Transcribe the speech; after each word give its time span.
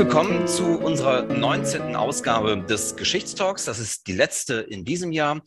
willkommen 0.00 0.48
zu 0.48 0.78
unserer 0.78 1.24
19. 1.24 1.94
Ausgabe 1.94 2.56
des 2.56 2.96
Geschichtstalks. 2.96 3.66
Das 3.66 3.78
ist 3.78 4.06
die 4.06 4.14
letzte 4.14 4.54
in 4.54 4.86
diesem 4.86 5.12
Jahr. 5.12 5.42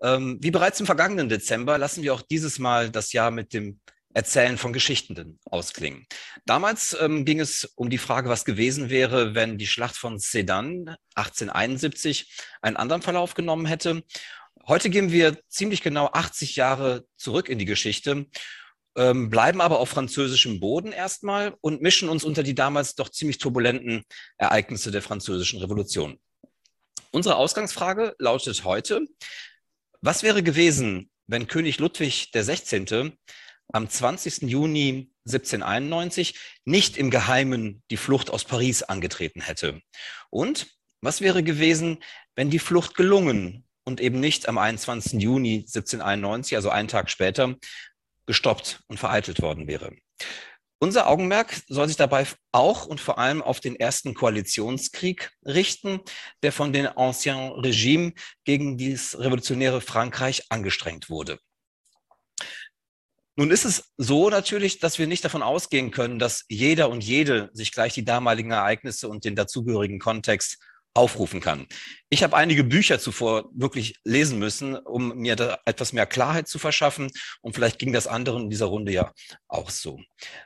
Ähm, 0.00 0.38
wie 0.40 0.52
bereits 0.52 0.78
im 0.78 0.86
vergangenen 0.86 1.28
Dezember 1.28 1.76
lassen 1.76 2.04
wir 2.04 2.14
auch 2.14 2.22
dieses 2.22 2.60
Mal 2.60 2.88
das 2.88 3.12
Jahr 3.12 3.32
mit 3.32 3.52
dem 3.52 3.80
Erzählen 4.14 4.58
von 4.58 4.72
Geschichten 4.72 5.40
ausklingen. 5.50 6.06
Damals 6.44 6.96
ähm, 7.00 7.24
ging 7.24 7.40
es 7.40 7.64
um 7.74 7.90
die 7.90 7.98
Frage, 7.98 8.28
was 8.28 8.44
gewesen 8.44 8.90
wäre, 8.90 9.34
wenn 9.34 9.58
die 9.58 9.66
Schlacht 9.66 9.96
von 9.96 10.20
Sedan 10.20 10.94
1871 11.16 12.32
einen 12.62 12.76
anderen 12.76 13.02
Verlauf 13.02 13.34
genommen 13.34 13.66
hätte. 13.66 14.04
Heute 14.68 14.88
gehen 14.88 15.10
wir 15.10 15.36
ziemlich 15.48 15.82
genau 15.82 16.10
80 16.12 16.54
Jahre 16.54 17.06
zurück 17.16 17.48
in 17.48 17.58
die 17.58 17.64
Geschichte 17.64 18.26
ähm, 18.96 19.30
bleiben 19.30 19.60
aber 19.60 19.78
auf 19.78 19.90
französischem 19.90 20.58
Boden 20.58 20.92
erstmal 20.92 21.54
und 21.60 21.82
mischen 21.82 22.08
uns 22.08 22.24
unter 22.24 22.42
die 22.42 22.54
damals 22.54 22.94
doch 22.94 23.10
ziemlich 23.10 23.38
turbulenten 23.38 24.02
Ereignisse 24.38 24.90
der 24.90 25.02
französischen 25.02 25.60
Revolution. 25.60 26.18
Unsere 27.10 27.36
Ausgangsfrage 27.36 28.14
lautet 28.18 28.64
heute, 28.64 29.00
was 30.00 30.22
wäre 30.22 30.42
gewesen, 30.42 31.10
wenn 31.26 31.46
König 31.46 31.78
Ludwig 31.78 32.30
XVI. 32.32 33.12
am 33.72 33.88
20. 33.88 34.42
Juni 34.42 35.10
1791 35.26 36.38
nicht 36.64 36.96
im 36.96 37.10
Geheimen 37.10 37.82
die 37.90 37.96
Flucht 37.96 38.30
aus 38.30 38.44
Paris 38.44 38.82
angetreten 38.82 39.40
hätte? 39.40 39.80
Und 40.30 40.68
was 41.00 41.20
wäre 41.20 41.42
gewesen, 41.42 42.02
wenn 42.34 42.50
die 42.50 42.58
Flucht 42.58 42.94
gelungen 42.94 43.64
und 43.84 44.00
eben 44.00 44.20
nicht 44.20 44.48
am 44.48 44.58
21. 44.58 45.20
Juni 45.20 45.64
1791, 45.66 46.56
also 46.56 46.70
einen 46.70 46.88
Tag 46.88 47.10
später, 47.10 47.56
gestoppt 48.26 48.80
und 48.88 48.98
vereitelt 48.98 49.40
worden 49.40 49.66
wäre. 49.66 49.92
Unser 50.78 51.06
Augenmerk 51.08 51.62
soll 51.68 51.88
sich 51.88 51.96
dabei 51.96 52.26
auch 52.52 52.84
und 52.84 53.00
vor 53.00 53.18
allem 53.18 53.40
auf 53.40 53.60
den 53.60 53.76
ersten 53.76 54.12
Koalitionskrieg 54.12 55.30
richten, 55.46 56.00
der 56.42 56.52
von 56.52 56.72
den 56.72 56.86
Ancien 56.86 57.52
Regime 57.52 58.12
gegen 58.44 58.76
dieses 58.76 59.18
revolutionäre 59.18 59.80
Frankreich 59.80 60.44
angestrengt 60.50 61.08
wurde. 61.08 61.38
Nun 63.36 63.50
ist 63.50 63.64
es 63.64 63.92
so 63.96 64.28
natürlich, 64.30 64.78
dass 64.78 64.98
wir 64.98 65.06
nicht 65.06 65.24
davon 65.24 65.42
ausgehen 65.42 65.90
können, 65.90 66.18
dass 66.18 66.44
jeder 66.48 66.90
und 66.90 67.04
jede 67.04 67.50
sich 67.52 67.72
gleich 67.72 67.94
die 67.94 68.04
damaligen 68.04 68.50
Ereignisse 68.50 69.08
und 69.08 69.24
den 69.24 69.34
dazugehörigen 69.34 69.98
Kontext 69.98 70.58
aufrufen 70.94 71.40
kann. 71.40 71.66
Ich 72.16 72.22
habe 72.22 72.34
einige 72.34 72.64
Bücher 72.64 72.98
zuvor 72.98 73.50
wirklich 73.52 73.96
lesen 74.02 74.38
müssen, 74.38 74.74
um 74.74 75.14
mir 75.18 75.36
da 75.36 75.58
etwas 75.66 75.92
mehr 75.92 76.06
Klarheit 76.06 76.48
zu 76.48 76.58
verschaffen. 76.58 77.10
Und 77.42 77.54
vielleicht 77.54 77.78
ging 77.78 77.92
das 77.92 78.06
anderen 78.06 78.44
in 78.44 78.48
dieser 78.48 78.64
Runde 78.64 78.90
ja 78.90 79.12
auch 79.48 79.68
so. 79.68 80.00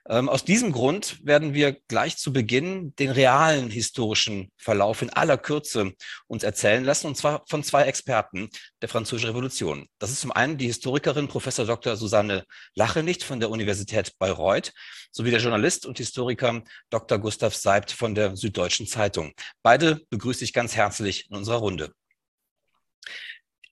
Ähm, 0.09 0.29
aus 0.29 0.45
diesem 0.45 0.73
Grund 0.73 1.25
werden 1.25 1.55
wir 1.55 1.79
gleich 1.87 2.17
zu 2.17 2.33
Beginn 2.33 2.93
den 2.97 3.11
realen 3.11 3.71
historischen 3.71 4.51
Verlauf 4.57 5.01
in 5.01 5.11
aller 5.11 5.39
Kürze 5.39 5.93
uns 6.27 6.43
erzählen 6.43 6.83
lassen, 6.83 7.07
und 7.07 7.17
zwar 7.17 7.45
von 7.47 7.63
zwei 7.63 7.85
Experten 7.85 8.49
der 8.83 8.89
Französischen 8.89 9.29
Revolution. 9.29 9.87
Das 10.01 10.11
ist 10.11 10.23
zum 10.23 10.33
einen 10.33 10.59
die 10.59 10.67
Historikerin 10.67 11.29
Professor 11.29 11.67
Dr. 11.67 11.97
Susanne 11.97 12.47
Lachenicht 12.75 13.23
von 13.23 13.39
der 13.39 13.49
Universität 13.49 14.19
Bayreuth 14.19 14.73
sowie 15.13 15.31
der 15.31 15.41
Journalist 15.41 15.87
und 15.87 15.99
Historiker 15.99 16.63
Dr. 16.91 17.19
Gustav 17.19 17.55
Seibt 17.55 17.93
von 17.93 18.17
der 18.17 18.37
Süddeutschen 18.37 18.89
Zeitung. 18.89 19.33
Beide 19.63 20.01
begrüße 20.11 20.45
ich 20.45 20.53
ganz 20.53 20.75
herzlich 20.75 21.29
in 21.31 21.37
unserer 21.37 21.60
Runde. 21.61 21.93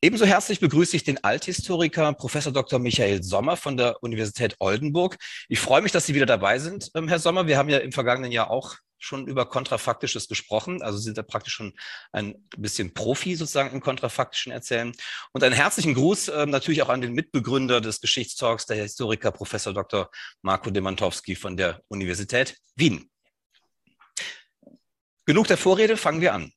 Ebenso 0.01 0.27
herzlich 0.27 0.61
begrüße 0.61 0.95
ich 0.95 1.03
den 1.03 1.25
Althistoriker 1.25 2.13
Professor 2.13 2.53
Dr. 2.53 2.79
Michael 2.79 3.25
Sommer 3.25 3.57
von 3.57 3.77
der 3.77 4.01
Universität 4.01 4.55
Oldenburg. 4.61 5.17
Ich 5.49 5.59
freue 5.59 5.83
mich, 5.83 5.91
dass 5.91 6.07
Sie 6.07 6.15
wieder 6.15 6.27
dabei 6.27 6.61
sind, 6.61 6.93
ähm, 6.95 7.09
Herr 7.09 7.19
Sommer. 7.19 7.49
Wir 7.49 7.59
haben 7.59 7.69
ja 7.69 7.79
im 7.79 7.91
vergangenen 7.91 8.31
Jahr 8.31 8.49
auch 8.49 8.77
schon 8.99 9.27
über 9.27 9.47
Kontrafaktisches 9.47 10.29
gesprochen. 10.29 10.83
Also 10.83 10.99
sind 10.99 11.19
da 11.19 11.23
praktisch 11.23 11.55
schon 11.55 11.73
ein 12.13 12.37
bisschen 12.57 12.95
Profi 12.95 13.35
sozusagen 13.35 13.75
im 13.75 13.81
kontrafaktischen 13.81 14.53
Erzählen. 14.53 14.93
Und 15.33 15.43
einen 15.43 15.55
herzlichen 15.55 15.95
Gruß 15.95 16.29
äh, 16.29 16.47
natürlich 16.47 16.83
auch 16.83 16.89
an 16.89 17.01
den 17.01 17.13
Mitbegründer 17.13 17.81
des 17.81 18.01
Geschichtstalks, 18.01 18.67
der 18.67 18.77
Historiker 18.77 19.33
Professor 19.33 19.73
Dr. 19.73 20.11
Marco 20.43 20.71
Demantowski 20.71 21.35
von 21.35 21.57
der 21.57 21.81
Universität 21.89 22.57
Wien. 22.77 23.11
Genug 25.27 25.47
der 25.47 25.59
Vorrede, 25.59 25.97
fangen 25.97 26.21
wir 26.21 26.35
an. 26.35 26.53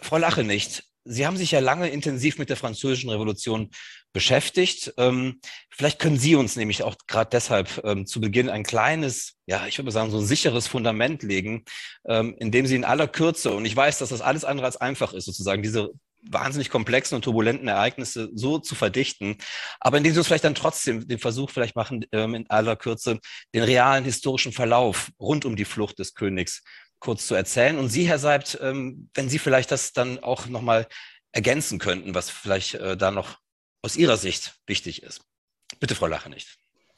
Frau 0.00 0.18
Lache 0.18 0.44
nicht. 0.44 0.84
Sie 1.06 1.26
haben 1.26 1.36
sich 1.36 1.50
ja 1.50 1.60
lange 1.60 1.88
intensiv 1.88 2.38
mit 2.38 2.48
der 2.48 2.56
Französischen 2.56 3.10
Revolution 3.10 3.70
beschäftigt. 4.14 4.94
Ähm, 4.96 5.40
vielleicht 5.68 5.98
können 5.98 6.18
Sie 6.18 6.34
uns 6.34 6.56
nämlich 6.56 6.82
auch 6.82 6.96
gerade 7.06 7.28
deshalb 7.30 7.82
ähm, 7.84 8.06
zu 8.06 8.20
Beginn 8.20 8.48
ein 8.48 8.62
kleines, 8.62 9.34
ja, 9.44 9.66
ich 9.66 9.76
würde 9.76 9.90
sagen, 9.90 10.10
so 10.10 10.18
ein 10.18 10.26
sicheres 10.26 10.66
Fundament 10.66 11.22
legen, 11.22 11.64
ähm, 12.06 12.34
indem 12.38 12.66
Sie 12.66 12.76
in 12.76 12.84
aller 12.84 13.08
Kürze, 13.08 13.50
und 13.52 13.66
ich 13.66 13.76
weiß, 13.76 13.98
dass 13.98 14.08
das 14.08 14.22
alles 14.22 14.44
andere 14.44 14.66
als 14.66 14.78
einfach 14.78 15.12
ist, 15.12 15.26
sozusagen 15.26 15.62
diese 15.62 15.90
wahnsinnig 16.26 16.70
komplexen 16.70 17.16
und 17.16 17.22
turbulenten 17.22 17.68
Ereignisse 17.68 18.30
so 18.34 18.58
zu 18.58 18.74
verdichten, 18.74 19.36
aber 19.80 19.98
indem 19.98 20.14
Sie 20.14 20.18
uns 20.18 20.26
vielleicht 20.26 20.44
dann 20.44 20.54
trotzdem 20.54 21.06
den 21.06 21.18
Versuch 21.18 21.50
vielleicht 21.50 21.76
machen, 21.76 22.02
in 22.12 22.48
aller 22.48 22.76
Kürze 22.76 23.18
den 23.54 23.62
realen 23.62 24.04
historischen 24.04 24.52
Verlauf 24.52 25.10
rund 25.20 25.44
um 25.44 25.54
die 25.54 25.66
Flucht 25.66 25.98
des 25.98 26.14
Königs 26.14 26.62
kurz 27.04 27.26
zu 27.26 27.34
erzählen. 27.34 27.78
Und 27.78 27.90
Sie, 27.90 28.08
Herr 28.08 28.18
Seibt, 28.18 28.58
ähm, 28.62 29.10
wenn 29.14 29.28
Sie 29.28 29.38
vielleicht 29.38 29.70
das 29.70 29.92
dann 29.92 30.18
auch 30.18 30.46
nochmal 30.46 30.88
ergänzen 31.32 31.78
könnten, 31.78 32.14
was 32.14 32.30
vielleicht 32.30 32.74
äh, 32.74 32.96
da 32.96 33.10
noch 33.10 33.38
aus 33.82 33.96
Ihrer 33.96 34.16
Sicht 34.16 34.54
wichtig 34.66 35.02
ist. 35.02 35.20
Bitte, 35.78 35.94
Frau 35.94 36.06
Lache 36.06 36.30
nicht. 36.30 36.56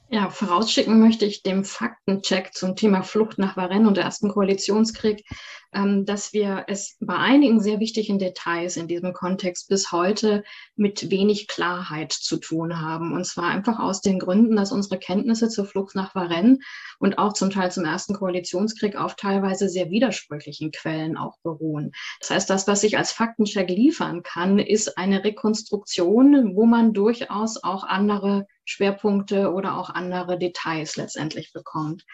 Ja, 0.09 0.31
vorausschicken 0.31 1.01
möchte 1.01 1.25
ich 1.25 1.43
dem 1.43 1.65
Faktencheck 1.65 2.55
zum 2.55 2.77
Thema 2.77 3.03
Flucht 3.03 3.39
nach 3.39 3.57
Varennes 3.57 3.89
und 3.89 3.97
der 3.97 4.05
ersten 4.05 4.29
Koalitionskrieg, 4.29 5.25
dass 5.73 6.33
wir 6.33 6.65
es 6.69 6.97
bei 7.01 7.17
einigen 7.17 7.61
sehr 7.61 7.81
wichtigen 7.81 8.19
Details 8.19 8.77
in 8.77 8.89
diesem 8.89 9.13
Kontext 9.13 9.69
bis 9.69 9.93
heute 9.93 10.45
mit 10.75 11.11
wenig 11.11 11.49
Klarheit 11.49 12.13
zu 12.13 12.39
tun 12.39 12.81
haben. 12.81 13.13
Und 13.13 13.27
zwar 13.27 13.49
einfach 13.49 13.79
aus 13.79 14.01
den 14.01 14.19
Gründen, 14.19 14.57
dass 14.57 14.73
unsere 14.73 14.99
Kenntnisse 14.99 15.49
zur 15.49 15.67
Flucht 15.67 15.95
nach 15.95 16.15
Varennes 16.15 16.59
und 16.99 17.19
auch 17.19 17.33
zum 17.33 17.51
Teil 17.51 17.71
zum 17.71 17.85
ersten 17.85 18.15
Koalitionskrieg 18.15 18.97
auf 18.97 19.17
teilweise 19.17 19.69
sehr 19.69 19.91
widersprüchlichen 19.91 20.71
Quellen 20.71 21.17
auch 21.17 21.39
beruhen. 21.43 21.93
Das 22.21 22.31
heißt, 22.31 22.51
das, 22.51 22.67
was 22.67 22.83
ich 22.83 22.97
als 22.97 23.13
Faktencheck 23.13 23.69
liefern 23.69 24.23
kann, 24.23 24.59
ist 24.59 24.97
eine 24.97 25.25
Rekonstruktion, 25.25 26.55
wo 26.55 26.67
man 26.67 26.93
durchaus 26.93 27.63
auch 27.63 27.85
andere 27.85 28.47
Schwerpunkte 28.67 29.53
oder 29.53 29.77
auch 29.79 29.91
andere 29.91 30.39
Details 30.39 30.97
letztendlich 30.97 31.53
bekommt. 31.53 32.05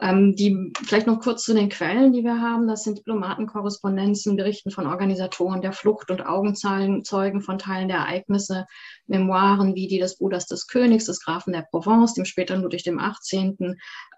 Ähm, 0.00 0.36
die, 0.36 0.72
vielleicht 0.86 1.08
noch 1.08 1.20
kurz 1.20 1.42
zu 1.42 1.54
den 1.54 1.68
Quellen, 1.68 2.12
die 2.12 2.22
wir 2.22 2.40
haben. 2.40 2.68
Das 2.68 2.84
sind 2.88 2.98
Diplomatenkorrespondenzen, 2.98 4.36
Berichten 4.36 4.70
von 4.70 4.86
Organisatoren 4.86 5.60
der 5.60 5.72
Flucht 5.72 6.10
und 6.10 6.24
Augenzeugen 6.24 7.40
von 7.42 7.58
Teilen 7.58 7.88
der 7.88 7.98
Ereignisse, 7.98 8.66
Memoiren 9.06 9.74
wie 9.74 9.86
die 9.88 9.98
des 9.98 10.18
Bruders 10.18 10.46
des 10.46 10.66
Königs, 10.66 11.04
des 11.04 11.20
Grafen 11.20 11.52
der 11.52 11.66
Provence, 11.70 12.14
dem 12.14 12.24
späteren 12.24 12.62
Ludwig 12.62 12.82
dem 12.82 12.98
18., 12.98 13.56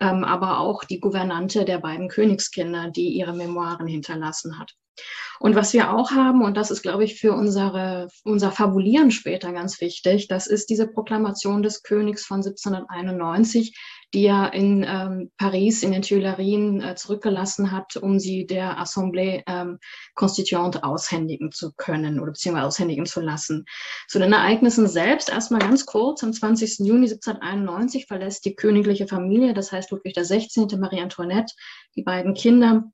ähm, 0.01 0.25
aber 0.25 0.59
auch 0.59 0.85
die 0.85 1.01
Gouvernante 1.01 1.65
der 1.65 1.79
beiden 1.79 2.09
Königskinder, 2.09 2.91
die 2.91 3.09
ihre 3.09 3.35
Memoiren 3.35 3.87
hinterlassen 3.87 4.59
hat. 4.59 4.75
Und 5.39 5.55
was 5.55 5.73
wir 5.73 5.93
auch 5.93 6.11
haben, 6.11 6.43
und 6.43 6.57
das 6.57 6.71
ist, 6.71 6.83
glaube 6.83 7.05
ich, 7.05 7.19
für 7.19 7.33
unsere, 7.33 8.09
unser 8.25 8.53
Fabulieren 8.53 9.11
später 9.11 9.53
ganz 9.53 9.81
wichtig, 9.81 10.29
das 10.29 10.47
ist 10.47 10.69
diese 10.69 10.87
Proklamation 10.87 11.63
des 11.63 11.83
Königs 11.83 12.27
von 12.27 12.39
1791, 12.39 13.75
die 14.13 14.27
er 14.27 14.53
in 14.53 14.85
ähm, 14.87 15.31
Paris 15.39 15.83
in 15.83 15.93
den 15.93 16.03
Tuilerien 16.03 16.83
äh, 16.83 16.95
zurückgelassen 16.97 17.71
hat, 17.71 17.97
um 17.97 18.19
sie 18.19 18.47
der 18.47 18.79
Assemblée 18.79 19.43
ähm, 19.47 19.79
Constituante 20.15 20.83
aushändigen 20.83 21.53
zu 21.53 21.73
können 21.77 22.19
oder 22.19 22.33
beziehungsweise 22.33 22.67
aushändigen 22.67 23.07
zu 23.07 23.21
lassen. 23.21 23.65
Zu 24.09 24.19
den 24.19 24.33
Ereignissen 24.33 24.89
selbst 24.89 25.29
erstmal 25.29 25.61
ganz 25.61 25.87
kurz. 25.87 26.25
Am 26.25 26.33
20. 26.33 26.81
Juni 26.81 27.07
1791 27.09 28.07
verlässt 28.07 28.45
die 28.45 28.57
königliche 28.57 29.07
Familie, 29.07 29.55
das 29.55 29.71
heißt 29.71 29.91
Ludwig 29.93 30.15
XVI., 30.15 30.67
Marie 30.77 31.01
Antoinette, 31.01 31.55
die 31.95 32.03
beiden 32.03 32.35
Kinder, 32.35 32.85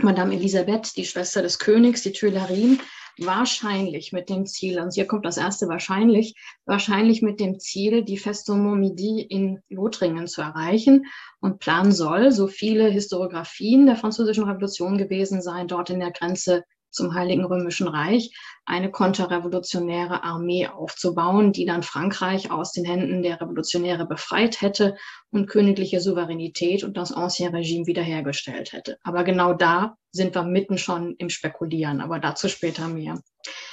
Madame 0.00 0.34
Elisabeth, 0.34 0.96
die 0.96 1.04
Schwester 1.04 1.42
des 1.42 1.58
Königs, 1.58 2.02
die 2.02 2.12
Tuilerien, 2.12 2.80
wahrscheinlich 3.18 4.12
mit 4.12 4.28
dem 4.28 4.46
Ziel, 4.46 4.80
und 4.80 4.94
hier 4.94 5.06
kommt 5.06 5.24
das 5.24 5.36
erste 5.36 5.68
wahrscheinlich, 5.68 6.34
wahrscheinlich 6.66 7.22
mit 7.22 7.40
dem 7.40 7.58
Ziel, 7.58 8.02
die 8.02 8.18
Festung 8.18 8.62
Montmidi 8.62 9.22
in 9.22 9.60
Lothringen 9.68 10.26
zu 10.26 10.42
erreichen. 10.42 11.06
Und 11.40 11.58
Plan 11.58 11.92
soll, 11.92 12.32
so 12.32 12.46
viele 12.46 12.88
Historiografien 12.88 13.86
der 13.86 13.96
französischen 13.96 14.44
Revolution 14.44 14.98
gewesen 14.98 15.42
sein, 15.42 15.68
dort 15.68 15.90
in 15.90 16.00
der 16.00 16.12
Grenze 16.12 16.64
zum 16.90 17.14
Heiligen 17.14 17.44
Römischen 17.44 17.88
Reich 17.88 18.34
eine 18.64 18.90
konterrevolutionäre 18.90 20.24
Armee 20.24 20.66
aufzubauen, 20.68 21.52
die 21.52 21.64
dann 21.64 21.82
Frankreich 21.82 22.50
aus 22.50 22.72
den 22.72 22.84
Händen 22.84 23.22
der 23.22 23.40
Revolutionäre 23.40 24.06
befreit 24.06 24.60
hätte 24.60 24.96
und 25.30 25.46
königliche 25.46 26.00
Souveränität 26.00 26.84
und 26.84 26.96
das 26.96 27.12
Ancien 27.12 27.54
Regime 27.54 27.86
wiederhergestellt 27.86 28.72
hätte. 28.72 28.98
Aber 29.02 29.24
genau 29.24 29.52
da 29.54 29.96
sind 30.10 30.34
wir 30.34 30.42
mitten 30.42 30.78
schon 30.78 31.14
im 31.18 31.30
Spekulieren, 31.30 32.00
aber 32.00 32.18
dazu 32.18 32.48
später 32.48 32.88
mehr. 32.88 33.20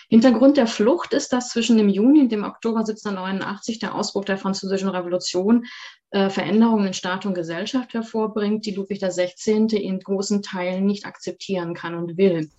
Hintergrund 0.09 0.57
der 0.57 0.67
Flucht 0.67 1.13
ist, 1.13 1.33
dass 1.33 1.49
zwischen 1.49 1.77
dem 1.77 1.89
Juni 1.89 2.21
und 2.21 2.31
dem 2.31 2.43
Oktober 2.43 2.79
1789 2.79 3.79
der 3.79 3.95
Ausbruch 3.95 4.25
der 4.25 4.37
Französischen 4.37 4.89
Revolution 4.89 5.65
äh, 6.11 6.29
Veränderungen 6.29 6.87
in 6.87 6.93
Staat 6.93 7.25
und 7.25 7.33
Gesellschaft 7.33 7.93
hervorbringt, 7.93 8.65
die 8.65 8.71
Ludwig 8.71 8.99
XVI. 8.99 9.65
in 9.75 9.99
großen 9.99 10.43
Teilen 10.43 10.85
nicht 10.85 11.05
akzeptieren 11.05 11.73
kann 11.73 11.95
und 11.95 12.17
will. 12.17 12.49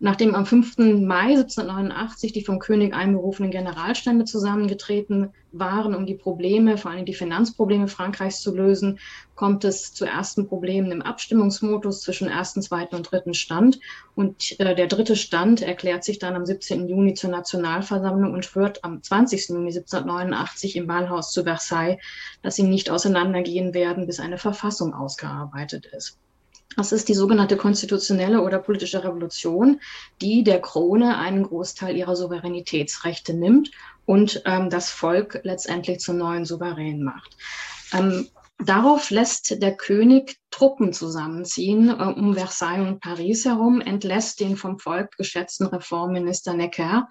Nachdem 0.00 0.36
am 0.36 0.46
5. 0.46 0.78
Mai 0.78 1.30
1789 1.30 2.32
die 2.32 2.44
vom 2.44 2.60
König 2.60 2.94
einberufenen 2.94 3.50
Generalstände 3.50 4.24
zusammengetreten 4.24 5.30
waren, 5.50 5.92
um 5.92 6.06
die 6.06 6.14
Probleme, 6.14 6.78
vor 6.78 6.92
allem 6.92 7.04
die 7.04 7.14
Finanzprobleme 7.14 7.88
Frankreichs 7.88 8.40
zu 8.40 8.54
lösen, 8.54 9.00
kommt 9.34 9.64
es 9.64 9.92
zu 9.92 10.04
ersten 10.04 10.46
Problemen 10.46 10.92
im 10.92 11.02
Abstimmungsmodus 11.02 12.02
zwischen 12.02 12.28
ersten, 12.28 12.62
zweiten 12.62 12.94
und 12.94 13.10
dritten 13.10 13.34
Stand. 13.34 13.80
Und 14.14 14.58
äh, 14.60 14.76
der 14.76 14.86
dritte 14.86 15.16
Stand 15.16 15.62
erklärt 15.62 16.04
sich 16.04 16.20
dann 16.20 16.36
am 16.36 16.46
17. 16.46 16.88
Juni 16.88 17.14
zur 17.14 17.30
Nationalversammlung 17.30 18.32
und 18.32 18.44
schwört 18.44 18.84
am 18.84 19.02
20. 19.02 19.48
Juni 19.48 19.70
1789 19.70 20.76
im 20.76 20.86
Wahlhaus 20.86 21.32
zu 21.32 21.42
Versailles, 21.42 21.98
dass 22.42 22.54
sie 22.54 22.62
nicht 22.62 22.88
auseinandergehen 22.88 23.74
werden, 23.74 24.06
bis 24.06 24.20
eine 24.20 24.38
Verfassung 24.38 24.94
ausgearbeitet 24.94 25.86
ist. 25.86 26.18
Das 26.76 26.92
ist 26.92 27.08
die 27.08 27.14
sogenannte 27.14 27.56
konstitutionelle 27.56 28.42
oder 28.42 28.58
politische 28.58 29.02
Revolution, 29.02 29.80
die 30.20 30.44
der 30.44 30.60
Krone 30.60 31.16
einen 31.16 31.44
Großteil 31.44 31.96
ihrer 31.96 32.14
Souveränitätsrechte 32.14 33.34
nimmt 33.34 33.70
und 34.04 34.42
ähm, 34.44 34.70
das 34.70 34.90
Volk 34.90 35.40
letztendlich 35.42 36.00
zum 36.00 36.18
neuen 36.18 36.44
Souverän 36.44 37.02
macht. 37.02 37.36
Ähm, 37.92 38.28
darauf 38.58 39.10
lässt 39.10 39.62
der 39.62 39.76
König 39.76 40.38
Truppen 40.50 40.92
zusammenziehen 40.92 41.88
äh, 41.88 41.92
um 41.92 42.34
Versailles 42.34 42.86
und 42.86 43.00
Paris 43.00 43.44
herum, 43.44 43.80
entlässt 43.80 44.40
den 44.40 44.56
vom 44.56 44.78
Volk 44.78 45.16
geschätzten 45.16 45.66
Reformminister 45.66 46.54
Necker 46.54 47.08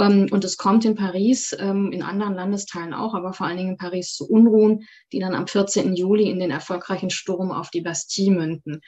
und 0.00 0.44
es 0.44 0.56
kommt 0.56 0.84
in 0.84 0.94
Paris, 0.94 1.54
ähm, 1.58 1.92
in 1.92 2.02
anderen 2.02 2.34
Landesteilen 2.34 2.94
auch, 2.94 3.14
aber 3.14 3.32
vor 3.32 3.46
allen 3.46 3.58
Dingen 3.58 3.70
in 3.70 3.76
Paris 3.76 4.14
zu 4.14 4.28
Unruhen, 4.28 4.86
die 5.12 5.20
dann 5.20 5.34
am 5.34 5.46
14. 5.46 5.94
Juli 5.94 6.30
in 6.30 6.38
den 6.38 6.50
erfolgreichen 6.50 7.10
Sturm 7.10 7.50
auf 7.52 7.70
die 7.70 7.82
Bastille 7.82 8.30
münden. 8.30 8.80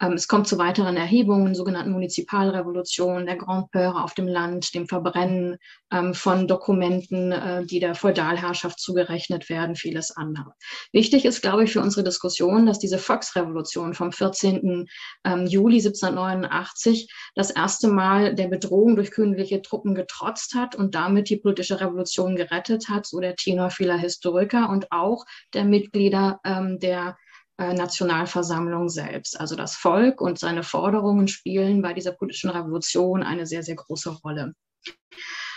Ähm, 0.00 0.14
es 0.14 0.28
kommt 0.28 0.48
zu 0.48 0.56
weiteren 0.58 0.96
Erhebungen, 0.96 1.54
sogenannten 1.54 1.92
Munizipalrevolutionen, 1.92 3.26
der 3.26 3.36
Grand 3.36 3.70
Peur 3.70 4.02
auf 4.02 4.14
dem 4.14 4.26
Land, 4.26 4.74
dem 4.74 4.88
Verbrennen 4.88 5.58
ähm, 5.92 6.14
von 6.14 6.48
Dokumenten, 6.48 7.32
äh, 7.32 7.66
die 7.66 7.80
der 7.80 7.94
Feudalherrschaft 7.94 8.80
zugerechnet 8.80 9.48
werden, 9.50 9.76
vieles 9.76 10.16
andere. 10.16 10.54
Wichtig 10.92 11.24
ist, 11.24 11.42
glaube 11.42 11.64
ich, 11.64 11.72
für 11.72 11.82
unsere 11.82 12.02
Diskussion, 12.02 12.66
dass 12.66 12.78
diese 12.78 12.98
Volksrevolution 12.98 13.92
vom 13.92 14.12
14. 14.12 14.88
Ähm, 15.24 15.46
Juli 15.46 15.76
1789 15.76 17.12
das 17.34 17.50
erste 17.50 17.88
Mal 17.88 18.34
der 18.34 18.48
Bedrohung 18.48 18.96
durch 18.96 19.10
königliche 19.10 19.60
Truppen 19.60 19.94
getrotzt 19.94 20.54
hat 20.54 20.74
und 20.74 20.94
damit 20.94 21.28
die 21.28 21.36
politische 21.36 21.80
Revolution 21.80 22.36
gerettet 22.36 22.88
hat, 22.88 23.06
so 23.06 23.20
der 23.20 23.36
Tenor 23.36 23.70
vieler 23.70 23.98
Historiker 23.98 24.70
und 24.70 24.90
auch 24.90 25.24
der 25.52 25.64
Mitglieder 25.64 26.40
der 26.44 27.16
Nationalversammlung 27.60 28.88
selbst. 28.88 29.38
Also 29.38 29.56
das 29.56 29.76
Volk 29.76 30.20
und 30.20 30.38
seine 30.38 30.62
Forderungen 30.62 31.28
spielen 31.28 31.82
bei 31.82 31.92
dieser 31.92 32.12
politischen 32.12 32.50
Revolution 32.50 33.22
eine 33.22 33.46
sehr, 33.46 33.62
sehr 33.62 33.76
große 33.76 34.10
Rolle. 34.24 34.54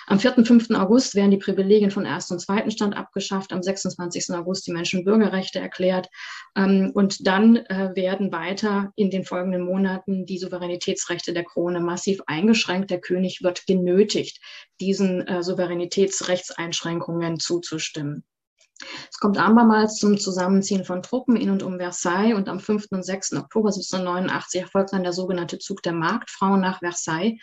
Am 0.06 0.20
4. 0.20 0.38
und 0.38 0.46
5. 0.46 0.72
August 0.72 1.16
werden 1.16 1.32
die 1.32 1.38
Privilegien 1.38 1.90
von 1.90 2.06
ersten 2.06 2.34
und 2.34 2.40
zweiten 2.40 2.72
Stand 2.72 2.96
abgeschafft, 2.96 3.54
am 3.54 3.64
26. 3.64 4.32
August 4.32 4.68
die 4.68 4.74
Menschen- 4.74 5.00
und 5.00 5.06
Bürgerrechte 5.06 5.60
erklärt 5.60 6.10
ähm, 6.58 6.92
und 6.94 7.26
dann 7.26 7.56
äh, 7.56 7.92
werden 7.96 8.32
weiter 8.34 8.92
in 8.96 9.10
den 9.10 9.24
folgenden 9.24 9.62
Monaten 9.64 10.26
die 10.26 10.38
Souveränitätsrechte 10.38 11.32
der 11.32 11.46
Krone 11.46 11.80
massiv 11.80 12.20
eingeschränkt. 12.28 12.92
Der 12.92 13.00
König 13.00 13.44
wird 13.44 13.66
genötigt, 13.66 14.42
diesen 14.82 15.26
äh, 15.26 15.42
Souveränitätsrechtseinschränkungen 15.42 17.40
zuzustimmen. 17.40 18.26
Es 19.12 19.18
kommt 19.19 19.38
abermals 19.38 19.95
zum 19.95 20.18
Zusammenziehen 20.18 20.85
von 20.85 21.01
Truppen 21.01 21.35
in 21.35 21.50
und 21.50 21.63
um 21.63 21.77
Versailles 21.77 22.35
und 22.35 22.50
am 22.50 22.59
5. 22.59 22.88
und 22.91 23.03
6. 23.03 23.33
Oktober 23.33 23.69
1789 23.69 24.62
erfolgt 24.62 24.94
dann 24.94 25.03
der 25.03 25.13
sogenannte 25.13 25.59
Zug 25.59 25.81
der 25.83 25.94
Marktfrauen 25.94 26.62
nach 26.62 26.80
Versailles, 26.80 27.39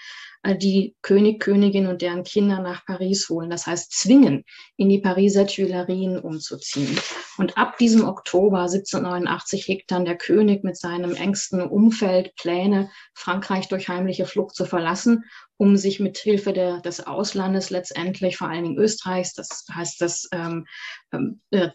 die 0.47 0.97
König, 1.03 1.41
Königin 1.41 1.87
und 1.87 2.01
deren 2.01 2.25
Kinder 2.25 2.61
nach 2.61 2.87
Paris 2.87 3.29
holen. 3.29 3.51
Das 3.51 3.67
heißt, 3.67 3.93
zwingen, 3.93 4.45
in 4.77 4.89
die 4.89 5.01
Pariser 5.01 5.47
Tuilerien 5.47 6.19
umzuziehen. 6.19 6.99
Und 7.37 7.59
ab 7.59 7.77
diesem 7.77 8.05
Oktober 8.05 8.61
1789 8.61 9.69
hegt 9.69 9.91
dann 9.91 10.07
der 10.07 10.17
König 10.17 10.65
mit 10.65 10.79
seinem 10.79 11.15
engsten 11.15 11.61
Umfeld 11.63 12.35
Pläne, 12.37 12.91
Frankreich 13.15 13.69
durch 13.69 13.89
heimliche 13.89 14.25
Flucht 14.25 14.55
zu 14.55 14.65
verlassen, 14.65 15.25
um 15.59 15.77
sich 15.77 16.01
mit 16.01 16.17
Hilfe 16.17 16.55
der, 16.55 16.81
des 16.81 17.07
Auslandes 17.07 17.69
letztendlich, 17.69 18.39
vor 18.39 18.49
allen 18.49 18.65
Dingen 18.65 18.79
Österreichs, 18.79 19.35
das 19.35 19.67
heißt 19.71 20.01
das, 20.01 20.27
ähm, 20.33 20.67
ähm 21.13 21.41
äh, 21.51 21.69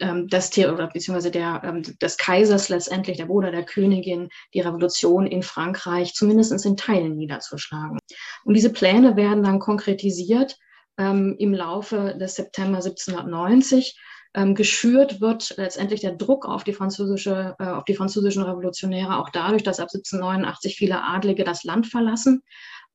ähm, 0.00 0.26
das 0.28 0.56
oder 0.56 0.86
beziehungsweise 0.86 1.30
der, 1.30 1.60
ähm, 1.64 1.82
des 2.00 2.16
Kaisers 2.16 2.70
letztendlich, 2.70 3.18
der 3.18 3.26
Bruder 3.26 3.50
der 3.50 3.64
Königin, 3.64 4.30
die 4.54 4.60
Revolution 4.60 5.26
in 5.26 5.42
Frankreich 5.42 6.14
zumindest 6.14 6.64
in 6.64 6.78
Teilen 6.78 7.16
niederzuschlagen 7.16 7.73
beigetragen. 7.74 7.98
Und 8.44 8.54
diese 8.54 8.72
Pläne 8.72 9.16
werden 9.16 9.42
dann 9.42 9.58
konkretisiert 9.58 10.56
ähm, 10.98 11.36
im 11.38 11.54
Laufe 11.54 12.16
des 12.18 12.36
September 12.36 12.78
1790. 12.78 13.98
Ähm, 14.36 14.56
geschürt 14.56 15.20
wird 15.20 15.54
letztendlich 15.58 16.00
der 16.00 16.16
Druck 16.16 16.44
auf 16.44 16.64
die 16.64 16.72
französische, 16.72 17.54
äh, 17.60 17.66
auf 17.66 17.84
die 17.84 17.94
französischen 17.94 18.42
Revolutionäre 18.42 19.18
auch 19.18 19.30
dadurch, 19.30 19.62
dass 19.62 19.78
ab 19.78 19.90
1789 19.92 20.74
viele 20.74 21.04
Adlige 21.04 21.44
das 21.44 21.62
Land 21.62 21.86
verlassen 21.86 22.42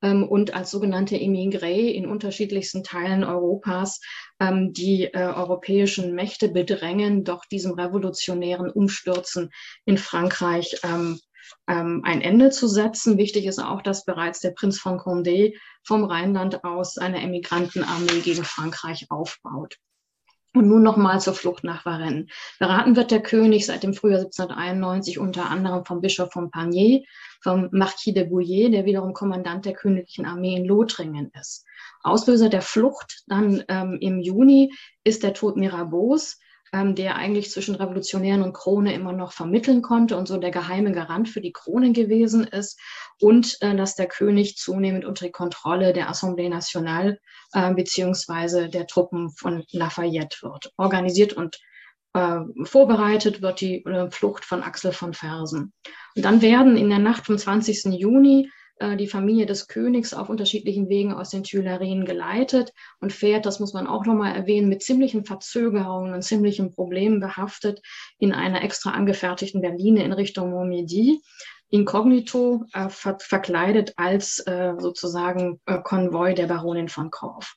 ähm, 0.01 0.27
und 0.27 0.53
als 0.53 0.69
sogenannte 0.69 1.15
Emigré 1.15 1.93
in 1.93 2.07
unterschiedlichsten 2.07 2.83
Teilen 2.83 3.23
Europas 3.23 4.01
ähm, 4.41 4.73
die 4.73 5.05
äh, 5.05 5.31
europäischen 5.33 6.13
Mächte 6.13 6.49
bedrängen, 6.49 7.23
doch 7.23 7.45
diesem 7.45 7.71
revolutionären 7.71 8.69
Umstürzen 8.69 9.49
in 9.85 9.97
Frankreich 9.97 10.75
ähm, 10.83 11.21
ähm, 11.67 12.01
ein 12.05 12.21
Ende 12.21 12.49
zu 12.49 12.67
setzen. 12.67 13.17
Wichtig 13.17 13.45
ist 13.45 13.59
auch, 13.59 13.81
dass 13.81 14.05
bereits 14.05 14.39
der 14.39 14.51
Prinz 14.51 14.79
von 14.79 14.99
Condé 14.99 15.55
vom 15.83 16.03
Rheinland 16.03 16.63
aus 16.63 16.97
eine 16.97 17.21
Emigrantenarmee 17.21 18.21
gegen 18.21 18.43
Frankreich 18.43 19.07
aufbaut. 19.09 19.77
Und 20.55 20.67
nun 20.67 20.81
nochmal 20.81 21.21
zur 21.21 21.35
Flucht 21.35 21.63
nach 21.63 21.85
Varennes. 21.85 22.25
Beraten 22.57 22.95
wird 22.95 23.11
der 23.11 23.21
König 23.21 23.67
seit 23.67 23.83
dem 23.83 23.93
Frühjahr 23.93 24.21
1791 24.21 25.19
unter 25.19 25.47
anderem 25.49 25.85
vom 25.85 26.01
Bischof 26.01 26.31
von 26.31 26.49
Panier, 26.49 27.03
vom 27.43 27.69
Marquis 27.71 28.15
de 28.15 28.27
Bouillé, 28.27 28.71
der 28.71 28.85
wiederum 28.85 29.13
Kommandant 29.13 29.65
der 29.65 29.73
königlichen 29.73 30.25
Armee 30.25 30.55
in 30.55 30.65
Lothringen 30.65 31.31
ist. 31.39 31.65
Auslöser 32.01 32.49
der 32.49 32.63
Flucht 32.63 33.23
dann 33.27 33.63
ähm, 33.67 33.99
im 34.01 34.19
Juni 34.19 34.73
ist 35.03 35.21
der 35.21 35.33
Tod 35.33 35.55
Mirabeaus, 35.55 36.39
ähm, 36.73 36.95
der 36.95 37.15
eigentlich 37.15 37.51
zwischen 37.51 37.75
Revolutionären 37.75 38.43
und 38.43 38.53
Krone 38.53 38.93
immer 38.93 39.13
noch 39.13 39.31
vermitteln 39.31 39.81
konnte 39.81 40.17
und 40.17 40.27
so 40.27 40.37
der 40.37 40.51
geheime 40.51 40.91
Garant 40.91 41.29
für 41.29 41.41
die 41.41 41.51
Krone 41.51 41.91
gewesen 41.91 42.45
ist 42.45 42.79
und 43.19 43.57
äh, 43.61 43.75
dass 43.75 43.95
der 43.95 44.07
König 44.07 44.57
zunehmend 44.57 45.05
unter 45.05 45.25
die 45.25 45.31
Kontrolle 45.31 45.93
der 45.93 46.09
Assemblée 46.09 46.49
Nationale 46.49 47.19
äh, 47.53 47.73
beziehungsweise 47.73 48.69
der 48.69 48.87
Truppen 48.87 49.29
von 49.31 49.63
Lafayette 49.71 50.37
wird. 50.41 50.73
Organisiert 50.77 51.33
und 51.33 51.59
äh, 52.13 52.39
vorbereitet 52.63 53.41
wird 53.41 53.61
die 53.61 53.85
äh, 53.85 54.09
Flucht 54.11 54.45
von 54.45 54.63
Axel 54.63 54.91
von 54.91 55.13
Fersen. 55.13 55.73
Und 56.15 56.25
dann 56.25 56.41
werden 56.41 56.77
in 56.77 56.89
der 56.89 56.99
Nacht 56.99 57.25
vom 57.25 57.37
20. 57.37 57.85
Juni 57.85 58.49
die 58.97 59.07
Familie 59.07 59.45
des 59.45 59.67
Königs 59.67 60.13
auf 60.13 60.29
unterschiedlichen 60.29 60.87
Wegen 60.87 61.13
aus 61.13 61.31
den 61.31 61.43
Tuilerien 61.43 62.05
geleitet 62.05 62.71
und 63.01 63.11
fährt, 63.11 63.45
das 63.45 63.59
muss 63.59 63.73
man 63.73 63.87
auch 63.87 64.05
nochmal 64.05 64.35
erwähnen, 64.35 64.69
mit 64.69 64.81
ziemlichen 64.81 65.25
Verzögerungen 65.25 66.13
und 66.13 66.21
ziemlichen 66.21 66.73
Problemen 66.73 67.19
behaftet 67.19 67.81
in 68.19 68.31
einer 68.31 68.63
extra 68.63 68.91
angefertigten 68.91 69.61
Berline 69.61 70.03
in 70.03 70.13
Richtung 70.13 70.51
Montmedy 70.51 71.19
inkognito 71.69 72.65
äh, 72.73 72.89
ver 72.89 73.17
verkleidet 73.19 73.93
als 73.97 74.39
äh, 74.39 74.73
sozusagen 74.77 75.59
äh, 75.65 75.79
Konvoi 75.83 76.33
der 76.33 76.47
Baronin 76.47 76.89
von 76.89 77.11
Korff. 77.11 77.55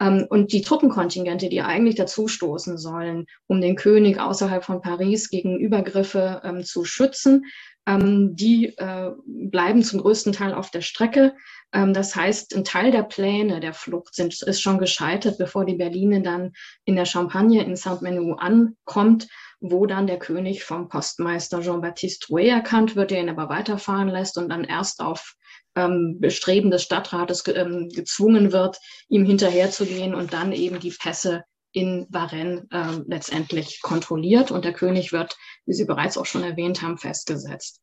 Ähm, 0.00 0.26
und 0.28 0.52
die 0.52 0.62
Truppenkontingente, 0.62 1.48
die 1.48 1.62
eigentlich 1.62 1.94
dazustoßen 1.94 2.76
sollen, 2.76 3.26
um 3.46 3.60
den 3.60 3.76
König 3.76 4.20
außerhalb 4.20 4.64
von 4.64 4.82
Paris 4.82 5.30
gegen 5.30 5.58
Übergriffe 5.58 6.42
ähm, 6.44 6.64
zu 6.64 6.84
schützen, 6.84 7.44
die 7.88 8.76
äh, 8.78 9.12
bleiben 9.26 9.82
zum 9.82 10.00
größten 10.00 10.32
Teil 10.32 10.54
auf 10.54 10.70
der 10.70 10.80
Strecke. 10.80 11.34
Ähm, 11.72 11.94
das 11.94 12.16
heißt, 12.16 12.56
ein 12.56 12.64
Teil 12.64 12.90
der 12.90 13.04
Pläne 13.04 13.60
der 13.60 13.74
Flucht 13.74 14.14
sind, 14.14 14.42
ist 14.42 14.60
schon 14.60 14.78
gescheitert, 14.78 15.38
bevor 15.38 15.64
die 15.64 15.76
Berline 15.76 16.22
dann 16.22 16.52
in 16.84 16.96
der 16.96 17.04
Champagne 17.04 17.62
in 17.62 17.76
Saint-Menou 17.76 18.34
ankommt, 18.34 19.28
wo 19.60 19.86
dann 19.86 20.08
der 20.08 20.18
König 20.18 20.64
vom 20.64 20.88
Postmeister 20.88 21.60
Jean-Baptiste 21.60 22.26
Drouet 22.26 22.48
erkannt 22.48 22.96
wird, 22.96 23.12
der 23.12 23.20
ihn 23.20 23.30
aber 23.30 23.48
weiterfahren 23.48 24.08
lässt 24.08 24.36
und 24.36 24.48
dann 24.48 24.64
erst 24.64 25.00
auf 25.00 25.34
ähm, 25.76 26.16
Bestreben 26.18 26.72
des 26.72 26.82
Stadtrates 26.82 27.44
ähm, 27.46 27.88
gezwungen 27.88 28.50
wird, 28.50 28.78
ihm 29.08 29.24
hinterherzugehen 29.24 30.14
und 30.14 30.32
dann 30.32 30.52
eben 30.52 30.80
die 30.80 30.90
Pässe 30.90 31.44
in 31.76 32.06
Varennes 32.08 32.64
äh, 32.70 33.02
letztendlich 33.06 33.82
kontrolliert 33.82 34.50
und 34.50 34.64
der 34.64 34.72
König 34.72 35.12
wird, 35.12 35.36
wie 35.66 35.74
Sie 35.74 35.84
bereits 35.84 36.16
auch 36.16 36.24
schon 36.24 36.42
erwähnt 36.42 36.80
haben, 36.80 36.96
festgesetzt. 36.96 37.82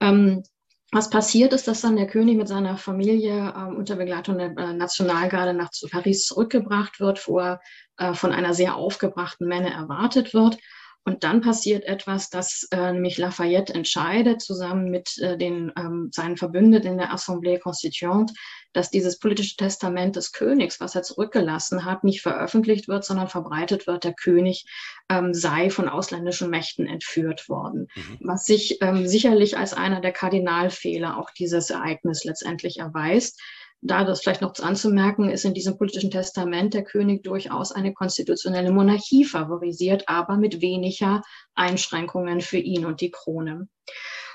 Ähm, 0.00 0.42
Was 0.90 1.10
passiert 1.10 1.52
ist, 1.52 1.68
dass 1.68 1.82
dann 1.82 1.96
der 1.96 2.06
König 2.06 2.38
mit 2.38 2.48
seiner 2.48 2.78
Familie 2.78 3.52
äh, 3.54 3.76
unter 3.76 3.96
Begleitung 3.96 4.38
der 4.38 4.56
äh, 4.56 4.72
Nationalgarde 4.72 5.52
nach 5.52 5.68
Paris 5.90 6.24
zurückgebracht 6.24 6.98
wird, 6.98 7.28
wo 7.28 7.40
er 7.40 7.60
äh, 7.98 8.14
von 8.14 8.32
einer 8.32 8.54
sehr 8.54 8.74
aufgebrachten 8.76 9.46
Menge 9.46 9.70
erwartet 9.70 10.32
wird. 10.32 10.56
Und 11.04 11.24
dann 11.24 11.40
passiert 11.40 11.84
etwas, 11.84 12.28
dass 12.28 12.68
äh, 12.72 12.92
nämlich 12.92 13.16
Lafayette 13.16 13.72
entscheidet, 13.72 14.42
zusammen 14.42 14.90
mit 14.90 15.16
äh, 15.18 15.38
den, 15.38 15.72
ähm, 15.78 16.10
seinen 16.12 16.36
Verbündeten 16.36 16.92
in 16.92 16.98
der 16.98 17.12
Assemblée 17.12 17.58
Constituante, 17.58 18.34
dass 18.72 18.90
dieses 18.90 19.18
politische 19.18 19.56
Testament 19.56 20.16
des 20.16 20.32
Königs, 20.32 20.78
was 20.78 20.94
er 20.94 21.02
zurückgelassen 21.02 21.84
hat, 21.84 22.04
nicht 22.04 22.20
veröffentlicht 22.20 22.86
wird, 22.86 23.04
sondern 23.04 23.28
verbreitet 23.28 23.86
wird, 23.86 24.04
der 24.04 24.12
König 24.12 24.66
ähm, 25.08 25.32
sei 25.32 25.70
von 25.70 25.88
ausländischen 25.88 26.50
Mächten 26.50 26.86
entführt 26.86 27.48
worden. 27.48 27.88
Mhm. 27.94 28.18
Was 28.20 28.44
sich 28.44 28.78
ähm, 28.82 29.08
sicherlich 29.08 29.56
als 29.56 29.72
einer 29.72 30.00
der 30.00 30.12
Kardinalfehler 30.12 31.18
auch 31.18 31.30
dieses 31.30 31.70
Ereignis 31.70 32.24
letztendlich 32.24 32.78
erweist 32.78 33.40
da 33.82 34.04
das 34.04 34.20
vielleicht 34.20 34.42
noch 34.42 34.54
anzumerken 34.58 35.30
ist, 35.30 35.44
in 35.44 35.54
diesem 35.54 35.78
politischen 35.78 36.10
Testament 36.10 36.74
der 36.74 36.84
König 36.84 37.22
durchaus 37.22 37.72
eine 37.72 37.94
konstitutionelle 37.94 38.72
Monarchie 38.72 39.24
favorisiert, 39.24 40.04
aber 40.06 40.36
mit 40.36 40.60
weniger 40.60 41.22
Einschränkungen 41.54 42.40
für 42.40 42.58
ihn 42.58 42.84
und 42.84 43.00
die 43.00 43.10
Krone. 43.10 43.68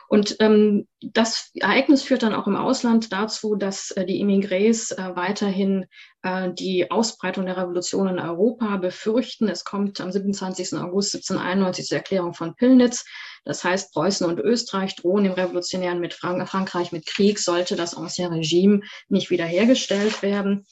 Und 0.08 0.38
ähm, 0.40 0.88
das 1.02 1.52
Ereignis 1.56 2.04
führt 2.04 2.24
dann 2.24 2.34
auch 2.34 2.48
im 2.48 2.56
Ausland 2.56 3.12
dazu, 3.12 3.56
dass 3.56 3.92
äh, 3.92 4.06
die 4.06 4.24
Immigrés 4.24 4.92
äh, 4.94 5.16
weiterhin 5.16 5.86
äh, 6.22 6.52
die 6.54 6.92
Ausbreitung 6.92 7.46
der 7.46 7.58
Revolution 7.58 8.08
in 8.08 8.20
Europa 8.20 8.78
befürchten. 8.78 9.48
Es 9.48 9.64
kommt 9.64 10.00
am 10.02 10.12
27. 10.12 10.74
August 10.74 11.16
1791 11.16 11.86
zur 11.88 11.98
Erklärung 11.98 12.34
von 12.34 12.56
Pillnitz. 12.56 13.06
Das 13.46 13.64
heißt, 13.64 13.94
Preußen 13.94 14.28
und 14.28 14.40
Österreich 14.40 14.96
drohen 14.96 15.24
dem 15.24 15.34
Revolutionären 15.34 16.00
mit 16.00 16.14
Frank 16.14 16.48
Frankreich 16.48 16.92
mit 16.92 17.06
Krieg, 17.06 17.40
sollte 17.40 17.76
das 17.76 17.96
Ancien 17.96 18.34
Regime 18.34 18.82
nicht 19.08 19.30
wiederhergestellt 19.30 20.22
werden. 20.22 20.66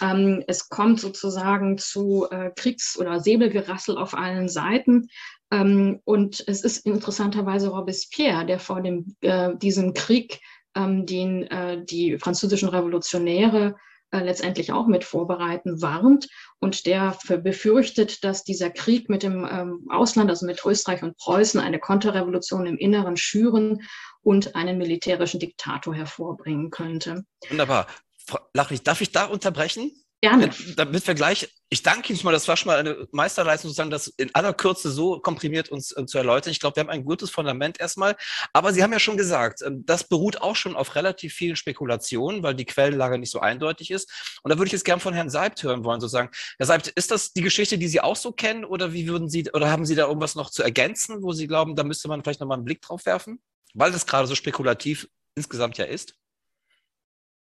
Ähm, 0.00 0.42
es 0.46 0.68
kommt 0.68 1.00
sozusagen 1.00 1.76
zu 1.76 2.26
äh, 2.30 2.50
Kriegs- 2.56 2.98
oder 2.98 3.20
Säbelgerassel 3.20 3.98
auf 3.98 4.14
allen 4.14 4.48
Seiten. 4.48 5.08
Ähm, 5.50 6.00
und 6.04 6.44
es 6.46 6.62
ist 6.62 6.86
interessanterweise 6.86 7.68
Robespierre, 7.68 8.46
der 8.46 8.58
vor 8.58 8.80
dem, 8.80 9.16
äh, 9.20 9.56
diesem 9.56 9.94
Krieg, 9.94 10.40
ähm, 10.74 11.06
den 11.06 11.44
äh, 11.44 11.84
die 11.84 12.18
französischen 12.18 12.68
Revolutionäre 12.68 13.74
äh, 14.12 14.24
letztendlich 14.24 14.72
auch 14.72 14.86
mit 14.86 15.04
vorbereiten, 15.04 15.82
warnt 15.82 16.28
und 16.58 16.86
der 16.86 17.16
befürchtet, 17.42 18.24
dass 18.24 18.42
dieser 18.44 18.70
Krieg 18.70 19.08
mit 19.08 19.22
dem 19.22 19.46
ähm, 19.50 19.86
Ausland, 19.88 20.30
also 20.30 20.46
mit 20.46 20.64
Österreich 20.64 21.02
und 21.02 21.16
Preußen, 21.16 21.60
eine 21.60 21.78
Konterrevolution 21.78 22.66
im 22.66 22.76
Inneren 22.76 23.16
schüren 23.16 23.82
und 24.22 24.56
einen 24.56 24.78
militärischen 24.78 25.40
Diktator 25.40 25.94
hervorbringen 25.94 26.70
könnte. 26.70 27.24
Wunderbar. 27.48 27.86
Frau 28.26 28.38
Lachlich, 28.52 28.82
darf 28.82 29.00
ich 29.00 29.12
da 29.12 29.26
unterbrechen? 29.26 29.92
Gerne. 30.22 30.50
Damit 30.76 31.06
wir 31.06 31.14
gleich, 31.14 31.48
ich 31.70 31.82
danke 31.82 32.12
Ihnen 32.12 32.20
mal, 32.24 32.32
das 32.32 32.46
war 32.46 32.54
schon 32.58 32.66
mal 32.66 32.78
eine 32.78 33.08
Meisterleistung, 33.10 33.70
sozusagen, 33.70 33.90
das 33.90 34.08
in 34.08 34.28
aller 34.34 34.52
Kürze 34.52 34.90
so 34.90 35.18
komprimiert 35.18 35.70
uns 35.70 35.96
äh, 35.96 36.04
zu 36.04 36.18
erläutern. 36.18 36.50
Ich 36.50 36.60
glaube, 36.60 36.76
wir 36.76 36.82
haben 36.82 36.90
ein 36.90 37.06
gutes 37.06 37.30
Fundament 37.30 37.80
erstmal. 37.80 38.16
Aber 38.52 38.74
Sie 38.74 38.82
haben 38.82 38.92
ja 38.92 38.98
schon 38.98 39.16
gesagt, 39.16 39.62
äh, 39.62 39.70
das 39.72 40.04
beruht 40.04 40.42
auch 40.42 40.56
schon 40.56 40.76
auf 40.76 40.94
relativ 40.94 41.32
vielen 41.32 41.56
Spekulationen, 41.56 42.42
weil 42.42 42.54
die 42.54 42.66
Quellenlage 42.66 43.18
nicht 43.18 43.30
so 43.30 43.40
eindeutig 43.40 43.90
ist. 43.90 44.40
Und 44.42 44.50
da 44.50 44.58
würde 44.58 44.66
ich 44.66 44.72
jetzt 44.72 44.84
gern 44.84 45.00
von 45.00 45.14
Herrn 45.14 45.30
Seibt 45.30 45.62
hören 45.62 45.84
wollen, 45.84 46.02
sozusagen. 46.02 46.30
Herr 46.58 46.66
Seibt, 46.66 46.88
ist 46.88 47.10
das 47.10 47.32
die 47.32 47.40
Geschichte, 47.40 47.78
die 47.78 47.88
Sie 47.88 48.02
auch 48.02 48.16
so 48.16 48.30
kennen, 48.30 48.66
oder 48.66 48.92
wie 48.92 49.08
würden 49.08 49.30
Sie, 49.30 49.50
oder 49.54 49.70
haben 49.70 49.86
Sie 49.86 49.94
da 49.94 50.06
irgendwas 50.06 50.34
noch 50.34 50.50
zu 50.50 50.62
ergänzen, 50.62 51.22
wo 51.22 51.32
Sie 51.32 51.46
glauben, 51.46 51.76
da 51.76 51.82
müsste 51.82 52.08
man 52.08 52.22
vielleicht 52.22 52.40
nochmal 52.40 52.58
einen 52.58 52.66
Blick 52.66 52.82
drauf 52.82 53.06
werfen? 53.06 53.40
Weil 53.72 53.90
das 53.90 54.06
gerade 54.06 54.26
so 54.26 54.34
spekulativ 54.34 55.08
insgesamt 55.34 55.78
ja 55.78 55.86
ist. 55.86 56.14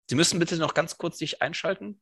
Sie 0.09 0.15
müssen 0.15 0.39
bitte 0.39 0.55
noch 0.55 0.73
ganz 0.73 0.97
kurz 0.97 1.17
sich 1.17 1.41
einschalten. 1.41 1.99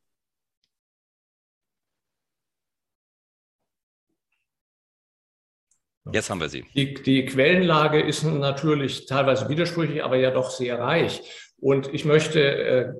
Jetzt 6.13 6.29
haben 6.29 6.41
wir 6.41 6.49
sie. 6.49 6.65
Die, 6.75 6.93
die 6.93 7.25
Quellenlage 7.25 8.01
ist 8.01 8.23
natürlich 8.23 9.05
teilweise 9.05 9.49
widersprüchlich, 9.49 10.03
aber 10.03 10.17
ja 10.17 10.31
doch 10.31 10.49
sehr 10.49 10.79
reich. 10.79 11.21
Und 11.59 11.93
ich 11.93 12.05
möchte 12.05 12.41
äh, 12.41 12.93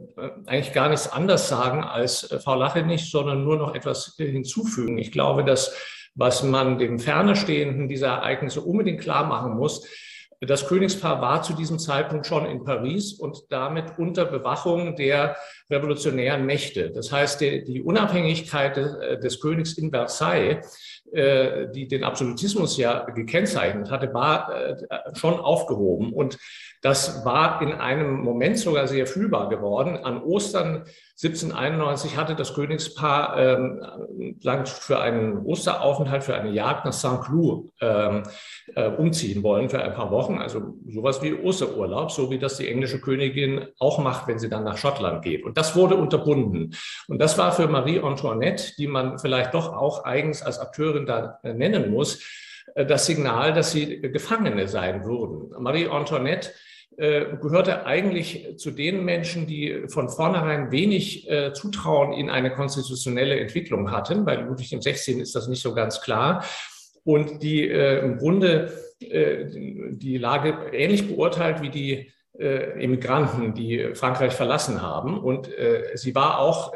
eigentlich 0.45 0.71
gar 0.71 0.89
nichts 0.89 1.11
anders 1.11 1.49
sagen 1.49 1.83
als 1.83 2.29
äh, 2.31 2.39
Frau 2.39 2.55
Lache 2.55 2.83
nicht, 2.83 3.09
sondern 3.09 3.43
nur 3.43 3.57
noch 3.57 3.73
etwas 3.73 4.15
hinzufügen. 4.17 4.97
Ich 4.99 5.11
glaube, 5.11 5.43
dass 5.43 5.75
was 6.13 6.43
man 6.43 6.77
dem 6.77 6.99
Fernestehenden 6.99 7.87
dieser 7.87 8.07
Ereignisse 8.07 8.61
unbedingt 8.61 9.01
klar 9.01 9.25
machen 9.25 9.55
muss, 9.55 9.87
das 10.41 10.67
Königspaar 10.67 11.21
war 11.21 11.43
zu 11.43 11.53
diesem 11.53 11.77
Zeitpunkt 11.77 12.25
schon 12.25 12.47
in 12.47 12.63
Paris 12.63 13.13
und 13.13 13.43
damit 13.49 13.99
unter 13.99 14.25
Bewachung 14.25 14.95
der 14.95 15.37
revolutionären 15.69 16.47
Mächte. 16.47 16.89
Das 16.89 17.11
heißt, 17.11 17.41
die, 17.41 17.63
die 17.63 17.83
Unabhängigkeit 17.83 18.75
des, 18.75 18.93
äh, 18.95 19.19
des 19.19 19.39
Königs 19.39 19.77
in 19.77 19.91
Versailles 19.91 21.00
die 21.13 21.87
den 21.87 22.03
Absolutismus 22.03 22.77
ja 22.77 23.05
gekennzeichnet 23.05 23.91
hatte, 23.91 24.13
war 24.13 24.53
äh, 24.53 24.75
schon 25.13 25.39
aufgehoben. 25.39 26.13
Und 26.13 26.37
das 26.81 27.23
war 27.25 27.61
in 27.61 27.73
einem 27.73 28.21
Moment 28.21 28.57
sogar 28.57 28.87
sehr 28.87 29.05
fühlbar 29.05 29.49
geworden. 29.49 29.97
An 29.97 30.23
Ostern 30.23 30.85
1791 31.23 32.17
hatte 32.17 32.33
das 32.33 32.55
Königspaar 32.55 33.37
ähm, 33.37 33.85
für 34.65 34.99
einen 34.99 35.45
Osteraufenthalt, 35.45 36.23
für 36.23 36.33
eine 36.33 36.49
Jagd 36.49 36.85
nach 36.85 36.93
St. 36.93 37.21
Cloud 37.23 37.69
ähm, 37.79 38.23
äh, 38.75 38.87
umziehen 38.89 39.43
wollen 39.43 39.69
für 39.69 39.83
ein 39.83 39.93
paar 39.93 40.09
Wochen. 40.09 40.39
Also 40.39 40.73
sowas 40.89 41.21
wie 41.21 41.35
Osterurlaub, 41.35 42.09
so 42.09 42.31
wie 42.31 42.39
das 42.39 42.57
die 42.57 42.67
englische 42.67 42.99
Königin 42.99 43.67
auch 43.77 43.99
macht, 43.99 44.27
wenn 44.27 44.39
sie 44.39 44.49
dann 44.49 44.63
nach 44.63 44.77
Schottland 44.77 45.21
geht. 45.21 45.43
Und 45.43 45.59
das 45.59 45.75
wurde 45.75 45.95
unterbunden. 45.95 46.73
Und 47.07 47.21
das 47.21 47.37
war 47.37 47.51
für 47.51 47.67
Marie 47.67 47.99
Antoinette, 47.99 48.73
die 48.79 48.87
man 48.87 49.19
vielleicht 49.19 49.53
doch 49.53 49.71
auch 49.71 50.03
eigens 50.03 50.41
als 50.41 50.57
Akteurin 50.57 51.00
da 51.05 51.39
äh, 51.43 51.53
nennen 51.53 51.91
muss, 51.91 52.21
äh, 52.75 52.85
das 52.85 53.05
Signal, 53.05 53.53
dass 53.53 53.71
sie 53.71 54.01
Gefangene 54.01 54.67
sein 54.67 55.03
würden. 55.03 55.51
Marie 55.61 55.87
Antoinette 55.87 56.51
äh, 56.97 57.37
gehörte 57.41 57.85
eigentlich 57.85 58.57
zu 58.57 58.71
den 58.71 59.05
Menschen, 59.05 59.47
die 59.47 59.85
von 59.87 60.09
vornherein 60.09 60.71
wenig 60.71 61.29
äh, 61.29 61.53
Zutrauen 61.53 62.13
in 62.13 62.29
eine 62.29 62.51
konstitutionelle 62.51 63.39
Entwicklung 63.39 63.91
hatten. 63.91 64.25
Bei 64.25 64.35
Ludwig 64.35 64.69
XVI 64.77 65.21
ist 65.21 65.33
das 65.33 65.47
nicht 65.47 65.61
so 65.61 65.73
ganz 65.73 66.01
klar. 66.01 66.43
Und 67.03 67.41
die 67.41 67.67
äh, 67.67 67.99
im 67.99 68.17
Grunde 68.17 68.73
äh, 68.99 69.45
die 69.91 70.17
Lage 70.17 70.53
ähnlich 70.73 71.07
beurteilt 71.07 71.61
wie 71.61 71.69
die 71.69 72.11
äh, 72.37 72.83
Immigranten, 72.83 73.53
die 73.53 73.95
Frankreich 73.95 74.33
verlassen 74.33 74.81
haben. 74.81 75.17
Und 75.17 75.47
äh, 75.47 75.91
sie 75.95 76.13
war 76.13 76.39
auch 76.39 76.73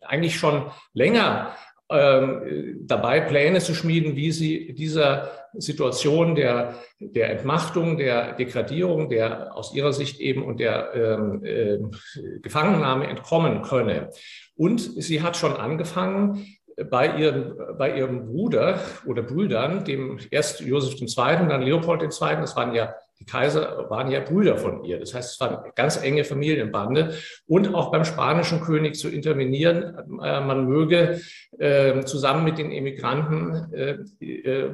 eigentlich 0.00 0.36
schon 0.36 0.70
länger 0.94 1.54
dabei, 1.92 3.20
Pläne 3.20 3.60
zu 3.60 3.74
schmieden, 3.74 4.16
wie 4.16 4.32
sie 4.32 4.74
dieser 4.74 5.30
Situation 5.54 6.34
der, 6.34 6.76
der 6.98 7.30
Entmachtung, 7.30 7.98
der 7.98 8.32
Degradierung, 8.34 9.10
der 9.10 9.54
aus 9.54 9.74
ihrer 9.74 9.92
Sicht 9.92 10.20
eben 10.20 10.42
und 10.42 10.60
der 10.60 10.94
ähm, 10.94 11.44
äh, 11.44 11.78
Gefangennahme 12.40 13.06
entkommen 13.06 13.62
könne. 13.62 14.10
Und 14.56 14.80
sie 14.80 15.22
hat 15.22 15.36
schon 15.36 15.54
angefangen, 15.54 16.46
bei 16.90 17.18
ihrem, 17.18 17.54
bei 17.78 17.96
ihrem 17.96 18.26
Bruder 18.26 18.80
oder 19.06 19.22
Brüdern, 19.22 19.84
dem 19.84 20.18
erst 20.30 20.60
Josef 20.60 21.00
II. 21.00 21.48
dann 21.48 21.62
Leopold 21.62 22.02
II., 22.02 22.08
das 22.40 22.56
waren 22.56 22.74
ja 22.74 22.94
die 23.22 23.30
Kaiser 23.30 23.86
waren 23.88 24.10
ja 24.10 24.18
Brüder 24.18 24.56
von 24.56 24.82
ihr. 24.84 24.98
Das 24.98 25.14
heißt, 25.14 25.34
es 25.34 25.40
war 25.40 25.62
eine 25.62 25.72
ganz 25.76 26.02
enge 26.02 26.24
Familienbande. 26.24 27.14
Und 27.46 27.72
auch 27.72 27.92
beim 27.92 28.04
spanischen 28.04 28.60
König 28.60 28.96
zu 28.96 29.08
intervenieren, 29.08 30.18
äh, 30.20 30.40
man 30.40 30.66
möge 30.66 31.20
äh, 31.56 32.00
zusammen 32.00 32.42
mit 32.42 32.58
den 32.58 32.72
Emigranten 32.72 33.72
äh, 33.72 34.70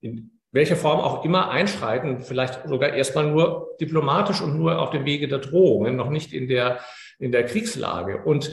in 0.00 0.30
welcher 0.50 0.76
Form 0.76 1.00
auch 1.00 1.26
immer 1.26 1.50
einschreiten, 1.50 2.20
vielleicht 2.20 2.66
sogar 2.66 2.94
erstmal 2.94 3.30
nur 3.30 3.76
diplomatisch 3.78 4.40
und 4.40 4.56
nur 4.56 4.80
auf 4.80 4.90
dem 4.90 5.04
Wege 5.04 5.28
der 5.28 5.40
Drohungen, 5.40 5.94
noch 5.94 6.08
nicht 6.08 6.32
in 6.32 6.48
der, 6.48 6.80
in 7.18 7.32
der 7.32 7.44
Kriegslage. 7.44 8.22
Und 8.24 8.50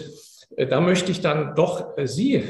da 0.58 0.82
möchte 0.82 1.12
ich 1.12 1.22
dann 1.22 1.56
doch 1.56 1.94
Sie, 2.04 2.44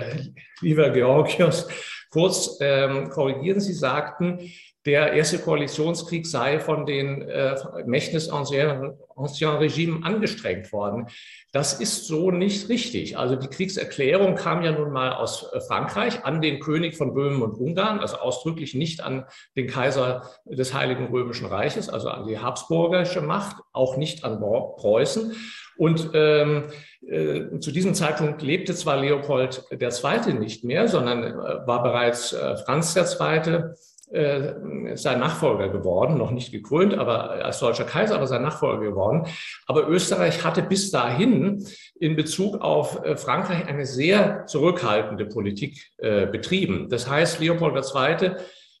lieber 0.62 0.90
Georgios, 0.90 1.68
kurz 2.10 2.58
ähm, 2.60 3.10
korrigieren. 3.10 3.60
Sie 3.60 3.72
sagten, 3.72 4.50
der 4.86 5.14
erste 5.14 5.40
Koalitionskrieg 5.40 6.26
sei 6.26 6.60
von 6.60 6.86
den 6.86 7.22
äh, 7.22 7.56
Mächten 7.86 8.14
des 8.14 8.28
Ancien, 8.28 8.92
Ancien 9.16 9.56
Regime 9.56 10.06
angestrengt 10.06 10.72
worden. 10.72 11.08
Das 11.52 11.80
ist 11.80 12.06
so 12.06 12.30
nicht 12.30 12.68
richtig. 12.68 13.18
Also 13.18 13.34
die 13.34 13.48
Kriegserklärung 13.48 14.36
kam 14.36 14.62
ja 14.62 14.70
nun 14.70 14.92
mal 14.92 15.12
aus 15.12 15.52
äh, 15.52 15.60
Frankreich 15.60 16.24
an 16.24 16.40
den 16.40 16.60
König 16.60 16.96
von 16.96 17.14
Böhmen 17.14 17.42
und 17.42 17.58
Ungarn, 17.58 17.98
also 17.98 18.18
ausdrücklich 18.18 18.74
nicht 18.74 19.02
an 19.02 19.26
den 19.56 19.66
Kaiser 19.66 20.30
des 20.44 20.72
Heiligen 20.72 21.06
Römischen 21.06 21.46
Reiches, 21.46 21.88
also 21.88 22.08
an 22.08 22.28
die 22.28 22.38
habsburgische 22.38 23.22
Macht, 23.22 23.56
auch 23.72 23.96
nicht 23.96 24.22
an 24.22 24.38
Preußen. 24.38 25.34
Und 25.76 26.10
ähm, 26.14 26.64
äh, 27.06 27.58
zu 27.58 27.70
diesem 27.70 27.94
Zeitpunkt 27.94 28.42
lebte 28.42 28.74
zwar 28.74 28.96
Leopold 28.96 29.64
II. 29.70 30.34
nicht 30.34 30.64
mehr, 30.64 30.88
sondern 30.88 31.22
äh, 31.22 31.66
war 31.66 31.82
bereits 31.82 32.32
äh, 32.32 32.56
Franz 32.56 32.96
II 32.96 33.74
äh, 34.08 34.96
sein 34.96 35.18
Nachfolger 35.18 35.68
geworden, 35.68 36.16
noch 36.16 36.30
nicht 36.30 36.52
gekrönt, 36.52 36.94
aber 36.94 37.44
als 37.44 37.58
deutscher 37.58 37.84
Kaiser, 37.84 38.14
aber 38.14 38.28
sein 38.28 38.42
Nachfolger 38.42 38.80
geworden. 38.80 39.26
Aber 39.66 39.88
Österreich 39.88 40.44
hatte 40.44 40.62
bis 40.62 40.92
dahin 40.92 41.66
in 41.98 42.14
Bezug 42.14 42.60
auf 42.60 43.04
äh, 43.04 43.16
Frankreich 43.16 43.66
eine 43.66 43.84
sehr 43.84 44.46
zurückhaltende 44.46 45.26
Politik 45.26 45.90
äh, 45.98 46.26
betrieben. 46.26 46.88
Das 46.88 47.10
heißt, 47.10 47.40
Leopold 47.40 47.74
II 47.74 48.36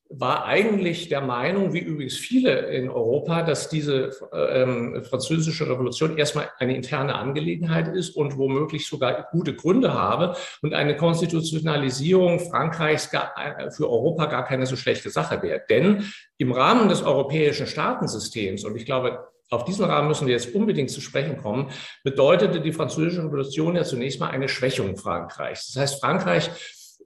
war 0.08 0.44
eigentlich 0.44 1.08
der 1.08 1.20
Meinung, 1.20 1.72
wie 1.72 1.80
übrigens 1.80 2.16
viele 2.16 2.60
in 2.66 2.88
Europa, 2.88 3.42
dass 3.42 3.68
diese 3.68 4.10
ähm, 4.32 5.02
französische 5.04 5.68
Revolution 5.68 6.16
erstmal 6.16 6.50
eine 6.58 6.76
interne 6.76 7.16
Angelegenheit 7.16 7.88
ist 7.88 8.16
und 8.16 8.36
womöglich 8.36 8.86
sogar 8.86 9.28
gute 9.32 9.54
Gründe 9.54 9.94
habe 9.94 10.36
und 10.62 10.74
eine 10.74 10.96
Konstitutionalisierung 10.96 12.38
Frankreichs 12.38 13.10
gar, 13.10 13.34
äh, 13.36 13.70
für 13.70 13.90
Europa 13.90 14.26
gar 14.26 14.44
keine 14.44 14.66
so 14.66 14.76
schlechte 14.76 15.10
Sache 15.10 15.42
wäre. 15.42 15.62
Denn 15.68 16.04
im 16.38 16.52
Rahmen 16.52 16.88
des 16.88 17.02
europäischen 17.02 17.66
Staatensystems, 17.66 18.64
und 18.64 18.76
ich 18.76 18.86
glaube, 18.86 19.26
auf 19.50 19.64
diesen 19.64 19.84
Rahmen 19.84 20.08
müssen 20.08 20.26
wir 20.26 20.34
jetzt 20.34 20.54
unbedingt 20.54 20.90
zu 20.90 21.00
sprechen 21.00 21.36
kommen, 21.36 21.70
bedeutete 22.02 22.60
die 22.60 22.72
französische 22.72 23.24
Revolution 23.24 23.76
ja 23.76 23.84
zunächst 23.84 24.18
mal 24.20 24.30
eine 24.30 24.48
Schwächung 24.48 24.96
Frankreichs. 24.96 25.72
Das 25.72 25.82
heißt, 25.82 26.00
Frankreich 26.00 26.50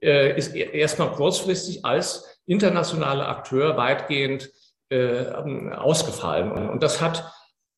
äh, 0.03 0.37
ist 0.37 0.55
e-, 0.55 0.71
erstmal 0.73 1.13
kurzfristig 1.13 1.85
als 1.85 2.40
internationale 2.51 3.27
Akteur 3.27 3.77
weitgehend 3.77 4.51
äh, 4.91 5.27
ausgefallen. 5.73 6.51
Und 6.69 6.83
das 6.83 7.01
hat 7.01 7.33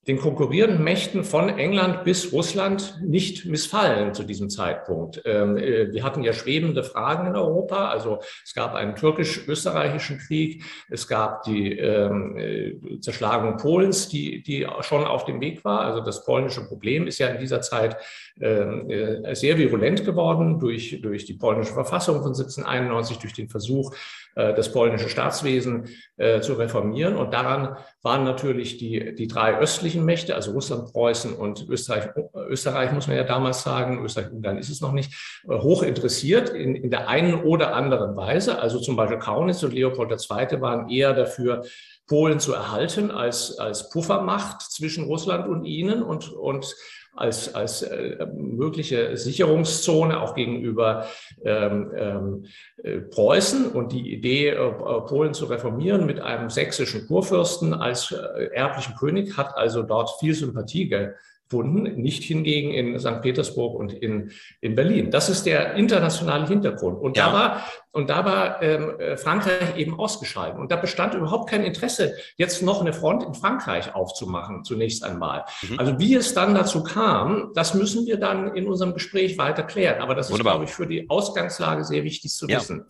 den 0.09 0.19
konkurrierenden 0.19 0.83
Mächten 0.83 1.23
von 1.23 1.49
England 1.49 2.03
bis 2.03 2.33
Russland 2.33 2.99
nicht 3.03 3.47
missfallen 3.47 4.15
zu 4.15 4.25
diesem 4.25 4.51
Zeitpunkt. 4.51 5.23
Ähm, 5.25 5.57
äh, 5.57 5.93
wir 5.93 6.03
hatten 6.03 6.25
ja 6.25 6.33
schwebende 6.33 6.83
Fragen 6.83 7.29
in 7.29 7.37
Europa. 7.37 7.89
Also 7.89 8.19
es 8.45 8.53
gab 8.53 8.75
einen 8.75 8.97
türkisch-österreichischen 8.97 10.19
Krieg, 10.19 10.65
es 10.91 11.07
gab 11.07 11.45
die 11.45 11.79
ähm, 11.79 12.37
äh, 12.37 12.99
Zerschlagung 12.99 13.59
Polens, 13.59 14.09
die, 14.09 14.43
die 14.43 14.67
schon 14.81 15.05
auf 15.05 15.25
dem 15.25 15.41
Weg 15.41 15.65
war. 15.65 15.83
Also 15.83 16.01
das 16.01 16.25
polnische 16.25 16.67
Problem 16.67 17.07
ist 17.07 17.19
ja 17.19 17.29
in 17.29 17.39
dieser 17.39 17.61
Zeit 17.61 17.97
ähm, 18.41 18.91
äh, 18.91 19.37
sehr 19.37 19.57
virulent 19.57 20.05
geworden 20.05 20.59
durch, 20.59 21.01
durch 21.01 21.27
die 21.27 21.35
polnische 21.35 21.75
Verfassung 21.75 22.23
von 22.23 22.33
1791, 22.33 23.19
durch 23.19 23.35
den 23.35 23.49
Versuch, 23.49 23.95
das 24.35 24.73
polnische 24.73 25.09
Staatswesen 25.09 25.89
äh, 26.17 26.41
zu 26.41 26.55
reformieren. 26.55 27.17
Und 27.17 27.35
daran 27.35 27.77
waren 28.03 28.25
natürlich 28.25 28.79
die, 28.79 29.15
die 29.15 29.27
drei 29.27 29.59
östlichen 29.59 30.05
Mächte, 30.05 30.35
also 30.35 30.53
Russland, 30.53 30.93
Preußen 30.93 31.35
und 31.35 31.69
Österreich, 31.69 32.09
Österreich 32.49 32.93
muss 32.93 33.07
man 33.07 33.17
ja 33.17 33.25
damals 33.25 33.63
sagen, 33.63 34.05
Österreich-Ungarn 34.05 34.59
ist 34.59 34.71
es 34.71 34.81
noch 34.81 34.93
nicht, 34.93 35.13
äh, 35.49 35.59
hoch 35.59 35.83
interessiert 35.83 36.51
in, 36.51 36.75
in 36.75 36.91
der 36.91 37.09
einen 37.09 37.43
oder 37.43 37.75
anderen 37.75 38.17
Weise. 38.17 38.59
Also 38.59 38.81
zum 38.81 38.97
Beispiel 38.97 39.19
Kaunitz 39.19 39.63
und 39.63 39.75
Leopold 39.75 40.11
II. 40.11 40.61
waren 40.61 40.89
eher 40.89 41.13
dafür, 41.13 41.63
Polen 42.09 42.41
zu 42.41 42.53
erhalten 42.53 43.11
als, 43.11 43.59
als 43.59 43.89
Puffermacht 43.89 44.61
zwischen 44.61 45.05
Russland 45.05 45.49
und 45.49 45.65
ihnen 45.65 46.03
und, 46.03 46.31
und 46.31 46.75
als, 47.15 47.55
als 47.55 47.83
äh, 47.83 48.27
mögliche 48.35 49.17
Sicherungszone 49.17 50.21
auch 50.21 50.35
gegenüber 50.35 51.07
ähm, 51.45 51.93
ähm, 51.95 52.45
äh, 52.83 52.99
Preußen 53.01 53.71
und 53.71 53.93
die 53.93 54.13
Idee, 54.13 54.49
äh, 54.49 54.71
Polen 55.07 55.35
zu 55.35 55.47
reformieren 55.47 56.07
mit 56.07 56.21
einem 56.21 56.49
sächsischen 56.49 57.07
Kurfürsten 57.07 57.75
als 57.75 58.13
äh, 58.13 58.47
erblichen 58.55 58.95
König 58.97 59.37
hat 59.37 59.57
also 59.57 59.83
dort 59.83 60.11
viel 60.21 60.35
Sympathie 60.35 60.89
gefunden, 60.89 62.01
nicht 62.01 62.25
hingegen 62.25 62.73
in 62.73 62.99
St. 62.99 63.21
Petersburg 63.21 63.79
und 63.79 63.93
in, 63.93 64.33
in 64.61 64.75
Berlin. 64.75 65.11
Das 65.11 65.29
ist 65.29 65.45
der 65.45 65.75
internationale 65.75 66.47
Hintergrund. 66.49 66.99
Und 66.99 67.17
ja. 67.19 67.27
da 67.27 67.33
war 67.33 67.65
und 67.93 68.09
da 68.09 68.25
war 68.25 68.63
ähm, 68.63 68.99
äh, 68.99 69.17
Frankreich 69.17 69.77
eben 69.77 69.99
ausgeschaltet. 69.99 70.59
Und 70.59 70.73
da 70.73 70.77
bestand 70.77 71.15
überhaupt 71.15 71.51
kein 71.51 71.63
Interesse, 71.63 72.17
jetzt 72.37 72.63
noch 72.63 72.81
eine 72.81 72.93
Front 72.93 73.23
in 73.23 73.35
Frankreich 73.35 73.95
aufzumachen, 73.95 74.65
zunächst 74.65 75.05
einmal. 75.05 75.45
Mhm. 75.63 75.79
Also 75.79 75.99
wie 75.99 76.15
es 76.15 76.33
dann 76.33 76.55
dazu 76.55 76.83
kam, 76.83 77.53
das 77.55 77.75
müssen 77.75 78.07
wir 78.07 78.17
dann 78.17 78.55
in 78.57 78.67
unserem 78.67 78.95
Gespräch 78.95 79.37
weiter 79.37 79.63
klären. 79.63 80.01
Aber 80.01 80.15
das 80.15 80.31
Wunderbar. 80.31 80.55
ist, 80.55 80.57
glaube 80.57 80.65
ich, 80.65 80.75
für 80.75 80.87
die 80.87 81.11
Ausgangslage 81.11 81.85
sehr 81.85 82.03
wichtig 82.03 82.33
zu 82.33 82.49
ja. 82.49 82.59
wissen. 82.61 82.87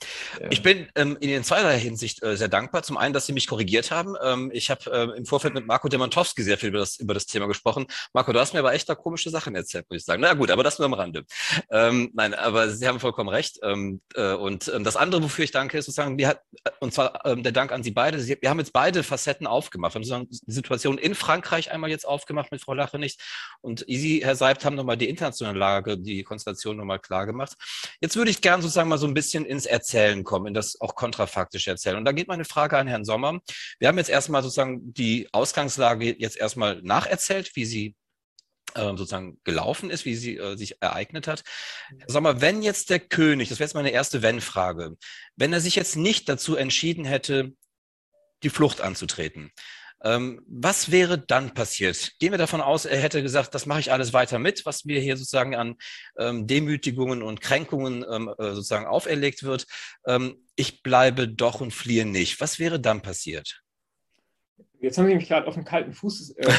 Ich 0.51 0.63
bin 0.63 0.87
ähm, 0.95 1.17
in 1.21 1.43
zweierlei 1.43 1.79
Hinsicht 1.79 2.23
äh, 2.23 2.37
sehr 2.37 2.49
dankbar. 2.49 2.83
Zum 2.85 2.97
einen, 2.97 3.13
dass 3.13 3.27
Sie 3.27 3.33
mich 3.33 3.49
korrigiert 3.49 3.91
haben. 3.91 4.15
Ähm, 4.23 4.51
ich 4.55 4.71
habe 4.71 4.91
äh, 4.91 5.19
im 5.19 5.27
Vorfeld 5.27 5.55
mit 5.55 5.67
Marco 5.67 5.89
Demantowski 5.89 6.43
sehr 6.43 6.59
viel 6.59 6.69
über 6.69 6.79
das, 6.79 6.97
über 6.97 7.15
das 7.15 7.27
Thema 7.27 7.49
gesprochen. 7.49 7.87
Marco, 8.13 8.33
du 8.33 8.39
hast 8.39 8.53
mir 8.53 8.61
aber 8.61 8.73
echt 8.73 8.89
da 8.89 8.95
komische 8.95 9.31
Sachen 9.31 9.57
erzählt, 9.57 9.87
muss 9.91 9.99
ich 9.99 10.05
sagen. 10.05 10.23
Na 10.23 10.35
gut, 10.35 10.51
aber 10.51 10.63
das 10.63 10.79
nur 10.79 10.87
am 10.87 10.95
Rande. 10.95 11.25
Ähm, 11.71 12.11
nein, 12.15 12.35
aber 12.35 12.71
Sie 12.71 12.87
haben 12.87 13.01
vollkommen 13.01 13.29
recht. 13.29 13.59
Ähm, 13.63 14.01
äh, 14.15 14.35
und 14.35 14.71
ähm, 14.73 14.85
das 14.85 14.92
das 14.93 15.01
andere, 15.01 15.23
wofür 15.23 15.45
ich 15.45 15.51
danke, 15.51 15.79
ist 15.79 15.87
sozusagen, 15.87 16.19
wir, 16.19 16.39
und 16.81 16.93
zwar 16.93 17.25
ähm, 17.25 17.43
der 17.43 17.53
Dank 17.53 17.73
an 17.73 17.83
Sie 17.83 17.91
beide. 17.91 18.21
Sie, 18.21 18.37
wir 18.41 18.51
haben 18.51 18.59
jetzt 18.59 18.73
beide 18.73 19.03
Facetten 19.03 19.47
aufgemacht. 19.47 19.95
Wir 19.95 19.97
haben 19.97 20.05
sozusagen 20.05 20.29
die 20.31 20.53
Situation 20.53 20.99
in 20.99 21.15
Frankreich 21.15 21.71
einmal 21.71 21.91
jetzt 21.91 22.07
aufgemacht 22.07 22.53
mit 22.53 22.61
Frau 22.61 22.75
Lache 22.75 22.99
nicht. 22.99 23.21
Und 23.61 23.85
Sie, 23.89 24.25
Herr 24.25 24.37
Seibt, 24.37 24.65
haben 24.65 24.77
nochmal 24.77 24.97
die 24.97 25.09
internationale 25.09 25.59
Lage, 25.59 25.99
die 25.99 26.23
Konstellation 26.25 26.77
nochmal 26.77 26.99
klar 26.99 27.27
gemacht. 27.27 27.55
Jetzt 28.01 28.17
würde 28.17 28.31
ich 28.31 28.41
gerne 28.41 28.63
sozusagen 28.63 28.89
mal 28.89 28.99
so 28.99 29.07
ein 29.07 29.15
bisschen 29.15 29.45
ins 29.47 29.67
Erzählen 29.67 30.25
kommen, 30.25 30.49
in 30.49 30.55
das 30.55 30.81
auch 30.81 30.95
kontrafaktische 30.95 31.71
Erzählen. 31.71 31.97
Und 31.97 32.05
da 32.05 32.13
geht 32.13 32.29
meine 32.29 32.45
Frage 32.45 32.77
an 32.77 32.87
Herrn 32.87 33.05
Sommer. 33.05 33.41
Wir 33.79 33.89
haben 33.89 33.99
jetzt 33.99 34.11
erstmal 34.11 34.43
sozusagen 34.43 34.93
die 34.93 35.29
Ausgangslage 35.33 36.15
jetzt 36.19 36.37
erstmal 36.37 36.83
nacherzählt, 36.83 37.57
wie 37.57 37.65
sie 37.65 37.95
sozusagen 38.75 39.39
gelaufen 39.45 39.91
ist, 39.91 40.05
wie 40.05 40.15
sie 40.15 40.37
äh, 40.37 40.57
sich 40.57 40.81
ereignet 40.81 41.27
hat. 41.27 41.43
Sag 42.07 42.23
mal, 42.23 42.41
wenn 42.41 42.63
jetzt 42.63 42.91
der 42.91 43.01
König, 43.01 43.49
das 43.49 43.59
wäre 43.59 43.67
jetzt 43.67 43.75
meine 43.75 43.91
erste 43.91 44.23
Wenn-Frage, 44.23 44.97
wenn 45.37 45.53
er 45.53 45.61
sich 45.61 45.77
jetzt 45.77 45.97
nicht 45.97 46.29
dazu 46.29 46.57
entschieden 46.57 47.05
hätte, 47.05 47.53
die 48.43 48.51
Flucht 48.51 48.81
anzutreten, 48.81 49.53
ähm, 50.05 50.43
was 50.49 50.91
wäre 50.91 51.19
dann 51.19 51.55
passiert? 51.55 52.13
Gehen 52.19 52.33
wir 52.33 52.39
davon 52.39 52.61
aus, 52.61 52.85
er 52.85 53.01
hätte 53.01 53.23
gesagt, 53.23 53.55
das 53.55 53.67
mache 53.67 53.81
ich 53.81 53.93
alles 53.93 54.13
weiter 54.13 54.39
mit, 54.39 54.67
was 54.67 54.85
mir 54.85 55.01
hier 55.01 55.17
sozusagen 55.17 55.55
an 55.55 55.77
ähm, 56.19 56.47
Demütigungen 56.47 57.23
und 57.23 57.41
Kränkungen 57.41 58.05
ähm, 58.11 58.29
äh, 58.29 58.55
sozusagen 58.55 58.87
auferlegt 58.87 59.45
wird. 59.45 59.67
Ähm, 60.07 60.45
ich 60.57 60.83
bleibe 60.83 61.29
doch 61.29 61.61
und 61.61 61.73
fliehe 61.73 62.05
nicht. 62.05 62.41
Was 62.41 62.59
wäre 62.59 62.81
dann 62.81 63.03
passiert? 63.03 63.63
Jetzt 64.81 64.99
haben 64.99 65.07
Sie 65.07 65.15
mich 65.15 65.29
gerade 65.29 65.47
auf 65.47 65.55
den 65.55 65.65
kalten 65.65 65.93
Fuß, 65.93 66.31
äh, 66.37 66.53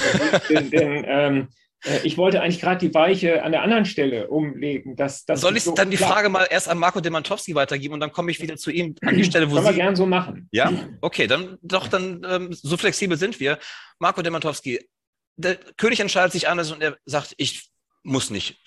denn, 0.50 0.72
denn 0.72 1.06
ähm, 1.06 1.42
äh, 1.42 1.48
ich 2.04 2.18
wollte 2.18 2.42
eigentlich 2.42 2.62
gerade 2.62 2.86
die 2.86 2.94
Weiche 2.94 3.44
an 3.44 3.52
der 3.52 3.62
anderen 3.62 3.86
Stelle 3.86 4.30
umlegen. 4.30 4.96
Dass, 4.96 5.26
dass 5.26 5.42
Soll 5.42 5.58
ich 5.58 5.64
so 5.64 5.74
dann 5.74 5.92
die 5.92 5.98
Frage 5.98 6.30
mal 6.30 6.48
erst 6.50 6.70
an 6.70 6.78
Marco 6.78 7.02
Demantowski 7.02 7.56
weitergeben 7.56 7.94
und 7.96 8.00
dann 8.00 8.12
komme 8.12 8.32
ich 8.32 8.42
wieder 8.42 8.56
zu 8.56 8.72
ihm 8.72 8.96
an 9.02 9.18
die 9.18 9.24
Stelle, 9.24 9.50
wo 9.50 9.56
Können 9.56 9.68
Sie... 9.68 9.72
wir 9.72 9.84
gern 9.84 9.96
so 9.96 10.06
machen. 10.06 10.48
Ja, 10.52 10.72
okay, 11.02 11.28
dann 11.28 11.58
doch, 11.62 11.88
dann 11.88 12.26
ähm, 12.28 12.50
so 12.52 12.78
flexibel 12.78 13.18
sind 13.18 13.40
wir. 13.40 13.60
Marco 14.00 14.22
Demantowski, 14.22 14.80
der 15.36 15.56
König 15.78 16.00
entscheidet 16.00 16.32
sich 16.32 16.48
anders 16.48 16.72
und 16.72 16.82
er 16.82 16.98
sagt, 17.06 17.34
ich 17.38 17.70
muss 18.04 18.30
nicht 18.30 18.58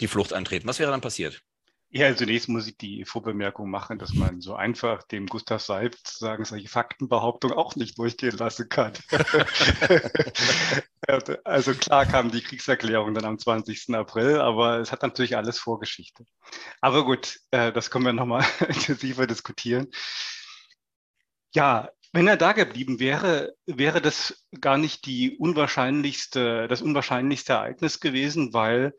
die 0.00 0.08
Flucht 0.08 0.32
antreten. 0.32 0.66
Was 0.68 0.78
wäre 0.78 0.90
dann 0.90 1.00
passiert? 1.00 1.42
Ja, 1.90 2.14
zunächst 2.16 2.48
muss 2.48 2.66
ich 2.66 2.76
die 2.76 3.04
Vorbemerkung 3.04 3.70
machen, 3.70 3.98
dass 3.98 4.16
man 4.16 4.40
so 4.40 4.56
einfach 4.56 5.04
dem 5.04 5.26
Gustav 5.26 5.62
Seib 5.62 5.94
sagen, 6.04 6.44
solche 6.44 6.68
Faktenbehauptungen 6.68 7.56
auch 7.56 7.76
nicht 7.76 7.96
durchgehen 7.98 8.36
lassen 8.36 8.68
kann. 8.68 8.92
also 11.44 11.74
klar 11.74 12.04
kam 12.04 12.32
die 12.32 12.42
Kriegserklärung 12.42 13.14
dann 13.14 13.24
am 13.24 13.38
20. 13.38 13.94
April, 13.94 14.40
aber 14.40 14.80
es 14.80 14.90
hat 14.90 15.02
natürlich 15.02 15.36
alles 15.36 15.60
Vorgeschichte. 15.60 16.24
Aber 16.80 17.04
gut, 17.04 17.38
äh, 17.52 17.72
das 17.72 17.90
können 17.90 18.04
wir 18.04 18.12
nochmal 18.12 18.44
intensiver 18.68 19.28
diskutieren. 19.28 19.86
Ja, 21.54 21.90
wenn 22.12 22.26
er 22.26 22.36
da 22.36 22.52
geblieben 22.52 22.98
wäre, 22.98 23.54
wäre 23.66 24.00
das 24.00 24.44
gar 24.60 24.76
nicht 24.76 25.06
die 25.06 25.36
unwahrscheinlichste, 25.38 26.66
das 26.68 26.82
unwahrscheinlichste 26.82 27.52
Ereignis 27.52 28.00
gewesen, 28.00 28.52
weil 28.52 28.92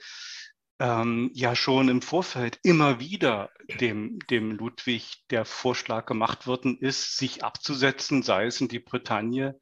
ähm, 0.79 1.31
ja 1.33 1.55
schon 1.55 1.89
im 1.89 2.01
Vorfeld 2.01 2.59
immer 2.63 2.99
wieder 2.99 3.51
dem, 3.79 4.19
dem 4.29 4.51
Ludwig 4.51 5.23
der 5.29 5.45
Vorschlag 5.45 6.05
gemacht 6.05 6.47
worden 6.47 6.77
ist, 6.77 7.17
sich 7.17 7.43
abzusetzen, 7.43 8.23
sei 8.23 8.45
es 8.45 8.61
in 8.61 8.67
die 8.67 8.79
Bretagne, 8.79 9.59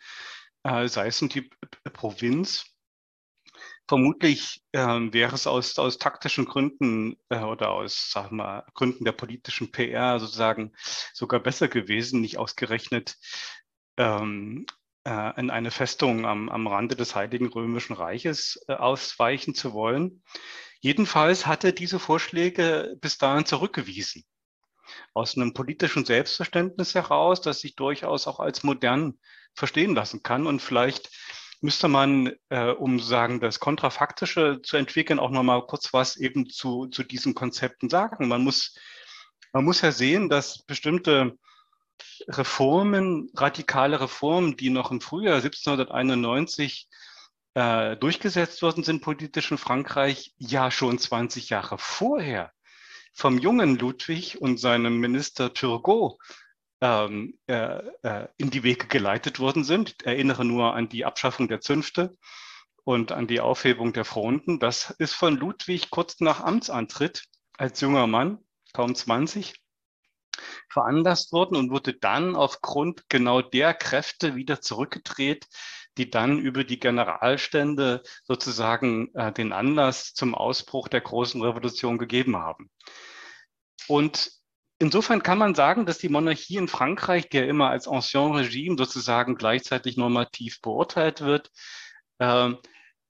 äh, 0.63 0.87
sei 0.87 1.07
es 1.07 1.21
in 1.21 1.29
die 1.29 1.49
Provinz. 1.93 2.65
Vermutlich 3.87 4.63
ähm, 4.73 5.13
wäre 5.13 5.35
es 5.35 5.45
aus, 5.45 5.77
aus 5.77 5.99
taktischen 5.99 6.45
Gründen 6.45 7.17
äh, 7.29 7.39
oder 7.39 7.69
aus 7.71 8.09
sag 8.11 8.31
mal, 8.31 8.65
Gründen 8.73 9.05
der 9.05 9.11
politischen 9.11 9.71
PR 9.71 10.19
sozusagen 10.19 10.73
sogar 11.13 11.39
besser 11.39 11.67
gewesen, 11.67 12.21
nicht 12.21 12.37
ausgerechnet 12.39 13.17
ähm, 13.97 14.65
äh, 15.05 15.39
in 15.39 15.49
eine 15.49 15.71
Festung 15.71 16.25
am, 16.25 16.49
am 16.49 16.67
Rande 16.67 16.95
des 16.95 17.15
Heiligen 17.15 17.47
Römischen 17.47 17.93
Reiches 17.93 18.59
äh, 18.67 18.73
ausweichen 18.73 19.55
zu 19.55 19.73
wollen. 19.73 20.23
Jedenfalls 20.81 21.47
hat 21.47 21.63
er 21.63 21.71
diese 21.71 21.99
Vorschläge 21.99 22.97
bis 22.99 23.17
dahin 23.17 23.45
zurückgewiesen. 23.45 24.23
Aus 25.13 25.35
einem 25.35 25.53
politischen 25.53 26.05
Selbstverständnis 26.05 26.93
heraus, 26.93 27.41
das 27.41 27.61
sich 27.61 27.75
durchaus 27.75 28.27
auch 28.27 28.39
als 28.39 28.63
modern 28.63 29.17
verstehen 29.53 29.95
lassen 29.95 30.21
kann. 30.21 30.45
Und 30.45 30.61
vielleicht 30.61 31.09
müsste 31.61 31.87
man, 31.87 32.33
äh, 32.49 32.71
um 32.71 32.99
sagen, 32.99 33.39
das 33.39 33.59
Kontrafaktische 33.59 34.61
zu 34.61 34.77
entwickeln, 34.77 35.19
auch 35.19 35.31
nochmal 35.31 35.65
kurz 35.65 35.93
was 35.93 36.17
eben 36.17 36.49
zu, 36.49 36.87
zu 36.87 37.03
diesen 37.03 37.33
Konzepten 37.33 37.89
sagen. 37.89 38.27
Man 38.27 38.43
muss, 38.43 38.75
man 39.53 39.63
muss 39.63 39.81
ja 39.81 39.91
sehen, 39.91 40.29
dass 40.29 40.63
bestimmte 40.65 41.37
Reformen, 42.27 43.29
radikale 43.35 43.99
Reformen, 43.99 44.57
die 44.57 44.69
noch 44.69 44.91
im 44.91 45.01
Frühjahr 45.01 45.37
1791 45.37 46.87
äh, 47.53 47.95
durchgesetzt 47.97 48.61
worden 48.61 48.83
sind 48.83 49.01
politisch 49.01 49.51
in 49.51 49.57
Frankreich, 49.57 50.33
ja 50.37 50.71
schon 50.71 50.99
20 50.99 51.49
Jahre 51.49 51.77
vorher 51.77 52.51
vom 53.13 53.37
jungen 53.37 53.77
Ludwig 53.77 54.41
und 54.41 54.59
seinem 54.59 54.99
Minister 54.99 55.53
Turgot 55.53 56.17
ähm, 56.81 57.37
äh, 57.47 57.79
äh, 58.03 58.27
in 58.37 58.49
die 58.51 58.63
Wege 58.63 58.87
geleitet 58.87 59.39
worden 59.39 59.63
sind. 59.63 59.95
Ich 60.01 60.05
erinnere 60.05 60.43
nur 60.43 60.73
an 60.73 60.89
die 60.89 61.05
Abschaffung 61.05 61.47
der 61.47 61.61
Zünfte 61.61 62.15
und 62.83 63.11
an 63.11 63.27
die 63.27 63.39
Aufhebung 63.39 63.93
der 63.93 64.05
Fronten. 64.05 64.59
Das 64.59 64.91
ist 64.99 65.13
von 65.13 65.37
Ludwig 65.37 65.89
kurz 65.89 66.19
nach 66.19 66.41
Amtsantritt 66.41 67.23
als 67.57 67.79
junger 67.79 68.07
Mann, 68.07 68.39
kaum 68.73 68.93
20, 68.93 69.55
veranlasst 70.69 71.31
worden 71.31 71.55
und 71.55 71.71
wurde 71.71 71.93
dann 71.93 72.35
aufgrund 72.35 73.09
genau 73.09 73.41
der 73.41 73.73
Kräfte 73.73 74.35
wieder 74.35 74.61
zurückgedreht, 74.61 75.47
die 75.97 76.09
dann 76.09 76.39
über 76.39 76.63
die 76.63 76.79
Generalstände 76.79 78.03
sozusagen 78.23 79.13
äh, 79.15 79.31
den 79.31 79.53
Anlass 79.53 80.13
zum 80.13 80.35
Ausbruch 80.35 80.87
der 80.87 81.01
großen 81.01 81.41
Revolution 81.41 81.97
gegeben 81.97 82.37
haben. 82.37 82.69
Und 83.87 84.31
insofern 84.79 85.23
kann 85.23 85.37
man 85.37 85.55
sagen, 85.55 85.85
dass 85.85 85.97
die 85.97 86.09
Monarchie 86.09 86.57
in 86.57 86.67
Frankreich, 86.67 87.29
die 87.29 87.37
ja 87.37 87.45
immer 87.45 87.69
als 87.69 87.87
Ancien 87.87 88.33
Regime 88.33 88.75
sozusagen 88.77 89.35
gleichzeitig 89.35 89.95
normativ 89.97 90.61
beurteilt 90.61 91.21
wird, 91.21 91.51
äh, 92.19 92.51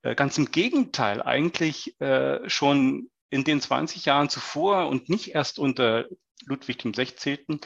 äh 0.03 0.15
ganz 0.15 0.37
im 0.37 0.51
Gegenteil 0.51 1.21
eigentlich 1.21 1.99
äh, 1.99 2.47
schon 2.49 3.09
in 3.29 3.43
den 3.43 3.61
20 3.61 4.05
Jahren 4.05 4.29
zuvor 4.29 4.87
und 4.87 5.09
nicht 5.09 5.33
erst 5.33 5.57
unter 5.59 6.05
Ludwig 6.45 6.77
XVI 6.83 7.59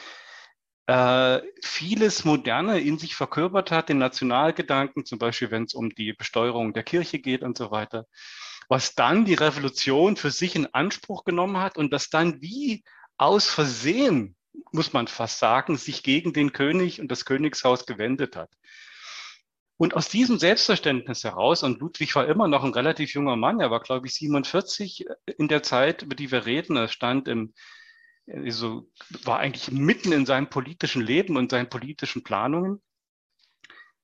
äh, 0.90 1.44
vieles 1.64 2.26
Moderne 2.26 2.80
in 2.80 2.98
sich 2.98 3.16
verkörpert 3.16 3.70
hat, 3.70 3.90
den 3.90 4.00
Nationalgedanken, 4.00 5.06
zum 5.06 5.20
Beispiel 5.20 5.52
wenn 5.52 5.66
es 5.66 5.76
um 5.76 5.92
die 5.92 6.14
Besteuerung 6.14 6.74
der 6.74 6.82
Kirche 6.82 7.20
geht 7.20 7.44
und 7.44 7.56
so 7.56 7.70
weiter, 7.70 8.08
was 8.70 8.96
dann 8.96 9.24
die 9.24 9.36
Revolution 9.36 10.16
für 10.16 10.32
sich 10.32 10.56
in 10.56 10.74
Anspruch 10.74 11.26
genommen 11.26 11.58
hat 11.58 11.78
und 11.78 11.94
das 11.94 12.10
dann 12.10 12.42
wie 12.42 12.84
aus 13.18 13.46
Versehen, 13.46 14.36
muss 14.72 14.92
man 14.92 15.08
fast 15.08 15.38
sagen, 15.38 15.78
sich 15.78 16.02
gegen 16.02 16.34
den 16.34 16.54
König 16.54 17.00
und 17.00 17.12
das 17.12 17.24
Königshaus 17.24 17.86
gewendet 17.86 18.36
hat. 18.36 18.50
Und 19.78 19.94
aus 19.94 20.10
diesem 20.10 20.40
Selbstverständnis 20.40 21.24
heraus, 21.24 21.62
und 21.62 21.80
Ludwig 21.80 22.16
war 22.16 22.28
immer 22.28 22.48
noch 22.48 22.64
ein 22.64 22.74
relativ 22.74 23.14
junger 23.14 23.36
Mann, 23.36 23.60
er 23.60 23.70
war, 23.70 23.80
glaube 23.80 24.08
ich, 24.08 24.16
47 24.16 25.06
in 25.38 25.48
der 25.48 25.62
Zeit, 25.62 26.02
über 26.02 26.16
die 26.16 26.32
wir 26.32 26.48
reden, 26.48 26.76
er 26.78 26.88
stand 26.88 27.28
im 27.28 27.54
also 28.34 28.90
war 29.24 29.40
eigentlich 29.40 29.72
mitten 29.72 30.12
in 30.12 30.26
seinem 30.26 30.50
politischen 30.50 31.02
Leben 31.02 31.38
und 31.38 31.52
seinen 31.52 31.70
politischen 31.70 32.24
Planungen. 32.24 32.82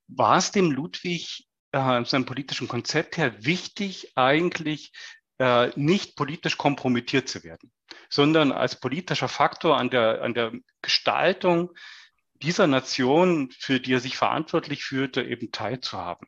War 0.08 0.38
es 0.38 0.52
dem 0.52 0.72
Ludwig, 0.72 1.48
äh, 1.72 2.04
seinem 2.06 2.26
politischen 2.26 2.68
Konzept 2.68 3.18
her, 3.18 3.44
wichtig, 3.44 4.14
eigentlich 4.16 4.92
äh, 5.40 5.72
nicht 5.76 6.16
politisch 6.16 6.58
kompromittiert 6.58 7.28
zu 7.28 7.44
werden, 7.44 7.72
sondern 8.10 8.52
als 8.52 8.80
politischer 8.80 9.28
Faktor 9.28 9.78
an 9.78 9.90
der, 9.90 10.22
an 10.22 10.34
der 10.34 10.54
Gestaltung 10.82 11.72
dieser 12.36 12.68
Nation, 12.68 13.52
für 13.52 13.80
die 13.80 13.94
er 13.94 14.00
sich 14.00 14.18
verantwortlich 14.18 14.84
fühlte, 14.84 15.24
eben 15.24 15.52
teilzuhaben. 15.52 16.28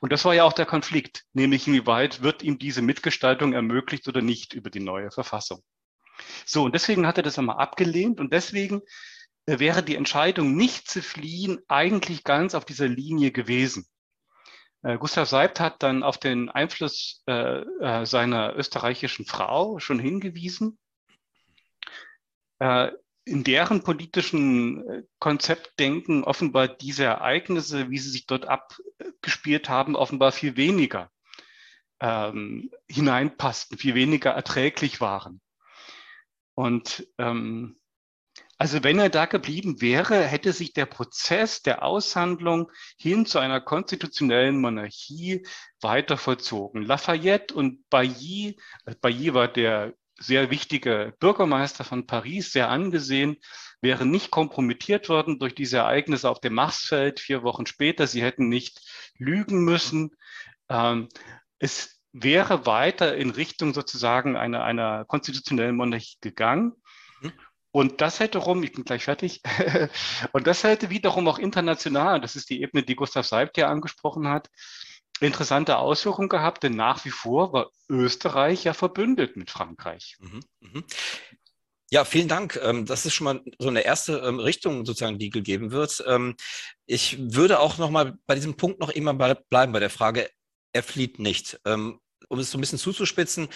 Und 0.00 0.12
das 0.12 0.24
war 0.24 0.34
ja 0.34 0.44
auch 0.44 0.52
der 0.52 0.66
Konflikt, 0.66 1.24
nämlich 1.32 1.66
inwieweit 1.66 2.22
wird 2.22 2.42
ihm 2.42 2.58
diese 2.58 2.82
Mitgestaltung 2.82 3.52
ermöglicht 3.52 4.06
oder 4.08 4.20
nicht 4.20 4.52
über 4.52 4.70
die 4.70 4.80
neue 4.80 5.10
Verfassung. 5.10 5.62
So, 6.44 6.64
und 6.64 6.74
deswegen 6.74 7.06
hat 7.06 7.16
er 7.16 7.22
das 7.22 7.38
einmal 7.38 7.58
abgelehnt 7.58 8.20
und 8.20 8.32
deswegen 8.32 8.82
äh, 9.46 9.58
wäre 9.58 9.82
die 9.82 9.96
Entscheidung, 9.96 10.56
nicht 10.56 10.88
zu 10.88 11.02
fliehen, 11.02 11.60
eigentlich 11.68 12.24
ganz 12.24 12.54
auf 12.54 12.64
dieser 12.64 12.88
Linie 12.88 13.32
gewesen. 13.32 13.86
Äh, 14.82 14.98
Gustav 14.98 15.28
Seibt 15.28 15.60
hat 15.60 15.82
dann 15.82 16.02
auf 16.02 16.18
den 16.18 16.48
Einfluss 16.48 17.22
äh, 17.26 17.64
seiner 18.04 18.56
österreichischen 18.56 19.26
Frau 19.26 19.78
schon 19.78 19.98
hingewiesen. 19.98 20.78
In 22.58 23.44
deren 23.44 23.82
politischen 23.82 25.06
Konzeptdenken 25.18 26.24
offenbar 26.24 26.68
diese 26.68 27.04
Ereignisse, 27.04 27.90
wie 27.90 27.98
sie 27.98 28.08
sich 28.08 28.24
dort 28.24 28.46
abgespielt 28.46 29.68
haben, 29.68 29.94
offenbar 29.94 30.32
viel 30.32 30.56
weniger 30.56 31.10
ähm, 32.00 32.70
hineinpassten, 32.88 33.76
viel 33.76 33.94
weniger 33.94 34.30
erträglich 34.30 35.02
waren. 35.02 35.42
Und 36.56 37.06
ähm, 37.18 37.78
also 38.58 38.82
wenn 38.82 38.98
er 38.98 39.10
da 39.10 39.26
geblieben 39.26 39.82
wäre, 39.82 40.24
hätte 40.24 40.52
sich 40.52 40.72
der 40.72 40.86
Prozess 40.86 41.62
der 41.62 41.82
Aushandlung 41.82 42.72
hin 42.96 43.26
zu 43.26 43.38
einer 43.38 43.60
konstitutionellen 43.60 44.58
Monarchie 44.58 45.46
weiter 45.82 46.16
vollzogen. 46.16 46.82
Lafayette 46.82 47.54
und 47.54 47.88
Bailly, 47.90 48.58
äh, 48.86 48.94
Bailly 49.00 49.34
war 49.34 49.48
der 49.48 49.92
sehr 50.18 50.50
wichtige 50.50 51.14
Bürgermeister 51.20 51.84
von 51.84 52.06
Paris, 52.06 52.52
sehr 52.52 52.70
angesehen, 52.70 53.36
wären 53.82 54.10
nicht 54.10 54.30
kompromittiert 54.30 55.10
worden 55.10 55.38
durch 55.38 55.54
diese 55.54 55.76
Ereignisse 55.76 56.30
auf 56.30 56.40
dem 56.40 56.54
Marsfeld 56.54 57.20
vier 57.20 57.42
Wochen 57.42 57.66
später. 57.66 58.06
Sie 58.06 58.22
hätten 58.22 58.48
nicht 58.48 58.80
lügen 59.18 59.62
müssen. 59.64 60.16
Ähm, 60.70 61.10
es 61.58 61.95
wäre 62.22 62.66
weiter 62.66 63.16
in 63.16 63.30
Richtung 63.30 63.74
sozusagen 63.74 64.36
einer, 64.36 64.64
einer 64.64 65.04
konstitutionellen 65.04 65.76
Monarchie 65.76 66.16
gegangen. 66.20 66.72
Mhm. 67.20 67.32
Und 67.72 68.00
das 68.00 68.20
hätte 68.20 68.38
rum, 68.38 68.62
ich 68.62 68.72
bin 68.72 68.84
gleich 68.84 69.04
fertig, 69.04 69.42
und 70.32 70.46
das 70.46 70.64
hätte 70.64 70.88
wiederum 70.88 71.28
auch 71.28 71.38
international, 71.38 72.20
das 72.20 72.34
ist 72.34 72.48
die 72.48 72.62
Ebene, 72.62 72.82
die 72.82 72.96
Gustav 72.96 73.26
Seibt 73.26 73.58
ja 73.58 73.68
angesprochen 73.68 74.28
hat, 74.28 74.48
interessante 75.20 75.76
Auswirkungen 75.76 76.30
gehabt, 76.30 76.62
denn 76.62 76.74
nach 76.74 77.04
wie 77.04 77.10
vor 77.10 77.52
war 77.52 77.70
Österreich 77.88 78.64
ja 78.64 78.72
verbündet 78.72 79.36
mit 79.36 79.50
Frankreich. 79.50 80.16
Mhm. 80.20 80.40
Mhm. 80.60 80.84
Ja, 81.90 82.04
vielen 82.04 82.28
Dank. 82.28 82.58
Ähm, 82.62 82.86
das 82.86 83.06
ist 83.06 83.14
schon 83.14 83.26
mal 83.26 83.44
so 83.58 83.68
eine 83.68 83.82
erste 83.82 84.18
ähm, 84.18 84.40
Richtung 84.40 84.84
sozusagen, 84.84 85.18
die 85.18 85.30
gegeben 85.30 85.70
wird. 85.70 86.02
Ähm, 86.06 86.34
ich 86.86 87.16
würde 87.34 87.60
auch 87.60 87.78
noch 87.78 87.90
mal 87.90 88.18
bei 88.26 88.34
diesem 88.34 88.56
Punkt 88.56 88.80
noch 88.80 88.90
immer 88.90 89.14
bleiben 89.14 89.72
bei 89.72 89.80
der 89.80 89.90
Frage, 89.90 90.28
er 90.72 90.82
flieht 90.82 91.18
nicht 91.18 91.60
um 92.28 92.38
es 92.38 92.50
so 92.50 92.58
ein 92.58 92.60
bisschen 92.60 92.78
zuzuspitzen, 92.78 93.48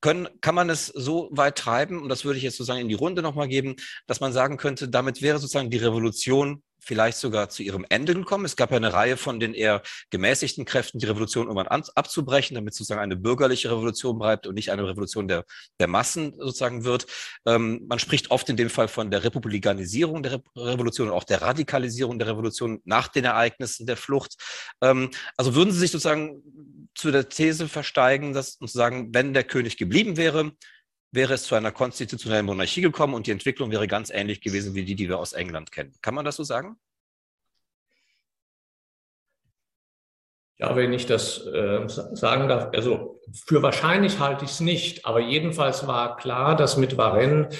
können, 0.00 0.28
kann 0.40 0.54
man 0.54 0.70
es 0.70 0.86
so 0.86 1.28
weit 1.32 1.58
treiben, 1.58 2.00
und 2.00 2.08
das 2.08 2.24
würde 2.24 2.38
ich 2.38 2.44
jetzt 2.44 2.56
sozusagen 2.56 2.80
in 2.80 2.88
die 2.88 2.94
Runde 2.94 3.22
nochmal 3.22 3.48
geben, 3.48 3.76
dass 4.06 4.20
man 4.20 4.32
sagen 4.32 4.56
könnte, 4.56 4.88
damit 4.88 5.22
wäre 5.22 5.38
sozusagen 5.38 5.70
die 5.70 5.78
Revolution 5.78 6.62
vielleicht 6.80 7.18
sogar 7.18 7.48
zu 7.48 7.62
ihrem 7.62 7.84
Ende 7.88 8.14
gekommen. 8.14 8.44
Es 8.44 8.56
gab 8.56 8.70
ja 8.70 8.76
eine 8.76 8.92
Reihe 8.92 9.16
von 9.16 9.40
den 9.40 9.54
eher 9.54 9.82
gemäßigten 10.10 10.64
Kräften, 10.64 10.98
die 10.98 11.06
Revolution 11.06 11.46
irgendwann 11.46 11.68
an, 11.68 11.82
abzubrechen, 11.94 12.54
damit 12.54 12.74
sozusagen 12.74 13.00
eine 13.00 13.16
bürgerliche 13.16 13.70
Revolution 13.70 14.18
bleibt 14.18 14.46
und 14.46 14.54
nicht 14.54 14.70
eine 14.70 14.86
Revolution 14.86 15.28
der, 15.28 15.44
der 15.80 15.88
Massen 15.88 16.34
sozusagen 16.38 16.84
wird. 16.84 17.06
Ähm, 17.46 17.84
man 17.88 17.98
spricht 17.98 18.30
oft 18.30 18.48
in 18.48 18.56
dem 18.56 18.70
Fall 18.70 18.88
von 18.88 19.10
der 19.10 19.24
Republikanisierung 19.24 20.22
der 20.22 20.32
Re 20.32 20.42
Revolution 20.56 21.08
und 21.08 21.14
auch 21.14 21.24
der 21.24 21.42
Radikalisierung 21.42 22.18
der 22.18 22.28
Revolution 22.28 22.80
nach 22.84 23.08
den 23.08 23.24
Ereignissen 23.24 23.86
der 23.86 23.96
Flucht. 23.96 24.36
Ähm, 24.82 25.10
also 25.36 25.54
würden 25.54 25.72
Sie 25.72 25.78
sich 25.78 25.90
sozusagen 25.90 26.42
zu 26.94 27.10
der 27.10 27.28
These 27.28 27.68
versteigen, 27.68 28.32
dass 28.32 28.56
und 28.56 28.70
sagen, 28.70 29.10
wenn 29.12 29.34
der 29.34 29.44
König 29.44 29.76
geblieben 29.76 30.16
wäre, 30.16 30.52
wäre 31.10 31.34
es 31.34 31.44
zu 31.44 31.54
einer 31.54 31.72
konstitutionellen 31.72 32.46
Monarchie 32.46 32.82
gekommen 32.82 33.14
und 33.14 33.26
die 33.26 33.30
Entwicklung 33.30 33.70
wäre 33.70 33.88
ganz 33.88 34.10
ähnlich 34.10 34.40
gewesen 34.40 34.74
wie 34.74 34.84
die, 34.84 34.94
die 34.94 35.08
wir 35.08 35.18
aus 35.18 35.32
England 35.32 35.72
kennen. 35.72 35.94
Kann 36.02 36.14
man 36.14 36.24
das 36.24 36.36
so 36.36 36.44
sagen? 36.44 36.76
Ja, 40.58 40.74
wenn 40.74 40.92
ich 40.92 41.06
das 41.06 41.46
äh, 41.46 41.86
sagen 41.86 42.48
darf, 42.48 42.70
also 42.74 43.20
für 43.46 43.62
wahrscheinlich 43.62 44.18
halte 44.18 44.44
ich 44.44 44.50
es 44.50 44.60
nicht, 44.60 45.06
aber 45.06 45.20
jedenfalls 45.20 45.86
war 45.86 46.16
klar, 46.16 46.56
dass 46.56 46.76
mit 46.76 46.96
Varennes 46.96 47.56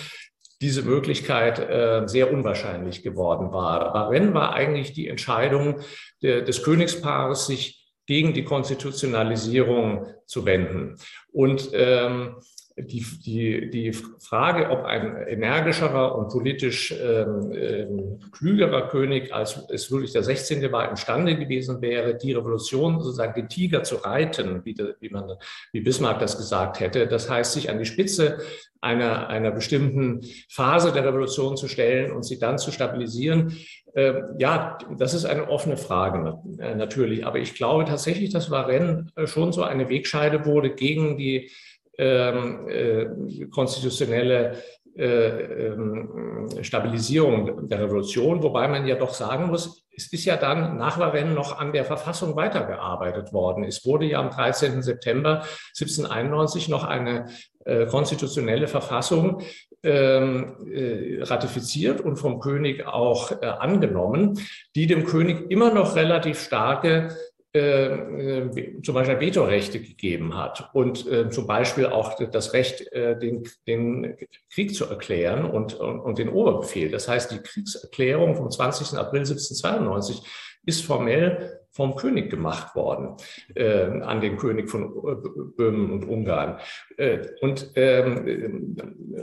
diese 0.60 0.82
Möglichkeit 0.82 1.60
äh, 1.60 2.02
sehr 2.06 2.32
unwahrscheinlich 2.32 3.04
geworden 3.04 3.52
war. 3.52 3.94
Varennes 3.94 4.34
war 4.34 4.52
eigentlich 4.52 4.92
die 4.92 5.06
Entscheidung 5.06 5.80
de, 6.22 6.42
des 6.42 6.64
Königspaares, 6.64 7.46
sich 7.46 7.88
gegen 8.06 8.32
die 8.32 8.42
Konstitutionalisierung 8.42 10.06
zu 10.26 10.44
wenden. 10.44 10.96
Und 11.30 11.70
ähm, 11.74 12.36
die, 12.80 13.04
die, 13.24 13.70
die 13.70 13.92
Frage, 13.92 14.70
ob 14.70 14.84
ein 14.84 15.16
energischerer 15.26 16.16
und 16.16 16.28
politisch 16.28 16.92
ähm, 16.92 17.52
ähm, 17.52 18.18
klügerer 18.32 18.88
König, 18.88 19.32
als 19.32 19.64
es 19.70 19.90
wirklich 19.90 20.12
der 20.12 20.22
16. 20.22 20.70
war, 20.70 20.88
imstande 20.88 21.36
gewesen 21.36 21.80
wäre, 21.80 22.16
die 22.16 22.32
Revolution 22.32 23.00
sozusagen 23.00 23.34
den 23.34 23.48
Tiger 23.48 23.82
zu 23.82 23.96
reiten, 23.96 24.64
wie, 24.64 24.74
de, 24.74 24.94
wie, 25.00 25.10
man, 25.10 25.32
wie 25.72 25.80
Bismarck 25.80 26.20
das 26.20 26.36
gesagt 26.36 26.80
hätte. 26.80 27.06
Das 27.06 27.28
heißt, 27.28 27.52
sich 27.52 27.70
an 27.70 27.78
die 27.78 27.86
Spitze 27.86 28.38
einer, 28.80 29.28
einer 29.28 29.50
bestimmten 29.50 30.20
Phase 30.48 30.92
der 30.92 31.04
Revolution 31.04 31.56
zu 31.56 31.68
stellen 31.68 32.12
und 32.12 32.22
sie 32.22 32.38
dann 32.38 32.58
zu 32.58 32.70
stabilisieren. 32.70 33.56
Äh, 33.94 34.22
ja, 34.38 34.78
das 34.96 35.14
ist 35.14 35.24
eine 35.24 35.48
offene 35.48 35.76
Frage 35.76 36.38
äh, 36.60 36.74
natürlich. 36.74 37.26
Aber 37.26 37.38
ich 37.38 37.54
glaube 37.54 37.84
tatsächlich, 37.84 38.30
dass 38.30 38.50
Varennes 38.50 39.06
äh, 39.16 39.26
schon 39.26 39.52
so 39.52 39.62
eine 39.62 39.88
Wegscheide 39.88 40.46
wurde 40.46 40.70
gegen 40.70 41.16
die 41.16 41.50
ähm, 41.98 42.68
äh, 42.68 43.46
konstitutionelle 43.46 44.56
äh, 44.96 45.66
ähm, 45.66 46.48
Stabilisierung 46.62 47.68
der 47.68 47.82
Revolution, 47.82 48.42
wobei 48.42 48.66
man 48.68 48.86
ja 48.86 48.96
doch 48.96 49.14
sagen 49.14 49.46
muss, 49.46 49.84
es 49.96 50.12
ist 50.12 50.24
ja 50.24 50.36
dann 50.36 50.76
nach 50.76 50.98
Varennes 50.98 51.34
noch 51.34 51.58
an 51.58 51.72
der 51.72 51.84
Verfassung 51.84 52.36
weitergearbeitet 52.36 53.32
worden. 53.32 53.64
Es 53.64 53.84
wurde 53.84 54.06
ja 54.06 54.20
am 54.20 54.30
13. 54.30 54.82
September 54.82 55.44
1791 55.78 56.68
noch 56.68 56.84
eine 56.84 57.26
äh, 57.64 57.86
konstitutionelle 57.86 58.68
Verfassung 58.68 59.42
ähm, 59.82 60.56
äh, 60.72 61.22
ratifiziert 61.22 62.00
und 62.00 62.16
vom 62.16 62.40
König 62.40 62.86
auch 62.86 63.30
äh, 63.30 63.46
angenommen, 63.46 64.40
die 64.74 64.86
dem 64.86 65.04
König 65.04 65.50
immer 65.50 65.72
noch 65.72 65.94
relativ 65.94 66.40
starke 66.40 67.16
äh, 67.54 67.60
äh, 67.60 68.82
zum 68.82 68.94
Beispiel 68.94 69.20
Vetorechte 69.20 69.80
gegeben 69.80 70.36
hat 70.36 70.68
und 70.74 71.10
äh, 71.10 71.30
zum 71.30 71.46
Beispiel 71.46 71.86
auch 71.86 72.14
das 72.30 72.52
Recht, 72.52 72.92
äh, 72.92 73.18
den, 73.18 73.44
den 73.66 74.16
Krieg 74.52 74.74
zu 74.74 74.84
erklären 74.84 75.46
und, 75.46 75.72
und, 75.72 76.00
und 76.00 76.18
den 76.18 76.28
Oberbefehl. 76.28 76.90
Das 76.90 77.08
heißt, 77.08 77.30
die 77.30 77.38
Kriegserklärung 77.38 78.36
vom 78.36 78.50
20. 78.50 78.98
April 78.98 79.20
1792 79.20 80.22
ist 80.64 80.84
formell 80.84 81.58
vom 81.70 81.94
König 81.94 82.30
gemacht 82.30 82.74
worden, 82.74 83.16
äh, 83.54 83.84
an 84.00 84.20
den 84.20 84.36
König 84.36 84.68
von 84.68 84.84
äh, 84.84 85.16
Böhmen 85.56 85.92
und 85.92 86.08
Ungarn. 86.08 86.58
Äh, 86.96 87.20
und, 87.40 87.70
ähm, 87.76 88.76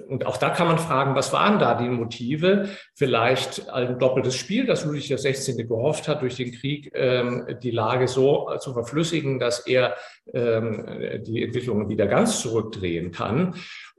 und 0.07 0.25
auch 0.25 0.37
da 0.37 0.51
kann 0.51 0.67
man 0.67 0.77
fragen, 0.77 1.15
was 1.15 1.33
waren 1.33 1.59
da 1.59 1.75
die 1.75 1.89
Motive? 1.89 2.69
Vielleicht 2.93 3.69
ein 3.69 3.99
doppeltes 3.99 4.35
Spiel, 4.35 4.65
das 4.65 4.85
Ludwig 4.85 5.13
XVI. 5.13 5.65
gehofft 5.65 6.07
hat, 6.07 6.21
durch 6.21 6.37
den 6.37 6.53
Krieg 6.53 6.91
ähm, 6.93 7.45
die 7.61 7.71
Lage 7.71 8.07
so 8.07 8.49
zu 8.59 8.73
verflüssigen, 8.73 9.37
dass 9.37 9.67
er 9.67 9.95
ähm, 10.33 10.85
die 11.27 11.43
Entwicklung 11.43 11.89
wieder 11.89 12.07
ganz 12.07 12.39
zurückdrehen 12.39 13.11
kann. 13.11 13.55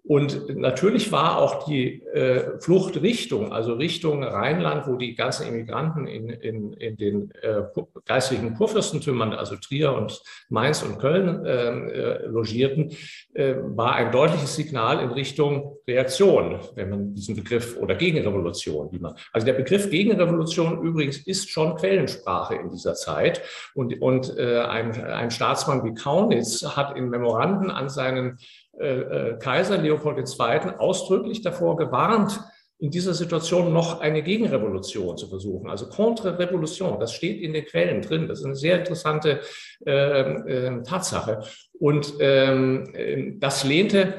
Und 0.08 0.56
natürlich 0.56 1.10
war 1.10 1.38
auch 1.38 1.64
die 1.64 2.02
äh, 2.04 2.60
Fluchtrichtung, 2.60 3.52
also 3.52 3.74
Richtung 3.74 4.22
Rheinland, 4.22 4.86
wo 4.86 4.94
die 4.96 5.16
ganzen 5.16 5.48
Immigranten 5.48 6.06
in, 6.06 6.28
in, 6.28 6.72
in 6.74 6.96
den 6.96 7.32
äh, 7.42 7.62
geistlichen 8.04 8.54
Kurfürstentümern, 8.54 9.32
also 9.32 9.56
Trier 9.56 9.94
und 9.94 10.22
Mainz 10.48 10.82
und 10.84 11.00
Köln, 11.00 11.42
ähm, 11.44 11.88
äh, 11.88 12.26
logierten, 12.26 12.92
äh, 13.34 13.56
war 13.56 13.96
ein 13.96 14.12
deutliches 14.12 14.54
Signal 14.54 15.00
in 15.00 15.10
Richtung 15.10 15.76
Reaktion, 15.88 16.60
wenn 16.76 16.90
man 16.90 17.14
diesen 17.14 17.34
Begriff 17.34 17.76
oder 17.76 17.96
Gegenrevolution, 17.96 18.92
wie 18.92 19.00
man. 19.00 19.14
Also 19.32 19.44
der 19.44 19.54
Begriff 19.54 19.90
Gegenrevolution 19.90 20.82
übrigens 20.82 21.18
ist 21.26 21.50
schon 21.50 21.74
Quellensprache 21.74 22.54
in 22.54 22.70
dieser 22.70 22.94
Zeit. 22.94 23.42
Und, 23.74 24.00
und 24.00 24.36
äh, 24.38 24.60
ein, 24.60 24.92
ein 25.04 25.32
Staatsmann 25.32 25.82
wie 25.82 25.94
Kaunitz 25.94 26.64
hat 26.76 26.96
in 26.96 27.08
Memoranden 27.08 27.72
an 27.72 27.88
seinen 27.88 28.38
äh, 28.78 29.00
äh, 29.00 29.38
Kaiser 29.38 29.78
Leopold 29.78 30.18
II. 30.18 30.72
ausdrücklich 30.78 31.42
davor 31.42 31.76
gewarnt, 31.76 32.40
in 32.78 32.90
dieser 32.90 33.14
Situation 33.14 33.72
noch 33.72 34.00
eine 34.00 34.22
Gegenrevolution 34.22 35.16
zu 35.16 35.28
versuchen, 35.28 35.70
also 35.70 35.88
Contre-Revolution. 35.88 37.00
Das 37.00 37.14
steht 37.14 37.40
in 37.40 37.54
den 37.54 37.64
Quellen 37.64 38.02
drin. 38.02 38.28
Das 38.28 38.40
ist 38.40 38.44
eine 38.44 38.54
sehr 38.54 38.78
interessante 38.78 39.40
äh, 39.86 39.92
äh, 39.92 40.82
Tatsache. 40.82 41.40
Und 41.78 42.14
ähm, 42.20 42.92
äh, 42.94 43.32
das 43.38 43.64
lehnte 43.64 44.14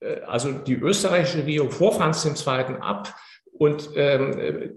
äh, 0.00 0.20
also 0.22 0.52
die 0.52 0.74
österreichische 0.74 1.38
Regierung 1.38 1.70
vor 1.70 1.92
Franz 1.92 2.24
II. 2.24 2.76
ab. 2.80 3.14
Und 3.52 3.90
ähm, 3.94 4.72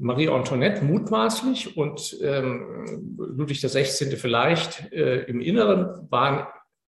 Marie 0.00 0.28
Antoinette 0.28 0.82
mutmaßlich 0.82 1.76
und 1.76 2.16
ähm, 2.20 3.14
Ludwig 3.16 3.60
XVI. 3.60 3.84
vielleicht 4.16 4.92
äh, 4.92 5.22
im 5.22 5.40
Inneren 5.40 6.08
waren 6.10 6.44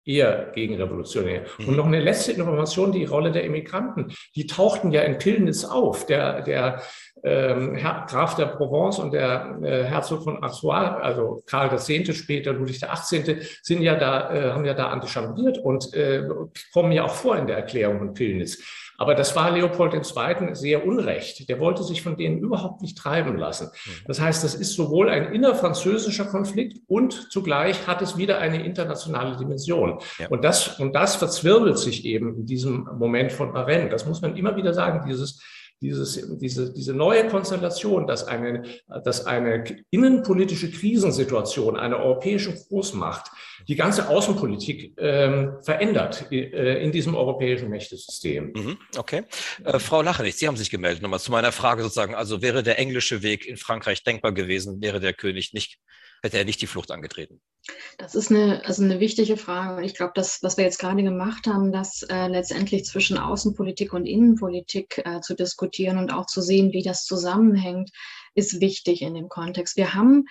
eher 0.04 0.50
gegenrevolutionär. 0.54 1.44
Mhm. 1.58 1.68
Und 1.68 1.76
noch 1.76 1.86
eine 1.86 2.00
letzte 2.00 2.32
Information, 2.32 2.92
die 2.92 3.04
Rolle 3.04 3.32
der 3.32 3.44
Immigranten. 3.44 4.12
Die 4.34 4.46
tauchten 4.46 4.90
ja 4.90 5.02
in 5.02 5.18
Pillnitz 5.18 5.64
auf. 5.64 6.06
Der, 6.06 6.42
der 6.42 6.82
ähm, 7.24 7.76
Herr, 7.76 8.06
Graf 8.08 8.34
der 8.34 8.46
Provence 8.46 8.98
und 8.98 9.12
der 9.12 9.58
äh, 9.62 9.84
Herzog 9.84 10.24
von 10.24 10.42
Artois, 10.42 10.98
also 11.00 11.42
Karl 11.46 11.72
X. 11.72 12.16
später, 12.16 12.52
Ludwig 12.52 12.80
XVIII., 12.80 13.42
sind 13.62 13.82
ja 13.82 13.94
da, 13.94 14.34
äh, 14.34 14.50
haben 14.52 14.64
ja 14.64 14.74
da 14.74 14.88
antichambriert 14.88 15.58
und 15.58 15.94
äh, 15.94 16.24
kommen 16.72 16.92
ja 16.92 17.04
auch 17.04 17.14
vor 17.14 17.36
in 17.36 17.46
der 17.46 17.56
Erklärung 17.56 17.98
von 17.98 18.14
Pillnitz. 18.14 18.81
Aber 19.02 19.16
das 19.16 19.34
war 19.34 19.50
Leopold 19.50 19.94
II. 19.94 20.54
sehr 20.54 20.86
unrecht. 20.86 21.48
Der 21.48 21.58
wollte 21.58 21.82
sich 21.82 22.02
von 22.02 22.16
denen 22.16 22.38
überhaupt 22.38 22.82
nicht 22.82 22.96
treiben 22.96 23.36
lassen. 23.36 23.66
Mhm. 23.66 23.90
Das 24.06 24.20
heißt, 24.20 24.44
das 24.44 24.54
ist 24.54 24.74
sowohl 24.74 25.08
ein 25.08 25.32
innerfranzösischer 25.32 26.26
Konflikt 26.26 26.78
und 26.86 27.32
zugleich 27.32 27.88
hat 27.88 28.00
es 28.00 28.16
wieder 28.16 28.38
eine 28.38 28.64
internationale 28.64 29.36
Dimension. 29.36 29.98
Ja. 30.20 30.28
Und, 30.28 30.44
das, 30.44 30.78
und 30.78 30.94
das 30.94 31.16
verzwirbelt 31.16 31.78
sich 31.78 32.04
eben 32.04 32.36
in 32.36 32.46
diesem 32.46 32.88
Moment 32.96 33.32
von 33.32 33.52
Varennes. 33.52 33.90
Das 33.90 34.06
muss 34.06 34.22
man 34.22 34.36
immer 34.36 34.54
wieder 34.54 34.72
sagen, 34.72 35.04
dieses 35.04 35.42
dieses, 35.80 36.38
diese, 36.38 36.72
diese 36.72 36.94
neue 36.94 37.26
Konstellation, 37.26 38.06
dass 38.06 38.28
eine, 38.28 38.62
dass 39.02 39.26
eine 39.26 39.64
innenpolitische 39.90 40.70
Krisensituation 40.70 41.76
einer 41.76 41.96
europäischen 41.96 42.54
Großmacht 42.54 43.32
die 43.68 43.76
ganze 43.76 44.08
Außenpolitik 44.08 44.94
ähm, 44.98 45.56
verändert 45.62 46.30
äh, 46.30 46.82
in 46.82 46.92
diesem 46.92 47.14
europäischen 47.14 47.68
Mächtesystem. 47.68 48.52
Mhm, 48.54 48.78
okay. 48.96 49.24
Äh, 49.64 49.78
Frau 49.78 50.02
Lachenich, 50.02 50.36
Sie 50.36 50.48
haben 50.48 50.56
sich 50.56 50.70
gemeldet 50.70 51.02
nochmal 51.02 51.20
zu 51.20 51.30
meiner 51.30 51.52
Frage 51.52 51.82
sozusagen. 51.82 52.14
Also 52.14 52.42
wäre 52.42 52.62
der 52.62 52.78
englische 52.78 53.22
Weg 53.22 53.46
in 53.46 53.56
Frankreich 53.56 54.02
denkbar 54.04 54.32
gewesen, 54.32 54.80
wäre 54.80 55.00
der 55.00 55.12
König 55.12 55.52
nicht, 55.52 55.78
hätte 56.22 56.38
er 56.38 56.44
nicht 56.44 56.60
die 56.60 56.66
Flucht 56.66 56.90
angetreten? 56.90 57.40
Das 57.96 58.16
ist 58.16 58.30
eine, 58.30 58.64
also 58.64 58.82
eine 58.82 58.98
wichtige 58.98 59.36
Frage. 59.36 59.84
Ich 59.84 59.94
glaube, 59.94 60.12
das, 60.16 60.42
was 60.42 60.56
wir 60.56 60.64
jetzt 60.64 60.80
gerade 60.80 61.02
gemacht 61.02 61.46
haben, 61.46 61.70
das 61.70 62.02
äh, 62.02 62.26
letztendlich 62.26 62.84
zwischen 62.84 63.18
Außenpolitik 63.18 63.92
und 63.92 64.06
Innenpolitik 64.06 65.00
äh, 65.04 65.20
zu 65.20 65.34
diskutieren 65.34 65.98
und 65.98 66.12
auch 66.12 66.26
zu 66.26 66.40
sehen, 66.40 66.72
wie 66.72 66.82
das 66.82 67.04
zusammenhängt, 67.04 67.90
ist 68.34 68.60
wichtig 68.60 69.02
in 69.02 69.14
dem 69.14 69.28
Kontext. 69.28 69.76
Wir 69.76 69.94
haben 69.94 70.24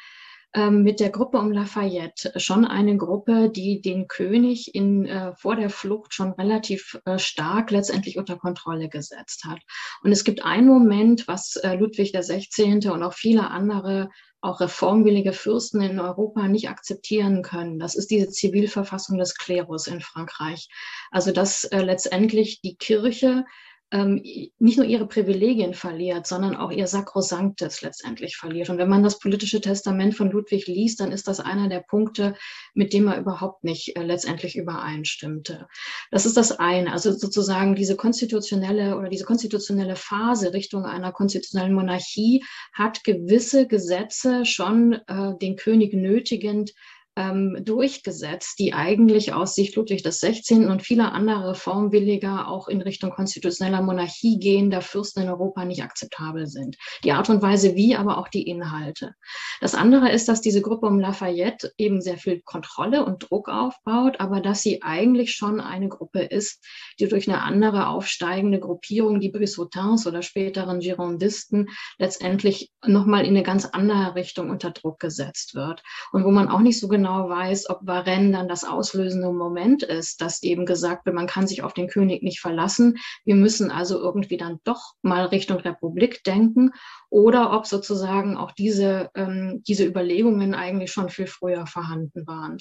mit 0.70 1.00
der 1.00 1.12
Gruppe 1.12 1.38
um 1.38 1.52
Lafayette 1.52 2.34
schon 2.38 2.66
eine 2.66 2.98
Gruppe, 2.98 3.50
die 3.50 3.80
den 3.80 4.08
König 4.10 4.76
in, 4.76 5.06
äh, 5.06 5.34
vor 5.36 5.56
der 5.56 5.70
Flucht 5.70 6.14
schon 6.14 6.32
relativ 6.34 7.00
äh, 7.06 7.18
stark 7.18 7.72
letztendlich 7.72 8.18
unter 8.18 8.38
Kontrolle 8.38 8.90
gesetzt 8.90 9.46
hat. 9.46 9.60
Und 10.04 10.12
es 10.12 10.26
gibt 10.26 10.44
einen 10.44 10.68
Moment, 10.68 11.28
was 11.28 11.56
äh, 11.56 11.76
Ludwig 11.76 12.12
XVI. 12.12 12.90
und 12.90 13.02
auch 13.02 13.14
viele 13.14 13.50
andere 13.50 14.10
auch 14.42 14.60
reformwillige 14.60 15.34
Fürsten 15.34 15.82
in 15.82 16.00
Europa 16.00 16.48
nicht 16.48 16.68
akzeptieren 16.68 17.44
können. 17.44 17.80
Das 17.80 17.96
ist 17.96 18.10
diese 18.10 18.30
Zivilverfassung 18.30 19.18
des 19.18 19.38
Klerus 19.38 19.88
in 19.88 20.02
Frankreich. 20.02 20.68
Also 21.12 21.32
dass 21.32 21.64
äh, 21.66 21.82
letztendlich 21.82 22.60
die 22.62 22.76
Kirche 22.76 23.46
ähm, 23.92 24.22
nicht 24.58 24.78
nur 24.78 24.86
ihre 24.86 25.06
Privilegien 25.06 25.74
verliert, 25.74 26.26
sondern 26.26 26.56
auch 26.56 26.72
ihr 26.72 26.88
Sakrosanktes 26.88 27.82
letztendlich 27.82 28.38
verliert. 28.38 28.70
Und 28.70 28.78
wenn 28.78 28.90
man 28.90 29.04
das 29.04 29.20
politische 29.20 29.60
Testament 29.60 30.16
von 30.16 30.32
Ludwig 30.32 30.68
liest, 30.68 31.02
dann 31.02 31.12
ist 31.12 31.28
das 31.28 31.40
einer 31.40 31.68
der 31.68 31.82
Punkte, 31.82 32.36
mit 32.74 32.94
dem 32.94 33.08
er 33.08 33.20
überhaupt 33.20 33.64
nicht 33.64 33.98
äh, 33.98 34.04
letztendlich 34.04 34.56
übereinstimmte. 34.56 35.68
Das 36.10 36.26
ist 36.26 36.38
das 36.38 36.52
eine. 36.54 36.94
Also 36.94 37.12
sozusagen 37.12 37.76
diese 37.76 37.98
konstitutionelle 37.98 38.98
oder 38.98 39.10
diese 39.10 39.26
konstitutionelle 39.26 39.96
Phase 39.96 40.54
Richtung 40.54 40.86
einer 40.86 41.12
konstitutionellen 41.12 41.74
Monarchie 41.74 42.44
hat 42.74 43.04
gewisse 43.04 43.68
Gesetze 43.68 44.46
schon 44.46 44.94
äh, 45.08 45.38
den 45.42 45.58
König 45.58 45.94
nötigend 45.94 46.74
ähm, 47.18 47.58
durchgesetzt, 47.64 48.58
die 48.60 48.74
eigentlich 48.74 49.34
aus 49.34 49.54
Sicht 49.54 49.76
Ludwig 49.76 50.04
XVI. 50.04 50.66
und 50.66 50.82
vieler 50.82 51.12
anderer 51.14 51.50
Reformwilliger 51.50 52.48
auch 52.48 52.70
in 52.70 52.82
Richtung 52.82 53.12
konstitutioneller 53.12 53.82
Monarchie 53.82 54.40
gehender 54.40 54.82
Fürsten 54.82 55.24
in 55.24 55.30
Europa 55.30 55.66
nicht 55.66 55.84
akzeptabel 55.84 56.48
sind. 56.48 56.78
Die 57.04 57.12
Art 57.12 57.30
und 57.30 57.42
Weise 57.42 57.76
wie, 57.76 57.96
aber 57.96 58.18
auch 58.18 58.30
die 58.30 58.48
Inhalte. 58.48 59.14
Das 59.60 59.76
andere 59.76 60.12
ist, 60.12 60.30
dass 60.30 60.42
diese 60.42 60.62
Gruppe 60.62 60.88
um 60.88 61.00
Lafayette 61.00 61.72
eben 61.78 62.02
sehr 62.02 62.18
viel 62.18 62.42
Kontrolle 62.42 63.04
und 63.04 63.30
Druck 63.30 63.50
aufbaut, 63.50 64.20
aber 64.20 64.40
dass 64.40 64.62
sie 64.62 64.82
eigentlich 64.82 65.34
schon 65.34 65.60
eine 65.60 65.90
Gruppe 65.90 66.22
ist, 66.22 66.66
die 67.00 67.08
durch 67.08 67.28
eine 67.28 67.42
andere 67.42 67.88
aufsteigende 67.88 68.60
Gruppierung, 68.60 69.20
die 69.20 69.30
Brissotins 69.30 70.08
oder 70.08 70.22
späteren 70.22 70.80
Girondisten, 70.80 71.68
letztendlich 71.98 72.72
nochmal 72.86 73.26
in 73.26 73.32
eine 73.32 73.44
ganz 73.44 73.66
andere 73.66 74.16
Richtung 74.16 74.50
unter 74.50 74.72
Druck 74.72 75.00
gesetzt 75.00 75.56
wird. 75.56 75.84
Und 76.14 76.24
wo 76.24 76.32
man 76.32 76.48
auch 76.48 76.62
nicht 76.62 76.80
so 76.80 76.88
genau 76.88 77.01
genau 77.02 77.30
weiß, 77.30 77.68
ob 77.72 77.80
Varennes 77.82 78.32
dann 78.32 78.48
das 78.48 78.64
auslösende 78.64 79.32
Moment 79.32 79.82
ist, 79.82 80.22
dass 80.22 80.44
eben 80.44 80.68
gesagt 80.68 81.06
wird, 81.06 81.16
man 81.16 81.26
kann 81.26 81.48
sich 81.48 81.64
auf 81.64 81.74
den 81.74 81.88
König 81.88 82.22
nicht 82.22 82.40
verlassen. 82.40 82.98
Wir 83.26 83.34
müssen 83.34 83.72
also 83.72 84.00
irgendwie 84.00 84.38
dann 84.38 84.60
doch 84.66 84.94
mal 85.02 85.26
Richtung 85.26 85.58
Republik 85.58 86.24
denken 86.24 86.72
oder 87.10 87.54
ob 87.54 87.66
sozusagen 87.66 88.38
auch 88.38 88.52
diese, 88.52 89.10
ähm, 89.16 89.64
diese 89.68 89.84
Überlegungen 89.84 90.54
eigentlich 90.54 90.92
schon 90.92 91.10
viel 91.10 91.26
früher 91.26 91.66
vorhanden 91.66 92.28
waren. 92.28 92.58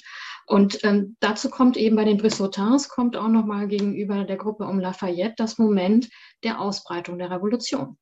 Und 0.47 0.83
ähm, 0.83 1.15
dazu 1.19 1.51
kommt 1.51 1.77
eben 1.77 1.95
bei 1.95 2.05
den 2.05 2.17
Brissotins 2.17 2.89
kommt 2.89 3.15
auch 3.15 3.27
nochmal 3.27 3.67
gegenüber 3.67 4.23
der 4.23 4.37
Gruppe 4.37 4.65
um 4.65 4.79
Lafayette 4.79 5.35
das 5.37 5.59
Moment 5.59 6.09
der 6.43 6.59
Ausbreitung 6.59 7.19
der 7.19 7.29
Revolution. 7.29 7.97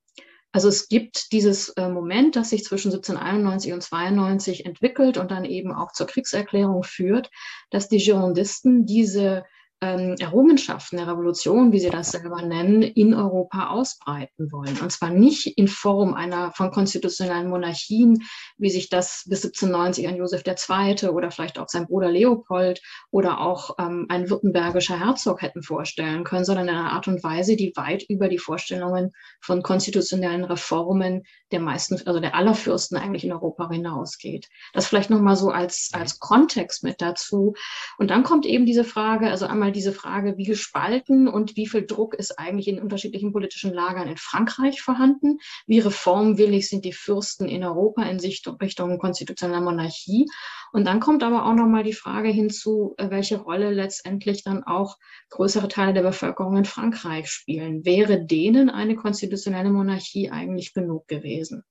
Also 0.52 0.68
es 0.68 0.88
gibt 0.88 1.32
dieses 1.32 1.68
äh, 1.70 1.88
Moment, 1.88 2.34
das 2.34 2.50
sich 2.50 2.64
zwischen 2.64 2.90
1791 2.92 3.72
und 3.72 3.82
92 3.82 4.66
entwickelt 4.66 5.16
und 5.16 5.30
dann 5.30 5.44
eben 5.44 5.72
auch 5.72 5.92
zur 5.92 6.06
Kriegserklärung 6.06 6.82
führt, 6.82 7.30
dass 7.70 7.88
die 7.88 7.98
Girondisten 7.98 8.84
diese 8.84 9.44
ähm, 9.80 10.14
Errungenschaften 10.18 10.98
der 10.98 11.08
Revolution, 11.08 11.72
wie 11.72 11.80
sie 11.80 11.90
das 11.90 12.10
selber 12.12 12.42
nennen, 12.42 12.82
in 12.82 13.14
Europa 13.14 13.70
ausbreiten 13.70 14.52
wollen. 14.52 14.78
Und 14.80 14.92
zwar 14.92 15.10
nicht 15.10 15.46
in 15.58 15.68
Form 15.68 16.14
einer 16.14 16.52
von 16.52 16.70
konstitutionellen 16.70 17.48
Monarchien, 17.48 18.22
wie 18.58 18.70
sich 18.70 18.90
das 18.90 19.24
bis 19.26 19.44
1790 19.44 20.08
an 20.08 20.16
Josef 20.16 20.42
II. 20.46 21.08
oder 21.08 21.30
vielleicht 21.30 21.58
auch 21.58 21.68
sein 21.68 21.86
Bruder 21.86 22.10
Leopold 22.10 22.82
oder 23.10 23.40
auch 23.40 23.76
ähm, 23.78 24.06
ein 24.08 24.28
württembergischer 24.28 24.98
Herzog 24.98 25.42
hätten 25.42 25.62
vorstellen 25.62 26.24
können, 26.24 26.44
sondern 26.44 26.68
in 26.68 26.74
einer 26.74 26.92
Art 26.92 27.08
und 27.08 27.22
Weise, 27.24 27.56
die 27.56 27.72
weit 27.76 28.04
über 28.08 28.28
die 28.28 28.38
Vorstellungen 28.38 29.12
von 29.40 29.62
konstitutionellen 29.62 30.44
Reformen 30.44 31.22
der 31.52 31.60
meisten, 31.60 32.00
also 32.06 32.20
der 32.20 32.34
aller 32.34 32.54
Fürsten 32.54 32.96
eigentlich 32.96 33.24
in 33.24 33.32
Europa 33.32 33.70
hinausgeht. 33.70 34.48
Das 34.72 34.86
vielleicht 34.86 35.10
nochmal 35.10 35.36
so 35.36 35.50
als, 35.50 35.90
als 35.92 36.18
Kontext 36.18 36.84
mit 36.84 37.00
dazu. 37.00 37.54
Und 37.98 38.10
dann 38.10 38.22
kommt 38.22 38.46
eben 38.46 38.66
diese 38.66 38.84
Frage, 38.84 39.30
also 39.30 39.46
einmal 39.46 39.69
diese 39.70 39.92
Frage, 39.92 40.36
wie 40.36 40.44
gespalten 40.44 41.28
und 41.28 41.56
wie 41.56 41.66
viel 41.66 41.86
Druck 41.86 42.14
ist 42.14 42.38
eigentlich 42.38 42.68
in 42.68 42.80
unterschiedlichen 42.80 43.32
politischen 43.32 43.72
Lagern 43.72 44.08
in 44.08 44.16
Frankreich 44.16 44.82
vorhanden? 44.82 45.38
Wie 45.66 45.78
reformwillig 45.78 46.68
sind 46.68 46.84
die 46.84 46.92
Fürsten 46.92 47.48
in 47.48 47.64
Europa 47.64 48.02
in 48.02 48.20
Richtung 48.20 48.98
konstitutioneller 48.98 49.60
Monarchie? 49.60 50.26
Und 50.72 50.86
dann 50.86 51.00
kommt 51.00 51.22
aber 51.22 51.46
auch 51.46 51.54
nochmal 51.54 51.82
die 51.82 51.92
Frage 51.92 52.28
hinzu, 52.28 52.94
äh, 52.96 53.10
welche 53.10 53.38
Rolle 53.38 53.70
letztendlich 53.70 54.44
dann 54.44 54.62
auch 54.64 54.96
größere 55.30 55.68
Teile 55.68 55.92
der 55.92 56.02
Bevölkerung 56.02 56.56
in 56.56 56.64
Frankreich 56.64 57.28
spielen. 57.28 57.84
Wäre 57.84 58.24
denen 58.24 58.70
eine 58.70 58.96
konstitutionelle 58.96 59.70
Monarchie 59.70 60.30
eigentlich 60.30 60.72
genug 60.72 61.08
gewesen? 61.08 61.64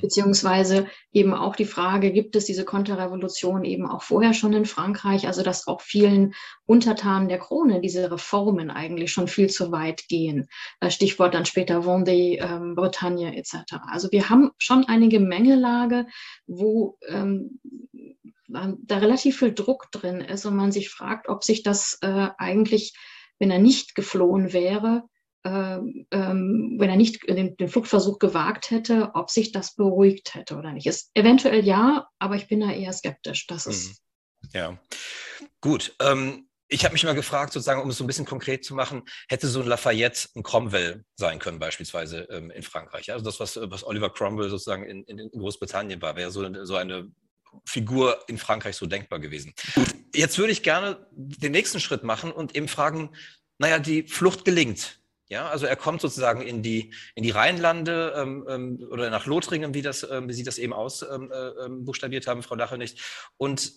Beziehungsweise 0.00 0.86
eben 1.12 1.34
auch 1.34 1.56
die 1.56 1.64
Frage, 1.64 2.12
gibt 2.12 2.36
es 2.36 2.44
diese 2.44 2.64
Konterrevolution 2.64 3.64
eben 3.64 3.86
auch 3.86 4.02
vorher 4.02 4.34
schon 4.34 4.52
in 4.52 4.66
Frankreich? 4.66 5.26
Also, 5.26 5.42
dass 5.42 5.66
auch 5.66 5.80
vielen 5.80 6.34
Untertanen 6.66 7.28
der 7.28 7.38
Krone 7.38 7.80
diese 7.80 8.10
Reformen 8.10 8.70
eigentlich 8.70 9.12
schon 9.12 9.28
viel 9.28 9.50
zu 9.50 9.72
weit 9.72 10.06
gehen. 10.08 10.48
Äh, 10.80 10.90
Stichwort 10.90 11.34
dann 11.34 11.46
später 11.46 11.80
Vendée, 11.80 12.38
ähm, 12.40 12.74
Bretagne 12.74 13.36
etc. 13.36 13.76
Also, 13.90 14.10
wir 14.12 14.30
haben 14.30 14.50
schon 14.58 14.84
eine 14.84 15.08
Gemengelage, 15.08 16.06
wo 16.46 16.98
ähm, 17.08 17.60
da 18.48 18.98
relativ 18.98 19.38
viel 19.38 19.52
Druck 19.52 19.90
drin 19.90 20.20
ist 20.20 20.46
und 20.46 20.56
man 20.56 20.70
sich 20.70 20.90
fragt, 20.90 21.28
ob 21.28 21.44
sich 21.44 21.62
das 21.62 21.98
äh, 22.02 22.28
eigentlich, 22.38 22.94
wenn 23.38 23.50
er 23.50 23.58
nicht 23.58 23.94
geflohen 23.94 24.52
wäre, 24.52 25.02
ähm, 25.02 25.13
wenn 25.44 26.88
er 26.88 26.96
nicht 26.96 27.28
den, 27.28 27.56
den, 27.56 27.68
Fluchtversuch 27.68 28.18
gewagt 28.18 28.70
hätte, 28.70 29.10
ob 29.14 29.30
sich 29.30 29.52
das 29.52 29.74
beruhigt 29.74 30.34
hätte 30.34 30.56
oder 30.56 30.72
nicht. 30.72 30.86
Ist 30.86 31.10
eventuell 31.12 31.64
ja, 31.64 32.08
aber 32.18 32.36
ich 32.36 32.48
bin 32.48 32.60
da 32.60 32.72
eher 32.72 32.92
skeptisch. 32.92 33.46
Das 33.46 33.66
ist 33.66 34.02
mhm. 34.42 34.48
ja 34.54 34.78
gut. 35.60 35.94
Ähm, 36.00 36.48
ich 36.68 36.84
habe 36.84 36.94
mich 36.94 37.04
mal 37.04 37.14
gefragt, 37.14 37.52
sozusagen, 37.52 37.82
um 37.82 37.90
es 37.90 37.98
so 37.98 38.04
ein 38.04 38.06
bisschen 38.06 38.24
konkret 38.24 38.64
zu 38.64 38.74
machen, 38.74 39.02
hätte 39.28 39.48
so 39.48 39.60
ein 39.60 39.66
Lafayette 39.66 40.28
ein 40.34 40.42
Cromwell 40.42 41.04
sein 41.16 41.38
können, 41.38 41.58
beispielsweise 41.58 42.20
ähm, 42.30 42.50
in 42.50 42.62
Frankreich. 42.62 43.12
Also 43.12 43.24
das, 43.24 43.38
was, 43.38 43.58
was 43.70 43.86
Oliver 43.86 44.10
Cromwell 44.10 44.48
sozusagen 44.48 44.84
in, 44.84 45.04
in 45.04 45.30
Großbritannien 45.30 46.00
war, 46.00 46.16
wäre 46.16 46.30
so, 46.30 46.64
so 46.64 46.76
eine 46.76 47.10
Figur 47.66 48.18
in 48.28 48.38
Frankreich 48.38 48.76
so 48.76 48.86
denkbar 48.86 49.20
gewesen. 49.20 49.52
Jetzt 50.14 50.38
würde 50.38 50.52
ich 50.52 50.62
gerne 50.62 51.06
den 51.12 51.52
nächsten 51.52 51.80
Schritt 51.80 52.02
machen 52.02 52.32
und 52.32 52.56
eben 52.56 52.68
fragen, 52.68 53.10
naja, 53.58 53.78
die 53.78 54.04
Flucht 54.08 54.44
gelingt. 54.44 55.00
Ja, 55.28 55.48
also 55.48 55.66
er 55.66 55.76
kommt 55.76 56.00
sozusagen 56.00 56.42
in 56.42 56.62
die, 56.62 56.92
in 57.14 57.22
die 57.22 57.30
Rheinlande 57.30 58.14
ähm, 58.16 58.46
ähm 58.48 58.86
oder 58.90 59.08
nach 59.10 59.26
Lothringen, 59.26 59.72
wie, 59.72 59.82
das, 59.82 60.06
ähm, 60.08 60.28
wie 60.28 60.34
Sie 60.34 60.44
das 60.44 60.58
eben 60.58 60.72
ausbuchstabiert 60.72 62.26
ähm, 62.26 62.28
äh, 62.28 62.32
ähm, 62.32 62.36
haben, 62.36 62.42
Frau 62.42 62.54
Lache 62.56 62.76
nicht. 62.76 63.00
Und 63.38 63.72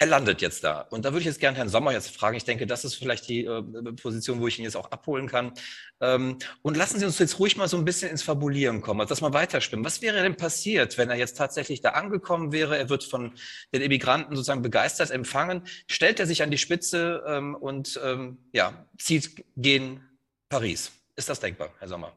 er 0.00 0.06
landet 0.06 0.40
jetzt 0.40 0.62
da. 0.62 0.82
Und 0.82 1.04
da 1.04 1.10
würde 1.10 1.20
ich 1.20 1.26
jetzt 1.26 1.40
gerne 1.40 1.56
Herrn 1.56 1.68
Sommer 1.68 1.92
jetzt 1.92 2.16
fragen. 2.16 2.36
Ich 2.36 2.44
denke, 2.44 2.68
das 2.68 2.84
ist 2.84 2.94
vielleicht 2.94 3.28
die 3.28 3.44
äh, 3.44 3.62
Position, 4.00 4.40
wo 4.40 4.46
ich 4.46 4.58
ihn 4.58 4.64
jetzt 4.64 4.76
auch 4.76 4.92
abholen 4.92 5.26
kann. 5.26 5.52
Ähm, 6.00 6.38
und 6.62 6.76
lassen 6.76 7.00
Sie 7.00 7.04
uns 7.04 7.18
jetzt 7.18 7.40
ruhig 7.40 7.56
mal 7.56 7.66
so 7.68 7.76
ein 7.76 7.84
bisschen 7.84 8.08
ins 8.08 8.22
Fabulieren 8.22 8.80
kommen, 8.80 9.00
also 9.00 9.08
dass 9.08 9.22
wir 9.22 9.32
weiterspinnen. 9.32 9.84
Was 9.84 10.00
wäre 10.00 10.22
denn 10.22 10.36
passiert, 10.36 10.98
wenn 10.98 11.10
er 11.10 11.16
jetzt 11.16 11.36
tatsächlich 11.36 11.80
da 11.80 11.90
angekommen 11.90 12.52
wäre? 12.52 12.78
Er 12.78 12.88
wird 12.88 13.02
von 13.02 13.32
den 13.72 13.82
Immigranten 13.82 14.36
sozusagen 14.36 14.62
begeistert 14.62 15.10
empfangen. 15.10 15.62
Stellt 15.88 16.20
er 16.20 16.26
sich 16.26 16.44
an 16.44 16.52
die 16.52 16.58
Spitze 16.58 17.22
und 17.60 18.00
ja, 18.52 18.86
zieht 18.96 19.44
gen 19.56 20.07
Paris. 20.48 20.92
Ist 21.16 21.28
das 21.28 21.40
denkbar, 21.40 21.70
Herr 21.78 21.88
Sommer? 21.88 22.12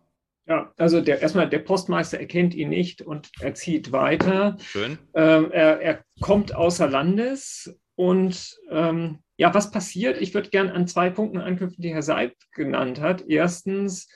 Ja, 0.47 0.73
also 0.77 1.01
der, 1.01 1.21
erstmal 1.21 1.49
der 1.49 1.59
Postmeister 1.59 2.19
erkennt 2.19 2.53
ihn 2.53 2.69
nicht 2.69 3.01
und 3.01 3.29
er 3.39 3.53
zieht 3.53 3.91
weiter. 3.91 4.57
Schön. 4.59 4.97
Ähm, 5.13 5.51
er, 5.51 5.81
er, 5.81 6.03
kommt 6.19 6.53
außer 6.53 6.87
Landes 6.87 7.73
und 7.95 8.57
ähm, 8.69 9.19
ja, 9.37 9.53
was 9.53 9.71
passiert? 9.71 10.19
Ich 10.21 10.33
würde 10.33 10.49
gerne 10.49 10.73
an 10.73 10.87
zwei 10.87 11.09
Punkten 11.09 11.39
anknüpfen, 11.39 11.81
die 11.81 11.93
Herr 11.93 12.03
Seib 12.03 12.35
genannt 12.53 12.99
hat. 12.99 13.23
Erstens, 13.27 14.07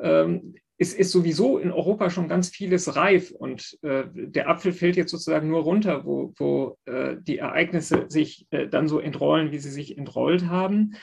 ähm, 0.00 0.54
es 0.78 0.94
ist 0.94 1.10
sowieso 1.10 1.58
in 1.58 1.72
Europa 1.72 2.10
schon 2.10 2.28
ganz 2.28 2.50
vieles 2.50 2.94
reif 2.94 3.32
und 3.32 3.78
äh, 3.82 4.04
der 4.12 4.48
Apfel 4.48 4.72
fällt 4.72 4.96
jetzt 4.96 5.10
sozusagen 5.10 5.48
nur 5.48 5.62
runter, 5.62 6.04
wo, 6.04 6.32
wo 6.38 6.78
äh, 6.84 7.16
die 7.20 7.38
Ereignisse 7.38 8.06
sich 8.08 8.46
äh, 8.50 8.68
dann 8.68 8.88
so 8.88 9.00
entrollen, 9.00 9.50
wie 9.50 9.58
sie 9.58 9.70
sich 9.70 9.98
entrollt 9.98 10.46
haben. 10.46 10.94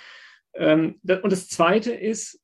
Ähm, 0.54 1.00
und 1.04 1.32
das 1.32 1.50
Zweite 1.50 1.94
ist, 1.94 2.40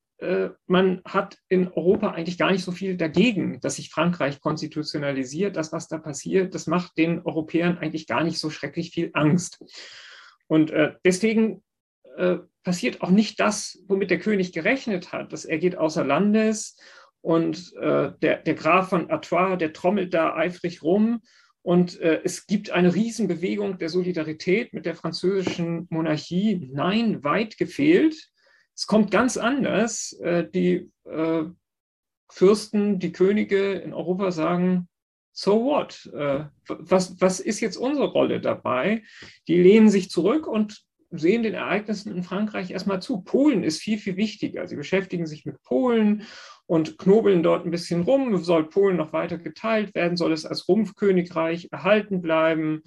man 0.67 1.01
hat 1.05 1.38
in 1.49 1.67
Europa 1.69 2.12
eigentlich 2.12 2.38
gar 2.38 2.51
nicht 2.51 2.63
so 2.63 2.71
viel 2.71 2.95
dagegen, 2.95 3.60
dass 3.60 3.77
sich 3.77 3.89
Frankreich 3.89 4.39
konstitutionalisiert. 4.39 5.55
Das, 5.55 5.71
was 5.71 5.88
da 5.88 5.97
passiert, 5.97 6.53
das 6.53 6.67
macht 6.67 6.97
den 6.97 7.21
Europäern 7.21 7.77
eigentlich 7.79 8.07
gar 8.07 8.23
nicht 8.23 8.38
so 8.38 8.49
schrecklich 8.49 8.91
viel 8.91 9.10
Angst. 9.13 9.63
Und 10.47 10.71
äh, 10.71 10.93
deswegen 11.03 11.63
äh, 12.17 12.38
passiert 12.63 13.01
auch 13.01 13.10
nicht 13.10 13.39
das, 13.39 13.84
womit 13.88 14.12
der 14.12 14.19
König 14.19 14.53
gerechnet 14.53 15.12
hat, 15.12 15.34
dass 15.34 15.45
er 15.45 15.57
geht 15.57 15.77
außer 15.77 16.03
Landes 16.03 16.77
und 17.21 17.73
äh, 17.77 18.12
der, 18.21 18.38
der 18.38 18.53
Graf 18.55 18.89
von 18.89 19.10
Artois, 19.10 19.55
der 19.55 19.73
trommelt 19.73 20.13
da 20.13 20.36
eifrig 20.36 20.84
rum 20.84 21.21
und 21.63 21.99
äh, 21.99 22.21
es 22.23 22.47
gibt 22.47 22.71
eine 22.71 22.93
Riesenbewegung 22.93 23.77
der 23.77 23.89
Solidarität 23.89 24.73
mit 24.73 24.86
der 24.86 24.95
französischen 24.95 25.88
Monarchie. 25.89 26.69
Nein, 26.73 27.23
weit 27.23 27.57
gefehlt. 27.57 28.31
Es 28.75 28.88
kommt 28.88 29.12
ganz 29.12 29.38
anders. 29.38 30.13
Äh, 30.21 30.49
die 30.49 30.91
äh, 31.05 31.43
Fürsten, 32.29 32.99
die 32.99 33.12
Könige 33.12 33.73
in 33.73 33.93
Europa 33.93 34.31
sagen, 34.31 34.88
so 35.34 35.63
what? 35.63 36.10
Äh, 36.13 36.45
was, 36.67 37.19
was 37.19 37.39
ist 37.39 37.60
jetzt 37.60 37.77
unsere 37.77 38.07
Rolle 38.07 38.41
dabei? 38.41 39.03
Die 39.47 39.62
lehnen 39.62 39.89
sich 39.89 40.10
zurück 40.10 40.47
und 40.47 40.84
sehen 41.12 41.43
den 41.43 41.53
Ereignissen 41.53 42.15
in 42.15 42.23
Frankreich 42.23 42.71
erstmal 42.71 43.01
zu. 43.01 43.21
Polen 43.21 43.63
ist 43.63 43.81
viel, 43.81 43.97
viel 43.97 44.15
wichtiger. 44.15 44.67
Sie 44.67 44.77
beschäftigen 44.77 45.25
sich 45.25 45.45
mit 45.45 45.62
Polen 45.63 46.23
und 46.65 46.97
knobeln 46.97 47.43
dort 47.43 47.65
ein 47.65 47.71
bisschen 47.71 48.03
rum. 48.03 48.38
Soll 48.43 48.69
Polen 48.69 48.95
noch 48.97 49.12
weiter 49.12 49.38
geteilt 49.38 49.93
werden? 49.93 50.15
Soll 50.15 50.31
es 50.31 50.45
als 50.45 50.67
Rumpfkönigreich 50.69 51.67
erhalten 51.71 52.21
bleiben? 52.21 52.84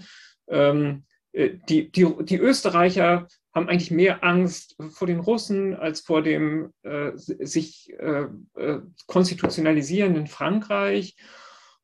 Ähm, 0.48 1.04
die, 1.34 1.90
die, 1.90 2.14
die 2.24 2.38
Österreicher 2.38 3.26
haben 3.54 3.68
eigentlich 3.68 3.90
mehr 3.90 4.24
Angst 4.24 4.76
vor 4.90 5.06
den 5.06 5.20
Russen 5.20 5.74
als 5.76 6.00
vor 6.00 6.22
dem 6.22 6.72
äh, 6.82 7.12
sich 7.14 7.92
äh, 7.98 8.26
äh, 8.56 8.80
konstitutionalisierenden 9.06 10.26
Frankreich. 10.26 11.16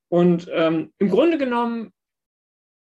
Und 0.08 0.48
ähm, 0.52 0.92
im 0.98 1.10
Grunde 1.10 1.38
genommen 1.38 1.92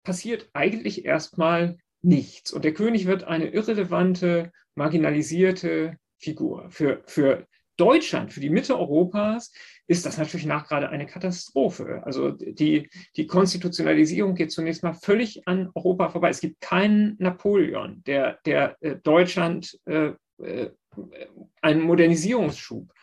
passiert 0.03 0.49
eigentlich 0.53 1.05
erstmal 1.05 1.77
nichts. 2.01 2.51
Und 2.51 2.65
der 2.65 2.73
König 2.73 3.05
wird 3.05 3.23
eine 3.23 3.49
irrelevante, 3.49 4.51
marginalisierte 4.73 5.97
Figur. 6.17 6.69
Für, 6.71 7.03
für 7.05 7.47
Deutschland, 7.81 8.31
für 8.31 8.39
die 8.39 8.51
Mitte 8.51 8.77
Europas, 8.77 9.51
ist 9.87 10.05
das 10.05 10.19
natürlich 10.19 10.45
nach 10.45 10.67
gerade 10.67 10.89
eine 10.89 11.07
Katastrophe. 11.07 12.03
Also 12.05 12.29
die, 12.29 12.89
die 13.15 13.25
Konstitutionalisierung 13.25 14.35
geht 14.35 14.51
zunächst 14.51 14.83
mal 14.83 14.93
völlig 14.93 15.47
an 15.47 15.71
Europa 15.73 16.09
vorbei. 16.09 16.29
Es 16.29 16.41
gibt 16.41 16.61
keinen 16.61 17.15
Napoleon, 17.17 18.03
der, 18.05 18.37
der 18.45 18.77
äh, 18.81 18.97
Deutschland 18.97 19.79
äh, 19.85 20.11
äh, 20.43 20.69
einen 21.61 21.81
Modernisierungsschub 21.81 22.93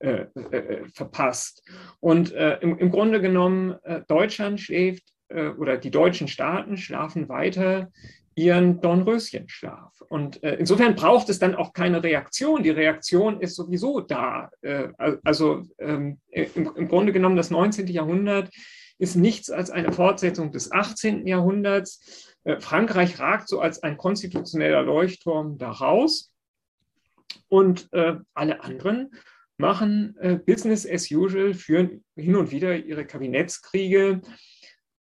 äh, 0.00 0.26
äh, 0.34 0.88
verpasst. 0.92 1.62
Und 2.00 2.32
äh, 2.32 2.58
im, 2.58 2.76
im, 2.78 2.90
Grunde 2.90 3.20
genommen, 3.20 3.76
Deutschland 4.08 4.60
schläft 4.60 5.04
oder 5.28 5.76
die 5.76 5.90
deutschen 5.90 6.28
Staaten 6.28 6.76
schlafen 6.76 7.28
weiter 7.28 7.90
ihren 8.36 8.82
Dornröschenschlaf. 8.82 10.02
Und 10.08 10.42
äh, 10.44 10.56
insofern 10.56 10.94
braucht 10.94 11.30
es 11.30 11.38
dann 11.38 11.54
auch 11.54 11.72
keine 11.72 12.02
Reaktion. 12.04 12.62
Die 12.62 12.70
Reaktion 12.70 13.40
ist 13.40 13.56
sowieso 13.56 14.00
da. 14.00 14.50
Äh, 14.60 14.88
also 15.24 15.62
ähm, 15.78 16.20
im, 16.30 16.70
im, 16.76 16.88
Grunde 16.88 17.12
genommen 17.12 17.36
das 17.36 17.50
19. 17.50 17.86
Jahrhundert 17.86 18.50
ist 18.98 19.16
nichts 19.16 19.50
als 19.50 19.70
eine 19.70 19.90
Fortsetzung 19.90 20.52
des 20.52 20.70
18. 20.70 21.26
Jahrhunderts. 21.26 22.36
Äh, 22.44 22.60
Frankreich 22.60 23.18
ragt 23.18 23.48
so 23.48 23.60
als 23.60 23.82
ein 23.82 23.96
konstitutioneller 23.96 24.82
Leuchtturm 24.82 25.56
daraus. 25.56 26.30
Und 27.48 27.88
äh, 27.92 28.16
alle 28.34 28.62
anderen 28.62 29.12
machen 29.56 30.14
äh, 30.20 30.36
Business 30.36 30.86
as 30.86 31.10
usual, 31.10 31.54
führen 31.54 32.04
hin 32.16 32.36
und 32.36 32.50
wieder 32.50 32.76
ihre 32.76 33.06
Kabinettskriege. 33.06 34.20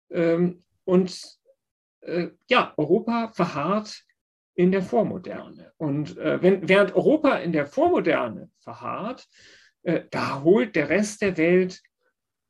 Ähm, 0.10 0.64
und 0.86 1.38
äh, 2.06 2.30
ja, 2.50 2.74
Europa 2.78 3.32
verharrt 3.34 4.04
in 4.56 4.72
der 4.72 4.82
Vormoderne. 4.82 5.74
Und 5.78 6.18
äh, 6.18 6.42
wenn, 6.42 6.68
während 6.68 6.96
Europa 6.96 7.38
in 7.38 7.52
der 7.52 7.66
Vormoderne 7.66 8.50
verharrt, 8.60 9.28
äh, 9.84 10.04
da 10.12 10.42
holt 10.44 10.76
der 10.76 10.90
Rest 10.90 11.22
der 11.22 11.38
Welt 11.38 11.82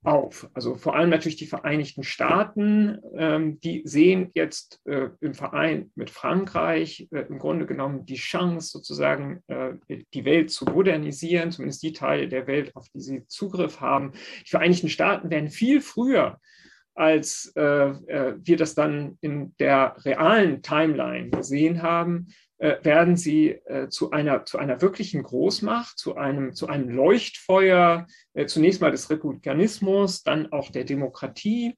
auf. 0.06 0.48
Also 0.54 0.76
vor 0.76 0.96
allem 0.96 1.10
natürlich 1.10 1.38
die 1.38 1.48
Vereinigten 1.48 2.04
Staaten, 2.04 3.00
ähm, 3.16 3.60
die 3.60 3.82
sehen 3.86 4.30
jetzt 4.36 4.80
äh, 4.86 5.10
im 5.20 5.34
Verein 5.34 5.92
mit 5.96 6.12
Frankreich 6.12 7.08
äh, 7.12 7.22
im 7.22 7.40
Grunde 7.40 7.66
genommen 7.66 8.06
die 8.06 8.16
Chance, 8.16 8.70
sozusagen 8.70 9.44
äh, 9.48 9.74
die 9.90 10.26
Welt 10.26 10.52
zu 10.52 10.66
modernisieren, 10.66 11.52
zumindest 11.52 11.82
die 11.82 11.94
Teile 11.94 12.28
der 12.28 12.46
Welt, 12.46 12.76
auf 12.76 12.88
die 12.90 13.02
sie 13.02 13.26
Zugriff 13.28 13.82
haben. 13.82 14.12
Die 14.46 14.50
Vereinigten 14.50 14.90
Staaten 14.90 15.30
werden 15.32 15.50
viel 15.50 15.82
früher 15.82 16.40
als 16.96 17.52
äh, 17.56 17.62
äh, 17.62 18.36
wir 18.42 18.58
das 18.58 18.74
dann 18.74 19.18
in 19.22 19.54
der 19.60 19.96
realen 20.04 20.62
Timeline 20.62 21.30
gesehen 21.30 21.82
haben, 21.82 22.28
äh, 22.58 22.78
werden 22.84 23.18
sie 23.18 23.50
äh, 23.50 23.90
zu, 23.90 24.12
einer, 24.12 24.46
zu 24.46 24.58
einer 24.58 24.82
wirklichen 24.82 25.24
Großmacht, 25.24 25.98
zu 25.98 26.16
einem, 26.16 26.54
zu 26.54 26.68
einem 26.68 26.90
Leuchtfeuer, 26.90 28.08
äh, 28.34 28.46
zunächst 28.46 28.82
mal 28.82 28.92
des 28.92 29.10
Republikanismus, 29.10 30.24
dann 30.24 30.52
auch 30.54 30.72
der 30.72 30.86
Demokratie. 30.86 31.78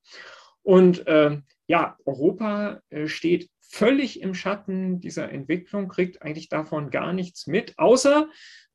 Und 0.62 1.04
ähm, 1.08 1.46
ja, 1.66 1.98
Europa 2.06 2.80
äh, 2.90 3.08
steht 3.08 3.50
völlig 3.60 4.22
im 4.22 4.34
Schatten 4.34 5.00
dieser 5.00 5.32
Entwicklung, 5.32 5.88
kriegt 5.88 6.22
eigentlich 6.22 6.50
davon 6.50 6.90
gar 6.92 7.12
nichts 7.12 7.48
mit, 7.48 7.78
außer 7.78 8.30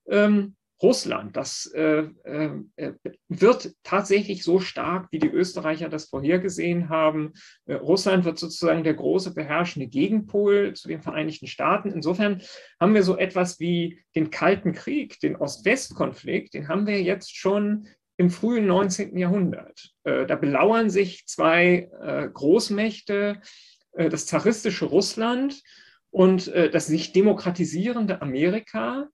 ähm, 0.09 0.57
Russland. 0.83 1.37
Das 1.37 1.67
äh, 1.75 2.09
äh, 2.25 2.93
wird 3.29 3.75
tatsächlich 3.83 4.43
so 4.43 4.59
stark, 4.61 5.09
wie 5.11 5.19
die 5.19 5.31
Österreicher 5.31 5.89
das 5.89 6.07
vorhergesehen 6.07 6.89
haben. 6.89 7.33
Äh, 7.67 7.75
Russland 7.75 8.25
wird 8.25 8.39
sozusagen 8.39 8.85
der 8.85 8.95
große 8.95 9.33
beherrschende 9.33 9.87
Gegenpol 9.87 10.75
zu 10.75 10.89
den 10.89 11.01
Vereinigten 11.01 11.47
Staaten. 11.47 11.91
Insofern 11.91 12.43
haben 12.81 12.95
wir 12.95 13.03
so 13.03 13.17
etwas 13.17 13.61
wie 13.61 14.01
den 14.15 14.31
Kalten 14.31 14.73
Krieg, 14.73 15.21
den 15.21 15.37
Ost-West-Konflikt, 15.37 16.55
den 16.55 16.69
haben 16.69 16.87
wir 16.87 17.01
jetzt 17.01 17.37
schon 17.37 17.87
im 18.17 18.31
frühen 18.31 18.67
19. 18.67 19.17
Jahrhundert. 19.17 19.91
Äh, 20.05 20.27
da 20.27 20.37
belauern 20.37 20.91
sich 20.91 21.27
zwei 21.27 21.91
äh, 22.01 22.29
Großmächte, 22.29 23.41
äh, 23.93 24.09
das 24.09 24.27
zaristische 24.27 24.85
Russland 24.87 25.63
und 26.11 26.53
das 26.73 26.89
sich 26.89 27.13
demokratisierende 27.13 28.21
Amerika 28.21 29.09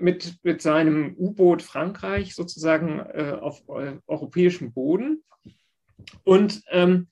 mit, 0.00 0.38
mit 0.42 0.62
seinem 0.62 1.14
U-Boot 1.18 1.60
Frankreich 1.60 2.34
sozusagen 2.34 3.00
äh, 3.00 3.36
auf 3.40 3.62
äh, 3.68 3.98
europäischem 4.06 4.72
Boden. 4.72 5.24
Und 6.24 6.62
ähm, 6.70 7.08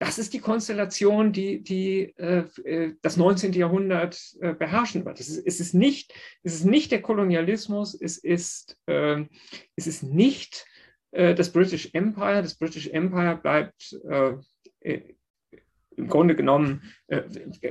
das 0.00 0.18
ist 0.18 0.32
die 0.32 0.40
Konstellation, 0.40 1.30
die, 1.32 1.62
die 1.62 2.14
äh, 2.16 2.44
äh 2.64 2.94
das 3.02 3.18
19. 3.18 3.52
Jahrhundert 3.52 4.18
äh, 4.40 4.54
beherrschen 4.54 5.04
wird. 5.04 5.20
Es 5.20 5.28
ist, 5.28 5.46
es, 5.46 5.60
ist 5.60 5.74
nicht, 5.74 6.14
es 6.42 6.54
ist 6.54 6.64
nicht 6.64 6.90
der 6.90 7.02
Kolonialismus, 7.02 7.94
es 7.94 8.16
ist, 8.16 8.78
äh, 8.86 9.24
es 9.76 9.86
ist 9.86 10.02
nicht 10.02 10.66
das 11.12 11.50
British 11.50 11.90
Empire. 11.92 12.40
Das 12.40 12.54
British 12.54 12.86
Empire 12.86 13.36
bleibt 13.36 13.98
im 15.96 16.08
Grunde 16.08 16.34
genommen 16.36 16.82
äh, 17.08 17.22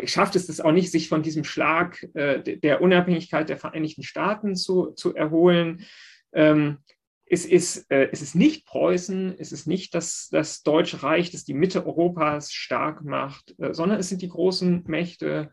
schafft 0.06 0.36
es 0.36 0.48
das 0.48 0.62
auch 0.62 0.72
nicht, 0.72 0.92
sich 0.92 1.10
von 1.10 1.24
diesem 1.24 1.44
Schlag 1.44 2.08
äh, 2.14 2.42
der 2.58 2.82
Unabhängigkeit 2.82 3.50
der 3.50 3.58
Vereinigten 3.58 4.04
Staaten 4.04 4.56
zu, 4.56 4.92
zu 4.92 5.16
erholen. 5.16 5.86
Ähm, 6.34 6.80
es, 7.26 7.46
ist, 7.46 7.90
äh, 7.92 8.10
es 8.12 8.22
ist 8.22 8.36
nicht 8.36 8.66
Preußen, 8.66 9.36
es 9.38 9.52
ist 9.52 9.68
nicht 9.68 9.94
das, 9.94 10.30
das 10.32 10.64
Deutsche 10.64 11.04
Reich, 11.04 11.32
das 11.32 11.46
die 11.46 11.54
Mitte 11.54 11.86
Europas 11.86 12.52
stark 12.52 13.04
macht, 13.04 13.56
äh, 13.60 13.74
sondern 13.74 14.00
es 14.00 14.10
sind 14.10 14.22
die 14.22 14.30
großen 14.30 14.84
Mächte 14.88 15.52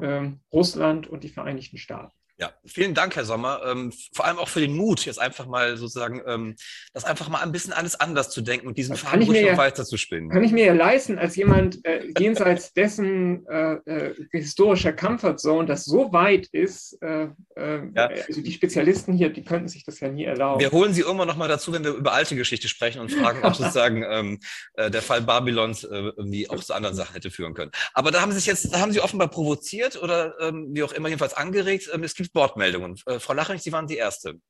ähm, 0.00 0.40
Russland 0.52 1.06
und 1.06 1.24
die 1.24 1.28
Vereinigten 1.28 1.78
Staaten. 1.78 2.16
Ja, 2.38 2.52
vielen 2.66 2.92
Dank, 2.92 3.16
Herr 3.16 3.24
Sommer. 3.24 3.62
Ähm, 3.64 3.94
vor 4.12 4.26
allem 4.26 4.36
auch 4.36 4.48
für 4.48 4.60
den 4.60 4.76
Mut, 4.76 5.06
jetzt 5.06 5.18
einfach 5.18 5.46
mal 5.46 5.78
sozusagen, 5.78 6.20
ähm, 6.26 6.54
das 6.92 7.04
einfach 7.04 7.30
mal 7.30 7.40
ein 7.40 7.50
bisschen 7.50 7.72
alles 7.72 7.98
anders 7.98 8.28
zu 8.28 8.42
denken 8.42 8.66
und 8.66 8.76
diesen 8.76 8.94
Faden 8.94 9.22
ruhig 9.22 9.42
noch 9.50 9.56
weiter 9.56 9.86
zu 9.86 9.96
spinnen. 9.96 10.28
Kann 10.28 10.44
ich 10.44 10.52
mir 10.52 10.66
ja 10.66 10.74
leisten, 10.74 11.18
als 11.18 11.34
jemand 11.36 11.82
äh, 11.86 12.12
jenseits 12.18 12.74
dessen 12.74 13.46
äh, 13.46 13.76
äh, 13.86 14.14
historischer 14.32 14.92
Comfortzone, 14.92 15.66
das 15.66 15.86
so 15.86 16.12
weit 16.12 16.48
ist, 16.48 16.98
äh, 17.00 17.28
äh, 17.56 17.80
ja. 17.94 18.08
also 18.28 18.42
die 18.42 18.52
Spezialisten 18.52 19.14
hier, 19.14 19.30
die 19.30 19.42
könnten 19.42 19.68
sich 19.68 19.84
das 19.84 20.00
ja 20.00 20.08
nie 20.08 20.24
erlauben. 20.24 20.60
Wir 20.60 20.72
holen 20.72 20.92
Sie 20.92 21.00
irgendwann 21.00 21.28
noch 21.28 21.36
mal 21.36 21.48
dazu, 21.48 21.72
wenn 21.72 21.84
wir 21.84 21.92
über 21.92 22.12
alte 22.12 22.36
Geschichte 22.36 22.68
sprechen 22.68 23.00
und 23.00 23.10
fragen, 23.10 23.44
ob 23.44 23.54
sozusagen 23.56 24.04
ähm, 24.06 24.40
äh, 24.74 24.90
der 24.90 25.00
Fall 25.00 25.22
Babylons 25.22 25.84
irgendwie 25.84 26.50
auch 26.50 26.62
zu 26.62 26.74
anderen 26.74 26.94
Sachen 26.94 27.14
hätte 27.14 27.30
führen 27.30 27.54
können. 27.54 27.70
Aber 27.94 28.10
da 28.10 28.20
haben 28.20 28.32
Sie 28.32 28.38
sich 28.38 28.46
jetzt, 28.46 28.74
da 28.74 28.80
haben 28.80 28.92
Sie 28.92 29.00
offenbar 29.00 29.28
provoziert 29.28 30.02
oder 30.02 30.34
ähm, 30.40 30.68
wie 30.72 30.82
auch 30.82 30.92
immer 30.92 31.08
jedenfalls 31.08 31.32
angeregt. 31.32 31.88
Ähm, 31.94 32.02
es 32.02 32.14
gibt 32.14 32.25
Wortmeldungen. 32.34 32.98
Äh, 33.06 33.18
Frau 33.18 33.34
Lachering, 33.34 33.60
Sie 33.60 33.72
waren 33.72 33.86
die 33.86 33.96
Erste. 33.96 34.40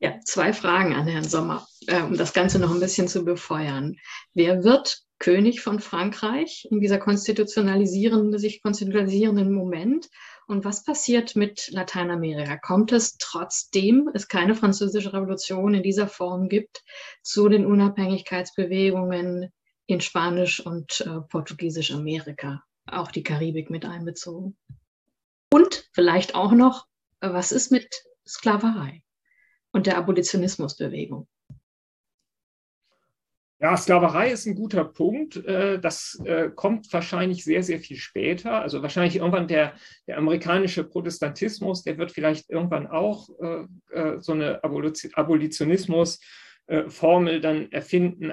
Ja, 0.00 0.18
zwei 0.24 0.52
Fragen 0.52 0.94
an 0.94 1.06
Herrn 1.06 1.22
Sommer, 1.22 1.66
äh, 1.86 2.02
um 2.02 2.16
das 2.16 2.32
Ganze 2.32 2.58
noch 2.58 2.72
ein 2.72 2.80
bisschen 2.80 3.06
zu 3.06 3.24
befeuern. 3.24 3.96
Wer 4.34 4.64
wird 4.64 4.98
König 5.20 5.60
von 5.60 5.78
Frankreich 5.78 6.66
in 6.70 6.80
dieser 6.80 6.98
konstitutionalisierenden, 6.98 8.36
sich 8.36 8.62
konstitutionalisierenden 8.62 9.52
Moment? 9.52 10.08
Und 10.48 10.64
was 10.64 10.84
passiert 10.84 11.36
mit 11.36 11.68
Lateinamerika? 11.70 12.56
Kommt 12.56 12.90
es, 12.90 13.16
trotzdem 13.18 14.10
es 14.12 14.26
keine 14.26 14.56
französische 14.56 15.12
Revolution 15.12 15.74
in 15.74 15.84
dieser 15.84 16.08
Form 16.08 16.48
gibt, 16.48 16.82
zu 17.22 17.48
den 17.48 17.64
Unabhängigkeitsbewegungen 17.64 19.52
in 19.86 20.00
Spanisch 20.00 20.58
und 20.58 21.00
äh, 21.02 21.20
Portugiesisch 21.28 21.92
Amerika, 21.92 22.64
auch 22.86 23.12
die 23.12 23.22
Karibik 23.22 23.70
mit 23.70 23.84
einbezogen? 23.84 24.56
Und 25.52 25.88
vielleicht 25.92 26.34
auch 26.34 26.52
noch, 26.52 26.86
was 27.22 27.52
ist 27.52 27.70
mit 27.70 27.88
Sklaverei 28.26 29.02
und 29.72 29.86
der 29.86 29.96
Abolitionismusbewegung? 29.96 31.28
Ja, 33.62 33.76
Sklaverei 33.76 34.32
ist 34.32 34.46
ein 34.46 34.56
guter 34.56 34.84
Punkt. 34.84 35.36
Äh, 35.36 35.78
das 35.78 36.20
äh, 36.24 36.50
kommt 36.50 36.92
wahrscheinlich 36.92 37.44
sehr, 37.44 37.62
sehr 37.62 37.78
viel 37.78 37.96
später. 37.96 38.60
Also 38.60 38.82
wahrscheinlich 38.82 39.16
irgendwann 39.16 39.46
der, 39.46 39.74
der 40.08 40.18
amerikanische 40.18 40.82
Protestantismus, 40.82 41.84
der 41.84 41.96
wird 41.96 42.10
vielleicht 42.10 42.50
irgendwann 42.50 42.88
auch 42.88 43.28
äh, 43.40 44.18
so 44.18 44.32
eine 44.32 44.62
Abolitionismus 44.64 46.20
Formel 46.86 47.40
dann 47.40 47.70
erfinden. 47.72 48.32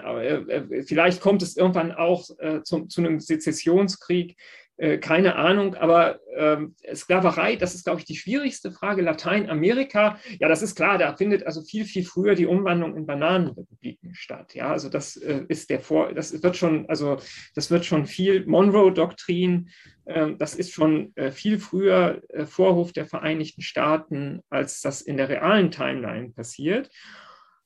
Vielleicht 0.85 1.19
kommt 1.19 1.41
es 1.41 1.57
irgendwann 1.57 1.91
auch 1.91 2.23
zu, 2.63 2.85
zu 2.85 3.01
einem 3.01 3.19
Sezessionskrieg. 3.19 4.37
Äh, 4.79 4.97
keine 4.97 5.35
Ahnung, 5.35 5.75
aber 5.75 6.21
ähm, 6.37 6.73
Sklaverei, 6.95 7.57
das 7.57 7.75
ist, 7.75 7.83
glaube 7.83 7.99
ich, 7.99 8.05
die 8.05 8.15
schwierigste 8.15 8.71
Frage. 8.71 9.01
Lateinamerika, 9.01 10.17
ja, 10.39 10.47
das 10.47 10.61
ist 10.61 10.75
klar, 10.75 10.97
da 10.97 11.17
findet 11.17 11.45
also 11.45 11.61
viel, 11.61 11.83
viel 11.83 12.05
früher 12.05 12.33
die 12.33 12.45
Umwandlung 12.45 12.95
in 12.95 13.05
Bananenrepubliken 13.05 14.15
statt. 14.15 14.55
Ja, 14.55 14.71
also 14.71 14.87
das 14.87 15.17
äh, 15.17 15.43
ist 15.49 15.69
der 15.69 15.81
Vor, 15.81 16.13
das 16.13 16.41
wird 16.41 16.55
schon, 16.55 16.87
also 16.87 17.17
das 17.55 17.69
wird 17.71 17.83
schon 17.83 18.05
viel 18.05 18.45
Monroe-Doktrin, 18.45 19.69
äh, 20.05 20.29
das 20.37 20.55
ist 20.55 20.71
schon 20.71 21.11
äh, 21.15 21.31
viel 21.31 21.59
früher 21.59 22.21
äh, 22.29 22.45
Vorhof 22.45 22.93
der 22.93 23.05
Vereinigten 23.05 23.61
Staaten, 23.61 24.39
als 24.49 24.79
das 24.79 25.01
in 25.01 25.17
der 25.17 25.27
realen 25.27 25.71
Timeline 25.71 26.29
passiert. 26.29 26.89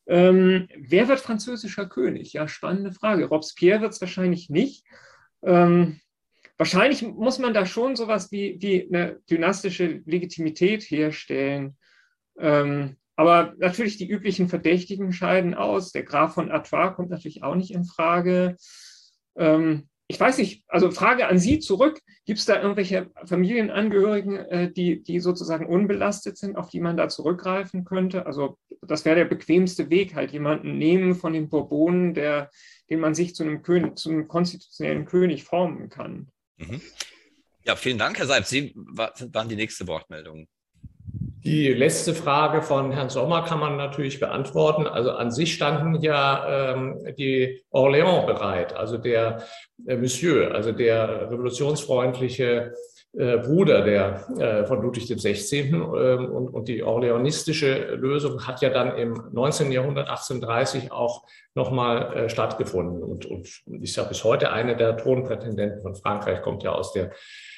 Ähm, 0.08 0.68
wer 0.76 1.08
wird 1.08 1.20
französischer 1.20 1.86
König? 1.86 2.34
Ja, 2.34 2.48
spannende 2.48 2.92
Frage. 2.92 3.26
Robespierre 3.26 3.82
wird 3.82 3.94
es 3.94 4.02
wahrscheinlich 4.02 4.50
nicht. 4.50 4.84
Ähm, 5.44 6.00
wahrscheinlich 6.58 7.02
muss 7.02 7.40
man 7.40 7.54
da 7.54 7.66
schon 7.66 7.96
sowas 7.96 8.32
wie, 8.32 8.58
wie 8.62 8.88
eine 8.88 9.20
dynastische 9.30 10.02
Legitimität 10.06 10.84
herstellen. 10.84 11.78
Ähm, 12.40 12.98
aber 13.16 13.54
natürlich 13.58 13.98
die 13.98 14.10
üblichen 14.10 14.50
Verdächtigen 14.50 15.14
scheiden 15.14 15.54
aus. 15.54 15.92
Der 15.92 16.04
Graf 16.04 16.34
von 16.34 16.52
Artois 16.52 16.92
kommt 16.92 17.10
natürlich 17.10 17.44
auch 17.44 17.56
nicht 17.56 17.72
in 17.72 17.86
Frage. 17.86 18.56
Ähm, 19.36 19.88
ich 20.08 20.20
weiß 20.20 20.38
nicht, 20.38 20.66
also 20.68 20.92
Frage 20.92 21.28
an 21.28 21.40
Sie 21.40 21.60
zurück. 21.60 22.00
Gibt 22.26 22.40
es 22.40 22.46
da 22.46 22.62
irgendwelche 22.62 23.10
Familienangehörigen, 23.26 24.36
äh, 24.36 24.72
die, 24.72 25.02
die 25.04 25.20
sozusagen 25.20 25.66
unbelastet 25.66 26.38
sind, 26.38 26.56
auf 26.56 26.70
die 26.70 26.82
man 26.82 26.98
da 26.98 27.08
zurückgreifen 27.08 27.86
könnte? 27.86 28.26
Also 28.26 28.58
das 28.82 29.06
wäre 29.06 29.16
der 29.16 29.26
bequemste 29.26 29.90
Weg, 29.90 30.16
halt 30.16 30.32
jemanden 30.32 30.78
nehmen 30.78 31.16
von 31.16 31.34
den 31.34 31.50
Bourbonen, 31.50 32.14
der, 32.14 32.50
den 32.90 33.00
man 33.00 33.16
sich 33.16 33.36
zu 33.36 33.44
einem, 33.44 33.62
König, 33.62 33.98
zu 33.98 34.10
einem 34.10 34.28
konstitutionellen 34.28 35.06
König 35.06 35.44
formen 35.44 35.90
kann. 35.90 36.30
Mhm. 36.58 36.82
Ja, 37.66 37.76
vielen 37.76 37.98
Dank, 37.98 38.20
Herr 38.20 38.26
Seib. 38.26 38.46
Sie 38.46 38.74
waren 38.76 39.50
die 39.50 39.56
nächste 39.56 39.88
Wortmeldung. 39.88 40.48
Die 41.44 41.74
letzte 41.74 42.14
Frage 42.14 42.62
von 42.62 42.92
Herrn 42.94 43.10
Sommer 43.10 43.44
kann 43.44 43.60
man 43.60 43.76
natürlich 43.76 44.20
beantworten. 44.20 44.88
Also 44.88 45.12
an 45.12 45.30
sich 45.30 45.54
standen 45.54 46.02
ja 46.02 46.74
ähm, 46.74 47.14
die 47.18 47.62
Orléans 47.70 48.26
bereit, 48.26 48.74
also 48.74 48.98
der 48.98 49.44
äh, 49.86 49.98
Monsieur, 49.98 50.56
also 50.56 50.72
der 50.72 51.30
revolutionsfreundliche 51.32 52.74
Bruder 53.14 53.82
der, 53.82 54.28
äh, 54.40 54.66
von 54.66 54.82
Ludwig 54.82 55.06
XVI. 55.06 55.60
Ähm, 55.60 56.32
und, 56.32 56.48
und 56.50 56.68
die 56.68 56.82
orleanistische 56.82 57.94
Lösung 57.96 58.48
hat 58.48 58.62
ja 58.62 58.70
dann 58.70 58.98
im 58.98 59.30
19. 59.32 59.72
Jahrhundert 59.72 60.10
1830 60.10 60.92
auch 60.92 61.24
nochmal 61.54 62.14
äh, 62.14 62.30
stattgefunden 62.30 63.04
und, 63.04 63.28
und 63.28 63.48
ist 63.82 63.96
ja 63.96 64.04
bis 64.04 64.24
heute 64.24 64.52
eine 64.52 64.76
der 64.76 64.98
Thronprätendenten 64.98 65.82
von 65.82 65.96
Frankreich, 65.96 66.42
kommt 66.42 66.64
ja 66.64 66.72
aus 66.72 66.94
der 66.94 67.12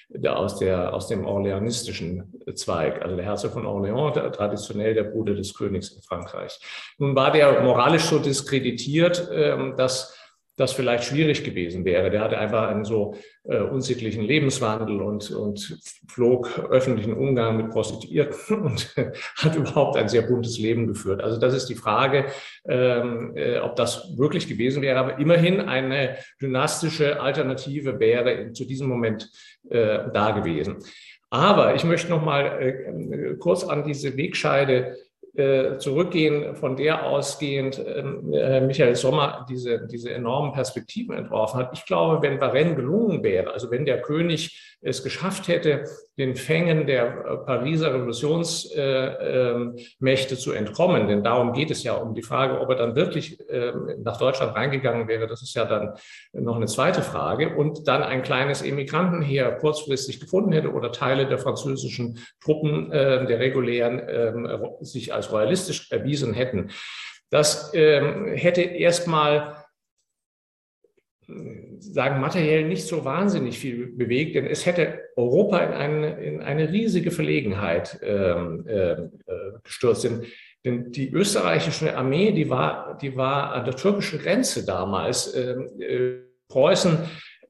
der 0.10 0.38
aus, 0.38 0.60
der, 0.60 0.94
aus 0.94 1.08
dem 1.08 1.26
orleanistischen 1.26 2.32
Zweig, 2.54 3.02
also 3.02 3.16
der 3.16 3.26
Herzog 3.26 3.54
von 3.54 3.66
Orléans, 3.66 4.14
der, 4.14 4.32
traditionell 4.32 4.94
der 4.94 5.04
Bruder 5.04 5.34
des 5.34 5.54
Königs 5.56 5.90
in 5.90 6.02
Frankreich. 6.04 6.60
Nun 7.00 7.16
war 7.16 7.32
der 7.32 7.62
moralisch 7.62 8.04
so 8.04 8.20
diskreditiert, 8.20 9.28
ähm, 9.34 9.76
dass 9.76 10.16
das 10.58 10.72
vielleicht 10.72 11.04
schwierig 11.04 11.44
gewesen 11.44 11.84
wäre. 11.84 12.10
Der 12.10 12.22
hatte 12.22 12.38
einfach 12.38 12.70
einen 12.70 12.86
so 12.86 13.16
äh, 13.44 13.60
unsittlichen 13.60 14.24
Lebenswandel 14.24 15.02
und, 15.02 15.30
und 15.32 15.80
flog 16.08 16.60
öffentlichen 16.70 17.14
Umgang 17.14 17.58
mit 17.58 17.70
Prostituierten 17.70 18.62
und 18.62 18.96
hat 19.38 19.56
überhaupt 19.56 19.98
ein 19.98 20.08
sehr 20.08 20.22
buntes 20.22 20.58
Leben 20.58 20.88
geführt. 20.88 21.22
Also 21.22 21.40
das 21.40 21.54
ist 21.54 21.68
die 21.68 21.76
Frage, 21.76 22.26
ähm, 22.68 23.34
äh, 23.36 23.60
ob 23.60 23.76
das 23.76 24.18
wirklich 24.18 24.48
gewesen 24.48 24.82
wäre. 24.82 25.00
Aber 25.00 25.20
immerhin 25.20 25.60
eine 25.60 26.18
dynastische 26.42 27.22
Alternative 27.22 28.00
wäre 28.00 28.54
zu 28.54 28.66
diesem 28.66 28.88
Moment 28.88 29.30
äh, 29.70 30.00
da 30.14 30.32
gewesen. 30.32 30.78
Aber 31.30 31.76
ich 31.76 31.84
möchte 31.84 32.10
noch 32.10 32.24
mal 32.24 32.46
äh, 32.62 33.36
kurz 33.36 33.66
an 33.66 33.84
diese 33.84 34.16
Wegscheide 34.16 34.74
äh, 34.86 35.05
zurückgehen, 35.80 36.56
von 36.56 36.76
der 36.76 37.06
ausgehend 37.06 37.82
ähm, 37.86 38.34
äh, 38.34 38.62
Michael 38.62 38.96
Sommer 38.96 39.46
diese, 39.50 39.86
diese 39.88 40.12
enormen 40.12 40.54
Perspektiven 40.54 41.16
entworfen 41.16 41.60
hat. 41.60 41.72
Ich 41.74 41.86
glaube, 41.86 42.22
wenn 42.22 42.40
Varennes 42.40 42.76
gelungen 42.76 43.24
wäre, 43.24 43.52
also 43.52 43.70
wenn 43.72 43.86
der 43.86 44.02
König 44.02 44.75
es 44.86 45.04
geschafft 45.04 45.48
hätte, 45.48 45.86
den 46.18 46.36
Fängen 46.36 46.86
der 46.86 47.08
äh, 47.08 47.38
Pariser 47.46 47.94
Revolutionsmächte 47.94 50.36
äh, 50.36 50.38
zu 50.38 50.52
entkommen, 50.52 51.08
denn 51.08 51.24
darum 51.24 51.54
geht 51.54 51.72
es 51.72 51.84
ja 51.84 51.96
um 51.96 52.14
die 52.14 52.22
Frage, 52.22 52.62
ob 52.62 52.70
er 52.70 52.76
dann 52.76 52.96
wirklich 52.96 53.40
ähm, 53.50 53.90
nach 54.04 54.18
Deutschland 54.18 54.56
reingegangen 54.56 55.08
wäre, 55.08 55.28
das 55.28 55.42
ist 55.42 55.56
ja 55.56 55.66
dann 55.66 55.96
noch 56.34 56.56
eine 56.56 56.68
zweite 56.68 57.02
Frage, 57.02 57.56
und 57.56 57.88
dann 57.88 58.04
ein 58.04 58.22
kleines 58.22 58.62
Emigrantenheer 58.62 59.54
kurzfristig 59.54 60.20
gefunden 60.20 60.52
hätte 60.52 60.72
oder 60.72 60.92
Teile 60.92 61.28
der 61.28 61.40
französischen 61.40 62.20
Truppen 62.40 62.92
äh, 62.92 63.26
der 63.26 63.40
regulären 63.40 64.02
ähm, 64.08 64.48
sich 64.82 65.14
als 65.14 65.32
royalistisch 65.32 65.92
erwiesen 65.92 66.34
hätten. 66.34 66.70
Das 67.32 67.72
ähm, 67.74 68.28
hätte 68.28 68.62
erstmal 68.62 69.66
sagen, 71.80 72.20
materiell 72.20 72.68
nicht 72.68 72.86
so 72.86 73.06
wahnsinnig 73.06 73.58
viel 73.58 73.88
bewegt, 73.88 74.36
denn 74.36 74.46
es 74.46 74.66
hätte 74.66 75.00
Europa 75.16 75.60
in 75.60 75.74
eine, 75.74 76.24
in 76.24 76.42
eine 76.42 76.72
riesige 76.72 77.12
Verlegenheit 77.12 78.00
ähm, 78.04 78.66
äh, 78.68 78.96
gestürzt. 79.64 80.04
Denn, 80.04 80.24
denn, 80.64 80.92
die 80.92 81.12
österreichische 81.12 81.96
Armee, 81.96 82.32
die 82.32 82.50
war, 82.50 82.98
die 83.02 83.16
war 83.16 83.54
an 83.54 83.66
der 83.66 83.76
türkischen 83.76 84.20
Grenze 84.20 84.66
damals. 84.66 85.36
Ähm, 85.36 85.70
äh, 85.80 86.26
Preußen 86.48 87.00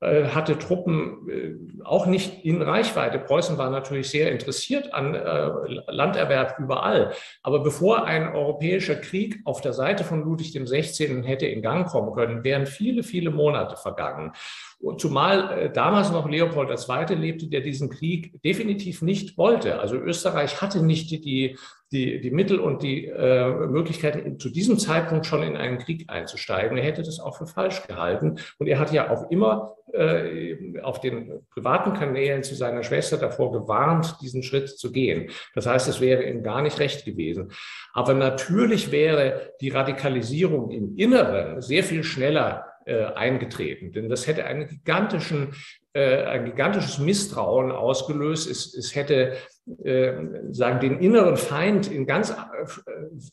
hatte 0.02 0.58
Truppen 0.58 1.30
äh, 1.30 1.84
auch 1.84 2.06
nicht 2.06 2.44
in 2.44 2.62
Reichweite. 2.62 3.20
Preußen 3.20 3.58
war 3.58 3.70
natürlich 3.70 4.10
sehr 4.10 4.32
interessiert 4.32 4.94
an 4.94 5.16
äh, 5.16 5.50
Landerwerb 5.88 6.60
überall. 6.60 7.14
Aber 7.44 7.60
bevor 7.60 8.06
ein 8.06 8.34
europäischer 8.34 8.96
Krieg 8.96 9.40
auf 9.46 9.62
der 9.62 9.74
Seite 9.74 10.04
von 10.04 10.24
Ludwig 10.24 10.54
XVI. 10.54 11.24
hätte 11.24 11.46
in 11.46 11.62
Gang 11.62 11.88
kommen 11.88 12.14
können, 12.14 12.44
wären 12.44 12.66
viele, 12.66 13.04
viele 13.04 13.32
Monate 13.32 13.78
vergangen. 13.78 14.34
Und 14.80 15.02
zumal 15.02 15.72
damals 15.74 16.12
noch 16.12 16.30
Leopold 16.30 16.70
II. 16.70 17.16
lebte, 17.16 17.48
der 17.48 17.62
diesen 17.62 17.90
Krieg 17.90 18.42
definitiv 18.44 19.02
nicht 19.02 19.38
wollte. 19.38 19.80
Also 19.80 19.96
Österreich 19.96 20.62
hatte 20.62 20.84
nicht 20.84 21.10
die, 21.12 21.58
die, 21.92 22.20
die 22.20 22.32
Mittel 22.32 22.60
und 22.60 22.84
die 22.84 23.06
äh, 23.06 23.50
Möglichkeiten, 23.68 24.40
zu 24.40 24.50
diesem 24.50 24.78
Zeitpunkt 24.78 25.26
schon 25.26 25.44
in 25.44 25.56
einen 25.56 25.80
Krieg 25.80 26.06
einzusteigen. 26.10 26.78
Er 26.78 26.84
hätte 26.84 27.04
das 27.04 27.20
auch 27.20 27.38
für 27.38 27.48
falsch 27.48 27.88
gehalten. 27.88 28.36
Und 28.58 28.68
er 28.68 28.80
hat 28.80 28.92
ja 28.92 29.10
auch 29.10 29.30
immer 29.32 29.76
äh, 29.94 30.80
auf 30.82 31.00
den 31.00 31.46
privaten 31.52 31.94
Kanälen 31.94 32.44
zu 32.44 32.56
seiner 32.56 32.84
Schwester 32.84 33.18
davor 33.18 33.52
gewarnt, 33.52 34.18
diesen 34.22 34.44
Schritt 34.44 34.70
zu 34.70 34.92
gehen. 34.92 35.30
Das 35.54 35.68
heißt, 35.68 35.88
es 35.88 36.02
wäre 36.02 36.24
ihm 36.24 36.44
gar 36.44 36.62
nicht 36.62 36.80
recht 36.80 37.06
gewesen. 37.06 37.52
Aber 37.94 38.14
natürlich 38.14 38.92
wäre 38.92 39.54
die 39.62 39.70
Radikalisierung 39.70 40.72
im 40.72 40.98
Inneren 40.98 41.62
sehr 41.62 41.84
viel 41.84 42.04
schneller 42.04 42.66
äh, 42.86 43.06
eingetreten. 43.06 43.92
Denn 43.92 44.10
das 44.10 44.28
hätte 44.28 44.46
einen 44.46 44.68
gigantischen 44.68 45.54
äh, 45.96 46.26
ein 46.26 46.44
gigantisches 46.44 46.98
Misstrauen 46.98 47.72
ausgelöst. 47.72 48.52
Es, 48.52 48.76
es 48.76 48.96
hätte 48.96 49.38
äh, 49.84 50.14
sagen 50.52 50.82
den 50.82 51.00
inneren 51.00 51.38
Feind 51.38 51.90
in 51.90 52.06
ganz 52.06 52.32
äh, 52.32 52.36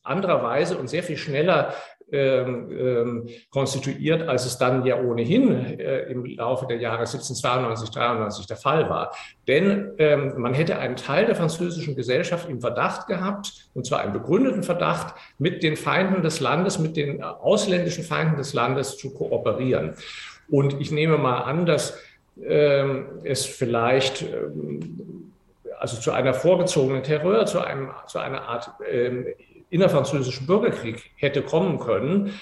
anderer 0.04 0.44
Weise 0.44 0.78
und 0.78 0.88
sehr 0.88 1.02
viel 1.02 1.16
schneller 1.16 1.74
ähm, 2.12 2.70
ähm, 2.70 3.28
konstituiert, 3.50 4.28
als 4.28 4.44
es 4.44 4.58
dann 4.58 4.84
ja 4.84 5.00
ohnehin 5.00 5.78
äh, 5.80 6.02
im 6.10 6.24
Laufe 6.24 6.66
der 6.66 6.76
Jahre 6.76 7.00
1792, 7.00 7.90
93 7.90 8.46
der 8.46 8.56
Fall 8.56 8.90
war. 8.90 9.14
Denn 9.48 9.92
ähm, 9.98 10.34
man 10.36 10.54
hätte 10.54 10.78
einen 10.78 10.96
Teil 10.96 11.26
der 11.26 11.34
französischen 11.34 11.96
Gesellschaft 11.96 12.48
im 12.48 12.60
Verdacht 12.60 13.06
gehabt, 13.06 13.70
und 13.74 13.86
zwar 13.86 14.00
einen 14.00 14.12
begründeten 14.12 14.62
Verdacht, 14.62 15.14
mit 15.38 15.62
den 15.62 15.76
Feinden 15.76 16.22
des 16.22 16.40
Landes, 16.40 16.78
mit 16.78 16.96
den 16.96 17.22
ausländischen 17.22 18.04
Feinden 18.04 18.36
des 18.36 18.52
Landes 18.52 18.98
zu 18.98 19.14
kooperieren. 19.14 19.94
Und 20.50 20.80
ich 20.80 20.92
nehme 20.92 21.16
mal 21.18 21.40
an, 21.40 21.66
dass 21.66 21.98
es 23.24 23.44
vielleicht 23.44 24.24
also 25.82 26.00
zu 26.00 26.12
einer 26.12 26.32
vorgezogenen 26.32 27.02
Terror, 27.02 27.44
zu, 27.44 27.60
einem, 27.60 27.90
zu 28.06 28.20
einer 28.20 28.42
Art 28.42 28.70
ähm, 28.88 29.26
innerfranzösischen 29.72 30.46
Bürgerkrieg 30.46 31.10
hätte 31.16 31.42
kommen 31.42 31.78
können 31.78 32.32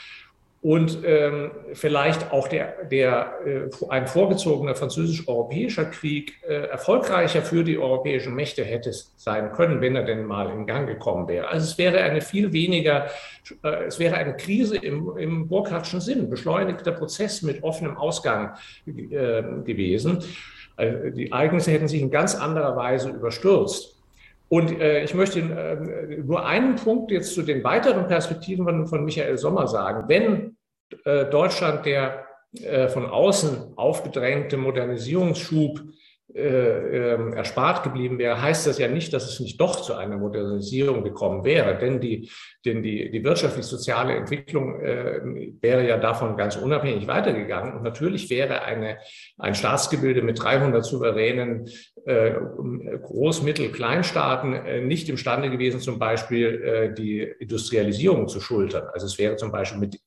und 0.62 0.98
ähm, 1.04 1.52
vielleicht 1.72 2.32
auch 2.32 2.46
der, 2.46 2.84
der, 2.84 3.32
äh, 3.46 3.70
ein 3.88 4.06
vorgezogener 4.06 4.74
französisch-europäischer 4.74 5.86
Krieg 5.86 6.34
äh, 6.46 6.66
erfolgreicher 6.66 7.40
für 7.40 7.64
die 7.64 7.78
europäischen 7.78 8.34
Mächte 8.34 8.62
hätte 8.62 8.92
sein 8.92 9.52
können, 9.52 9.80
wenn 9.80 9.96
er 9.96 10.02
denn 10.02 10.26
mal 10.26 10.50
in 10.50 10.66
Gang 10.66 10.86
gekommen 10.86 11.28
wäre. 11.28 11.48
Also 11.48 11.64
es 11.64 11.78
wäre 11.78 12.02
eine 12.02 12.20
viel 12.20 12.52
weniger, 12.52 13.06
äh, 13.62 13.84
es 13.86 13.98
wäre 13.98 14.16
eine 14.16 14.36
Krise 14.36 14.76
im, 14.76 15.16
im 15.16 15.48
Burkhardtschen 15.48 16.02
Sinn, 16.02 16.28
beschleunigter 16.28 16.92
Prozess 16.92 17.40
mit 17.40 17.62
offenem 17.62 17.96
Ausgang 17.96 18.54
äh, 18.86 18.92
gewesen. 19.64 20.18
Also 20.76 21.10
die 21.10 21.30
Ereignisse 21.30 21.70
hätten 21.70 21.88
sich 21.88 22.02
in 22.02 22.10
ganz 22.10 22.34
anderer 22.34 22.76
Weise 22.76 23.08
überstürzt. 23.08 23.99
Und 24.50 24.80
äh, 24.80 25.04
ich 25.04 25.14
möchte 25.14 25.38
äh, 25.38 26.22
nur 26.24 26.44
einen 26.44 26.74
Punkt 26.74 27.12
jetzt 27.12 27.34
zu 27.34 27.42
den 27.42 27.62
weiteren 27.62 28.08
Perspektiven 28.08 28.64
von, 28.64 28.86
von 28.88 29.04
Michael 29.04 29.38
Sommer 29.38 29.68
sagen. 29.68 30.08
Wenn 30.08 30.56
äh, 31.04 31.30
Deutschland 31.30 31.86
der 31.86 32.26
äh, 32.54 32.88
von 32.88 33.06
außen 33.06 33.74
aufgedrängte 33.76 34.56
Modernisierungsschub 34.56 35.80
äh, 36.34 37.14
ähm, 37.14 37.32
erspart 37.32 37.82
geblieben 37.82 38.18
wäre, 38.18 38.40
heißt 38.40 38.66
das 38.66 38.78
ja 38.78 38.86
nicht, 38.86 39.12
dass 39.12 39.28
es 39.28 39.40
nicht 39.40 39.60
doch 39.60 39.80
zu 39.80 39.94
einer 39.94 40.16
Modernisierung 40.16 41.02
gekommen 41.02 41.44
wäre. 41.44 41.76
Denn 41.76 42.00
die, 42.00 42.30
denn 42.64 42.82
die, 42.82 43.10
die 43.10 43.24
wirtschaftlich-soziale 43.24 44.14
Entwicklung 44.14 44.80
äh, 44.80 45.20
wäre 45.60 45.86
ja 45.86 45.96
davon 45.96 46.36
ganz 46.36 46.56
unabhängig 46.56 47.08
weitergegangen. 47.08 47.74
Und 47.74 47.82
natürlich 47.82 48.30
wäre 48.30 48.62
eine, 48.62 48.98
ein 49.38 49.54
Staatsgebilde 49.54 50.22
mit 50.22 50.40
300 50.40 50.84
souveränen 50.84 51.68
äh, 52.06 52.32
Groß-, 52.32 53.42
Mittel-, 53.42 53.72
Kleinstaaten 53.72 54.52
äh, 54.52 54.80
nicht 54.80 55.08
imstande 55.08 55.50
gewesen, 55.50 55.80
zum 55.80 55.98
Beispiel 55.98 56.62
äh, 56.62 56.94
die 56.94 57.22
Industrialisierung 57.22 58.28
zu 58.28 58.40
schultern. 58.40 58.88
Also 58.92 59.06
es 59.06 59.18
wäre 59.18 59.36
zum 59.36 59.50
Beispiel 59.50 59.78
mit, 59.78 60.00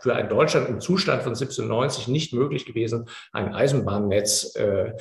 für 0.00 0.14
ein 0.14 0.28
Deutschland 0.28 0.68
im 0.68 0.80
Zustand 0.80 1.22
von 1.22 1.32
1790 1.32 2.08
nicht 2.08 2.32
möglich 2.32 2.66
gewesen, 2.66 3.08
ein 3.32 3.54
Eisenbahnnetz 3.54 4.56
äh, 4.56 4.92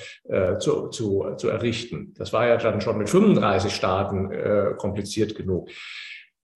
zu, 0.59 0.89
zu, 0.89 1.35
zu 1.37 1.49
errichten. 1.49 2.13
Das 2.17 2.33
war 2.33 2.47
ja 2.47 2.57
dann 2.57 2.81
schon 2.81 2.97
mit 2.97 3.09
35 3.09 3.73
Staaten 3.73 4.31
äh, 4.31 4.73
kompliziert 4.77 5.35
genug. 5.35 5.69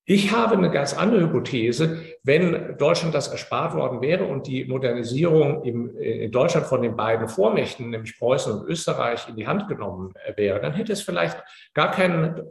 Ich 0.05 0.31
habe 0.31 0.55
eine 0.57 0.69
ganz 0.69 0.93
andere 0.93 1.21
Hypothese. 1.21 2.01
Wenn 2.25 2.77
Deutschland 2.77 3.13
das 3.13 3.27
erspart 3.27 3.75
worden 3.75 4.01
wäre 4.01 4.23
und 4.23 4.47
die 4.47 4.63
Modernisierung 4.63 5.61
im, 5.63 5.97
in 5.97 6.31
Deutschland 6.31 6.65
von 6.65 6.81
den 6.81 6.95
beiden 6.95 7.27
Vormächten, 7.27 7.89
nämlich 7.89 8.17
Preußen 8.17 8.53
und 8.53 8.65
Österreich, 8.69 9.27
in 9.27 9.35
die 9.35 9.45
Hand 9.45 9.67
genommen 9.67 10.13
wäre, 10.37 10.61
dann 10.61 10.71
hätte 10.71 10.93
es 10.93 11.01
vielleicht 11.01 11.43
gar 11.73 11.91
keinen 11.91 12.43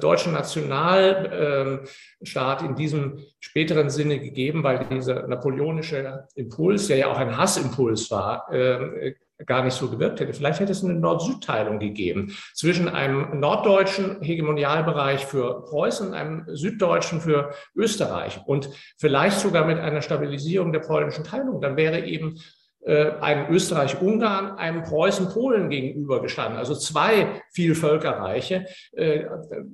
deutschen 0.00 0.32
Nationalstaat 0.32 2.62
in 2.62 2.74
diesem 2.74 3.20
späteren 3.38 3.90
Sinne 3.90 4.18
gegeben, 4.18 4.64
weil 4.64 4.88
dieser 4.90 5.28
napoleonische 5.28 6.26
Impuls, 6.34 6.88
der 6.88 6.96
ja 6.96 7.06
auch 7.06 7.18
ein 7.18 7.36
Hassimpuls 7.36 8.10
war, 8.10 8.52
äh, 8.52 9.14
gar 9.46 9.64
nicht 9.64 9.74
so 9.74 9.88
gewirkt 9.88 10.20
hätte. 10.20 10.32
Vielleicht 10.32 10.60
hätte 10.60 10.72
es 10.72 10.84
eine 10.84 10.94
Nord-Süd-Teilung 10.94 11.78
gegeben 11.78 12.36
zwischen 12.54 12.88
einem 12.88 13.40
norddeutschen 13.40 14.20
Hegemonialbereich 14.22 15.26
für 15.26 15.64
Preußen 15.64 16.08
und 16.08 16.14
einem 16.14 16.44
süddeutschen 16.48 17.20
für 17.20 17.50
Österreich 17.74 18.40
und 18.46 18.70
vielleicht 18.98 19.11
sogar 19.40 19.66
mit 19.66 19.78
einer 19.78 20.02
Stabilisierung 20.02 20.72
der 20.72 20.80
polnischen 20.80 21.24
Teilung. 21.24 21.60
Dann 21.60 21.76
wäre 21.76 22.00
eben 22.00 22.40
äh, 22.84 23.12
einem 23.20 23.48
Österreich-Ungarn, 23.54 24.58
einem 24.58 24.82
Preußen-Polen 24.82 25.70
gegenübergestanden. 25.70 26.58
Also 26.58 26.74
zwei 26.74 27.42
Vielvölkerreiche, 27.52 28.66
äh, 28.92 29.24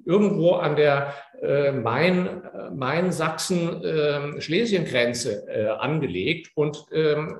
irgendwo 0.04 0.56
an 0.56 0.76
der 0.76 1.14
äh, 1.42 1.72
Main, 1.72 2.42
Main-Sachsen-Schlesien-Grenze 2.74 5.46
äh, 5.48 5.68
angelegt 5.68 6.50
und 6.54 6.84
ähm, 6.92 7.38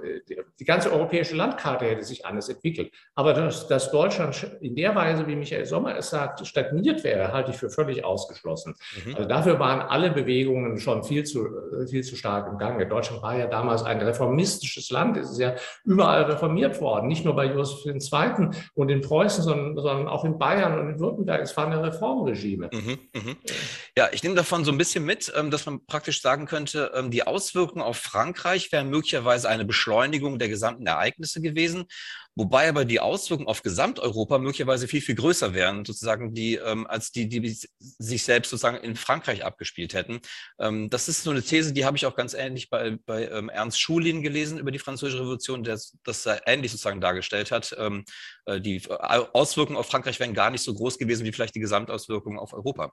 die 0.59 0.65
ganze 0.65 0.91
europäische 0.93 1.37
Landkarte 1.37 1.85
hätte 1.85 2.05
sich 2.05 2.25
anders 2.25 2.49
entwickelt. 2.49 2.91
Aber 3.15 3.33
dass, 3.33 3.69
dass 3.69 3.91
Deutschland 3.91 4.51
in 4.61 4.77
der 4.77 4.95
Weise, 4.95 5.27
wie 5.27 5.37
Michael 5.37 5.67
Sommer 5.67 5.97
es 5.97 6.11
sagt, 6.11 6.47
stagniert 6.47 7.03
wäre, 7.05 7.33
halte 7.33 7.51
ich 7.51 7.57
für 7.57 7.71
völlig 7.71 8.05
ausgeschlossen. 8.05 8.75
Mhm. 9.05 9.17
Also 9.17 9.29
dafür 9.29 9.59
waren 9.59 9.81
alle 9.81 10.11
Bewegungen 10.11 10.79
schon 10.79 11.03
viel 11.03 11.25
zu, 11.25 11.49
viel 11.91 12.05
zu 12.05 12.17
stark 12.17 12.51
im 12.51 12.59
Gange. 12.59 12.87
Deutschland 12.87 13.23
war 13.23 13.37
ja 13.37 13.47
damals 13.47 13.83
ein 13.83 14.01
reformistisches 14.01 14.91
Land. 14.91 15.17
Es 15.17 15.31
ist 15.33 15.41
ja 15.41 15.55
überall 15.85 16.25
reformiert 16.25 16.79
worden, 16.81 17.09
nicht 17.09 17.25
nur 17.25 17.35
bei 17.35 17.47
Josef 17.47 17.87
II. 17.87 18.51
und 18.75 18.91
in 18.91 19.01
Preußen, 19.01 19.43
sondern, 19.45 19.77
sondern 19.77 20.09
auch 20.09 20.25
in 20.25 20.39
Bayern 20.39 20.79
und 20.79 20.91
in 20.91 21.01
Württemberg. 21.01 21.41
Es 21.43 21.57
waren 21.57 21.73
ja 21.73 21.81
Reformregime. 21.81 22.69
Mhm, 22.73 22.99
mh. 23.15 23.37
Ja, 23.99 24.11
ich 24.13 24.23
nehme 24.23 24.37
davon 24.37 24.65
so 24.65 24.71
ein 24.71 24.79
bisschen 24.79 25.05
mit, 25.05 25.33
ähm, 25.35 25.51
dass 25.51 25.67
man 25.67 25.85
praktisch 25.85 26.23
sagen 26.23 26.47
könnte, 26.47 26.93
ähm, 26.95 27.11
die 27.11 27.27
Auswirkungen 27.27 27.83
auf 27.83 27.97
Frankreich 27.97 28.71
wären 28.71 28.91
möglicherweise 28.91 29.49
eine 29.49 29.65
Beschleunigung 29.65 30.39
der 30.39 30.49
gesamten 30.49 30.87
Ereignisse 30.87 31.41
gewesen. 31.41 31.85
Wobei 32.39 32.69
aber 32.69 32.85
die 32.85 33.01
Auswirkungen 33.01 33.49
auf 33.49 33.65
Gesamteuropa 33.65 34.39
möglicherweise 34.39 34.87
viel, 34.87 35.01
viel 35.01 35.17
größer 35.17 35.55
wären, 35.55 35.85
sozusagen, 35.85 36.35
die, 36.35 36.55
ähm, 36.55 36.87
als 36.87 37.11
die, 37.11 37.29
die 37.29 37.59
sich 37.81 38.23
selbst 38.23 38.51
sozusagen 38.51 38.77
in 38.77 38.95
Frankreich 38.95 39.45
abgespielt 39.45 39.93
hätten. 39.93 40.21
Ähm, 40.61 40.89
das 40.89 41.09
ist 41.09 41.25
so 41.25 41.33
eine 41.33 41.43
These, 41.43 41.73
die 41.73 41.85
habe 41.85 41.97
ich 41.97 42.07
auch 42.07 42.15
ganz 42.15 42.35
ähnlich 42.35 42.71
bei, 42.71 42.97
bei 43.07 43.29
ähm, 43.29 43.49
Ernst 43.49 43.81
Schulin 43.81 44.23
gelesen 44.23 44.57
über 44.57 44.71
die 44.71 44.79
Französische 44.79 45.21
Revolution, 45.21 45.65
der 45.65 45.81
das 46.05 46.29
ähnlich 46.47 46.71
sozusagen 46.71 47.01
dargestellt 47.01 47.51
hat. 47.51 47.75
Ähm, 47.77 48.05
äh, 48.45 48.61
die 48.61 48.83
Auswirkungen 48.89 49.77
auf 49.77 49.87
Frankreich 49.87 50.21
wären 50.21 50.33
gar 50.33 50.51
nicht 50.51 50.63
so 50.63 50.73
groß 50.73 50.99
gewesen 50.99 51.25
wie 51.25 51.33
vielleicht 51.33 51.57
die 51.57 51.61
Gesamtauswirkungen 51.61 52.39
auf 52.39 52.53
Europa. 52.53 52.93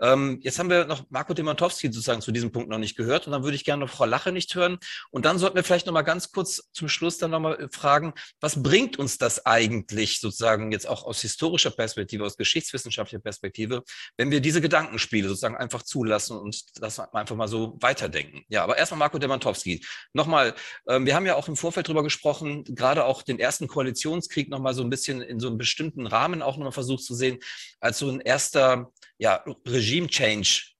Ähm, 0.00 0.38
jetzt 0.42 0.58
haben 0.58 0.68
wir 0.68 0.84
noch 0.84 1.04
Marco 1.08 1.32
Demantowski 1.32 1.86
sozusagen 1.86 2.20
zu 2.20 2.30
diesem 2.30 2.52
Punkt 2.52 2.68
noch 2.68 2.78
nicht 2.78 2.96
gehört 2.96 3.26
und 3.26 3.32
dann 3.32 3.42
würde 3.42 3.56
ich 3.56 3.64
gerne 3.64 3.86
noch 3.86 3.90
Frau 3.90 4.04
Lache 4.04 4.32
nicht 4.32 4.54
hören. 4.54 4.76
Und 5.10 5.24
dann 5.24 5.38
sollten 5.38 5.56
wir 5.56 5.64
vielleicht 5.64 5.86
noch 5.86 5.94
mal 5.94 6.02
ganz 6.02 6.30
kurz 6.30 6.70
zum 6.72 6.90
Schluss 6.90 7.16
dann 7.16 7.30
noch 7.30 7.40
mal 7.40 7.68
fragen, 7.72 8.12
was 8.40 8.62
bringt 8.62 8.81
bringt 8.82 8.98
uns 8.98 9.16
das 9.16 9.46
eigentlich 9.46 10.18
sozusagen 10.18 10.72
jetzt 10.72 10.88
auch 10.88 11.04
aus 11.04 11.20
historischer 11.20 11.70
Perspektive, 11.70 12.24
aus 12.24 12.36
geschichtswissenschaftlicher 12.36 13.22
Perspektive, 13.22 13.84
wenn 14.16 14.32
wir 14.32 14.40
diese 14.40 14.60
Gedankenspiele 14.60 15.28
sozusagen 15.28 15.56
einfach 15.56 15.84
zulassen 15.84 16.36
und 16.36 16.64
das 16.82 16.98
einfach 16.98 17.36
mal 17.36 17.46
so 17.46 17.76
weiterdenken? 17.80 18.44
Ja, 18.48 18.64
aber 18.64 18.76
erstmal 18.76 18.98
Marco 18.98 19.18
Demantowski. 19.18 19.84
Nochmal, 20.14 20.54
ähm, 20.88 21.06
wir 21.06 21.14
haben 21.14 21.26
ja 21.26 21.36
auch 21.36 21.46
im 21.46 21.54
Vorfeld 21.54 21.86
drüber 21.86 22.02
gesprochen, 22.02 22.64
gerade 22.64 23.04
auch 23.04 23.22
den 23.22 23.38
ersten 23.38 23.68
Koalitionskrieg 23.68 24.50
nochmal 24.50 24.74
so 24.74 24.82
ein 24.82 24.90
bisschen 24.90 25.20
in 25.20 25.38
so 25.38 25.46
einem 25.46 25.58
bestimmten 25.58 26.08
Rahmen 26.08 26.42
auch 26.42 26.56
nochmal 26.56 26.72
versucht 26.72 27.04
zu 27.04 27.14
sehen, 27.14 27.38
als 27.78 27.98
so 27.98 28.10
ein 28.10 28.20
erster 28.20 28.90
ja, 29.16 29.44
Regime-Change 29.64 30.71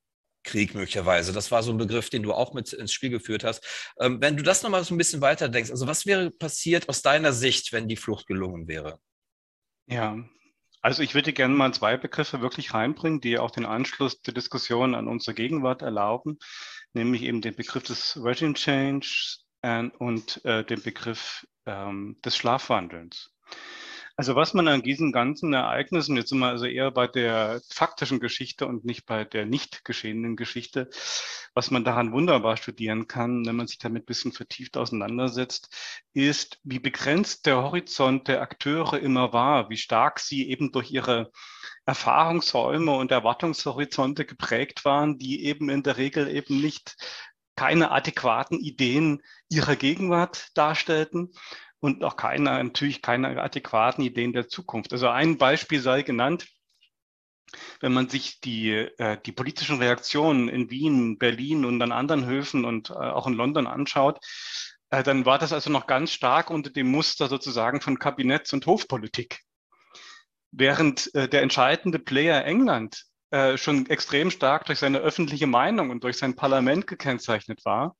Krieg 0.44 0.74
möglicherweise. 0.74 1.32
Das 1.32 1.50
war 1.50 1.62
so 1.62 1.72
ein 1.72 1.78
Begriff, 1.78 2.10
den 2.10 2.22
du 2.22 2.32
auch 2.32 2.52
mit 2.54 2.72
ins 2.72 2.92
Spiel 2.92 3.10
geführt 3.10 3.44
hast. 3.44 3.92
Ähm, 4.00 4.20
wenn 4.20 4.36
du 4.36 4.42
das 4.42 4.62
nochmal 4.62 4.84
so 4.84 4.94
ein 4.94 4.98
bisschen 4.98 5.20
weiter 5.20 5.48
denkst, 5.48 5.70
also 5.70 5.86
was 5.86 6.06
wäre 6.06 6.30
passiert 6.30 6.88
aus 6.88 7.02
deiner 7.02 7.32
Sicht, 7.32 7.72
wenn 7.72 7.88
die 7.88 7.96
Flucht 7.96 8.26
gelungen 8.26 8.68
wäre? 8.68 8.98
Ja, 9.86 10.16
also 10.80 11.02
ich 11.02 11.14
würde 11.14 11.32
gerne 11.32 11.54
mal 11.54 11.72
zwei 11.72 11.96
Begriffe 11.96 12.40
wirklich 12.40 12.74
reinbringen, 12.74 13.20
die 13.20 13.38
auch 13.38 13.52
den 13.52 13.66
Anschluss 13.66 14.20
der 14.22 14.34
Diskussion 14.34 14.94
an 14.94 15.06
unsere 15.06 15.34
Gegenwart 15.34 15.82
erlauben, 15.82 16.38
nämlich 16.92 17.22
eben 17.22 17.40
den 17.40 17.54
Begriff 17.54 17.84
des 17.84 18.18
Regime 18.22 18.54
Change 18.54 19.38
und 19.98 20.44
äh, 20.44 20.64
den 20.64 20.82
Begriff 20.82 21.46
ähm, 21.66 22.18
des 22.24 22.36
Schlafwandelns. 22.36 23.30
Also 24.16 24.36
was 24.36 24.52
man 24.52 24.68
an 24.68 24.82
diesen 24.82 25.10
ganzen 25.10 25.54
Ereignissen, 25.54 26.16
jetzt 26.16 26.28
sind 26.28 26.38
wir 26.40 26.48
also 26.48 26.66
eher 26.66 26.90
bei 26.90 27.06
der 27.06 27.62
faktischen 27.70 28.20
Geschichte 28.20 28.66
und 28.66 28.84
nicht 28.84 29.06
bei 29.06 29.24
der 29.24 29.46
nicht 29.46 29.84
geschehenen 29.84 30.36
Geschichte, 30.36 30.90
was 31.54 31.70
man 31.70 31.84
daran 31.84 32.12
wunderbar 32.12 32.56
studieren 32.56 33.08
kann, 33.08 33.46
wenn 33.46 33.56
man 33.56 33.66
sich 33.66 33.78
damit 33.78 34.02
ein 34.02 34.06
bisschen 34.06 34.32
vertieft 34.32 34.76
auseinandersetzt, 34.76 35.74
ist, 36.12 36.60
wie 36.62 36.78
begrenzt 36.78 37.46
der 37.46 37.62
Horizont 37.62 38.28
der 38.28 38.42
Akteure 38.42 38.98
immer 38.98 39.32
war, 39.32 39.70
wie 39.70 39.78
stark 39.78 40.20
sie 40.20 40.48
eben 40.48 40.72
durch 40.72 40.90
ihre 40.90 41.32
Erfahrungsräume 41.86 42.92
und 42.92 43.10
Erwartungshorizonte 43.10 44.24
geprägt 44.26 44.84
waren, 44.84 45.18
die 45.18 45.44
eben 45.44 45.68
in 45.70 45.82
der 45.82 45.96
Regel 45.96 46.28
eben 46.28 46.60
nicht 46.60 46.96
keine 47.56 47.90
adäquaten 47.90 48.60
Ideen 48.60 49.22
ihrer 49.48 49.76
Gegenwart 49.76 50.48
darstellten 50.54 51.32
und 51.82 52.04
auch 52.04 52.16
keine, 52.16 52.62
natürlich 52.62 53.02
keine 53.02 53.42
adäquaten 53.42 54.04
Ideen 54.04 54.32
der 54.32 54.48
Zukunft. 54.48 54.92
Also 54.92 55.08
ein 55.08 55.36
Beispiel 55.36 55.80
sei 55.80 56.02
genannt, 56.02 56.46
wenn 57.80 57.92
man 57.92 58.08
sich 58.08 58.40
die, 58.40 58.70
äh, 58.70 59.18
die 59.26 59.32
politischen 59.32 59.78
Reaktionen 59.78 60.48
in 60.48 60.70
Wien, 60.70 61.18
Berlin 61.18 61.64
und 61.64 61.82
an 61.82 61.90
anderen 61.90 62.24
Höfen 62.24 62.64
und 62.64 62.90
äh, 62.90 62.94
auch 62.94 63.26
in 63.26 63.34
London 63.34 63.66
anschaut, 63.66 64.24
äh, 64.90 65.02
dann 65.02 65.26
war 65.26 65.38
das 65.38 65.52
also 65.52 65.70
noch 65.70 65.88
ganz 65.88 66.12
stark 66.12 66.50
unter 66.50 66.70
dem 66.70 66.86
Muster 66.88 67.26
sozusagen 67.26 67.80
von 67.80 67.98
Kabinetts- 67.98 68.54
und 68.54 68.64
Hofpolitik. 68.64 69.40
Während 70.52 71.12
äh, 71.16 71.28
der 71.28 71.42
entscheidende 71.42 71.98
Player 71.98 72.44
England 72.44 73.04
schon 73.54 73.86
extrem 73.86 74.30
stark 74.30 74.66
durch 74.66 74.78
seine 74.78 74.98
öffentliche 74.98 75.46
Meinung 75.46 75.88
und 75.88 76.04
durch 76.04 76.18
sein 76.18 76.36
Parlament 76.36 76.86
gekennzeichnet 76.86 77.64
war, 77.64 77.96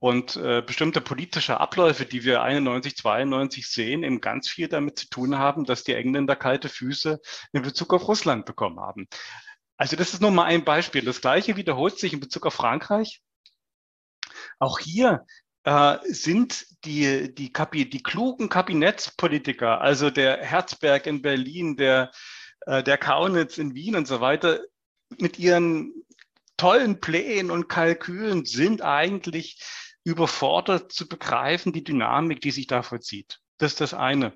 und 0.00 0.36
äh, 0.36 0.62
bestimmte 0.64 1.00
politische 1.00 1.58
Abläufe, 1.58 2.04
die 2.04 2.24
wir 2.24 2.42
91, 2.42 2.96
92 2.96 3.66
sehen, 3.66 4.02
eben 4.04 4.20
ganz 4.20 4.48
viel 4.48 4.68
damit 4.68 4.98
zu 4.98 5.08
tun 5.08 5.38
haben, 5.38 5.64
dass 5.64 5.82
die 5.82 5.94
Engländer 5.94 6.36
kalte 6.36 6.68
Füße 6.68 7.20
in 7.52 7.62
Bezug 7.62 7.92
auf 7.92 8.06
Russland 8.06 8.46
bekommen 8.46 8.80
haben. 8.80 9.08
Also 9.76 9.96
das 9.96 10.12
ist 10.12 10.20
nur 10.20 10.30
mal 10.30 10.44
ein 10.44 10.64
Beispiel. 10.64 11.04
Das 11.04 11.20
Gleiche 11.20 11.56
wiederholt 11.56 11.98
sich 11.98 12.12
in 12.12 12.20
Bezug 12.20 12.46
auf 12.46 12.54
Frankreich. 12.54 13.22
Auch 14.60 14.78
hier 14.78 15.24
äh, 15.64 15.98
sind 16.04 16.66
die, 16.84 17.34
die, 17.34 17.52
Kapi 17.52 17.88
die 17.88 18.02
klugen 18.02 18.48
Kabinettspolitiker, 18.48 19.80
also 19.80 20.10
der 20.10 20.38
Herzberg 20.44 21.06
in 21.06 21.22
Berlin, 21.22 21.76
der, 21.76 22.12
äh, 22.66 22.82
der 22.82 22.98
Kaunitz 22.98 23.58
in 23.58 23.74
Wien 23.74 23.96
und 23.96 24.06
so 24.06 24.20
weiter, 24.20 24.60
mit 25.18 25.38
ihren 25.38 25.92
tollen 26.56 27.00
Plänen 27.00 27.50
und 27.50 27.68
Kalkülen 27.68 28.44
sind 28.44 28.82
eigentlich 28.82 29.60
überfordert 30.08 30.90
zu 30.90 31.06
begreifen, 31.06 31.72
die 31.72 31.84
Dynamik, 31.84 32.40
die 32.40 32.50
sich 32.50 32.66
da 32.66 32.82
vollzieht. 32.82 33.40
Das 33.58 33.72
ist 33.72 33.80
das 33.80 33.94
eine. 33.94 34.32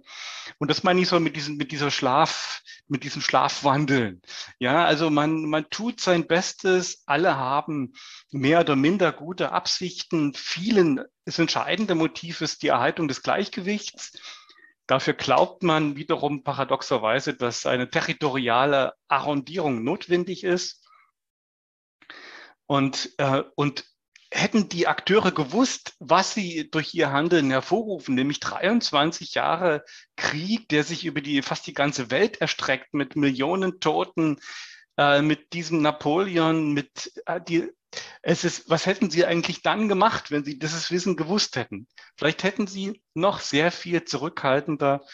Und 0.59 0.69
das 0.69 0.83
meine 0.83 1.01
ich 1.01 1.09
so 1.09 1.19
mit 1.19 1.37
diesem, 1.37 1.57
mit 1.57 1.73
dieser 1.73 1.91
Schlaf, 1.91 2.63
mit 2.89 3.05
diesem 3.05 3.23
Schlafwandeln. 3.23 4.21
Ja, 4.59 4.85
also 4.85 5.11
man, 5.11 5.45
man 5.45 5.71
tut 5.71 6.01
sein 6.01 6.27
Bestes. 6.27 7.05
Alle 7.07 7.37
haben 7.37 7.95
mehr 8.33 8.61
oder 8.61 8.77
minder 8.77 9.13
gute 9.13 9.53
Absichten. 9.53 10.35
Vielen, 10.35 11.01
das 11.25 11.39
entscheidende 11.39 11.95
Motiv 11.95 12.41
ist 12.43 12.63
die 12.63 12.69
Erhaltung 12.69 13.09
des 13.09 13.23
Gleichgewichts. 13.23 14.13
Dafür 14.87 15.15
glaubt 15.15 15.63
man 15.63 15.97
wiederum 15.97 16.43
paradoxerweise, 16.43 17.35
dass 17.35 17.65
eine 17.65 17.89
territoriale 17.89 18.93
Arrondierung 19.09 19.85
notwendig 19.85 20.45
ist. 20.45 20.85
Und, 22.67 23.15
äh, 23.19 23.45
und 23.55 23.92
hätten 24.33 24.69
die 24.69 24.87
Akteure 24.87 25.31
gewusst, 25.31 25.95
was 25.99 26.35
sie 26.35 26.71
durch 26.71 26.95
ihr 26.95 27.13
Handeln 27.13 27.51
hervorrufen, 27.51 28.15
nämlich 28.15 28.41
23 28.41 29.35
Jahre 29.35 29.85
Krieg, 30.17 30.69
der 30.71 30.85
sich 30.85 31.05
über 31.05 31.21
die 31.21 31.43
fast 31.43 31.67
die 31.67 31.75
ganze 31.75 32.11
Welt 32.11 32.41
erstreckt, 32.41 32.95
mit 32.95 33.15
Millionen 33.15 33.79
Toten, 33.79 34.39
äh, 34.97 35.21
mit 35.21 35.53
diesem 35.53 35.83
Napoleon, 35.83 36.73
mit 36.73 37.13
äh, 37.27 37.41
die, 37.41 37.69
es 38.23 38.45
ist, 38.45 38.71
was 38.71 38.87
hätten 38.87 39.11
sie 39.11 39.27
eigentlich 39.27 39.63
dann 39.63 39.89
gemacht, 39.89 40.31
wenn 40.31 40.45
sie 40.45 40.59
dieses 40.59 40.91
Wissen 40.91 41.17
gewusst 41.17 41.57
hätten? 41.57 41.87
Vielleicht 42.17 42.43
hätten 42.43 42.67
sie 42.67 43.03
noch 43.15 43.41
sehr 43.41 43.71
viel 43.71 44.05
zurückhaltender 44.05 45.05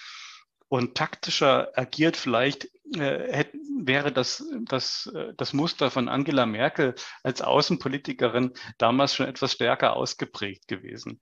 und 0.69 0.95
taktischer 0.97 1.71
agiert. 1.75 2.17
Vielleicht 2.17 2.69
äh, 2.95 3.33
hätte, 3.33 3.59
wäre 3.81 4.13
das, 4.13 4.45
das, 4.67 5.11
äh, 5.15 5.33
das 5.37 5.53
Muster 5.53 5.91
von 5.91 6.09
Angela 6.09 6.47
Merkel 6.47 6.95
als 7.23 7.43
Außenpolitikerin 7.43 8.53
damals 8.79 9.15
schon 9.15 9.27
etwas 9.27 9.53
stärker 9.53 9.97
ausgeprägt 9.97 10.69
gewesen. 10.69 11.21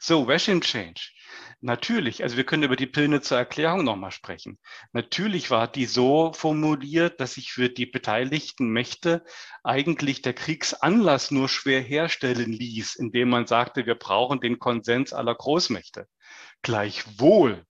So, 0.00 0.24
Regime 0.24 0.60
Change. 0.60 1.00
Natürlich, 1.60 2.22
also 2.22 2.36
wir 2.36 2.44
können 2.44 2.64
über 2.64 2.76
die 2.76 2.86
Pilnitzer 2.86 3.38
Erklärung 3.38 3.84
nochmal 3.84 4.10
sprechen. 4.10 4.58
Natürlich 4.92 5.50
war 5.50 5.66
die 5.66 5.86
so 5.86 6.32
formuliert, 6.34 7.20
dass 7.20 7.34
sich 7.34 7.52
für 7.52 7.70
die 7.70 7.86
beteiligten 7.86 8.68
Mächte 8.68 9.24
eigentlich 9.62 10.20
der 10.20 10.34
Kriegsanlass 10.34 11.30
nur 11.30 11.48
schwer 11.48 11.80
herstellen 11.80 12.52
ließ, 12.52 12.96
indem 12.96 13.30
man 13.30 13.46
sagte, 13.46 13.86
wir 13.86 13.94
brauchen 13.94 14.40
den 14.40 14.58
Konsens 14.58 15.14
aller 15.14 15.34
Großmächte. 15.34 16.06
Gleichwohl 16.60 17.64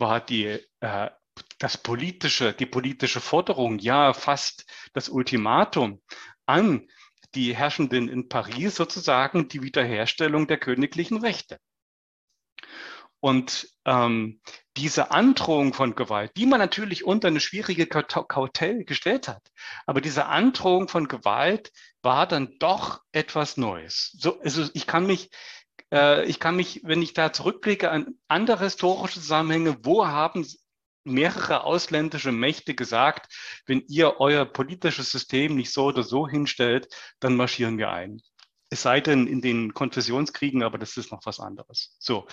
war 0.00 0.20
die, 0.20 0.58
äh, 0.80 1.10
das 1.58 1.78
politische, 1.78 2.52
die 2.52 2.66
politische 2.66 3.20
Forderung, 3.20 3.78
ja 3.78 4.12
fast 4.12 4.64
das 4.94 5.08
Ultimatum 5.08 6.00
an 6.46 6.88
die 7.34 7.54
Herrschenden 7.54 8.08
in 8.08 8.28
Paris 8.28 8.74
sozusagen 8.74 9.48
die 9.48 9.62
Wiederherstellung 9.62 10.46
der 10.48 10.58
königlichen 10.58 11.18
Rechte. 11.18 11.58
Und 13.20 13.68
ähm, 13.84 14.40
diese 14.76 15.10
Androhung 15.10 15.74
von 15.74 15.94
Gewalt, 15.94 16.32
die 16.36 16.46
man 16.46 16.58
natürlich 16.58 17.04
unter 17.04 17.28
eine 17.28 17.40
schwierige 17.40 17.86
Kautel 17.86 18.84
gestellt 18.84 19.28
hat, 19.28 19.42
aber 19.84 20.00
diese 20.00 20.26
Androhung 20.26 20.88
von 20.88 21.06
Gewalt 21.06 21.70
war 22.02 22.26
dann 22.26 22.56
doch 22.58 23.02
etwas 23.12 23.58
Neues. 23.58 24.16
So, 24.18 24.40
also 24.40 24.68
ich 24.72 24.86
kann 24.86 25.06
mich, 25.06 25.30
äh, 25.92 26.24
ich 26.26 26.40
kann 26.40 26.56
mich, 26.56 26.80
wenn 26.84 27.02
ich 27.02 27.14
da 27.14 27.32
zurückblicke 27.32 27.90
an 27.90 28.14
andere 28.28 28.64
historische 28.64 29.20
Zusammenhänge, 29.20 29.78
wo 29.82 30.06
haben 30.06 30.46
mehrere 31.04 31.64
ausländische 31.64 32.32
Mächte 32.32 32.74
gesagt, 32.74 33.32
wenn 33.66 33.82
ihr 33.88 34.20
euer 34.20 34.44
politisches 34.44 35.10
System 35.10 35.56
nicht 35.56 35.72
so 35.72 35.86
oder 35.86 36.02
so 36.02 36.28
hinstellt, 36.28 36.88
dann 37.20 37.36
marschieren 37.36 37.78
wir 37.78 37.90
ein. 37.90 38.20
Es 38.68 38.82
sei 38.82 39.00
denn 39.00 39.26
in 39.26 39.40
den 39.40 39.74
Konfessionskriegen, 39.74 40.62
aber 40.62 40.78
das 40.78 40.96
ist 40.96 41.10
noch 41.10 41.24
was 41.24 41.40
anderes. 41.40 41.96
So. 41.98 42.26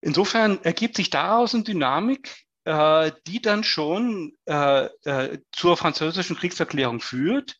Insofern 0.00 0.62
ergibt 0.62 0.96
sich 0.96 1.10
daraus 1.10 1.54
eine 1.54 1.64
Dynamik, 1.64 2.34
äh, 2.64 3.12
die 3.26 3.40
dann 3.40 3.64
schon 3.64 4.36
äh, 4.46 4.86
äh, 5.04 5.38
zur 5.52 5.76
französischen 5.76 6.36
Kriegserklärung 6.36 7.00
führt. 7.00 7.56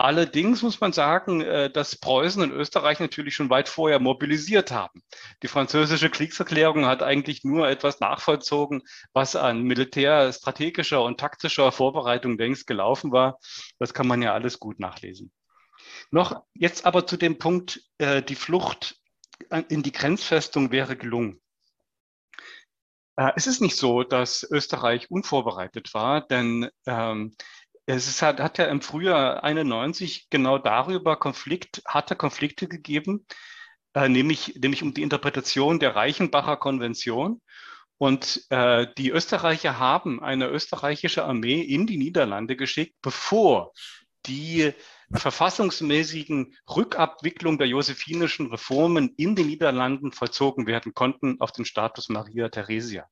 Allerdings 0.00 0.62
muss 0.62 0.80
man 0.80 0.94
sagen, 0.94 1.42
äh, 1.42 1.68
dass 1.70 1.94
Preußen 1.94 2.42
und 2.42 2.52
Österreich 2.52 3.00
natürlich 3.00 3.34
schon 3.34 3.50
weit 3.50 3.68
vorher 3.68 4.00
mobilisiert 4.00 4.70
haben. 4.70 5.02
Die 5.42 5.46
französische 5.46 6.08
Kriegserklärung 6.08 6.86
hat 6.86 7.02
eigentlich 7.02 7.44
nur 7.44 7.68
etwas 7.68 8.00
nachvollzogen, 8.00 8.82
was 9.12 9.36
an 9.36 9.62
militärstrategischer 9.62 11.02
und 11.02 11.20
taktischer 11.20 11.70
Vorbereitung 11.70 12.38
längst 12.38 12.66
gelaufen 12.66 13.12
war. 13.12 13.38
Das 13.78 13.92
kann 13.92 14.06
man 14.06 14.22
ja 14.22 14.32
alles 14.32 14.58
gut 14.58 14.80
nachlesen. 14.80 15.32
Noch 16.10 16.44
jetzt 16.54 16.86
aber 16.86 17.06
zu 17.06 17.18
dem 17.18 17.36
Punkt, 17.36 17.82
äh, 17.98 18.22
die 18.22 18.36
Flucht 18.36 18.96
in 19.68 19.82
die 19.82 19.92
Grenzfestung 19.92 20.72
wäre 20.72 20.96
gelungen. 20.96 21.42
Äh, 23.16 23.32
es 23.36 23.46
ist 23.46 23.60
nicht 23.60 23.76
so, 23.76 24.02
dass 24.02 24.50
Österreich 24.50 25.10
unvorbereitet 25.10 25.92
war, 25.92 26.26
denn 26.26 26.70
ähm, 26.86 27.34
es 27.94 28.22
hat, 28.22 28.40
hat 28.40 28.58
ja 28.58 28.66
im 28.66 28.82
Frühjahr 28.82 29.42
91 29.44 30.28
genau 30.30 30.58
darüber 30.58 31.16
Konflikt, 31.16 31.82
hatte 31.86 32.16
Konflikte 32.16 32.68
gegeben, 32.68 33.26
äh, 33.94 34.08
nämlich, 34.08 34.56
nämlich 34.60 34.82
um 34.82 34.94
die 34.94 35.02
Interpretation 35.02 35.78
der 35.78 35.96
Reichenbacher 35.96 36.56
Konvention. 36.56 37.40
Und 37.98 38.46
äh, 38.50 38.86
die 38.96 39.10
Österreicher 39.10 39.78
haben 39.78 40.22
eine 40.22 40.48
österreichische 40.48 41.24
Armee 41.24 41.60
in 41.60 41.86
die 41.86 41.98
Niederlande 41.98 42.56
geschickt, 42.56 42.96
bevor 43.02 43.72
die 44.26 44.72
verfassungsmäßigen 45.12 46.56
Rückabwicklung 46.68 47.58
der 47.58 47.66
josephinischen 47.66 48.46
Reformen 48.46 49.14
in 49.16 49.34
den 49.34 49.48
Niederlanden 49.48 50.12
vollzogen 50.12 50.66
werden 50.66 50.94
konnten 50.94 51.40
auf 51.40 51.52
den 51.52 51.64
Status 51.64 52.08
Maria 52.08 52.48
Theresia. 52.48 53.06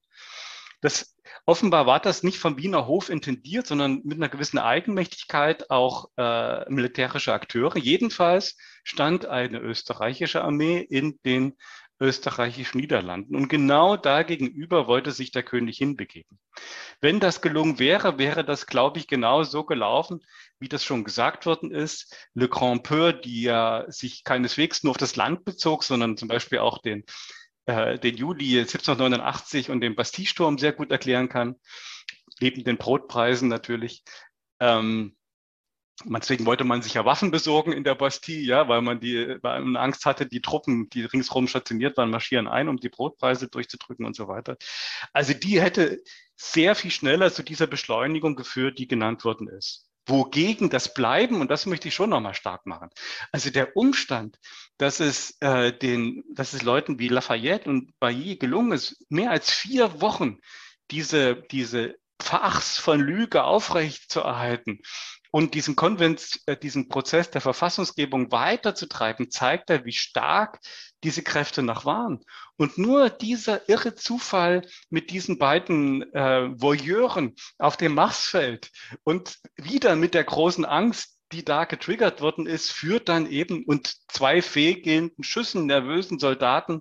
Das, 0.80 1.16
offenbar 1.44 1.86
war 1.86 2.00
das 2.00 2.22
nicht 2.22 2.38
vom 2.38 2.56
Wiener 2.56 2.86
Hof 2.86 3.08
intendiert, 3.08 3.66
sondern 3.66 4.00
mit 4.04 4.18
einer 4.18 4.28
gewissen 4.28 4.58
Eigenmächtigkeit 4.58 5.70
auch 5.70 6.10
äh, 6.16 6.70
militärische 6.70 7.32
Akteure. 7.32 7.78
Jedenfalls 7.78 8.56
stand 8.84 9.26
eine 9.26 9.58
österreichische 9.58 10.42
Armee 10.42 10.78
in 10.78 11.18
den 11.24 11.56
österreichischen 12.00 12.78
Niederlanden. 12.78 13.34
Und 13.34 13.48
genau 13.48 13.96
da 13.96 14.22
gegenüber 14.22 14.86
wollte 14.86 15.10
sich 15.10 15.32
der 15.32 15.42
König 15.42 15.78
hinbegeben. 15.78 16.38
Wenn 17.00 17.20
das 17.20 17.40
gelungen 17.40 17.78
wäre, 17.78 18.18
wäre 18.18 18.44
das, 18.44 18.66
glaube 18.66 18.98
ich, 18.98 19.06
genau 19.06 19.42
so 19.42 19.64
gelaufen, 19.64 20.20
wie 20.60 20.68
das 20.68 20.84
schon 20.84 21.04
gesagt 21.04 21.46
worden 21.46 21.70
ist. 21.70 22.16
Le 22.34 22.48
Grand 22.48 22.82
Peur, 22.82 23.12
die 23.12 23.42
ja 23.42 23.84
sich 23.88 24.24
keineswegs 24.24 24.82
nur 24.82 24.92
auf 24.92 24.96
das 24.96 25.16
Land 25.16 25.44
bezog, 25.44 25.84
sondern 25.84 26.16
zum 26.16 26.28
Beispiel 26.28 26.58
auch 26.58 26.78
den, 26.78 27.04
äh, 27.68 27.98
den 27.98 28.16
Juli 28.16 28.58
1789 28.60 29.70
und 29.70 29.80
den 29.80 29.94
Bastille-Sturm 29.94 30.58
sehr 30.58 30.72
gut 30.72 30.90
erklären 30.90 31.28
kann, 31.28 31.56
neben 32.40 32.64
den 32.64 32.78
Brotpreisen 32.78 33.48
natürlich. 33.48 34.02
Ähm, 34.58 35.14
Deswegen 36.04 36.46
wollte 36.46 36.62
man 36.62 36.80
sich 36.80 36.94
ja 36.94 37.04
Waffen 37.04 37.32
besorgen 37.32 37.72
in 37.72 37.82
der 37.82 37.96
Bastille, 37.96 38.42
ja, 38.42 38.68
weil 38.68 38.82
man 38.82 39.00
die, 39.00 39.36
weil 39.42 39.62
man 39.62 39.76
Angst 39.76 40.06
hatte, 40.06 40.26
die 40.26 40.40
Truppen, 40.40 40.88
die 40.90 41.02
ringsherum 41.02 41.48
stationiert 41.48 41.96
waren, 41.96 42.10
marschieren 42.10 42.46
ein, 42.46 42.68
um 42.68 42.76
die 42.76 42.88
Brotpreise 42.88 43.48
durchzudrücken 43.48 44.06
und 44.06 44.14
so 44.14 44.28
weiter. 44.28 44.56
Also 45.12 45.34
die 45.34 45.60
hätte 45.60 46.00
sehr 46.36 46.76
viel 46.76 46.92
schneller 46.92 47.32
zu 47.32 47.42
dieser 47.42 47.66
Beschleunigung 47.66 48.36
geführt, 48.36 48.78
die 48.78 48.86
genannt 48.86 49.24
worden 49.24 49.48
ist. 49.48 49.87
Wogegen 50.08 50.70
das 50.70 50.94
Bleiben, 50.94 51.40
und 51.40 51.50
das 51.50 51.66
möchte 51.66 51.88
ich 51.88 51.94
schon 51.94 52.10
nochmal 52.10 52.34
stark 52.34 52.66
machen, 52.66 52.88
also 53.30 53.50
der 53.50 53.76
Umstand, 53.76 54.38
dass 54.78 55.00
es, 55.00 55.36
äh, 55.40 55.72
den, 55.76 56.24
dass 56.34 56.54
es 56.54 56.62
Leuten 56.62 56.98
wie 56.98 57.08
Lafayette 57.08 57.68
und 57.68 57.98
Bailly 58.00 58.36
gelungen 58.36 58.72
ist, 58.72 59.04
mehr 59.10 59.30
als 59.30 59.50
vier 59.52 60.00
Wochen 60.00 60.38
diese, 60.90 61.36
diese 61.50 61.96
Fachs 62.20 62.78
von 62.78 63.00
Lüge 63.00 63.44
aufrecht 63.44 64.10
zu 64.10 64.20
erhalten 64.20 64.80
und 65.30 65.54
diesen 65.54 65.76
Konvent, 65.76 66.40
äh, 66.46 66.56
diesen 66.56 66.88
Prozess 66.88 67.30
der 67.30 67.40
Verfassungsgebung 67.40 68.32
weiterzutreiben, 68.32 69.30
zeigt 69.30 69.70
er, 69.70 69.84
wie 69.84 69.92
stark 69.92 70.60
diese 71.04 71.22
Kräfte 71.22 71.62
noch 71.62 71.84
waren. 71.84 72.24
Und 72.56 72.78
nur 72.78 73.10
dieser 73.10 73.68
irre 73.68 73.94
Zufall 73.94 74.62
mit 74.90 75.10
diesen 75.10 75.38
beiden 75.38 76.02
äh, 76.12 76.48
Voyeuren 76.60 77.34
auf 77.58 77.76
dem 77.76 77.94
Marsfeld 77.94 78.70
und 79.04 79.38
wieder 79.56 79.96
mit 79.96 80.14
der 80.14 80.24
großen 80.24 80.64
Angst, 80.64 81.18
die 81.32 81.44
da 81.44 81.64
getriggert 81.64 82.20
worden 82.20 82.46
ist, 82.46 82.72
führt 82.72 83.08
dann 83.08 83.30
eben 83.30 83.64
und 83.64 83.94
zwei 84.08 84.40
fehlgehenden 84.40 85.22
Schüssen 85.22 85.66
nervösen 85.66 86.18
Soldaten, 86.18 86.80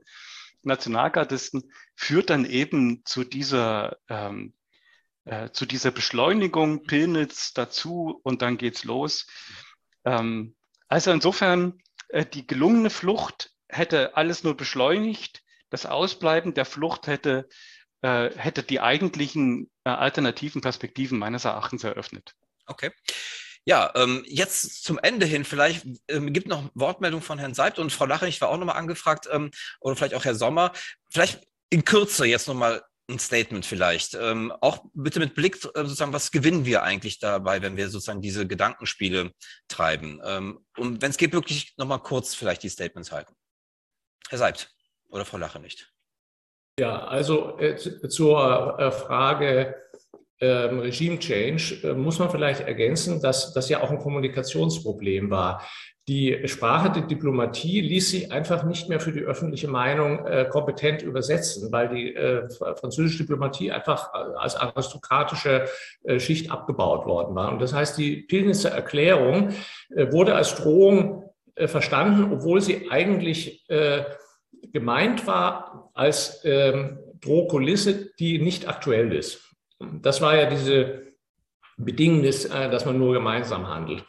Nationalgardisten, 0.63 1.71
führt 1.95 2.29
dann 2.29 2.45
eben 2.45 3.03
zu 3.05 3.23
dieser 3.23 3.97
ähm, 4.09 4.53
äh, 5.27 5.51
zu 5.51 5.65
dieser 5.65 5.91
Beschleunigung 5.91 6.83
Pilnitz 6.83 7.53
dazu 7.53 8.19
und 8.23 8.41
dann 8.41 8.57
geht's 8.57 8.83
los. 8.83 9.27
Ähm, 10.05 10.55
also 10.87 11.11
insofern, 11.11 11.81
äh, 12.09 12.25
die 12.25 12.47
gelungene 12.47 12.89
Flucht 12.89 13.51
hätte 13.67 14.15
alles 14.15 14.43
nur 14.43 14.55
beschleunigt. 14.55 15.43
Das 15.69 15.85
Ausbleiben 15.85 16.53
der 16.53 16.65
Flucht 16.65 17.07
hätte, 17.07 17.49
äh, 18.01 18.29
hätte 18.37 18.63
die 18.63 18.79
eigentlichen 18.79 19.69
äh, 19.83 19.89
alternativen 19.89 20.61
Perspektiven 20.61 21.19
meines 21.19 21.43
Erachtens 21.43 21.83
eröffnet. 21.83 22.33
Okay. 22.65 22.91
Ja, 23.65 23.91
ähm, 23.95 24.23
jetzt 24.25 24.85
zum 24.85 24.97
Ende 24.97 25.25
hin, 25.25 25.43
vielleicht 25.43 25.85
ähm, 26.07 26.31
gibt 26.31 26.47
noch 26.47 26.71
Wortmeldung 26.73 27.21
von 27.21 27.37
Herrn 27.37 27.53
Seibt 27.53 27.79
und 27.79 27.91
Frau 27.91 28.05
Lache, 28.05 28.29
ich 28.29 28.39
war 28.39 28.47
auch 28.47 28.57
nochmal 28.57 28.77
angefragt, 28.77 29.27
ähm, 29.29 29.51
oder 29.81 29.97
vielleicht 29.97 30.13
auch 30.13 30.23
Herr 30.23 30.35
Sommer. 30.35 30.71
Vielleicht 31.09 31.45
in 31.69 31.83
Kürze 31.83 32.25
jetzt 32.25 32.47
nochmal 32.47 32.81
ein 33.09 33.19
Statement 33.19 33.65
vielleicht. 33.65 34.15
Ähm, 34.15 34.51
auch 34.61 34.83
bitte 34.93 35.19
mit 35.19 35.33
Blick 35.33 35.55
äh, 35.55 35.81
sozusagen, 35.81 36.13
was 36.13 36.31
gewinnen 36.31 36.65
wir 36.65 36.83
eigentlich 36.83 37.19
dabei, 37.19 37.61
wenn 37.61 37.77
wir 37.77 37.89
sozusagen 37.89 38.21
diese 38.21 38.47
Gedankenspiele 38.47 39.31
treiben? 39.67 40.21
Ähm, 40.25 40.65
und 40.77 41.01
wenn 41.01 41.11
es 41.11 41.17
geht, 41.17 41.33
wirklich 41.33 41.73
nochmal 41.77 41.99
kurz 41.99 42.35
vielleicht 42.35 42.63
die 42.63 42.69
Statements 42.69 43.11
halten. 43.11 43.33
Herr 44.29 44.37
Seibt 44.37 44.69
oder 45.09 45.25
Frau 45.25 45.37
Lache 45.37 45.59
nicht. 45.59 45.91
Ja, 46.79 47.05
also 47.05 47.57
äh, 47.59 47.75
zur 47.77 48.77
äh, 48.79 48.91
Frage 48.91 49.75
ähm, 50.39 50.79
Regime 50.79 51.17
Change 51.17 51.79
äh, 51.83 51.93
muss 51.93 52.19
man 52.19 52.29
vielleicht 52.29 52.61
ergänzen, 52.61 53.21
dass 53.21 53.53
das 53.53 53.69
ja 53.69 53.81
auch 53.81 53.89
ein 53.89 53.97
Kommunikationsproblem 53.97 55.31
war. 55.31 55.67
Die 56.09 56.47
Sprache 56.47 56.89
der 56.89 57.01
Diplomatie 57.01 57.81
ließ 57.81 58.09
sie 58.09 58.31
einfach 58.31 58.63
nicht 58.63 58.87
mehr 58.87 59.01
für 59.01 59.11
die 59.11 59.23
öffentliche 59.23 59.67
Meinung 59.67 60.25
äh, 60.25 60.45
kompetent 60.49 61.01
übersetzen, 61.01 61.69
weil 61.73 61.89
die 61.89 62.15
äh, 62.15 62.49
französische 62.49 63.23
Diplomatie 63.23 63.73
einfach 63.73 64.13
äh, 64.13 64.17
als 64.37 64.55
aristokratische 64.55 65.65
äh, 66.03 66.17
Schicht 66.21 66.49
abgebaut 66.49 67.05
worden 67.05 67.35
war. 67.35 67.51
Und 67.51 67.61
das 67.61 67.73
heißt, 67.73 67.97
die 67.97 68.21
Pilnitzer 68.21 68.69
Erklärung 68.69 69.49
äh, 69.93 70.09
wurde 70.09 70.35
als 70.35 70.55
Drohung 70.55 71.29
äh, 71.55 71.67
verstanden, 71.67 72.31
obwohl 72.31 72.61
sie 72.61 72.89
eigentlich 72.89 73.65
gemeint 74.71 75.27
war 75.27 75.91
als 75.93 76.41
ähm, 76.45 76.99
Drohkulisse, 77.19 78.11
die 78.17 78.39
nicht 78.39 78.67
aktuell 78.69 79.11
ist. 79.11 79.53
Das 80.01 80.21
war 80.21 80.37
ja 80.37 80.49
diese 80.49 81.03
Bedingung, 81.77 82.23
dass 82.23 82.85
man 82.85 82.97
nur 82.97 83.13
gemeinsam 83.13 83.67
handelt. 83.67 84.05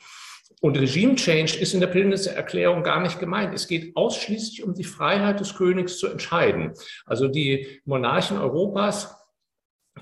Und 0.60 0.76
Regime 0.78 1.14
Change 1.14 1.56
ist 1.58 1.74
in 1.74 1.80
der 1.80 1.86
Pillnitzer 1.86 2.32
Erklärung 2.32 2.82
gar 2.82 3.00
nicht 3.00 3.20
gemeint. 3.20 3.54
Es 3.54 3.68
geht 3.68 3.94
ausschließlich 3.96 4.64
um 4.64 4.74
die 4.74 4.84
Freiheit 4.84 5.38
des 5.40 5.54
Königs 5.54 5.98
zu 5.98 6.08
entscheiden. 6.08 6.72
Also 7.06 7.28
die 7.28 7.80
Monarchen 7.84 8.38
Europas 8.38 9.14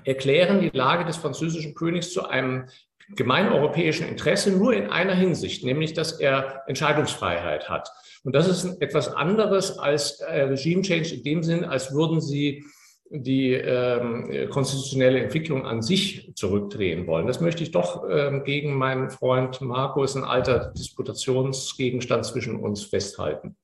erklären 0.03 0.61
die 0.61 0.75
Lage 0.75 1.05
des 1.05 1.17
französischen 1.17 1.75
Königs 1.75 2.11
zu 2.11 2.27
einem 2.27 2.67
gemeineuropäischen 3.15 4.07
Interesse 4.07 4.51
nur 4.51 4.73
in 4.73 4.89
einer 4.89 5.15
Hinsicht, 5.15 5.63
nämlich 5.63 5.93
dass 5.93 6.19
er 6.19 6.63
Entscheidungsfreiheit 6.67 7.69
hat. 7.69 7.89
Und 8.23 8.35
das 8.35 8.47
ist 8.47 8.81
etwas 8.81 9.07
anderes 9.07 9.77
als 9.79 10.19
äh, 10.19 10.41
Regime 10.41 10.81
Change 10.81 11.15
in 11.15 11.23
dem 11.23 11.43
Sinn, 11.43 11.63
als 11.63 11.93
würden 11.93 12.19
sie 12.19 12.65
die 13.09 13.53
ähm, 13.53 14.49
konstitutionelle 14.49 15.21
Entwicklung 15.21 15.65
an 15.65 15.81
sich 15.81 16.33
zurückdrehen 16.35 17.07
wollen. 17.07 17.27
Das 17.27 17.41
möchte 17.41 17.63
ich 17.63 17.71
doch 17.71 18.03
ähm, 18.09 18.43
gegen 18.43 18.75
meinen 18.75 19.09
Freund 19.09 19.61
Markus, 19.61 20.15
ein 20.15 20.23
alter 20.23 20.73
Disputationsgegenstand 20.77 22.25
zwischen 22.25 22.57
uns, 22.57 22.83
festhalten. 22.83 23.55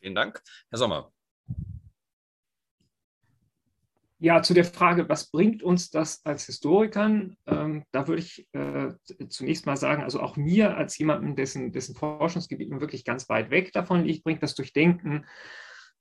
Vielen 0.00 0.14
Dank. 0.14 0.42
Herr 0.70 0.78
Sommer. 0.78 1.10
Ja, 4.18 4.40
zu 4.42 4.54
der 4.54 4.64
Frage, 4.64 5.08
was 5.08 5.30
bringt 5.30 5.62
uns 5.62 5.90
das 5.90 6.24
als 6.24 6.46
Historikern? 6.46 7.36
Ähm, 7.46 7.84
da 7.90 8.08
würde 8.08 8.22
ich 8.22 8.48
äh, 8.52 8.92
zunächst 9.28 9.66
mal 9.66 9.76
sagen, 9.76 10.02
also 10.02 10.20
auch 10.20 10.36
mir 10.36 10.76
als 10.76 10.96
jemandem, 10.96 11.36
dessen, 11.36 11.72
dessen 11.72 11.94
Forschungsgebiet 11.94 12.70
nun 12.70 12.80
wirklich 12.80 13.04
ganz 13.04 13.28
weit 13.28 13.50
weg 13.50 13.72
davon 13.72 14.04
liegt, 14.04 14.24
bringt 14.24 14.42
das 14.42 14.54
Durchdenken 14.54 15.26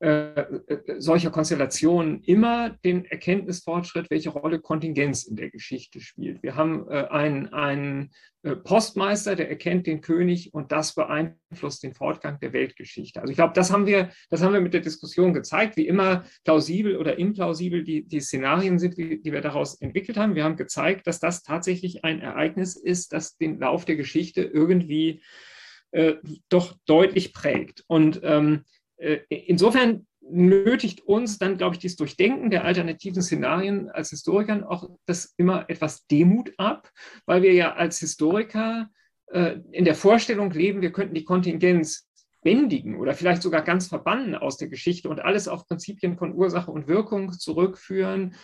äh, 0.04 0.42
äh, 0.42 1.00
solcher 1.00 1.32
Konstellationen 1.32 2.24
immer 2.24 2.72
den 2.84 3.06
Erkenntnisfortschritt, 3.06 4.10
welche 4.10 4.32
Rolle 4.32 4.60
Kontingenz 4.60 5.24
in 5.24 5.38
der 5.38 5.50
Geschichte 5.50 6.02
spielt. 6.02 6.44
Wir 6.44 6.58
haben 6.58 6.86
äh, 6.90 7.06
einen, 7.06 7.54
einen 7.54 8.12
äh, 8.42 8.58
Postmeister, 8.58 9.38
der 9.38 9.50
erkennt 9.50 9.88
den 9.88 10.02
König 10.02 10.54
und 10.54 10.74
das 10.74 10.94
beeinflusst 10.94 11.84
den 11.84 11.94
Fortgang 11.94 12.38
der 12.42 12.52
Weltgeschichte. 12.52 13.22
Also 13.22 13.32
ich 13.32 13.38
glaube, 13.38 13.54
das 13.54 13.72
haben 13.72 13.86
wir, 13.86 14.10
das 14.30 14.42
haben 14.42 14.52
wir 14.52 14.60
mit 14.60 14.74
der 14.74 14.82
Diskussion 14.82 15.34
gezeigt, 15.34 15.78
wie 15.78 15.88
immer 15.88 16.26
plausibel 16.44 16.98
oder 16.98 17.18
implausibel 17.18 17.86
die, 17.86 18.06
die 18.06 18.20
Szenarien 18.20 18.80
sind, 18.80 18.98
die, 18.98 19.22
die 19.22 19.32
wir 19.32 19.40
daraus 19.40 19.80
entwickelt 19.80 20.18
haben. 20.18 20.36
Wir 20.36 20.44
haben 20.44 20.58
gezeigt, 20.58 21.08
dass 21.08 21.22
das 21.22 21.44
tatsächlich 21.44 22.04
ein 22.04 22.20
Ereignis 22.20 22.76
ist, 22.76 23.14
das 23.14 23.38
den 23.38 23.58
Lauf 23.58 23.86
der 23.86 23.96
Geschichte 23.96 24.42
irgendwie 24.42 25.22
äh, 25.92 26.16
doch 26.50 26.76
deutlich 26.88 27.34
prägt. 27.34 27.86
Und 27.88 28.20
ähm, 28.24 28.64
äh, 28.64 28.64
insofern 29.30 30.06
nötigt 30.30 31.02
uns 31.02 31.38
dann, 31.38 31.58
glaube 31.58 31.76
ich, 31.76 31.80
dieses 31.80 31.98
Durchdenken 31.98 32.50
der 32.50 32.64
alternativen 32.64 33.22
Szenarien 33.22 33.90
als 33.90 34.10
Historikern 34.10 34.64
auch 34.64 34.90
das 35.06 35.34
immer 35.38 35.70
etwas 35.70 36.06
Demut 36.08 36.54
ab, 36.58 36.90
weil 37.26 37.42
wir 37.42 37.54
ja 37.54 37.74
als 37.74 38.00
Historiker 38.00 38.90
äh, 39.28 39.58
in 39.72 39.86
der 39.86 39.96
Vorstellung 39.96 40.52
leben, 40.52 40.82
wir 40.82 40.92
könnten 40.92 41.16
die 41.16 41.26
Kontingenz 41.26 42.10
bändigen 42.42 42.98
oder 42.98 43.14
vielleicht 43.14 43.42
sogar 43.42 43.62
ganz 43.62 43.88
verbannen 43.88 44.36
aus 44.36 44.58
der 44.58 44.68
Geschichte 44.68 45.10
und 45.10 45.22
alles 45.22 45.48
auf 45.48 45.68
Prinzipien 45.68 46.18
von 46.18 46.34
Ursache 46.34 46.72
und 46.72 46.88
Wirkung 46.88 47.32
zurückführen. 47.32 48.36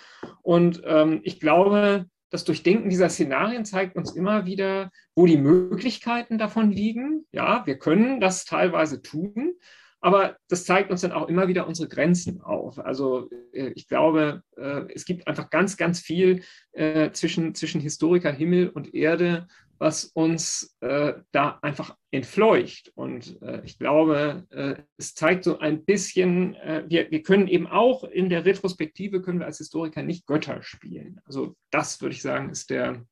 Und 0.41 0.81
ähm, 0.85 1.19
ich 1.23 1.39
glaube, 1.39 2.05
das 2.29 2.45
Durchdenken 2.45 2.89
dieser 2.89 3.09
Szenarien 3.09 3.65
zeigt 3.65 3.95
uns 3.97 4.15
immer 4.15 4.45
wieder, 4.45 4.91
wo 5.15 5.25
die 5.25 5.37
Möglichkeiten 5.37 6.37
davon 6.37 6.71
liegen. 6.71 7.25
Ja, 7.31 7.65
wir 7.65 7.77
können 7.77 8.21
das 8.21 8.45
teilweise 8.45 9.01
tun, 9.01 9.55
aber 10.01 10.37
das 10.47 10.65
zeigt 10.65 10.91
uns 10.91 11.01
dann 11.01 11.11
auch 11.11 11.27
immer 11.27 11.47
wieder 11.47 11.67
unsere 11.67 11.89
Grenzen 11.89 12.41
auf. 12.41 12.79
Also 12.79 13.29
äh, 13.53 13.71
ich 13.75 13.87
glaube, 13.87 14.43
äh, 14.55 14.85
es 14.93 15.05
gibt 15.05 15.27
einfach 15.27 15.49
ganz, 15.49 15.77
ganz 15.77 15.99
viel 15.99 16.43
äh, 16.71 17.11
zwischen, 17.11 17.53
zwischen 17.53 17.81
Historiker 17.81 18.31
Himmel 18.31 18.69
und 18.69 18.93
Erde, 18.93 19.47
was 19.81 20.05
uns 20.05 20.75
da 20.81 21.57
einfach 21.61 21.95
entfleucht. 22.11 22.91
Und 22.95 23.39
ich 23.63 23.79
glaube, 23.79 24.45
es 24.97 25.15
zeigt 25.15 25.45
so 25.45 25.59
ein 25.59 25.85
bisschen, 25.85 26.57
wir, 26.87 27.09
wir 27.09 27.23
können 27.23 27.47
eben 27.47 27.65
auch 27.65 28.03
in 28.03 28.27
der 28.27 28.43
Retrospektive, 28.43 29.21
können 29.21 29.39
wir 29.39 29.45
als 29.45 29.59
Historiker 29.59 30.03
nicht 30.03 30.25
Götter 30.25 30.61
spielen. 30.63 31.21
Also 31.23 31.55
das 31.71 32.01
würde 32.01 32.13
ich 32.13 32.21
sagen, 32.21 32.49
ist 32.49 32.71
der, 32.71 33.05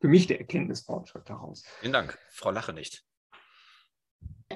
für 0.00 0.06
mich 0.06 0.28
der 0.28 0.38
Erkenntnisfortschritt 0.38 1.28
daraus. 1.28 1.64
Vielen 1.80 1.94
Dank. 1.94 2.16
Frau 2.30 2.52
Lache 2.52 2.72
nicht 2.72 3.04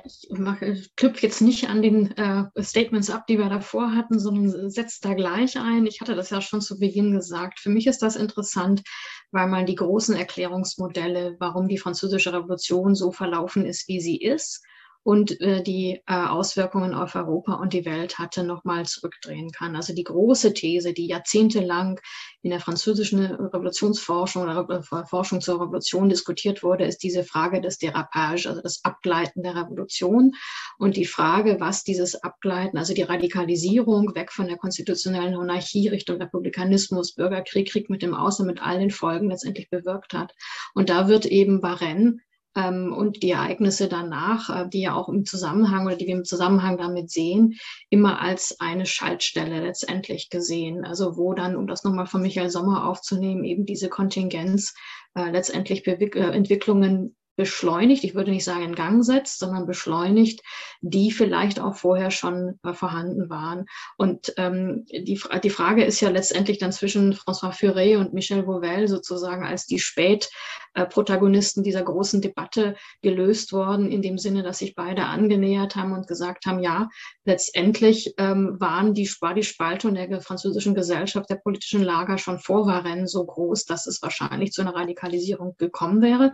ich 0.05 0.28
mache, 0.30 0.82
knüpfe 0.97 1.22
jetzt 1.22 1.40
nicht 1.40 1.68
an 1.68 1.82
den 1.82 2.16
äh, 2.16 2.45
Statements 2.61 3.11
ab, 3.11 3.26
die 3.26 3.38
wir 3.38 3.49
davor 3.49 3.95
hatten, 3.95 4.18
sondern 4.18 4.70
setze 4.70 5.01
da 5.03 5.14
gleich 5.14 5.59
ein. 5.59 5.86
Ich 5.86 6.01
hatte 6.01 6.14
das 6.16 6.30
ja 6.30 6.40
schon 6.40 6.61
zu 6.61 6.78
Beginn 6.78 7.12
gesagt. 7.12 7.61
Für 7.61 7.70
mich 7.70 7.86
ist 7.86 8.03
das 8.03 8.16
interessant, 8.16 8.82
weil 9.30 9.47
man 9.47 9.66
die 9.66 9.76
großen 9.76 10.16
Erklärungsmodelle, 10.16 11.36
warum 11.38 11.68
die 11.68 11.78
französische 11.78 12.32
Revolution 12.32 12.95
so 12.95 13.12
verlaufen 13.12 13.64
ist, 13.66 13.88
wie 13.88 14.01
sie 14.01 14.16
ist, 14.16 14.64
und 15.05 15.38
äh, 15.40 15.62
die 15.62 16.00
äh, 16.07 16.14
Auswirkungen 16.14 16.94
auf 16.94 17.14
Europa 17.14 17.55
und 17.55 17.74
die 17.74 17.84
Welt 17.84 18.18
hatte, 18.18 18.42
nochmal 18.42 18.86
zurückdrehen 18.86 19.52
kann. 19.52 19.76
Also 19.76 19.94
die 19.94 20.02
große 20.02 20.55
These, 20.55 20.94
die 20.94 21.07
jahrzehntelang 21.07 22.00
in 22.42 22.50
der 22.50 22.61
französischen 22.61 23.20
Revolutionsforschung 23.20 24.42
oder 24.42 24.82
Forschung 24.82 25.42
zur 25.42 25.61
Revolution 25.61 26.09
diskutiert 26.09 26.62
wurde, 26.62 26.84
ist 26.84 27.02
diese 27.02 27.22
Frage 27.22 27.61
des 27.61 27.78
Derapage, 27.78 28.48
also 28.48 28.62
das 28.62 28.84
Abgleiten 28.84 29.42
der 29.42 29.55
Revolution 29.57 30.32
und 30.78 30.96
die 30.96 31.07
Frage, 31.07 31.59
was 31.61 31.84
dieses 31.84 32.22
Abgleiten, 32.22 32.78
also 32.78 32.94
die 32.94 33.02
Radikalisierung 33.02 34.14
weg 34.14 34.32
von 34.32 34.48
der 34.48 34.57
konstitutionellen 34.57 35.34
Monarchie 35.34 35.88
Richtung 35.88 36.16
Republikanismus, 36.16 37.14
Bürgerkrieg, 37.14 37.68
Krieg 37.68 37.90
mit 37.90 38.02
dem 38.02 38.14
Außen, 38.14 38.46
mit 38.46 38.62
all 38.62 38.78
den 38.78 38.90
Folgen 38.90 39.28
letztendlich 39.28 39.68
bewirkt 39.68 40.14
hat. 40.14 40.34
Und 40.74 40.88
da 40.88 41.09
wird 41.09 41.26
eben 41.26 41.62
Varenne 41.62 42.20
und 42.57 43.22
die 43.22 43.30
Ereignisse 43.30 43.88
danach, 43.88 44.48
äh, 44.48 44.68
die 44.68 44.80
ja 44.80 44.94
auch 44.94 45.09
im 45.09 45.24
Zusammenhang 45.24 45.86
oder 45.86 45.96
die 45.96 46.07
wir 46.07 46.14
im 46.14 46.24
Zusammenhang 46.24 46.78
damit 46.78 47.11
sehen, 47.11 47.59
immer 47.90 48.20
als 48.20 48.61
eine 48.61 48.86
Schaltstelle 48.86 49.61
letztendlich 49.61 50.30
gesehen. 50.30 50.84
Also 50.84 51.16
wo 51.16 51.34
dann, 51.34 51.57
um 51.57 51.66
das 51.66 51.84
nochmal 51.84 52.07
von 52.07 52.22
Michael 52.22 52.50
Sommer 52.50 52.88
aufzunehmen, 52.88 53.44
eben 53.44 53.66
diese 53.66 53.88
Kontingenz 53.88 54.74
äh, 55.14 55.30
letztendlich 55.30 55.82
Be 55.82 55.94
äh, 55.94 56.36
Entwicklungen 56.36 57.16
beschleunigt, 57.37 58.05
ich 58.05 58.14
würde 58.14 58.30
nicht 58.30 58.45
sagen 58.45 58.62
in 58.62 58.74
Gang 58.74 59.05
setzt, 59.05 59.39
sondern 59.39 59.66
beschleunigt, 59.66 60.43
die 60.80 61.11
vielleicht 61.11 61.61
auch 61.61 61.74
vorher 61.74 62.11
schon 62.11 62.59
äh, 62.62 62.72
vorhanden 62.72 63.28
waren. 63.30 63.66
Und 63.97 64.32
ähm, 64.37 64.87
die, 64.91 65.20
die 65.43 65.51
Frage 65.51 65.85
ist 65.85 66.01
ja 66.01 66.11
letztendlich 66.11 66.59
dann 66.59 66.72
zwischen 66.72 67.14
François 67.14 67.53
Furet 67.53 67.97
und 67.97 68.12
Michel 68.12 68.45
Vauvel 68.45 68.89
sozusagen 68.89 69.45
als 69.45 69.66
die 69.66 69.78
Spätprotagonisten 69.78 71.62
äh, 71.62 71.64
dieser 71.64 71.82
großen 71.82 72.20
Debatte 72.20 72.76
gelöst 73.03 73.53
worden, 73.53 73.91
in 73.91 74.03
dem 74.03 74.18
Sinne, 74.18 74.43
dass 74.43 74.59
sich 74.59 74.74
beide 74.74 75.05
angenähert 75.05 75.76
haben 75.76 75.93
und 75.93 76.07
gesagt 76.07 76.47
haben, 76.47 76.61
ja, 76.61 76.89
letztendlich 77.24 78.14
ähm, 78.18 78.57
waren 78.61 78.95
die, 78.95 79.09
war 79.20 79.35
die 79.35 79.43
Spaltung 79.43 79.95
der 79.95 80.20
französischen 80.20 80.74
Gesellschaft, 80.74 81.30
der 81.30 81.37
politischen 81.37 81.82
Lager 81.82 82.18
schon 82.18 82.39
vor 82.39 82.66
Varennes 82.66 83.12
so 83.12 83.24
groß, 83.24 83.64
dass 83.64 83.87
es 83.87 84.03
wahrscheinlich 84.03 84.53
zu 84.53 84.62
einer 84.62 84.74
Radikalisierung 84.74 85.57
gekommen 85.57 86.03
wäre. 86.03 86.32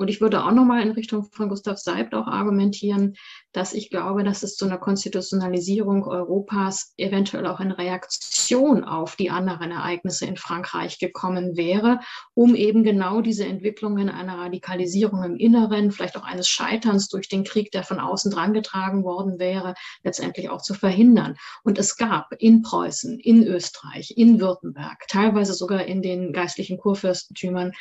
Und 0.00 0.08
ich 0.08 0.22
würde 0.22 0.42
auch 0.42 0.52
nochmal 0.52 0.80
in 0.80 0.92
Richtung 0.92 1.24
von 1.30 1.50
Gustav 1.50 1.76
Seibt 1.76 2.14
auch 2.14 2.26
argumentieren, 2.26 3.16
dass 3.52 3.74
ich 3.74 3.90
glaube, 3.90 4.24
dass 4.24 4.42
es 4.42 4.56
zu 4.56 4.64
einer 4.64 4.78
Konstitutionalisierung 4.78 6.04
Europas 6.04 6.94
eventuell 6.96 7.46
auch 7.46 7.60
in 7.60 7.70
Reaktion 7.70 8.82
auf 8.84 9.14
die 9.16 9.28
anderen 9.28 9.72
Ereignisse 9.72 10.24
in 10.24 10.38
Frankreich 10.38 10.98
gekommen 11.00 11.54
wäre, 11.54 12.00
um 12.32 12.54
eben 12.54 12.82
genau 12.82 13.20
diese 13.20 13.44
Entwicklungen 13.44 14.08
einer 14.08 14.38
Radikalisierung 14.38 15.22
im 15.22 15.36
Inneren, 15.36 15.90
vielleicht 15.90 16.16
auch 16.16 16.24
eines 16.24 16.48
Scheiterns 16.48 17.08
durch 17.08 17.28
den 17.28 17.44
Krieg, 17.44 17.70
der 17.70 17.82
von 17.82 18.00
außen 18.00 18.30
drangetragen 18.30 19.04
worden 19.04 19.38
wäre, 19.38 19.74
letztendlich 20.02 20.48
auch 20.48 20.62
zu 20.62 20.72
verhindern. 20.72 21.36
Und 21.62 21.78
es 21.78 21.98
gab 21.98 22.32
in 22.38 22.62
Preußen, 22.62 23.18
in 23.18 23.46
Österreich, 23.46 24.14
in 24.16 24.40
Württemberg, 24.40 25.06
teilweise 25.08 25.52
sogar 25.52 25.84
in 25.84 26.00
den 26.00 26.32
geistlichen 26.32 26.78
Kurfürstentümern 26.78 27.72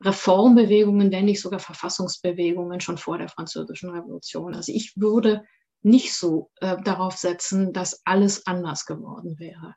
Reformbewegungen, 0.00 1.10
wenn 1.10 1.24
nicht 1.24 1.40
sogar 1.40 1.60
Verfassungsbewegungen 1.60 2.80
schon 2.80 2.98
vor 2.98 3.18
der 3.18 3.28
Französischen 3.28 3.90
Revolution. 3.90 4.54
Also 4.54 4.72
ich 4.72 4.92
würde 4.96 5.44
nicht 5.82 6.14
so 6.14 6.50
äh, 6.60 6.76
darauf 6.82 7.16
setzen, 7.16 7.72
dass 7.72 8.02
alles 8.04 8.46
anders 8.46 8.86
geworden 8.86 9.38
wäre 9.38 9.74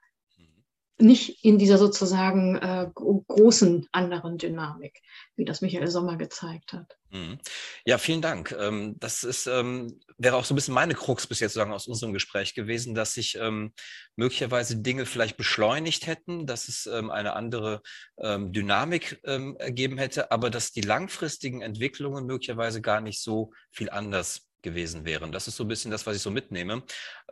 nicht 1.02 1.43
in 1.43 1.58
dieser 1.58 1.78
sozusagen 1.78 2.56
äh, 2.56 2.89
großen 2.93 3.88
anderen 3.91 4.38
Dynamik, 4.38 5.02
wie 5.36 5.45
das 5.45 5.62
Michael 5.62 5.88
Sommer 5.88 6.18
gezeigt 6.18 6.74
hat. 6.74 6.97
Mhm. 7.10 7.39
Ja, 7.86 7.97
vielen 7.97 8.22
Dank. 8.22 8.56
Ähm, 8.58 8.95
das 8.99 9.24
ist, 9.24 9.47
ähm, 9.47 9.99
wäre 10.18 10.36
auch 10.36 10.45
so 10.45 10.54
ein 10.54 10.56
bisschen 10.56 10.74
meine 10.74 10.93
Krux 10.93 11.28
bis 11.28 11.39
jetzt 11.39 11.54
sagen 11.54 11.74
aus 11.74 11.88
unserem 11.88 12.14
Gespräch 12.14 12.54
gewesen, 12.54 12.95
dass 12.95 13.14
sich 13.14 13.38
ähm, 13.39 13.74
möglicherweise 14.16 14.78
Dinge 14.78 15.06
vielleicht 15.06 15.38
beschleunigt 15.38 16.08
hätten, 16.08 16.45
dass 16.45 16.68
es 16.68 16.88
eine 16.88 17.34
andere 17.34 17.82
Dynamik 18.18 19.20
ergeben 19.24 19.97
hätte, 19.97 20.32
aber 20.32 20.49
dass 20.49 20.72
die 20.72 20.82
langfristigen 20.82 21.62
Entwicklungen 21.62 22.26
möglicherweise 22.26 22.82
gar 22.82 23.02
nicht 23.02 23.22
so 23.22 23.52
viel 23.72 23.89
anders 23.89 24.51
gewesen 24.62 25.05
wären. 25.05 25.32
Das 25.32 25.47
ist 25.47 25.55
so 25.55 25.64
ein 25.64 25.68
bisschen 25.68 25.91
das, 25.91 26.05
was 26.05 26.16
ich 26.16 26.22
so 26.22 26.32
mitnehme. 26.32 26.84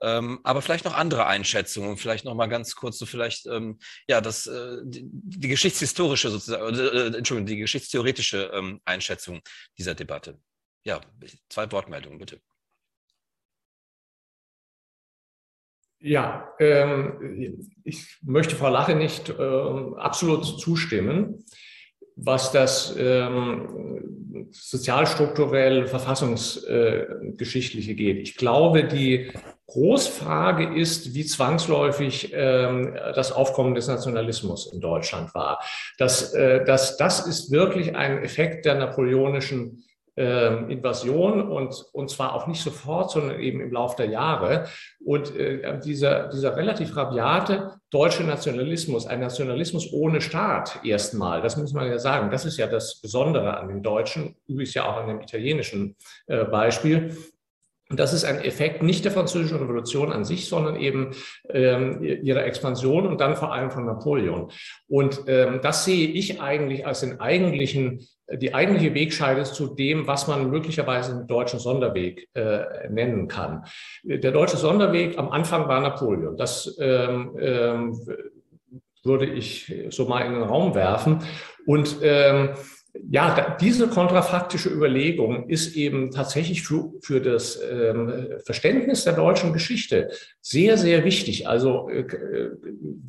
Ähm, 0.01 0.39
aber 0.43 0.61
vielleicht 0.61 0.85
noch 0.85 0.95
andere 0.95 1.25
Einschätzungen, 1.27 1.97
vielleicht 1.97 2.25
noch 2.25 2.35
mal 2.35 2.47
ganz 2.47 2.75
kurz 2.75 2.97
so 2.97 3.05
vielleicht 3.05 3.45
ähm, 3.47 3.79
ja 4.07 4.21
das 4.21 4.47
äh, 4.47 4.77
die, 4.83 5.03
die, 5.05 5.47
geschichtshistorische 5.47 6.29
sozusagen, 6.29 6.75
äh, 6.75 7.17
Entschuldigung, 7.17 7.45
die 7.45 7.57
geschichtstheoretische 7.57 8.51
ähm, 8.53 8.81
Einschätzung 8.85 9.41
dieser 9.77 9.95
Debatte. 9.95 10.39
Ja, 10.83 11.01
zwei 11.49 11.71
Wortmeldungen 11.71 12.19
bitte. 12.19 12.39
Ja, 16.01 16.53
ähm, 16.59 17.69
ich 17.83 18.17
möchte 18.21 18.55
Frau 18.55 18.69
Lache 18.69 18.95
nicht 18.95 19.29
ähm, 19.29 19.95
absolut 19.95 20.45
zustimmen 20.59 21.43
was 22.21 22.51
das 22.51 22.93
ähm, 22.97 24.47
sozialstrukturell 24.51 25.87
verfassungsgeschichtliche 25.87 27.91
äh, 27.91 27.95
geht. 27.95 28.17
Ich 28.19 28.35
glaube, 28.35 28.83
die 28.83 29.31
Großfrage 29.67 30.75
ist, 30.75 31.13
wie 31.13 31.23
zwangsläufig 31.25 32.31
ähm, 32.33 32.97
das 33.13 33.31
Aufkommen 33.31 33.75
des 33.75 33.87
Nationalismus 33.87 34.73
in 34.73 34.81
Deutschland 34.81 35.35
war. 35.35 35.61
Das, 35.97 36.33
äh, 36.33 36.65
das, 36.65 36.97
das 36.97 37.27
ist 37.27 37.51
wirklich 37.51 37.95
ein 37.95 38.23
Effekt 38.23 38.65
der 38.65 38.75
napoleonischen 38.75 39.85
äh, 40.19 40.71
Invasion 40.71 41.49
und, 41.49 41.85
und 41.93 42.09
zwar 42.09 42.33
auch 42.35 42.45
nicht 42.45 42.61
sofort, 42.61 43.09
sondern 43.09 43.39
eben 43.39 43.61
im 43.61 43.71
Laufe 43.71 43.95
der 43.95 44.07
Jahre. 44.07 44.67
Und 44.99 45.33
äh, 45.35 45.79
dieser, 45.79 46.27
dieser 46.27 46.57
relativ 46.57 46.95
rabiate 46.95 47.79
deutsche 47.89 48.23
Nationalismus, 48.23 49.07
ein 49.07 49.21
Nationalismus 49.21 49.93
ohne 49.93 50.19
Staat 50.19 50.81
erstmal, 50.83 51.41
das 51.41 51.55
muss 51.55 51.73
man 51.73 51.87
ja 51.87 51.97
sagen, 51.97 52.29
das 52.31 52.45
ist 52.45 52.57
ja 52.57 52.67
das 52.67 52.99
Besondere 53.01 53.57
an 53.57 53.69
den 53.69 53.81
Deutschen, 53.81 54.35
übrigens 54.47 54.73
ja 54.73 54.85
auch 54.85 54.97
an 54.97 55.07
dem 55.07 55.21
italienischen 55.21 55.95
äh, 56.27 56.43
Beispiel. 56.43 57.15
Und 57.89 57.99
das 57.99 58.13
ist 58.13 58.23
ein 58.23 58.39
Effekt 58.41 58.83
nicht 58.83 59.03
der 59.03 59.11
französischen 59.11 59.57
Revolution 59.57 60.11
an 60.11 60.23
sich, 60.23 60.47
sondern 60.47 60.75
eben 60.75 61.15
ähm, 61.49 62.03
ihrer 62.03 62.45
Expansion 62.45 63.07
und 63.07 63.19
dann 63.19 63.35
vor 63.35 63.51
allem 63.51 63.71
von 63.71 63.85
Napoleon. 63.85 64.51
Und 64.87 65.23
ähm, 65.25 65.59
das 65.63 65.85
sehe 65.85 66.07
ich 66.07 66.39
eigentlich 66.39 66.85
als 66.85 66.99
den 66.99 67.19
eigentlichen, 67.19 68.05
die 68.37 68.53
eigentliche 68.53 68.93
Wegscheide 68.93 69.43
zu 69.43 69.73
dem, 69.73 70.07
was 70.07 70.27
man 70.27 70.49
möglicherweise 70.49 71.13
einen 71.13 71.27
deutschen 71.27 71.59
Sonderweg 71.59 72.29
äh, 72.33 72.87
nennen 72.89 73.27
kann. 73.27 73.65
Der 74.03 74.31
deutsche 74.31 74.57
Sonderweg 74.57 75.17
am 75.17 75.29
Anfang 75.29 75.67
war 75.67 75.81
Napoleon. 75.81 76.37
Das 76.37 76.77
ähm, 76.79 77.35
ähm, 77.39 77.99
würde 79.03 79.25
ich 79.25 79.73
so 79.89 80.05
mal 80.05 80.25
in 80.25 80.33
den 80.33 80.43
Raum 80.43 80.75
werfen. 80.75 81.23
Und 81.65 81.97
ähm, 82.01 82.51
ja, 83.09 83.57
diese 83.59 83.87
kontrafaktische 83.87 84.69
Überlegung 84.69 85.47
ist 85.47 85.75
eben 85.75 86.11
tatsächlich 86.11 86.63
für, 86.63 86.91
für 87.01 87.21
das 87.21 87.59
ähm, 87.61 88.39
Verständnis 88.45 89.03
der 89.03 89.13
deutschen 89.13 89.53
Geschichte 89.53 90.09
sehr, 90.41 90.77
sehr 90.77 91.03
wichtig. 91.05 91.47
Also, 91.47 91.89
äh, 91.89 92.05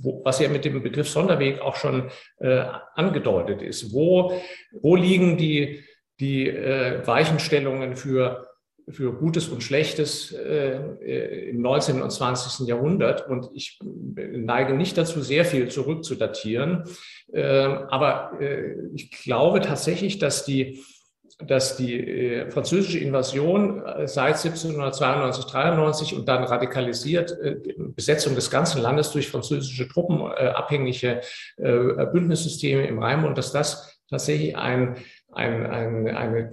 wo, 0.02 0.22
was 0.24 0.40
ja 0.40 0.48
mit 0.48 0.64
dem 0.64 0.82
Begriff 0.82 1.08
Sonderweg 1.08 1.60
auch 1.60 1.76
schon 1.76 2.10
äh, 2.38 2.64
angedeutet 2.94 3.62
ist. 3.62 3.92
Wo, 3.92 4.32
wo 4.72 4.96
liegen 4.96 5.36
die, 5.38 5.82
die 6.18 6.48
äh, 6.48 7.06
Weichenstellungen 7.06 7.96
für 7.96 8.49
für 8.92 9.12
Gutes 9.12 9.48
und 9.48 9.62
Schlechtes 9.62 10.32
äh, 10.32 10.76
äh 11.02 11.50
im 11.50 11.62
19. 11.62 12.02
und 12.02 12.10
20. 12.10 12.66
Jahrhundert. 12.66 13.28
Und 13.28 13.50
ich 13.54 13.78
neige 13.82 14.74
nicht 14.74 14.96
dazu, 14.98 15.20
sehr 15.20 15.44
viel 15.44 15.68
zurückzudatieren. 15.68 16.84
Äh, 17.32 17.42
aber 17.42 18.40
äh, 18.40 18.74
ich 18.94 19.10
glaube 19.10 19.60
tatsächlich, 19.60 20.18
dass 20.18 20.44
die, 20.44 20.82
dass 21.46 21.76
die 21.76 21.98
äh, 21.98 22.50
französische 22.50 22.98
Invasion 22.98 23.82
äh, 23.84 24.08
seit 24.08 24.36
1792, 24.36 25.44
93 25.46 26.14
und 26.16 26.28
dann 26.28 26.44
radikalisiert 26.44 27.36
Besetzung 27.76 28.34
des 28.34 28.50
ganzen 28.50 28.82
Landes 28.82 29.10
durch 29.12 29.28
französische 29.28 29.88
Truppen, 29.88 30.22
abhängige 30.22 31.20
Bündnissysteme 31.56 32.86
im 32.86 32.98
Rheinbund, 32.98 33.36
dass 33.38 33.52
das 33.52 34.00
tatsächlich 34.08 34.56
ein 34.56 34.96
ein, 35.32 35.66
ein, 35.66 36.08
eine 36.08 36.52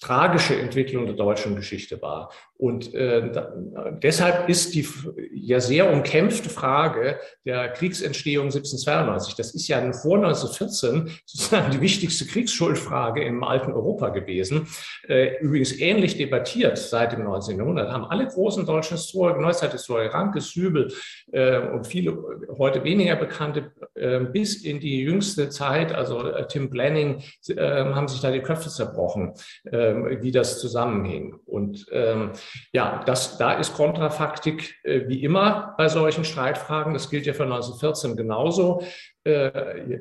tragische 0.00 0.56
Entwicklung 0.56 1.06
der 1.06 1.14
deutschen 1.14 1.56
Geschichte 1.56 2.00
war. 2.02 2.30
Und 2.56 2.92
äh, 2.92 3.32
da, 3.32 3.54
deshalb 4.02 4.50
ist 4.50 4.74
die 4.74 4.86
ja 5.32 5.60
sehr 5.60 5.90
umkämpfte 5.90 6.50
Frage 6.50 7.18
der 7.46 7.70
Kriegsentstehung 7.70 8.46
1792, 8.46 9.34
das 9.34 9.54
ist 9.54 9.66
ja 9.68 9.80
vor 9.92 10.16
1914 10.16 11.10
sozusagen 11.24 11.70
die 11.70 11.80
wichtigste 11.80 12.26
Kriegsschuldfrage 12.26 13.24
im 13.24 13.42
alten 13.44 13.72
Europa 13.72 14.10
gewesen, 14.10 14.68
äh, 15.08 15.38
übrigens 15.40 15.78
ähnlich 15.78 16.18
debattiert 16.18 16.76
seit 16.76 17.12
dem 17.12 17.24
19. 17.24 17.56
Jahrhundert, 17.56 17.90
haben 17.90 18.04
alle 18.04 18.26
großen 18.26 18.66
deutschen 18.66 18.98
Historiker, 18.98 19.40
Neuzeithistoriker, 19.40 20.12
Ranke, 20.12 20.42
Sübel 20.42 20.92
äh, 21.32 21.60
und 21.60 21.86
viele 21.86 22.18
heute 22.58 22.84
weniger 22.84 23.16
bekannte, 23.16 23.72
äh, 23.94 24.20
bis 24.20 24.62
in 24.64 24.80
die 24.80 25.00
jüngste 25.00 25.48
Zeit, 25.48 25.92
also 25.92 26.26
äh, 26.26 26.46
Tim 26.46 26.68
Blanning, 26.68 27.22
äh, 27.48 27.54
haben 27.56 28.06
sich 28.10 28.20
da 28.20 28.30
die 28.30 28.40
Köpfe 28.40 28.68
zerbrochen, 28.68 29.32
äh, 29.64 30.20
wie 30.22 30.30
das 30.30 30.60
zusammenhing. 30.60 31.34
Und 31.46 31.86
ähm, 31.92 32.32
ja, 32.72 33.02
das, 33.06 33.38
da 33.38 33.52
ist 33.52 33.74
Kontrafaktik 33.74 34.74
äh, 34.84 35.08
wie 35.08 35.22
immer 35.22 35.74
bei 35.78 35.88
solchen 35.88 36.24
Streitfragen. 36.24 36.92
Das 36.92 37.10
gilt 37.10 37.26
ja 37.26 37.32
für 37.32 37.44
1914 37.44 38.16
genauso. 38.16 38.82
Äh, 39.24 40.00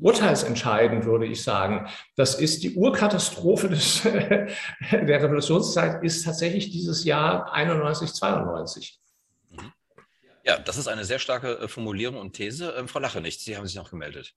urteilsentscheidend, 0.00 1.04
würde 1.04 1.26
ich 1.26 1.42
sagen. 1.42 1.88
Das 2.16 2.34
ist 2.34 2.62
die 2.62 2.74
Urkatastrophe 2.74 3.68
des, 3.68 4.02
der 4.02 5.22
Revolutionszeit, 5.22 6.02
ist 6.02 6.24
tatsächlich 6.24 6.70
dieses 6.70 7.04
Jahr 7.04 7.52
91, 7.52 8.12
92. 8.12 9.00
Ja, 10.46 10.58
das 10.58 10.76
ist 10.76 10.86
eine 10.86 11.04
sehr 11.04 11.18
starke 11.18 11.58
äh, 11.58 11.68
Formulierung 11.68 12.18
und 12.18 12.34
These. 12.34 12.72
Ähm, 12.78 12.86
Frau 12.86 13.00
Lache 13.00 13.20
nicht, 13.20 13.40
Sie 13.40 13.56
haben 13.56 13.66
sich 13.66 13.74
noch 13.74 13.90
gemeldet. 13.90 14.34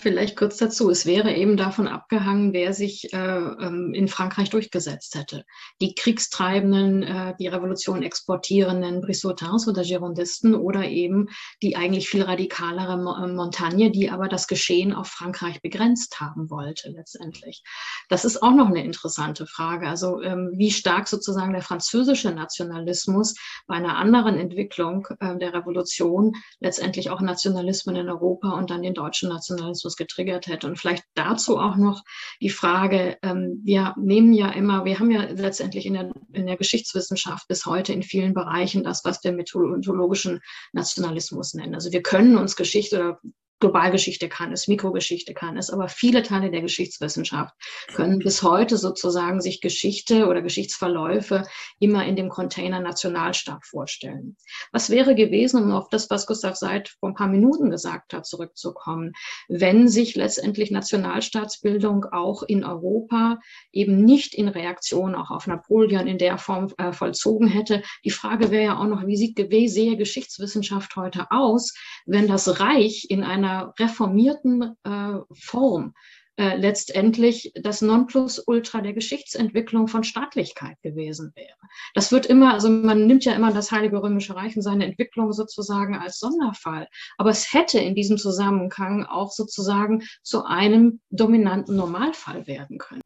Vielleicht 0.00 0.36
kurz 0.36 0.56
dazu. 0.56 0.90
Es 0.90 1.06
wäre 1.06 1.34
eben 1.34 1.56
davon 1.56 1.88
abgehangen, 1.88 2.52
wer 2.52 2.72
sich 2.72 3.12
äh, 3.12 3.16
ähm, 3.16 3.92
in 3.94 4.06
Frankreich 4.08 4.50
durchgesetzt 4.50 5.14
hätte. 5.16 5.44
Die 5.80 5.94
Kriegstreibenden, 5.94 7.02
äh, 7.02 7.34
die 7.38 7.48
Revolution 7.48 8.02
exportierenden 8.02 9.00
Brissotins 9.00 9.66
oder 9.66 9.82
Girondisten 9.82 10.54
oder 10.54 10.84
eben 10.84 11.28
die 11.62 11.76
eigentlich 11.76 12.08
viel 12.08 12.22
radikalere 12.22 12.92
äh, 12.92 13.32
Montagne, 13.32 13.90
die 13.90 14.10
aber 14.10 14.28
das 14.28 14.46
Geschehen 14.46 14.92
auf 14.92 15.08
Frankreich 15.08 15.60
begrenzt 15.62 16.20
haben 16.20 16.50
wollte 16.50 16.90
letztendlich. 16.90 17.62
Das 18.08 18.24
ist 18.24 18.42
auch 18.42 18.54
noch 18.54 18.68
eine 18.68 18.84
interessante 18.84 19.46
Frage. 19.46 19.88
Also 19.88 20.22
ähm, 20.22 20.52
wie 20.54 20.70
stark 20.70 21.08
sozusagen 21.08 21.52
der 21.52 21.62
französische 21.62 22.30
Nationalismus 22.30 23.34
bei 23.66 23.74
einer 23.74 23.96
anderen 23.96 24.38
Entwicklung 24.38 25.08
äh, 25.20 25.36
der 25.38 25.54
Revolution 25.54 26.34
letztendlich 26.60 27.10
auch 27.10 27.20
Nationalismen 27.20 27.96
in 27.96 28.08
Europa 28.08 28.50
und 28.50 28.70
dann 28.70 28.82
den 28.82 28.94
deutschen 28.94 29.28
Nationalismus 29.28 29.87
was 29.88 29.96
getriggert 29.96 30.46
hätte. 30.46 30.66
Und 30.66 30.78
vielleicht 30.78 31.04
dazu 31.14 31.58
auch 31.58 31.76
noch 31.76 32.04
die 32.40 32.50
Frage, 32.50 33.16
ähm, 33.22 33.60
wir 33.64 33.94
nehmen 33.98 34.32
ja 34.32 34.50
immer, 34.50 34.84
wir 34.84 34.98
haben 34.98 35.10
ja 35.10 35.22
letztendlich 35.22 35.86
in 35.86 35.94
der, 35.94 36.12
in 36.32 36.46
der 36.46 36.56
Geschichtswissenschaft 36.56 37.48
bis 37.48 37.66
heute 37.66 37.92
in 37.92 38.02
vielen 38.02 38.34
Bereichen 38.34 38.84
das, 38.84 39.04
was 39.04 39.24
wir 39.24 39.32
methodologischen 39.32 40.40
Nationalismus 40.72 41.54
nennen. 41.54 41.74
Also 41.74 41.90
wir 41.92 42.02
können 42.02 42.36
uns 42.36 42.54
Geschichte 42.54 42.96
oder 42.96 43.20
Globalgeschichte 43.60 44.28
kann 44.28 44.52
es, 44.52 44.68
Mikrogeschichte 44.68 45.34
kann 45.34 45.56
es, 45.56 45.70
aber 45.70 45.88
viele 45.88 46.22
Teile 46.22 46.50
der 46.50 46.62
Geschichtswissenschaft 46.62 47.54
können 47.94 48.20
bis 48.20 48.42
heute 48.42 48.76
sozusagen 48.76 49.40
sich 49.40 49.60
Geschichte 49.60 50.26
oder 50.26 50.42
Geschichtsverläufe 50.42 51.42
immer 51.80 52.04
in 52.04 52.14
dem 52.14 52.28
Container 52.28 52.80
Nationalstaat 52.80 53.66
vorstellen. 53.66 54.36
Was 54.72 54.90
wäre 54.90 55.14
gewesen, 55.14 55.62
um 55.64 55.72
auf 55.72 55.88
das, 55.88 56.08
was 56.08 56.26
Gustav 56.26 56.56
Seid 56.56 56.90
vor 57.00 57.08
ein 57.08 57.14
paar 57.14 57.28
Minuten 57.28 57.70
gesagt 57.70 58.12
hat, 58.12 58.26
zurückzukommen, 58.26 59.12
wenn 59.48 59.88
sich 59.88 60.14
letztendlich 60.14 60.70
Nationalstaatsbildung 60.70 62.04
auch 62.12 62.42
in 62.44 62.64
Europa 62.64 63.38
eben 63.72 64.04
nicht 64.04 64.34
in 64.34 64.48
Reaktion 64.48 65.14
auch 65.16 65.30
auf 65.30 65.46
Napoleon 65.46 66.06
in 66.06 66.18
der 66.18 66.38
Form 66.38 66.72
äh, 66.78 66.92
vollzogen 66.92 67.48
hätte? 67.48 67.82
Die 68.04 68.10
Frage 68.10 68.50
wäre 68.50 68.64
ja 68.64 68.78
auch 68.78 68.86
noch, 68.86 69.06
wie 69.06 69.16
sieht, 69.16 69.38
wie 69.50 69.68
sehe 69.68 69.96
Geschichtswissenschaft 69.96 70.94
heute 70.96 71.30
aus, 71.30 71.74
wenn 72.06 72.28
das 72.28 72.60
Reich 72.60 73.06
in 73.08 73.24
einer 73.24 73.47
einer 73.48 73.74
reformierten 73.78 74.76
äh, 74.84 75.18
Form 75.32 75.94
äh, 76.36 76.56
letztendlich 76.56 77.52
das 77.54 77.82
Nonplusultra 77.82 78.80
der 78.80 78.92
Geschichtsentwicklung 78.92 79.88
von 79.88 80.04
Staatlichkeit 80.04 80.76
gewesen 80.82 81.32
wäre. 81.34 81.56
Das 81.94 82.12
wird 82.12 82.26
immer, 82.26 82.52
also 82.52 82.70
man 82.70 83.06
nimmt 83.06 83.24
ja 83.24 83.34
immer 83.34 83.52
das 83.52 83.72
Heilige 83.72 84.02
Römische 84.02 84.36
Reich 84.36 84.54
und 84.54 84.62
seine 84.62 84.86
Entwicklung 84.86 85.32
sozusagen 85.32 85.96
als 85.96 86.20
Sonderfall. 86.20 86.86
Aber 87.16 87.30
es 87.30 87.52
hätte 87.52 87.80
in 87.80 87.94
diesem 87.94 88.18
Zusammenhang 88.18 89.04
auch 89.04 89.32
sozusagen 89.32 90.02
zu 90.22 90.44
einem 90.44 91.00
dominanten 91.10 91.74
Normalfall 91.74 92.46
werden 92.46 92.78
können 92.78 93.02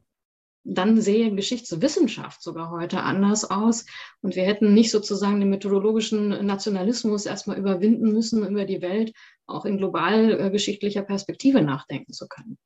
dann 0.63 1.01
sehe 1.01 1.33
Geschichtswissenschaft 1.35 2.41
sogar 2.41 2.71
heute 2.71 3.01
anders 3.01 3.49
aus. 3.49 3.85
Und 4.21 4.35
wir 4.35 4.43
hätten 4.43 4.73
nicht 4.73 4.91
sozusagen 4.91 5.39
den 5.39 5.49
methodologischen 5.49 6.45
Nationalismus 6.45 7.25
erstmal 7.25 7.57
überwinden 7.57 8.11
müssen, 8.13 8.47
über 8.47 8.65
die 8.65 8.81
Welt 8.81 9.13
auch 9.45 9.65
in 9.65 9.77
globalgeschichtlicher 9.77 11.01
äh, 11.01 11.05
Perspektive 11.05 11.61
nachdenken 11.61 12.13
zu 12.13 12.27
können. 12.27 12.57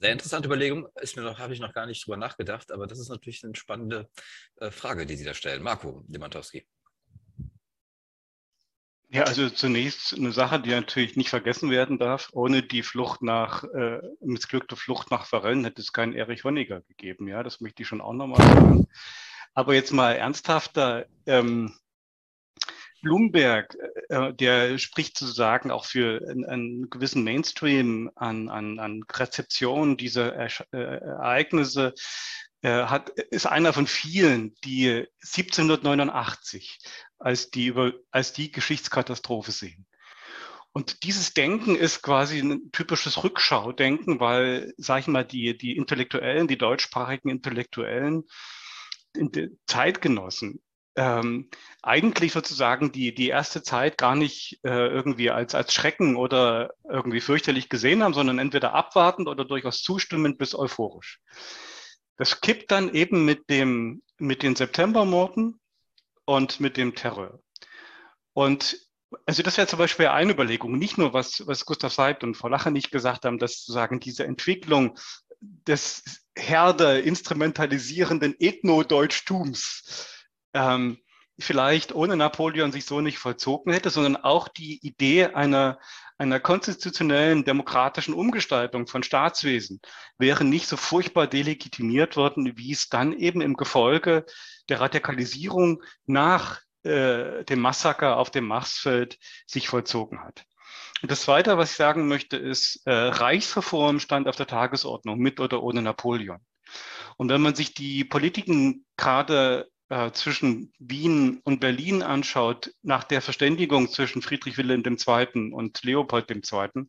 Sehr 0.00 0.12
interessante 0.12 0.48
Überlegung, 0.48 0.88
ist 1.00 1.16
mir 1.16 1.22
noch, 1.22 1.38
habe 1.38 1.52
ich 1.52 1.60
noch 1.60 1.72
gar 1.72 1.86
nicht 1.86 2.04
drüber 2.04 2.16
nachgedacht, 2.16 2.72
aber 2.72 2.88
das 2.88 2.98
ist 2.98 3.08
natürlich 3.08 3.44
eine 3.44 3.54
spannende 3.54 4.08
äh, 4.56 4.70
Frage, 4.70 5.06
die 5.06 5.14
Sie 5.14 5.24
da 5.24 5.34
stellen. 5.34 5.62
Marco 5.62 6.02
Demantowski. 6.08 6.66
Ja, 9.14 9.24
also 9.24 9.50
zunächst 9.50 10.14
eine 10.14 10.32
Sache, 10.32 10.58
die 10.58 10.70
natürlich 10.70 11.16
nicht 11.16 11.28
vergessen 11.28 11.70
werden 11.70 11.98
darf. 11.98 12.30
Ohne 12.32 12.62
die 12.62 12.82
Flucht 12.82 13.20
nach, 13.20 13.62
äh, 13.64 14.00
missglückte 14.20 14.74
Flucht 14.74 15.10
nach 15.10 15.30
Varenne 15.30 15.66
hätte 15.66 15.82
es 15.82 15.92
keinen 15.92 16.14
Erich 16.14 16.44
Honecker 16.44 16.80
gegeben. 16.80 17.28
Ja, 17.28 17.42
das 17.42 17.60
möchte 17.60 17.82
ich 17.82 17.88
schon 17.88 18.00
auch 18.00 18.14
nochmal 18.14 18.40
sagen. 18.40 18.88
Aber 19.52 19.74
jetzt 19.74 19.92
mal 19.92 20.12
ernsthafter. 20.12 21.04
Ähm, 21.26 21.74
Bloomberg, 23.02 23.76
äh, 24.08 24.32
der 24.32 24.78
spricht 24.78 25.18
sozusagen 25.18 25.70
auch 25.70 25.84
für 25.84 26.26
einen, 26.26 26.46
einen 26.46 26.88
gewissen 26.88 27.22
Mainstream 27.22 28.10
an, 28.14 28.48
an, 28.48 28.78
an 28.78 29.04
Rezeption 29.12 29.98
dieser 29.98 30.34
äh, 30.36 30.48
Ereignisse 30.72 31.88
äh, 31.88 32.00
hat, 32.68 33.10
ist 33.10 33.46
einer 33.46 33.72
von 33.72 33.86
vielen, 33.86 34.54
die 34.64 35.06
1789 35.22 36.78
als 37.18 37.50
die, 37.50 37.66
über, 37.66 37.92
als 38.10 38.32
die 38.32 38.52
Geschichtskatastrophe 38.52 39.52
sehen. 39.52 39.86
Und 40.72 41.04
dieses 41.04 41.34
Denken 41.34 41.76
ist 41.76 42.02
quasi 42.02 42.38
ein 42.38 42.72
typisches 42.72 43.22
Rückschaudenken, 43.22 44.20
weil, 44.20 44.72
sag 44.78 45.00
ich 45.00 45.06
mal, 45.06 45.24
die, 45.24 45.56
die 45.56 45.76
Intellektuellen, 45.76 46.48
die 46.48 46.56
deutschsprachigen 46.56 47.28
Intellektuellen, 47.28 48.24
Zeitgenossen, 49.66 50.62
ähm, 50.96 51.50
eigentlich 51.82 52.32
sozusagen 52.32 52.92
die, 52.92 53.14
die 53.14 53.28
erste 53.28 53.62
Zeit 53.62 53.98
gar 53.98 54.14
nicht 54.14 54.60
äh, 54.62 54.88
irgendwie 54.88 55.30
als, 55.30 55.54
als 55.54 55.74
Schrecken 55.74 56.16
oder 56.16 56.74
irgendwie 56.88 57.20
fürchterlich 57.20 57.68
gesehen 57.68 58.02
haben, 58.02 58.14
sondern 58.14 58.38
entweder 58.38 58.74
abwartend 58.74 59.28
oder 59.28 59.44
durchaus 59.44 59.82
zustimmend 59.82 60.38
bis 60.38 60.54
euphorisch. 60.54 61.20
Das 62.16 62.40
kippt 62.40 62.70
dann 62.70 62.94
eben 62.94 63.24
mit, 63.24 63.48
dem, 63.50 64.02
mit 64.18 64.42
den 64.42 64.54
Septembermorden 64.54 65.60
und 66.24 66.60
mit 66.60 66.76
dem 66.76 66.94
Terror. 66.94 67.40
Und 68.32 68.78
also 69.26 69.42
das 69.42 69.56
wäre 69.56 69.66
zum 69.66 69.78
Beispiel 69.78 70.06
eine 70.06 70.32
Überlegung, 70.32 70.78
nicht 70.78 70.98
nur 70.98 71.12
was, 71.12 71.46
was 71.46 71.66
Gustav 71.66 71.92
Seibt 71.92 72.24
und 72.24 72.34
Frau 72.34 72.48
Lacher 72.48 72.70
nicht 72.70 72.90
gesagt 72.90 73.24
haben, 73.24 73.38
dass 73.38 73.58
sozusagen 73.58 74.00
diese 74.00 74.24
Entwicklung 74.24 74.98
des 75.40 76.24
Herde 76.36 77.00
instrumentalisierenden 77.00 78.34
Ethno-Deutschtums 78.38 80.08
ähm, 80.54 80.98
vielleicht 81.38 81.94
ohne 81.94 82.16
Napoleon 82.16 82.72
sich 82.72 82.84
so 82.84 83.00
nicht 83.00 83.18
vollzogen 83.18 83.72
hätte, 83.72 83.90
sondern 83.90 84.16
auch 84.16 84.48
die 84.48 84.78
Idee 84.86 85.26
einer, 85.26 85.78
einer 86.18 86.40
konstitutionellen 86.40 87.44
demokratischen 87.44 88.14
Umgestaltung 88.14 88.86
von 88.86 89.02
Staatswesen 89.02 89.80
wäre 90.18 90.44
nicht 90.44 90.66
so 90.66 90.76
furchtbar 90.76 91.26
delegitimiert 91.26 92.16
worden, 92.16 92.56
wie 92.56 92.72
es 92.72 92.88
dann 92.88 93.12
eben 93.12 93.40
im 93.40 93.54
Gefolge 93.54 94.24
der 94.68 94.80
Radikalisierung 94.80 95.82
nach 96.06 96.60
äh, 96.84 97.44
dem 97.44 97.60
Massaker 97.60 98.16
auf 98.16 98.30
dem 98.30 98.46
Marsfeld 98.46 99.18
sich 99.46 99.68
vollzogen 99.68 100.20
hat. 100.20 100.44
Und 101.02 101.10
das 101.10 101.22
Zweite, 101.22 101.58
was 101.58 101.72
ich 101.72 101.76
sagen 101.76 102.06
möchte, 102.06 102.36
ist, 102.36 102.82
äh, 102.86 102.92
Reichsreform 102.92 103.98
stand 103.98 104.28
auf 104.28 104.36
der 104.36 104.46
Tagesordnung 104.46 105.18
mit 105.18 105.40
oder 105.40 105.62
ohne 105.62 105.82
Napoleon. 105.82 106.38
Und 107.16 107.28
wenn 107.28 107.40
man 107.40 107.54
sich 107.54 107.74
die 107.74 108.04
Politiken 108.04 108.86
gerade 108.96 109.68
äh, 109.92 110.10
zwischen 110.12 110.72
Wien 110.78 111.42
und 111.44 111.60
Berlin 111.60 112.02
anschaut, 112.02 112.72
nach 112.80 113.04
der 113.04 113.20
Verständigung 113.20 113.90
zwischen 113.90 114.22
Friedrich 114.22 114.56
Wilhelm 114.56 114.82
II. 114.86 115.52
und 115.52 115.82
Leopold 115.82 116.30
II., 116.30 116.86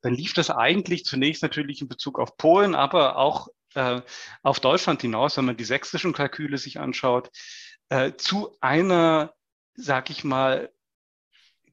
dann 0.00 0.14
lief 0.14 0.32
das 0.32 0.48
eigentlich 0.48 1.04
zunächst 1.04 1.42
natürlich 1.42 1.82
in 1.82 1.88
Bezug 1.88 2.18
auf 2.18 2.38
Polen, 2.38 2.74
aber 2.74 3.16
auch 3.16 3.48
äh, 3.74 4.00
auf 4.42 4.60
Deutschland 4.60 5.02
hinaus, 5.02 5.36
wenn 5.36 5.44
man 5.44 5.58
die 5.58 5.64
sächsischen 5.64 6.14
Kalküle 6.14 6.56
sich 6.56 6.80
anschaut, 6.80 7.30
äh, 7.90 8.12
zu 8.16 8.56
einer, 8.62 9.34
sag 9.74 10.08
ich 10.08 10.24
mal, 10.24 10.72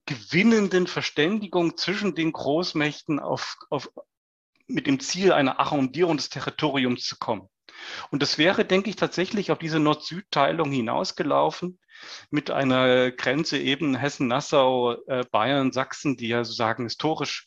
gewinnenden 0.05 0.85
Verständigung 0.85 1.77
zwischen 1.77 2.13
den 2.13 2.33
Großmächten 2.33 3.21
auf, 3.21 3.57
auf, 3.69 3.89
mit 4.67 4.85
dem 4.85 4.99
Ziel 4.99 5.31
einer 5.31 5.61
Arrondierung 5.61 6.17
des 6.17 6.27
Territoriums 6.27 7.05
zu 7.05 7.17
kommen. 7.17 7.47
Und 8.09 8.21
das 8.21 8.37
wäre, 8.37 8.65
denke 8.65 8.89
ich, 8.89 8.95
tatsächlich 8.95 9.51
auf 9.51 9.59
diese 9.59 9.79
Nord-Süd-Teilung 9.79 10.71
hinausgelaufen 10.71 11.79
mit 12.29 12.51
einer 12.51 13.11
Grenze 13.11 13.57
eben 13.57 13.95
Hessen-Nassau, 13.95 14.93
äh, 15.07 15.23
Bayern, 15.31 15.71
Sachsen, 15.71 16.17
die 16.17 16.29
ja 16.29 16.43
sozusagen 16.43 16.83
historisch 16.83 17.45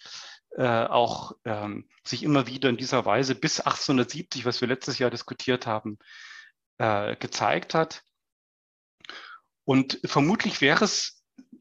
äh, 0.56 0.84
auch 0.84 1.32
ähm, 1.44 1.88
sich 2.04 2.22
immer 2.22 2.46
wieder 2.46 2.68
in 2.68 2.76
dieser 2.76 3.04
Weise 3.04 3.34
bis 3.34 3.60
1870, 3.60 4.44
was 4.44 4.60
wir 4.60 4.68
letztes 4.68 4.98
Jahr 4.98 5.10
diskutiert 5.10 5.66
haben, 5.66 5.98
äh, 6.78 7.16
gezeigt 7.16 7.74
hat. 7.74 8.02
Und 9.64 9.98
vermutlich 10.04 10.60
wäre 10.60 10.84
es 10.84 11.13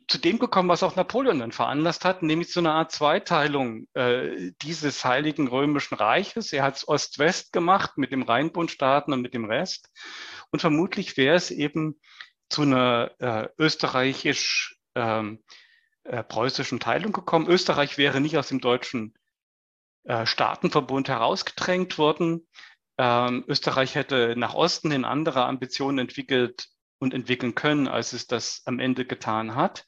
zu 0.08 0.18
dem 0.18 0.40
gekommen, 0.40 0.70
was 0.70 0.84
auch 0.84 0.96
Napoleon 0.96 1.40
dann 1.40 1.52
veranlasst 1.52 2.06
hat, 2.06 2.24
nämlich 2.24 2.52
so 2.52 2.60
eine 2.60 2.72
Art 2.72 2.92
Zweiteilung 2.92 3.88
äh, 3.94 4.52
dieses 4.62 5.04
Heiligen 5.06 5.48
Römischen 5.48 5.96
Reiches. 5.96 6.54
Er 6.54 6.64
hat 6.64 6.78
es 6.78 6.88
Ost-West 6.88 7.54
gemacht 7.54 7.98
mit 7.98 8.12
dem 8.12 8.24
Rheinbundstaaten 8.24 9.14
und 9.14 9.22
mit 9.22 9.34
dem 9.34 9.46
Rest. 9.46 9.90
Und 10.52 10.60
vermutlich 10.60 11.18
wäre 11.18 11.36
es 11.36 11.52
eben 11.52 12.00
zu 12.50 12.64
einer 12.64 13.12
äh, 13.20 13.48
österreichisch 13.58 14.78
ähm, 14.96 15.44
äh, 16.04 16.24
preußischen 16.24 16.80
Teilung 16.80 17.12
gekommen. 17.12 17.48
Österreich 17.48 17.98
wäre 17.98 18.22
nicht 18.22 18.38
aus 18.38 18.50
dem 18.50 18.60
deutschen 18.60 19.14
äh, 20.04 20.26
Staatenverbund 20.26 21.10
herausgedrängt 21.10 21.98
worden. 21.98 22.48
Ähm, 22.98 23.44
Österreich 23.48 23.96
hätte 23.96 24.36
nach 24.38 24.54
Osten 24.54 24.92
hin 24.92 25.06
andere 25.06 25.46
Ambitionen 25.46 26.00
entwickelt, 26.00 26.68
und 27.04 27.14
entwickeln 27.14 27.56
können, 27.56 27.88
als 27.88 28.14
es 28.14 28.28
das 28.28 28.64
am 28.66 28.80
Ende 28.80 29.06
getan 29.06 29.56
hat. 29.56 29.86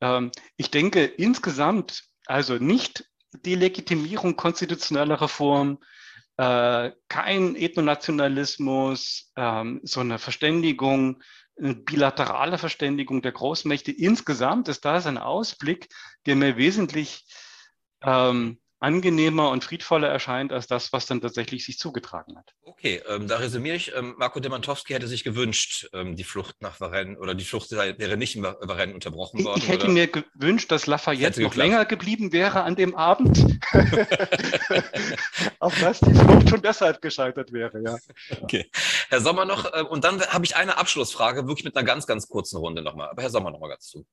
Ähm, 0.00 0.32
ich 0.56 0.70
denke 0.70 1.04
insgesamt, 1.04 2.04
also 2.26 2.54
nicht 2.54 3.04
die 3.32 3.54
Legitimierung 3.54 4.36
konstitutioneller 4.36 5.20
Reform, 5.20 5.78
äh, 6.36 6.90
kein 7.08 7.54
Ethnonationalismus, 7.54 9.32
ähm, 9.36 9.80
so 9.84 10.00
eine 10.00 10.18
Verständigung, 10.18 11.22
eine 11.58 11.74
bilaterale 11.74 12.58
Verständigung 12.58 13.22
der 13.22 13.32
Großmächte. 13.32 13.92
Insgesamt 13.92 14.68
ist 14.68 14.84
das 14.84 15.06
ein 15.06 15.18
Ausblick, 15.18 15.88
der 16.26 16.36
mir 16.36 16.56
wesentlich 16.56 17.26
ähm, 18.02 18.59
angenehmer 18.80 19.50
und 19.50 19.62
friedvoller 19.62 20.08
erscheint 20.08 20.52
als 20.52 20.66
das, 20.66 20.92
was 20.92 21.06
dann 21.06 21.20
tatsächlich 21.20 21.64
sich 21.64 21.78
zugetragen 21.78 22.36
hat. 22.36 22.54
Okay, 22.64 23.02
ähm, 23.08 23.28
da 23.28 23.36
resümiere 23.36 23.76
ich. 23.76 23.94
Ähm, 23.94 24.14
Marco 24.18 24.40
Demantowski 24.40 24.94
hätte 24.94 25.06
sich 25.06 25.22
gewünscht, 25.22 25.88
ähm, 25.92 26.16
die 26.16 26.24
Flucht 26.24 26.62
nach 26.62 26.80
Varennes 26.80 27.18
oder 27.18 27.34
die 27.34 27.44
Flucht 27.44 27.70
wäre 27.70 28.16
nicht 28.16 28.36
in 28.36 28.42
Varennes 28.42 28.94
unterbrochen 28.94 29.44
worden. 29.44 29.58
Ich 29.58 29.68
hätte 29.68 29.84
oder? 29.84 29.92
mir 29.92 30.06
gewünscht, 30.06 30.72
dass 30.72 30.86
Lafayette 30.86 31.42
noch 31.42 31.54
länger 31.54 31.84
geblieben 31.84 32.32
wäre 32.32 32.62
an 32.62 32.74
dem 32.74 32.96
Abend. 32.96 33.38
Auch 35.58 35.74
dass 35.74 36.00
die 36.00 36.14
Flucht 36.14 36.48
schon 36.48 36.62
deshalb 36.62 37.02
gescheitert 37.02 37.52
wäre, 37.52 37.82
ja. 37.82 37.98
Okay. 38.40 38.70
Herr 39.10 39.20
Sommer 39.20 39.44
noch, 39.44 39.72
äh, 39.74 39.82
und 39.82 40.04
dann 40.04 40.22
habe 40.22 40.46
ich 40.46 40.56
eine 40.56 40.78
Abschlussfrage, 40.78 41.46
wirklich 41.46 41.64
mit 41.64 41.76
einer 41.76 41.84
ganz, 41.84 42.06
ganz 42.06 42.28
kurzen 42.28 42.56
Runde 42.56 42.80
nochmal. 42.80 43.10
Aber 43.10 43.22
Herr 43.22 43.30
Sommer 43.30 43.50
nochmal 43.50 43.68
ganz 43.70 43.86
zu. 43.88 44.06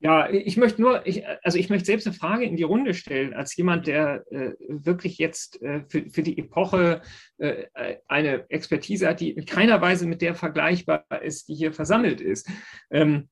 Ja, 0.00 0.30
ich 0.30 0.56
möchte 0.56 0.80
nur, 0.80 1.04
ich, 1.06 1.24
also 1.42 1.58
ich 1.58 1.70
möchte 1.70 1.86
selbst 1.86 2.06
eine 2.06 2.14
Frage 2.14 2.44
in 2.44 2.56
die 2.56 2.62
Runde 2.62 2.94
stellen, 2.94 3.34
als 3.34 3.56
jemand, 3.56 3.88
der 3.88 4.24
äh, 4.30 4.52
wirklich 4.68 5.18
jetzt 5.18 5.60
äh, 5.60 5.82
für, 5.88 6.08
für 6.08 6.22
die 6.22 6.38
Epoche 6.38 7.02
äh, 7.38 7.64
eine 8.06 8.48
Expertise 8.48 9.08
hat, 9.08 9.18
die 9.18 9.30
in 9.30 9.44
keiner 9.44 9.80
Weise 9.80 10.06
mit 10.06 10.22
der 10.22 10.36
vergleichbar 10.36 11.04
ist, 11.22 11.48
die 11.48 11.54
hier 11.54 11.72
versammelt 11.72 12.20
ist. 12.20 12.48
Ähm, 12.92 13.28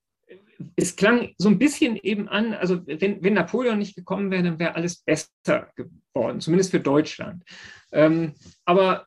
es 0.75 0.97
klang 0.97 1.35
so 1.39 1.49
ein 1.49 1.59
bisschen 1.59 1.97
eben 1.97 2.29
an, 2.29 2.55
also 2.55 2.85
wenn, 2.87 3.23
wenn 3.23 3.35
Napoleon 3.35 3.79
nicht 3.79 3.95
gekommen 3.95 4.33
wäre, 4.33 4.43
dann 4.43 4.59
wäre 4.59 4.75
alles 4.75 5.03
besser 5.03 5.71
geworden, 5.77 6.41
zumindest 6.41 6.73
für 6.73 6.81
Deutschland. 6.81 7.45
Ähm, 7.93 8.35
aber 8.65 9.07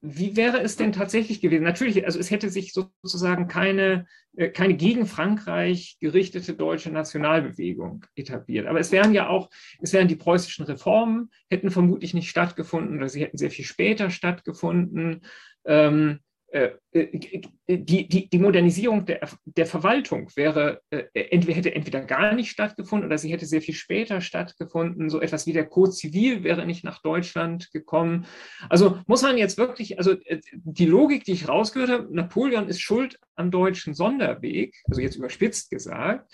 wie 0.00 0.36
wäre 0.36 0.60
es 0.60 0.76
denn 0.76 0.92
tatsächlich 0.92 1.40
gewesen? 1.40 1.64
Natürlich, 1.64 2.04
also 2.04 2.18
es 2.18 2.30
hätte 2.30 2.48
sich 2.48 2.72
sozusagen 2.72 3.48
keine, 3.48 4.06
äh, 4.36 4.48
keine 4.48 4.74
gegen 4.74 5.06
Frankreich 5.06 5.96
gerichtete 6.00 6.54
deutsche 6.54 6.90
Nationalbewegung 6.90 8.04
etabliert. 8.14 8.66
Aber 8.66 8.78
es 8.78 8.92
wären 8.92 9.12
ja 9.12 9.28
auch, 9.28 9.50
es 9.80 9.92
wären 9.92 10.08
die 10.08 10.16
preußischen 10.16 10.64
Reformen, 10.66 11.30
hätten 11.50 11.70
vermutlich 11.70 12.14
nicht 12.14 12.30
stattgefunden 12.30 12.98
oder 12.98 13.08
sie 13.08 13.22
hätten 13.22 13.38
sehr 13.38 13.50
viel 13.50 13.64
später 13.64 14.10
stattgefunden. 14.10 15.22
Ähm, 15.64 16.10
äh, 16.10 16.14
äh, 16.14 16.31
die, 16.52 18.08
die, 18.08 18.28
die 18.28 18.38
Modernisierung 18.38 19.06
der, 19.06 19.20
der 19.44 19.66
Verwaltung 19.66 20.30
wäre, 20.36 20.82
äh, 20.90 21.04
entweder 21.14 21.56
hätte 21.56 21.74
entweder 21.74 22.02
gar 22.02 22.34
nicht 22.34 22.50
stattgefunden 22.50 23.06
oder 23.06 23.16
sie 23.16 23.32
hätte 23.32 23.46
sehr 23.46 23.62
viel 23.62 23.74
später 23.74 24.20
stattgefunden. 24.20 25.08
So 25.08 25.20
etwas 25.20 25.46
wie 25.46 25.54
der 25.54 25.66
Code 25.66 25.92
Zivil 25.92 26.44
wäre 26.44 26.66
nicht 26.66 26.84
nach 26.84 27.00
Deutschland 27.00 27.70
gekommen. 27.72 28.26
Also 28.68 28.98
muss 29.06 29.22
man 29.22 29.38
jetzt 29.38 29.56
wirklich, 29.56 29.98
also 29.98 30.14
die 30.52 30.86
Logik, 30.86 31.24
die 31.24 31.32
ich 31.32 31.48
rausgehört 31.48 31.90
habe, 31.90 32.14
Napoleon 32.14 32.68
ist 32.68 32.80
schuld 32.80 33.18
am 33.34 33.50
deutschen 33.50 33.94
Sonderweg, 33.94 34.76
also 34.88 35.00
jetzt 35.00 35.16
überspitzt 35.16 35.70
gesagt. 35.70 36.30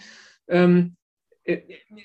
Ähm, 0.48 0.96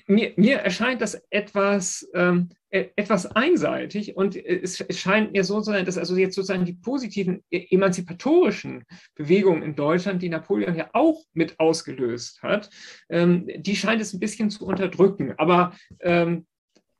mir, 0.06 0.32
mir, 0.36 0.58
erscheint 0.58 1.00
das 1.02 1.20
etwas, 1.30 2.08
ähm, 2.14 2.48
etwas 2.74 3.26
einseitig 3.26 4.16
und 4.16 4.34
es, 4.34 4.80
es, 4.80 4.98
scheint 4.98 5.32
mir 5.32 5.44
so 5.44 5.60
zu 5.60 5.70
sein, 5.70 5.84
dass 5.84 5.96
also 5.96 6.16
jetzt 6.16 6.34
sozusagen 6.34 6.64
die 6.64 6.72
positiven 6.72 7.44
e, 7.50 7.66
emanzipatorischen 7.70 8.84
Bewegungen 9.14 9.62
in 9.62 9.76
Deutschland, 9.76 10.22
die 10.22 10.28
Napoleon 10.28 10.74
ja 10.74 10.90
auch 10.92 11.22
mit 11.34 11.60
ausgelöst 11.60 12.42
hat, 12.42 12.70
ähm, 13.08 13.48
die 13.56 13.76
scheint 13.76 14.02
es 14.02 14.12
ein 14.12 14.18
bisschen 14.18 14.50
zu 14.50 14.66
unterdrücken. 14.66 15.34
Aber 15.38 15.76
ähm, 16.00 16.46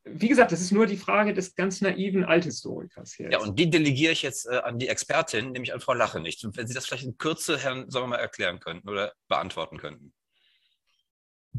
wie 0.05 0.29
gesagt, 0.29 0.53
das 0.53 0.61
ist 0.61 0.71
nur 0.71 0.87
die 0.87 0.97
Frage 0.97 1.35
des 1.35 1.57
ganz 1.57 1.81
naiven 1.81 2.25
Althistorikers 2.25 3.15
hier. 3.15 3.31
Ja, 3.31 3.41
und 3.41 3.59
die 3.59 3.69
delegiere 3.69 4.13
ich 4.13 4.23
jetzt 4.23 4.47
äh, 4.47 4.59
an 4.59 4.79
die 4.79 4.89
Expertin, 4.89 5.53
nämlich 5.53 5.73
an 5.73 5.81
Frau 5.81 5.95
Lache 5.95 6.21
nicht. 6.21 6.47
Wenn 6.57 6.67
Sie 6.69 6.75
das 6.75 6.87
vielleicht 6.87 7.05
in 7.05 7.19
Kürze, 7.19 7.59
Herrn, 7.59 7.87
wir 7.93 8.07
mal, 8.07 8.17
erklären 8.17 8.61
könnten 8.61 8.89
oder 8.89 9.13
beantworten 9.29 9.79
könnten. 9.79 10.13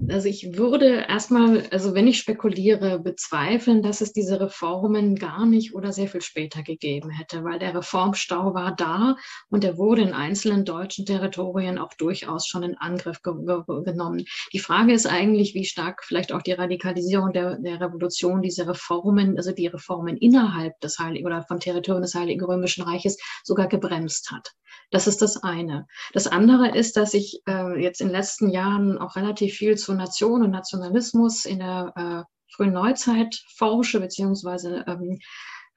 Also 0.09 0.27
ich 0.27 0.57
würde 0.57 1.05
erstmal, 1.07 1.67
also 1.71 1.93
wenn 1.93 2.05
ich 2.05 2.17
spekuliere, 2.17 2.99
bezweifeln, 2.99 3.81
dass 3.81 4.01
es 4.01 4.11
diese 4.11 4.41
Reformen 4.41 5.15
gar 5.15 5.45
nicht 5.45 5.73
oder 5.73 5.93
sehr 5.93 6.09
viel 6.09 6.21
später 6.21 6.63
gegeben 6.63 7.09
hätte, 7.09 7.45
weil 7.45 7.59
der 7.59 7.73
Reformstau 7.73 8.53
war 8.53 8.75
da 8.75 9.15
und 9.49 9.63
er 9.63 9.77
wurde 9.77 10.01
in 10.01 10.13
einzelnen 10.13 10.65
deutschen 10.65 11.05
Territorien 11.05 11.77
auch 11.77 11.93
durchaus 11.93 12.45
schon 12.45 12.63
in 12.63 12.77
Angriff 12.77 13.21
ge 13.21 13.33
ge 13.45 13.83
genommen. 13.83 14.25
Die 14.51 14.59
Frage 14.59 14.91
ist 14.91 15.07
eigentlich, 15.07 15.53
wie 15.53 15.65
stark 15.65 16.03
vielleicht 16.03 16.33
auch 16.33 16.41
die 16.41 16.53
Radikalisierung 16.53 17.31
der, 17.31 17.57
der 17.57 17.79
Revolution 17.79 18.41
diese 18.41 18.67
Reformen, 18.67 19.37
also 19.37 19.53
die 19.53 19.67
Reformen 19.67 20.17
innerhalb 20.17 20.77
des 20.81 20.99
Heiligen 20.99 21.25
oder 21.25 21.43
von 21.43 21.61
Territorien 21.61 22.01
des 22.01 22.15
Heiligen 22.15 22.43
Römischen 22.43 22.83
Reiches 22.83 23.17
sogar 23.43 23.67
gebremst 23.67 24.29
hat. 24.31 24.55
Das 24.91 25.07
ist 25.07 25.21
das 25.21 25.41
eine. 25.41 25.87
Das 26.13 26.27
andere 26.27 26.75
ist, 26.75 26.97
dass 26.97 27.13
ich 27.13 27.41
äh, 27.47 27.81
jetzt 27.81 28.01
in 28.01 28.07
den 28.07 28.15
letzten 28.15 28.49
Jahren 28.49 28.97
auch 28.97 29.15
relativ 29.15 29.55
viel 29.55 29.77
zu 29.85 29.93
Nation 29.93 30.43
und 30.43 30.51
Nationalismus 30.51 31.45
in 31.45 31.59
der 31.59 31.93
äh, 31.95 32.53
frühen 32.53 32.73
Neuzeit 32.73 33.41
forsche, 33.55 33.99
beziehungsweise 33.99 34.83
ähm, 34.87 35.19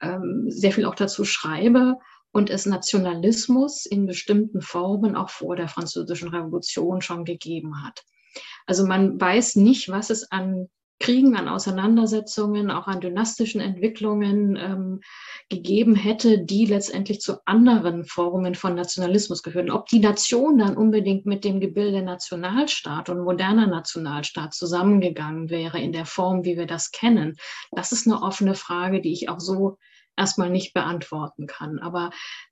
ähm, 0.01 0.45
sehr 0.49 0.71
viel 0.71 0.85
auch 0.85 0.95
dazu 0.95 1.25
schreibe 1.25 1.97
und 2.31 2.49
es 2.49 2.65
Nationalismus 2.65 3.85
in 3.85 4.05
bestimmten 4.05 4.61
Formen 4.61 5.15
auch 5.15 5.29
vor 5.29 5.55
der 5.55 5.67
Französischen 5.67 6.29
Revolution 6.29 7.01
schon 7.01 7.25
gegeben 7.25 7.83
hat. 7.83 8.03
Also 8.65 8.85
man 8.85 9.19
weiß 9.19 9.55
nicht, 9.57 9.89
was 9.89 10.09
es 10.09 10.31
an 10.31 10.69
Kriegen, 10.99 11.35
an 11.35 11.47
Auseinandersetzungen, 11.47 12.69
auch 12.69 12.87
an 12.87 12.99
dynastischen 12.99 13.61
Entwicklungen 13.61 14.57
ähm, 14.57 14.99
gegeben 15.49 15.95
hätte, 15.95 16.39
die 16.39 16.65
letztendlich 16.65 17.21
zu 17.21 17.37
anderen 17.45 18.03
Formen 18.03 18.53
von 18.53 18.75
Nationalismus 18.75 19.41
gehören. 19.41 19.71
Ob 19.71 19.87
die 19.87 19.99
Nation 19.99 20.57
dann 20.57 20.75
unbedingt 20.75 21.25
mit 21.25 21.43
dem 21.43 21.59
Gebilde 21.59 22.01
Nationalstaat 22.01 23.09
und 23.09 23.23
moderner 23.23 23.67
Nationalstaat 23.67 24.53
zusammengegangen 24.53 25.49
wäre 25.49 25.79
in 25.79 25.93
der 25.93 26.05
Form, 26.05 26.43
wie 26.43 26.57
wir 26.57 26.67
das 26.67 26.91
kennen, 26.91 27.37
das 27.71 27.91
ist 27.91 28.05
eine 28.05 28.21
offene 28.21 28.53
Frage, 28.53 29.01
die 29.01 29.13
ich 29.13 29.29
auch 29.29 29.39
so 29.39 29.77
erstmal 30.17 30.49
nicht 30.49 30.73
beantworten 30.73 31.47
kann. 31.47 31.79
Aber 31.79 32.11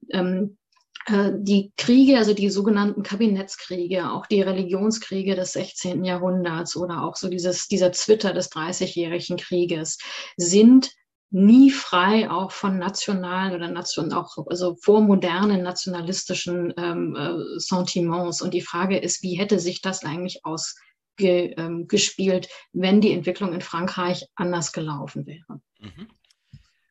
ähm, 0.10 0.58
äh, 0.64 0.67
die 1.10 1.72
Kriege, 1.78 2.18
also 2.18 2.34
die 2.34 2.50
sogenannten 2.50 3.02
Kabinettskriege, 3.02 4.12
auch 4.12 4.26
die 4.26 4.42
Religionskriege 4.42 5.36
des 5.36 5.54
16. 5.54 6.04
Jahrhunderts 6.04 6.76
oder 6.76 7.04
auch 7.04 7.16
so 7.16 7.30
dieses, 7.30 7.68
dieser 7.68 7.94
Zwitter 7.94 8.34
des 8.34 8.50
Dreißigjährigen 8.50 9.38
Krieges 9.38 10.00
sind 10.36 10.92
nie 11.30 11.72
frei 11.72 12.30
auch 12.30 12.52
von 12.52 12.78
nationalen 12.78 13.56
oder 13.56 13.70
nation, 13.70 14.14
auch 14.14 14.38
also 14.48 14.76
vormodernen 14.82 15.64
nationalistischen 15.64 16.74
ähm, 16.78 17.16
äh, 17.16 17.60
Sentiments. 17.60 18.42
Und 18.42 18.54
die 18.54 18.62
Frage 18.62 18.98
ist, 18.98 19.24
wie 19.24 19.36
hätte 19.36 19.60
sich 19.60 19.82
das 19.82 20.04
eigentlich 20.04 20.42
ausgespielt, 20.44 21.58
ähm, 21.58 22.52
wenn 22.74 23.02
die 23.02 23.12
Entwicklung 23.12 23.54
in 23.54 23.62
Frankreich 23.62 24.26
anders 24.36 24.72
gelaufen 24.72 25.26
wäre? 25.26 25.62
Mhm. 25.80 26.08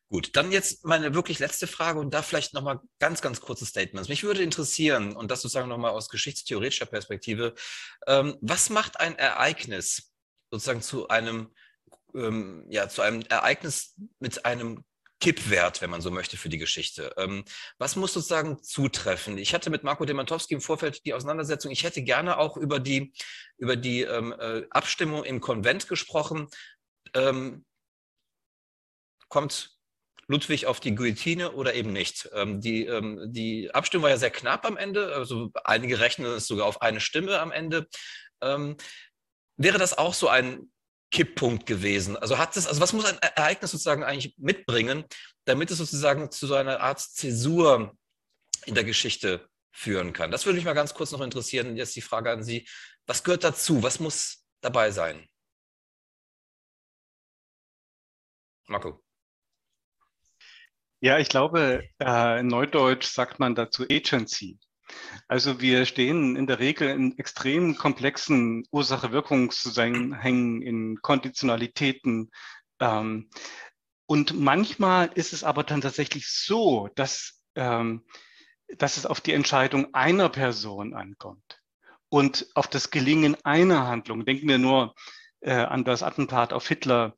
Gut, 0.09 0.37
dann 0.37 0.53
jetzt 0.53 0.85
meine 0.85 1.13
wirklich 1.13 1.39
letzte 1.39 1.67
Frage 1.67 1.99
und 1.99 2.13
da 2.13 2.21
vielleicht 2.21 2.53
nochmal 2.53 2.79
ganz, 2.99 3.21
ganz 3.21 3.41
kurze 3.41 3.65
Statements. 3.65 4.07
Mich 4.07 4.23
würde 4.23 4.41
interessieren, 4.41 5.15
und 5.15 5.29
das 5.31 5.41
sozusagen 5.41 5.67
nochmal 5.67 5.91
aus 5.91 6.07
geschichtstheoretischer 6.07 6.85
Perspektive, 6.85 7.55
ähm, 8.07 8.37
was 8.41 8.69
macht 8.69 8.99
ein 9.01 9.17
Ereignis 9.17 10.13
sozusagen 10.49 10.81
zu 10.81 11.09
einem, 11.09 11.53
ähm, 12.15 12.65
ja, 12.69 12.87
zu 12.87 13.01
einem 13.01 13.21
Ereignis 13.23 13.95
mit 14.19 14.45
einem 14.45 14.85
Kippwert, 15.19 15.81
wenn 15.81 15.89
man 15.89 16.01
so 16.01 16.09
möchte, 16.09 16.37
für 16.37 16.47
die 16.47 16.57
Geschichte. 16.59 17.13
Ähm, 17.17 17.43
was 17.77 17.97
muss 17.97 18.13
sozusagen 18.13 18.63
zutreffen? 18.63 19.37
Ich 19.37 19.53
hatte 19.53 19.69
mit 19.69 19.83
Marco 19.83 20.05
Demantowski 20.05 20.53
im 20.53 20.61
Vorfeld 20.61 21.05
die 21.05 21.13
Auseinandersetzung. 21.13 21.71
Ich 21.71 21.83
hätte 21.83 22.03
gerne 22.03 22.37
auch 22.37 22.55
über 22.55 22.79
die, 22.79 23.13
über 23.57 23.75
die 23.75 24.03
ähm, 24.03 24.33
äh, 24.39 24.63
Abstimmung 24.69 25.25
im 25.25 25.41
Konvent 25.41 25.89
gesprochen. 25.89 26.47
Ähm, 27.13 27.65
kommt 29.27 29.76
Ludwig 30.27 30.65
auf 30.65 30.79
die 30.79 30.93
Guillotine 30.93 31.53
oder 31.53 31.73
eben 31.73 31.93
nicht. 31.93 32.29
Ähm, 32.33 32.59
die, 32.59 32.85
ähm, 32.85 33.31
die 33.31 33.73
Abstimmung 33.73 34.03
war 34.03 34.09
ja 34.09 34.17
sehr 34.17 34.31
knapp 34.31 34.65
am 34.65 34.77
Ende, 34.77 35.15
also 35.15 35.51
einige 35.63 35.99
rechnen 35.99 36.27
es 36.27 36.47
sogar 36.47 36.65
auf 36.65 36.81
eine 36.81 36.99
Stimme 36.99 37.39
am 37.39 37.51
Ende. 37.51 37.87
Ähm, 38.41 38.75
wäre 39.55 39.77
das 39.77 39.97
auch 39.97 40.13
so 40.13 40.27
ein 40.27 40.69
Kipppunkt 41.11 41.65
gewesen? 41.65 42.17
Also 42.17 42.37
hat 42.37 42.57
es, 42.57 42.67
also 42.67 42.81
was 42.81 42.93
muss 42.93 43.05
ein 43.05 43.19
Ereignis 43.19 43.71
sozusagen 43.71 44.03
eigentlich 44.03 44.35
mitbringen, 44.37 45.05
damit 45.45 45.71
es 45.71 45.77
sozusagen 45.77 46.31
zu 46.31 46.47
so 46.47 46.55
einer 46.55 46.81
Art 46.81 46.99
Zäsur 46.99 47.97
in 48.65 48.75
der 48.75 48.83
Geschichte 48.83 49.47
führen 49.71 50.11
kann? 50.11 50.31
Das 50.31 50.45
würde 50.45 50.57
mich 50.57 50.65
mal 50.65 50.73
ganz 50.73 50.93
kurz 50.93 51.11
noch 51.11 51.21
interessieren. 51.21 51.77
Jetzt 51.77 51.95
die 51.95 52.01
Frage 52.01 52.31
an 52.31 52.43
Sie. 52.43 52.67
Was 53.05 53.23
gehört 53.23 53.45
dazu? 53.45 53.81
Was 53.83 53.99
muss 54.01 54.45
dabei 54.61 54.91
sein? 54.91 55.27
Marco. 58.67 59.06
Ja, 60.99 61.19
ich 61.19 61.29
glaube, 61.29 61.83
äh, 61.99 62.39
in 62.39 62.47
Neudeutsch 62.47 63.05
sagt 63.05 63.39
man 63.39 63.53
dazu 63.53 63.83
Agency. 63.83 64.57
Also 65.27 65.61
wir 65.61 65.85
stehen 65.85 66.35
in 66.35 66.47
der 66.47 66.59
Regel 66.59 66.89
in 66.89 67.17
extrem 67.19 67.75
komplexen 67.75 68.63
Ursache-Wirkungszusammenhängen, 68.71 70.61
in 70.63 71.01
Konditionalitäten. 71.01 72.31
Ähm, 72.79 73.29
und 74.07 74.39
manchmal 74.39 75.11
ist 75.13 75.33
es 75.33 75.43
aber 75.43 75.63
dann 75.63 75.81
tatsächlich 75.81 76.31
so, 76.31 76.89
dass, 76.95 77.43
ähm, 77.55 78.03
dass 78.77 78.97
es 78.97 79.05
auf 79.05 79.21
die 79.21 79.33
Entscheidung 79.33 79.93
einer 79.93 80.29
Person 80.29 80.95
ankommt 80.95 81.61
und 82.09 82.47
auf 82.55 82.67
das 82.67 82.89
Gelingen 82.89 83.37
einer 83.43 83.85
Handlung. 83.85 84.25
Denken 84.25 84.47
wir 84.47 84.57
nur 84.57 84.95
äh, 85.41 85.53
an 85.53 85.83
das 85.83 86.01
Attentat 86.01 86.53
auf 86.53 86.67
Hitler 86.67 87.15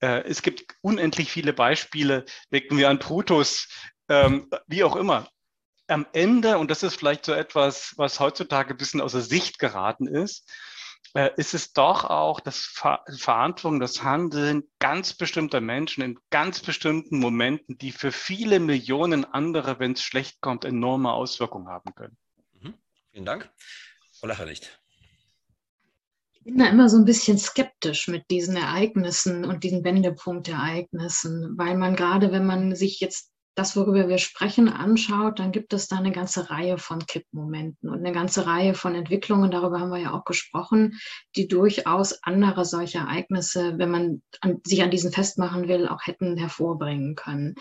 äh, 0.00 0.22
es 0.22 0.42
gibt 0.42 0.74
unendlich 0.80 1.30
viele 1.30 1.52
Beispiele, 1.52 2.24
denken 2.52 2.76
wir 2.76 2.88
an 2.88 2.98
Brutus, 2.98 3.68
ähm, 4.08 4.48
wie 4.66 4.84
auch 4.84 4.96
immer. 4.96 5.28
Am 5.86 6.06
Ende, 6.12 6.58
und 6.58 6.70
das 6.70 6.82
ist 6.82 6.96
vielleicht 6.96 7.24
so 7.24 7.32
etwas, 7.32 7.94
was 7.96 8.20
heutzutage 8.20 8.74
ein 8.74 8.76
bisschen 8.76 9.00
außer 9.00 9.20
Sicht 9.20 9.58
geraten 9.58 10.06
ist, 10.06 10.48
äh, 11.14 11.30
ist 11.36 11.54
es 11.54 11.72
doch 11.72 12.04
auch 12.04 12.40
das 12.40 12.58
Ver 12.60 13.02
Verantwortung, 13.16 13.80
das 13.80 14.02
Handeln 14.02 14.62
ganz 14.78 15.12
bestimmter 15.12 15.60
Menschen 15.60 16.02
in 16.04 16.18
ganz 16.30 16.60
bestimmten 16.60 17.18
Momenten, 17.18 17.78
die 17.78 17.90
für 17.90 18.12
viele 18.12 18.60
Millionen 18.60 19.24
andere, 19.24 19.80
wenn 19.80 19.92
es 19.92 20.02
schlecht 20.02 20.40
kommt, 20.40 20.64
enorme 20.64 21.12
Auswirkungen 21.12 21.68
haben 21.68 21.94
können. 21.94 22.16
Mhm. 22.52 22.74
Vielen 23.10 23.24
Dank. 23.24 23.50
Frau 24.12 24.28
Lacherlicht. 24.28 24.79
Ich 26.40 26.46
bin 26.46 26.58
da 26.58 26.70
immer 26.70 26.88
so 26.88 26.96
ein 26.96 27.04
bisschen 27.04 27.36
skeptisch 27.36 28.08
mit 28.08 28.30
diesen 28.30 28.56
Ereignissen 28.56 29.44
und 29.44 29.62
diesen 29.62 29.84
Wendepunktereignissen, 29.84 31.54
weil 31.58 31.76
man 31.76 31.96
gerade, 31.96 32.32
wenn 32.32 32.46
man 32.46 32.74
sich 32.74 32.98
jetzt 33.00 33.30
das, 33.56 33.76
worüber 33.76 34.08
wir 34.08 34.16
sprechen, 34.16 34.70
anschaut, 34.70 35.38
dann 35.38 35.52
gibt 35.52 35.74
es 35.74 35.86
da 35.86 35.96
eine 35.96 36.12
ganze 36.12 36.48
Reihe 36.48 36.78
von 36.78 37.04
Kippmomenten 37.04 37.90
und 37.90 37.98
eine 37.98 38.12
ganze 38.12 38.46
Reihe 38.46 38.72
von 38.72 38.94
Entwicklungen, 38.94 39.50
darüber 39.50 39.80
haben 39.80 39.90
wir 39.90 39.98
ja 39.98 40.14
auch 40.14 40.24
gesprochen, 40.24 40.98
die 41.36 41.46
durchaus 41.46 42.22
andere 42.22 42.64
solche 42.64 42.98
Ereignisse, 42.98 43.76
wenn 43.76 43.90
man 43.90 44.22
an, 44.40 44.60
sich 44.64 44.82
an 44.82 44.90
diesen 44.90 45.12
festmachen 45.12 45.68
will, 45.68 45.88
auch 45.88 46.06
hätten 46.06 46.38
hervorbringen 46.38 47.16
können. 47.16 47.56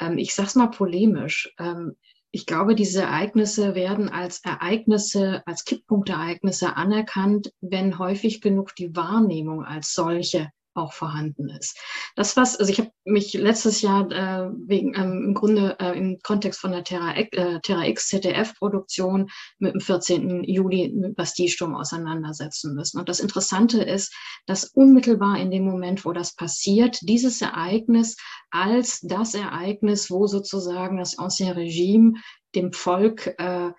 Ähm, 0.00 0.16
ich 0.16 0.34
sage 0.34 0.48
es 0.48 0.54
mal 0.54 0.68
polemisch. 0.68 1.52
Ähm, 1.58 1.96
ich 2.36 2.44
glaube, 2.44 2.74
diese 2.74 3.00
Ereignisse 3.00 3.74
werden 3.74 4.10
als 4.10 4.44
Ereignisse, 4.44 5.42
als 5.46 5.64
Kipppunktereignisse 5.64 6.76
anerkannt, 6.76 7.50
wenn 7.62 7.98
häufig 7.98 8.42
genug 8.42 8.76
die 8.76 8.94
Wahrnehmung 8.94 9.64
als 9.64 9.94
solche 9.94 10.50
auch 10.76 10.92
vorhanden 10.92 11.48
ist. 11.48 11.78
Das 12.14 12.36
was, 12.36 12.56
also 12.56 12.70
ich 12.70 12.78
habe 12.78 12.90
mich 13.04 13.34
letztes 13.34 13.82
Jahr 13.82 14.10
äh, 14.10 14.50
wegen 14.66 14.94
ähm, 14.94 15.24
im 15.26 15.34
Grunde 15.34 15.76
äh, 15.80 15.96
im 15.96 16.18
Kontext 16.22 16.60
von 16.60 16.72
der 16.72 16.84
Terra, 16.84 17.16
äh, 17.16 17.60
Terra 17.60 17.86
X 17.86 18.08
ZDF-Produktion 18.08 19.28
mit 19.58 19.74
dem 19.74 19.80
14. 19.80 20.44
Juli 20.44 20.92
mit 20.94 21.16
Bastille-Sturm 21.16 21.74
auseinandersetzen 21.74 22.74
müssen. 22.74 22.98
Und 22.98 23.08
das 23.08 23.20
Interessante 23.20 23.82
ist, 23.82 24.14
dass 24.46 24.64
unmittelbar 24.64 25.38
in 25.38 25.50
dem 25.50 25.64
Moment, 25.64 26.04
wo 26.04 26.12
das 26.12 26.34
passiert, 26.34 26.98
dieses 27.02 27.40
Ereignis 27.42 28.16
als 28.50 29.00
das 29.00 29.34
Ereignis, 29.34 30.10
wo 30.10 30.26
sozusagen 30.26 30.98
das 30.98 31.18
Ancien 31.18 31.52
Regime 31.52 32.14
dem 32.54 32.72
Volk 32.72 33.34
äh, 33.38 33.70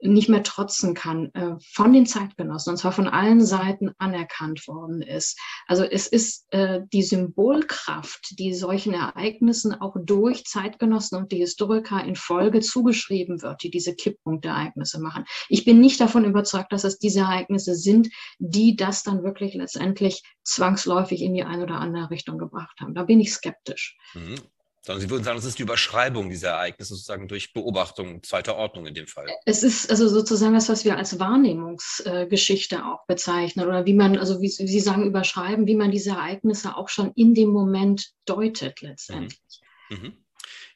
nicht 0.00 0.28
mehr 0.28 0.42
trotzen 0.42 0.94
kann, 0.94 1.30
äh, 1.34 1.56
von 1.72 1.92
den 1.92 2.06
Zeitgenossen, 2.06 2.72
und 2.72 2.76
zwar 2.76 2.92
von 2.92 3.08
allen 3.08 3.44
Seiten 3.44 3.92
anerkannt 3.98 4.66
worden 4.66 5.02
ist. 5.02 5.38
Also 5.66 5.84
es 5.84 6.06
ist 6.06 6.46
äh, 6.50 6.80
die 6.92 7.02
Symbolkraft, 7.02 8.38
die 8.38 8.54
solchen 8.54 8.94
Ereignissen 8.94 9.74
auch 9.74 9.96
durch 9.98 10.44
Zeitgenossen 10.44 11.18
und 11.18 11.32
die 11.32 11.38
Historiker 11.38 12.04
in 12.04 12.16
Folge 12.16 12.60
zugeschrieben 12.60 13.42
wird, 13.42 13.62
die 13.62 13.70
diese 13.70 13.94
Kipppunktereignisse 13.94 15.00
machen. 15.00 15.24
Ich 15.48 15.64
bin 15.64 15.80
nicht 15.80 16.00
davon 16.00 16.24
überzeugt, 16.24 16.72
dass 16.72 16.84
es 16.84 16.98
diese 16.98 17.20
Ereignisse 17.20 17.74
sind, 17.74 18.08
die 18.38 18.76
das 18.76 19.02
dann 19.02 19.22
wirklich 19.22 19.54
letztendlich 19.54 20.22
zwangsläufig 20.42 21.22
in 21.22 21.34
die 21.34 21.44
eine 21.44 21.64
oder 21.64 21.80
andere 21.80 22.10
Richtung 22.10 22.38
gebracht 22.38 22.78
haben. 22.80 22.94
Da 22.94 23.04
bin 23.04 23.20
ich 23.20 23.32
skeptisch. 23.32 23.96
Mhm. 24.14 24.36
Sondern 24.84 25.00
Sie 25.00 25.08
würden 25.08 25.24
sagen, 25.24 25.38
es 25.38 25.46
ist 25.46 25.58
die 25.58 25.62
Überschreibung 25.62 26.28
dieser 26.28 26.50
Ereignisse 26.50 26.94
sozusagen 26.94 27.26
durch 27.26 27.54
Beobachtung 27.54 28.22
zweiter 28.22 28.56
Ordnung 28.56 28.86
in 28.86 28.92
dem 28.92 29.06
Fall. 29.06 29.26
Es 29.46 29.62
ist 29.62 29.90
also 29.90 30.08
sozusagen 30.08 30.52
das, 30.52 30.68
was 30.68 30.84
wir 30.84 30.98
als 30.98 31.18
Wahrnehmungsgeschichte 31.18 32.84
auch 32.84 33.06
bezeichnen 33.06 33.66
oder 33.66 33.86
wie 33.86 33.94
man, 33.94 34.18
also 34.18 34.42
wie 34.42 34.48
Sie 34.48 34.80
sagen, 34.80 35.06
überschreiben, 35.06 35.66
wie 35.66 35.74
man 35.74 35.90
diese 35.90 36.10
Ereignisse 36.10 36.76
auch 36.76 36.90
schon 36.90 37.12
in 37.14 37.32
dem 37.32 37.48
Moment 37.48 38.10
deutet 38.26 38.82
letztendlich. 38.82 39.62
Mhm. 39.88 39.96
Mhm. 39.96 40.24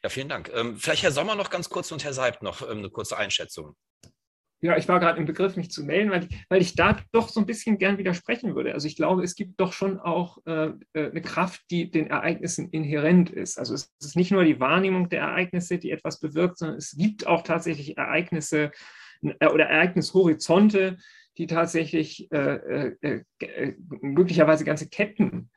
Ja, 0.01 0.09
vielen 0.09 0.29
Dank. 0.29 0.49
Ähm, 0.55 0.77
vielleicht 0.77 1.03
Herr 1.03 1.11
Sommer 1.11 1.35
noch 1.35 1.51
ganz 1.51 1.69
kurz 1.69 1.91
und 1.91 2.03
Herr 2.03 2.13
Seibt 2.13 2.41
noch 2.41 2.63
ähm, 2.63 2.79
eine 2.79 2.89
kurze 2.89 3.15
Einschätzung. 3.15 3.75
Ja, 4.61 4.75
ich 4.75 4.89
war 4.89 4.99
gerade 4.99 5.17
im 5.17 5.25
Begriff, 5.25 5.55
mich 5.55 5.71
zu 5.71 5.85
melden, 5.85 6.11
weil 6.11 6.25
ich, 6.25 6.45
weil 6.49 6.61
ich 6.61 6.75
da 6.75 6.97
doch 7.13 7.29
so 7.29 7.39
ein 7.39 7.45
bisschen 7.45 7.77
gern 7.77 7.97
widersprechen 7.97 8.55
würde. 8.55 8.73
Also 8.73 8.87
ich 8.87 8.97
glaube, 8.97 9.23
es 9.23 9.35
gibt 9.35 9.59
doch 9.59 9.71
schon 9.71 9.99
auch 9.99 10.37
äh, 10.45 10.71
äh, 10.93 11.11
eine 11.11 11.21
Kraft, 11.21 11.61
die 11.71 11.89
den 11.89 12.07
Ereignissen 12.07 12.69
inhärent 12.69 13.29
ist. 13.29 13.57
Also 13.57 13.73
es 13.73 13.93
ist 14.01 14.17
nicht 14.17 14.31
nur 14.31 14.43
die 14.43 14.59
Wahrnehmung 14.59 15.07
der 15.07 15.21
Ereignisse, 15.21 15.77
die 15.77 15.91
etwas 15.91 16.19
bewirkt, 16.19 16.57
sondern 16.57 16.77
es 16.77 16.97
gibt 16.97 17.25
auch 17.25 17.43
tatsächlich 17.43 17.97
Ereignisse 17.97 18.71
äh, 19.21 19.47
oder 19.47 19.67
Ereignishorizonte, 19.67 20.97
die 21.37 21.47
tatsächlich 21.47 22.29
äh, 22.33 22.91
äh, 23.01 23.23
äh 23.39 23.73
möglicherweise 24.01 24.65
ganze 24.65 24.89
Ketten 24.89 25.49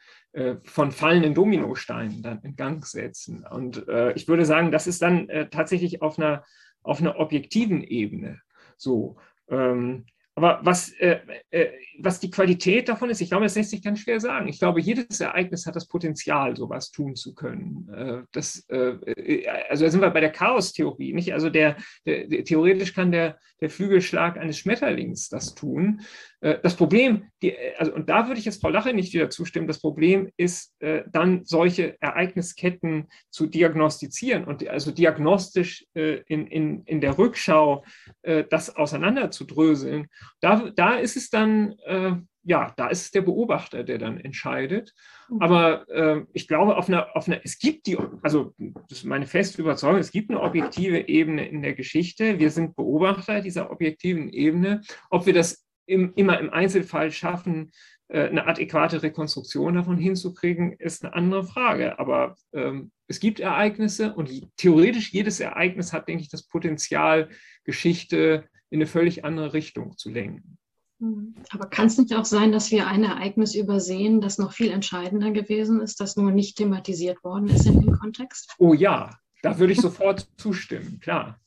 von 0.64 0.92
fallenden 0.92 1.34
Dominosteinen 1.34 2.22
dann 2.22 2.40
in 2.40 2.56
Gang 2.56 2.86
setzen. 2.86 3.44
Und 3.46 3.84
ich 4.14 4.28
würde 4.28 4.46
sagen, 4.46 4.70
das 4.70 4.86
ist 4.86 5.02
dann 5.02 5.28
tatsächlich 5.50 6.00
auf 6.00 6.18
einer, 6.18 6.42
auf 6.82 7.02
einer 7.02 7.18
objektiven 7.18 7.82
Ebene. 7.82 8.40
So. 8.76 9.16
Ähm, 9.48 10.04
aber 10.34 10.60
was, 10.62 10.92
äh, 10.94 11.18
äh, 11.50 11.72
was 11.98 12.18
die 12.18 12.30
Qualität 12.30 12.88
davon 12.88 13.10
ist, 13.10 13.20
ich 13.20 13.28
glaube, 13.28 13.44
das 13.44 13.54
lässt 13.54 13.70
sich 13.70 13.82
ganz 13.82 14.00
schwer 14.00 14.18
sagen. 14.18 14.48
Ich 14.48 14.58
glaube, 14.58 14.80
jedes 14.80 15.20
Ereignis 15.20 15.66
hat 15.66 15.76
das 15.76 15.86
Potenzial, 15.86 16.56
sowas 16.56 16.90
tun 16.90 17.16
zu 17.16 17.34
können. 17.34 17.88
Äh, 17.94 18.22
das, 18.32 18.64
äh, 18.70 18.92
äh, 19.10 19.46
also 19.68 19.84
da 19.84 19.90
sind 19.90 20.00
wir 20.00 20.10
bei 20.10 20.20
der 20.20 20.32
Chaos-Theorie, 20.32 21.12
nicht? 21.12 21.34
Also 21.34 21.50
der, 21.50 21.76
der, 22.06 22.26
der, 22.28 22.44
theoretisch 22.44 22.94
kann 22.94 23.12
der, 23.12 23.38
der 23.60 23.68
Flügelschlag 23.68 24.38
eines 24.38 24.58
Schmetterlings 24.58 25.28
das 25.28 25.54
tun. 25.54 26.00
Äh, 26.42 26.58
das 26.62 26.76
Problem, 26.76 27.30
die, 27.40 27.56
also, 27.78 27.94
und 27.94 28.08
da 28.08 28.26
würde 28.26 28.38
ich 28.38 28.44
jetzt 28.44 28.60
Frau 28.60 28.68
Lache 28.68 28.92
nicht 28.92 29.14
wieder 29.14 29.30
zustimmen, 29.30 29.66
das 29.66 29.80
Problem 29.80 30.30
ist 30.36 30.74
äh, 30.80 31.04
dann 31.10 31.44
solche 31.44 31.96
Ereignisketten 32.02 33.08
zu 33.30 33.46
diagnostizieren 33.46 34.44
und 34.44 34.66
also 34.68 34.90
diagnostisch 34.90 35.86
äh, 35.94 36.20
in, 36.26 36.46
in, 36.46 36.84
in 36.84 37.00
der 37.00 37.16
Rückschau 37.16 37.84
äh, 38.22 38.44
das 38.50 38.76
auseinanderzudröseln. 38.76 40.08
Da, 40.40 40.70
da 40.74 40.96
ist 40.96 41.16
es 41.16 41.30
dann, 41.30 41.76
äh, 41.84 42.12
ja, 42.44 42.72
da 42.76 42.88
ist 42.88 43.02
es 43.02 43.10
der 43.12 43.22
Beobachter, 43.22 43.84
der 43.84 43.98
dann 43.98 44.18
entscheidet. 44.18 44.92
Mhm. 45.28 45.42
Aber 45.42 45.88
äh, 45.88 46.22
ich 46.32 46.48
glaube, 46.48 46.76
auf 46.76 46.88
einer, 46.88 47.14
auf 47.16 47.28
einer, 47.28 47.40
es 47.44 47.58
gibt 47.60 47.86
die, 47.86 47.96
also 48.22 48.52
das 48.88 48.98
ist 48.98 49.04
meine 49.04 49.26
feste 49.26 49.62
Überzeugung, 49.62 50.00
es 50.00 50.10
gibt 50.10 50.30
eine 50.30 50.40
objektive 50.40 51.06
Ebene 51.08 51.46
in 51.46 51.62
der 51.62 51.74
Geschichte. 51.74 52.40
Wir 52.40 52.50
sind 52.50 52.74
Beobachter 52.74 53.40
dieser 53.40 53.70
objektiven 53.70 54.28
Ebene. 54.30 54.80
Ob 55.08 55.26
wir 55.26 55.34
das 55.34 55.64
im, 55.92 56.12
immer 56.16 56.40
im 56.40 56.50
Einzelfall 56.50 57.10
schaffen, 57.12 57.72
äh, 58.08 58.28
eine 58.28 58.46
adäquate 58.46 59.02
Rekonstruktion 59.02 59.74
davon 59.74 59.98
hinzukriegen, 59.98 60.72
ist 60.72 61.04
eine 61.04 61.14
andere 61.14 61.44
Frage. 61.44 61.98
Aber 61.98 62.36
ähm, 62.52 62.90
es 63.08 63.20
gibt 63.20 63.40
Ereignisse 63.40 64.14
und 64.14 64.30
theoretisch 64.56 65.12
jedes 65.12 65.38
Ereignis 65.38 65.92
hat, 65.92 66.08
denke 66.08 66.22
ich, 66.22 66.30
das 66.30 66.48
Potenzial, 66.48 67.28
Geschichte 67.64 68.48
in 68.70 68.78
eine 68.78 68.86
völlig 68.86 69.24
andere 69.24 69.52
Richtung 69.52 69.96
zu 69.98 70.10
lenken. 70.10 70.56
Hm. 71.00 71.34
Aber 71.50 71.66
kann 71.66 71.86
es 71.86 71.98
nicht 71.98 72.14
auch 72.14 72.24
sein, 72.24 72.52
dass 72.52 72.70
wir 72.70 72.86
ein 72.86 73.04
Ereignis 73.04 73.54
übersehen, 73.54 74.20
das 74.20 74.38
noch 74.38 74.52
viel 74.52 74.70
entscheidender 74.70 75.30
gewesen 75.30 75.80
ist, 75.80 76.00
das 76.00 76.16
nur 76.16 76.30
nicht 76.32 76.56
thematisiert 76.56 77.22
worden 77.22 77.48
ist 77.48 77.66
in 77.66 77.80
dem 77.80 77.98
Kontext? 77.98 78.54
Oh 78.58 78.72
ja, 78.72 79.18
da 79.42 79.58
würde 79.58 79.74
ich 79.74 79.80
sofort 79.80 80.28
zustimmen, 80.38 81.00
klar. 81.00 81.38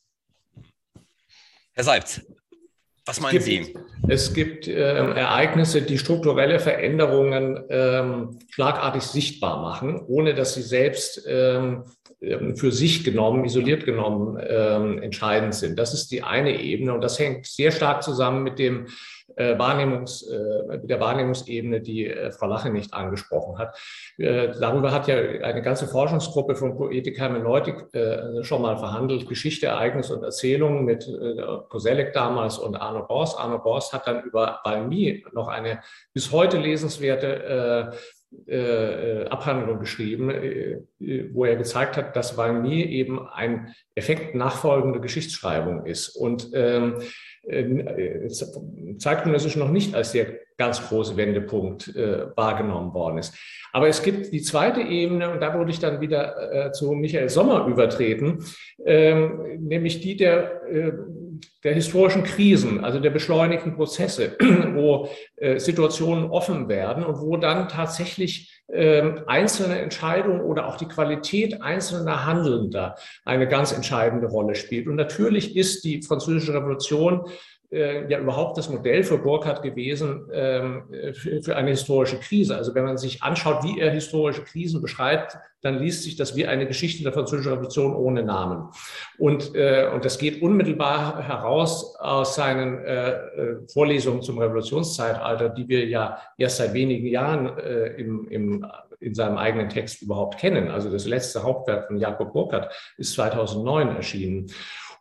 Herr 1.73 1.83
Seibz, 1.83 2.21
was 3.05 3.21
meinen 3.21 3.37
es 3.37 3.45
gibt, 3.45 3.65
Sie? 3.65 3.77
Es 4.07 4.33
gibt 4.33 4.67
äh, 4.67 4.73
Ereignisse, 4.73 5.81
die 5.81 5.97
strukturelle 5.97 6.59
Veränderungen 6.59 7.63
ähm, 7.69 8.39
schlagartig 8.49 9.03
sichtbar 9.03 9.61
machen, 9.61 10.01
ohne 10.07 10.33
dass 10.33 10.55
sie 10.55 10.61
selbst 10.61 11.23
ähm, 11.27 11.83
ähm, 12.21 12.55
für 12.55 12.71
sich 12.71 13.03
genommen, 13.03 13.45
isoliert 13.45 13.85
genommen 13.85 14.39
ähm, 14.47 15.01
entscheidend 15.01 15.53
sind. 15.53 15.77
Das 15.77 15.93
ist 15.93 16.11
die 16.11 16.23
eine 16.23 16.59
Ebene 16.59 16.93
und 16.93 17.01
das 17.01 17.19
hängt 17.19 17.45
sehr 17.45 17.71
stark 17.71 18.03
zusammen 18.03 18.43
mit 18.43 18.57
dem 18.57 18.87
Wahrnehmungs, 19.37 20.23
äh, 20.23 20.79
der 20.83 20.99
Wahrnehmungsebene, 20.99 21.81
die 21.81 22.07
äh, 22.07 22.31
Frau 22.31 22.47
Lache 22.47 22.69
nicht 22.69 22.93
angesprochen 22.93 23.57
hat. 23.57 23.77
Darüber 24.17 24.91
hat 24.91 25.07
ja 25.07 25.15
eine 25.17 25.61
ganze 25.61 25.87
Forschungsgruppe 25.87 26.55
von 26.55 26.77
Poetik 26.77 27.19
Hermeneutik 27.19 27.85
schon 28.41 28.61
mal 28.61 28.77
verhandelt, 28.77 29.27
Geschichte, 29.27 29.67
Ereignis 29.67 30.09
und 30.09 30.23
Erzählung 30.23 30.85
mit 30.85 31.05
Koselleck 31.69 32.13
damals 32.13 32.57
und 32.57 32.75
Arno 32.75 33.05
Borst. 33.05 33.37
Arno 33.37 33.59
Borst 33.59 33.93
hat 33.93 34.07
dann 34.07 34.23
über 34.23 34.61
Balmy 34.63 35.25
noch 35.33 35.47
eine 35.47 35.81
bis 36.13 36.31
heute 36.31 36.57
lesenswerte 36.57 37.93
äh, 38.47 39.25
Abhandlung 39.25 39.79
geschrieben, 39.79 40.29
äh, 40.29 40.81
wo 41.31 41.45
er 41.45 41.55
gezeigt 41.55 41.97
hat, 41.97 42.15
dass 42.15 42.37
Valmy 42.37 42.83
eben 42.83 43.27
ein 43.27 43.73
Effekt 43.95 44.35
nachfolgende 44.35 44.99
Geschichtsschreibung 44.99 45.85
ist. 45.85 46.09
Und 46.09 46.49
ähm, 46.53 47.01
äh, 47.47 48.27
zeitgenössisch 48.97 49.55
noch 49.55 49.71
nicht 49.71 49.95
als 49.95 50.11
der 50.11 50.27
ganz 50.57 50.87
große 50.87 51.17
Wendepunkt 51.17 51.95
äh, 51.95 52.27
wahrgenommen 52.35 52.93
worden 52.93 53.17
ist. 53.17 53.35
Aber 53.73 53.87
es 53.89 54.01
gibt 54.01 54.31
die 54.31 54.41
zweite 54.41 54.81
Ebene, 54.81 55.31
und 55.31 55.41
da 55.41 55.53
würde 55.53 55.71
ich 55.71 55.79
dann 55.79 55.99
wieder 55.99 56.67
äh, 56.67 56.71
zu 56.71 56.93
Michael 56.93 57.29
Sommer 57.29 57.67
übertreten, 57.67 58.45
ähm, 58.85 59.59
nämlich 59.59 59.99
die 59.99 60.15
der, 60.15 60.61
äh, 60.71 60.93
der 61.63 61.73
historischen 61.73 62.23
Krisen, 62.23 62.83
also 62.83 62.99
der 62.99 63.09
beschleunigten 63.09 63.75
Prozesse, 63.75 64.35
wo 64.73 65.09
äh, 65.37 65.59
Situationen 65.59 66.29
offen 66.29 66.67
werden 66.69 67.03
und 67.03 67.19
wo 67.19 67.37
dann 67.37 67.69
tatsächlich 67.69 68.51
ähm, 68.67 69.21
einzelne 69.27 69.79
Entscheidungen 69.79 70.41
oder 70.41 70.67
auch 70.67 70.77
die 70.77 70.87
Qualität 70.87 71.61
einzelner 71.61 72.25
Handelnder 72.25 72.95
eine 73.23 73.47
ganz 73.47 73.71
entscheidende 73.71 74.27
Rolle 74.27 74.55
spielt. 74.55 74.87
Und 74.87 74.95
natürlich 74.95 75.55
ist 75.55 75.83
die 75.83 76.01
Französische 76.01 76.53
Revolution 76.53 77.27
äh, 77.71 78.09
ja 78.09 78.19
überhaupt 78.19 78.57
das 78.57 78.69
Modell 78.69 79.03
für 79.03 79.17
Burkhardt 79.17 79.61
gewesen 79.61 80.29
ähm, 80.31 80.83
für, 81.13 81.55
eine 81.55 81.71
historische 81.71 82.19
Krise. 82.19 82.55
Also 82.55 82.75
wenn 82.75 82.85
man 82.85 82.97
sich 82.97 83.23
anschaut, 83.23 83.63
wie 83.63 83.79
er 83.79 83.91
historische 83.91 84.43
Krisen 84.43 84.81
beschreibt, 84.81 85.37
dann 85.61 85.79
liest 85.79 86.03
sich 86.03 86.15
das 86.15 86.35
wie 86.35 86.45
eine 86.45 86.67
Geschichte 86.67 87.03
der 87.03 87.11
Französischen 87.11 87.51
Revolution 87.51 87.95
ohne 87.95 88.23
Namen. 88.23 88.69
Und, 89.17 89.55
äh, 89.55 89.89
und 89.91 90.05
das 90.05 90.19
geht 90.19 90.41
unmittelbar 90.41 91.27
heraus 91.27 91.95
aus 91.95 92.35
seinen 92.35 92.77
äh, 92.85 93.11
äh 93.11 93.67
Vorlesungen 93.73 94.21
zum 94.21 94.37
Revolutionszeitalter, 94.37 95.49
die 95.49 95.67
wir 95.67 95.85
ja 95.87 96.19
erst 96.37 96.57
seit 96.57 96.73
wenigen 96.73 97.07
Jahren 97.07 97.57
äh, 97.57 97.87
im, 97.95 98.27
im, 98.29 98.65
in 98.99 99.15
seinem 99.15 99.37
eigenen 99.37 99.69
Text 99.69 100.01
überhaupt 100.03 100.37
kennen. 100.37 100.69
Also 100.69 100.91
das 100.91 101.07
letzte 101.07 101.43
Hauptwerk 101.43 101.87
von 101.87 101.97
Jakob 101.97 102.33
Burkhardt 102.33 102.71
ist 102.97 103.13
2009 103.13 103.95
erschienen. 103.95 104.51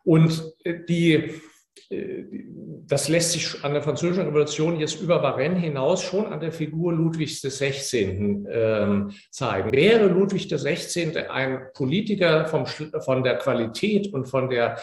Und 0.03 0.53
äh, 0.63 0.79
die 0.87 1.41
äh, 1.89 2.23
das 2.87 3.09
lässt 3.09 3.31
sich 3.31 3.63
an 3.63 3.73
der 3.73 3.81
Französischen 3.81 4.25
Revolution 4.25 4.79
jetzt 4.79 5.01
über 5.01 5.21
Varenne 5.21 5.59
hinaus 5.59 6.03
schon 6.03 6.27
an 6.27 6.39
der 6.39 6.51
Figur 6.51 6.93
Ludwigs 6.93 7.41
XVI. 7.41 8.45
Ähm, 8.49 9.11
zeigen. 9.31 9.71
Wäre 9.71 10.07
Ludwig 10.07 10.47
XVI. 10.47 11.17
ein 11.29 11.67
Politiker 11.73 12.45
vom, 12.45 12.65
von 12.65 13.23
der 13.23 13.37
Qualität 13.37 14.13
und 14.13 14.25
von 14.25 14.49
der 14.49 14.77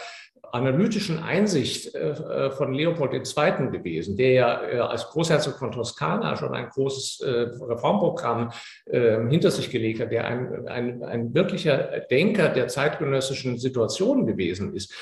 analytischen 0.53 1.17
Einsicht 1.17 1.95
äh, 1.95 2.51
von 2.51 2.73
Leopold 2.73 3.13
II. 3.13 3.71
gewesen, 3.71 4.15
der 4.17 4.31
ja 4.31 4.63
äh, 4.63 4.79
als 4.79 5.09
Großherzog 5.09 5.57
von 5.57 5.71
Toskana 5.71 6.35
schon 6.35 6.53
ein 6.53 6.69
großes 6.69 7.21
äh, 7.21 7.29
Reformprogramm 7.63 8.51
ähm, 8.87 9.31
hinter 9.31 9.49
sich 9.49 9.71
gelegt 9.71 9.99
hat, 9.99 10.11
der 10.11 10.25
ein, 10.25 10.67
ein, 10.67 11.03
ein 11.03 11.33
wirklicher 11.33 12.01
Denker 12.11 12.49
der 12.49 12.67
zeitgenössischen 12.67 13.57
Situation 13.57 14.27
gewesen 14.27 14.75
ist 14.75 14.93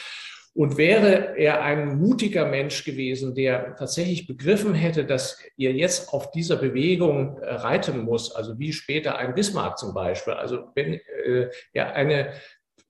und 0.53 0.77
wäre 0.77 1.37
er 1.37 1.61
ein 1.61 1.97
mutiger 1.97 2.45
Mensch 2.45 2.83
gewesen, 2.83 3.35
der 3.35 3.75
tatsächlich 3.75 4.27
begriffen 4.27 4.73
hätte, 4.73 5.05
dass 5.05 5.39
er 5.57 5.71
jetzt 5.71 6.13
auf 6.13 6.31
dieser 6.31 6.57
Bewegung 6.57 7.37
äh, 7.37 7.53
reiten 7.53 7.99
muss, 7.99 8.35
also 8.35 8.59
wie 8.59 8.73
später 8.73 9.17
ein 9.17 9.33
Bismarck 9.33 9.77
zum 9.77 9.93
Beispiel, 9.93 10.33
also 10.33 10.69
wenn 10.75 10.95
äh, 11.25 11.49
er 11.73 11.95
eine 11.95 12.33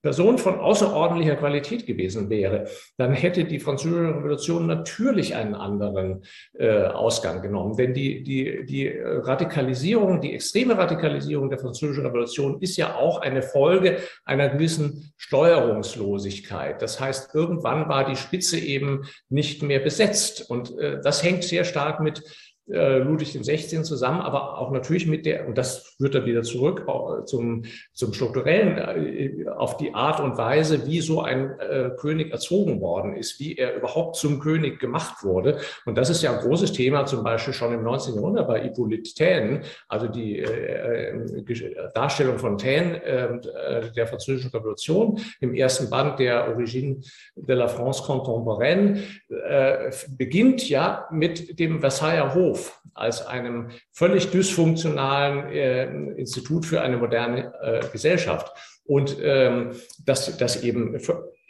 Person 0.01 0.37
von 0.37 0.59
außerordentlicher 0.59 1.35
Qualität 1.35 1.85
gewesen 1.85 2.29
wäre, 2.29 2.67
dann 2.97 3.13
hätte 3.13 3.45
die 3.45 3.59
Französische 3.59 4.15
Revolution 4.15 4.65
natürlich 4.65 5.35
einen 5.35 5.53
anderen 5.53 6.23
äh, 6.57 6.85
Ausgang 6.85 7.41
genommen. 7.41 7.77
Denn 7.77 7.93
die, 7.93 8.23
die, 8.23 8.65
die 8.65 8.87
Radikalisierung, 8.87 10.21
die 10.21 10.33
extreme 10.33 10.77
Radikalisierung 10.77 11.49
der 11.49 11.59
Französischen 11.59 12.05
Revolution 12.05 12.61
ist 12.61 12.77
ja 12.77 12.95
auch 12.95 13.21
eine 13.21 13.41
Folge 13.41 13.97
einer 14.25 14.49
gewissen 14.49 15.13
Steuerungslosigkeit. 15.17 16.81
Das 16.81 16.99
heißt, 16.99 17.35
irgendwann 17.35 17.87
war 17.87 18.05
die 18.05 18.15
Spitze 18.15 18.57
eben 18.57 19.03
nicht 19.29 19.61
mehr 19.61 19.79
besetzt. 19.79 20.49
Und 20.49 20.77
äh, 20.79 20.99
das 21.01 21.23
hängt 21.23 21.43
sehr 21.43 21.63
stark 21.63 21.99
mit 21.99 22.23
äh, 22.71 22.99
Ludwig 22.99 23.29
XVI. 23.29 23.83
zusammen, 23.83 24.21
aber 24.21 24.57
auch 24.57 24.71
natürlich 24.71 25.07
mit 25.07 25.25
der, 25.25 25.47
und 25.47 25.57
das 25.57 25.95
führt 25.97 26.15
dann 26.15 26.25
wieder 26.25 26.43
zurück 26.43 26.85
zum, 27.25 27.63
zum 27.93 28.13
strukturellen, 28.13 28.77
äh, 28.77 29.49
auf 29.49 29.77
die 29.77 29.93
Art 29.93 30.19
und 30.19 30.37
Weise, 30.37 30.85
wie 30.87 31.01
so 31.01 31.21
ein 31.21 31.59
äh, 31.59 31.91
König 31.97 32.31
erzogen 32.31 32.81
worden 32.81 33.15
ist, 33.15 33.39
wie 33.39 33.55
er 33.55 33.75
überhaupt 33.75 34.15
zum 34.15 34.39
König 34.39 34.79
gemacht 34.79 35.23
wurde. 35.23 35.59
Und 35.85 35.97
das 35.97 36.09
ist 36.09 36.21
ja 36.21 36.33
ein 36.33 36.39
großes 36.39 36.71
Thema, 36.71 37.05
zum 37.05 37.23
Beispiel 37.23 37.53
schon 37.53 37.73
im 37.73 37.83
19. 37.83 38.15
Jahrhundert 38.15 38.47
bei 38.47 38.61
Hippolyte 38.61 39.13
Taine, 39.13 39.61
also 39.87 40.07
die 40.07 40.39
äh, 40.39 41.11
äh 41.11 41.91
Darstellung 41.93 42.37
von 42.37 42.57
Taine 42.57 43.03
ähm, 43.03 43.41
äh, 43.41 43.91
der 43.91 44.07
französischen 44.07 44.51
Revolution 44.51 45.19
im 45.39 45.53
ersten 45.53 45.89
Band 45.89 46.19
der 46.19 46.47
Origine 46.49 47.01
de 47.35 47.55
la 47.55 47.67
France 47.67 48.03
contemporaine, 48.03 49.03
äh, 49.29 49.91
beginnt 50.17 50.67
ja 50.69 51.07
mit 51.11 51.59
dem 51.59 51.79
Versailler 51.79 52.33
Hof 52.33 52.60
als 52.93 53.25
einem 53.25 53.69
völlig 53.91 54.31
dysfunktionalen 54.31 55.49
äh, 55.49 55.85
Institut 56.19 56.65
für 56.65 56.81
eine 56.81 56.97
moderne 56.97 57.53
äh, 57.61 57.85
Gesellschaft. 57.91 58.51
Und 58.85 59.17
ähm, 59.21 59.71
dass 60.05 60.37
das 60.37 60.63
eben 60.63 60.99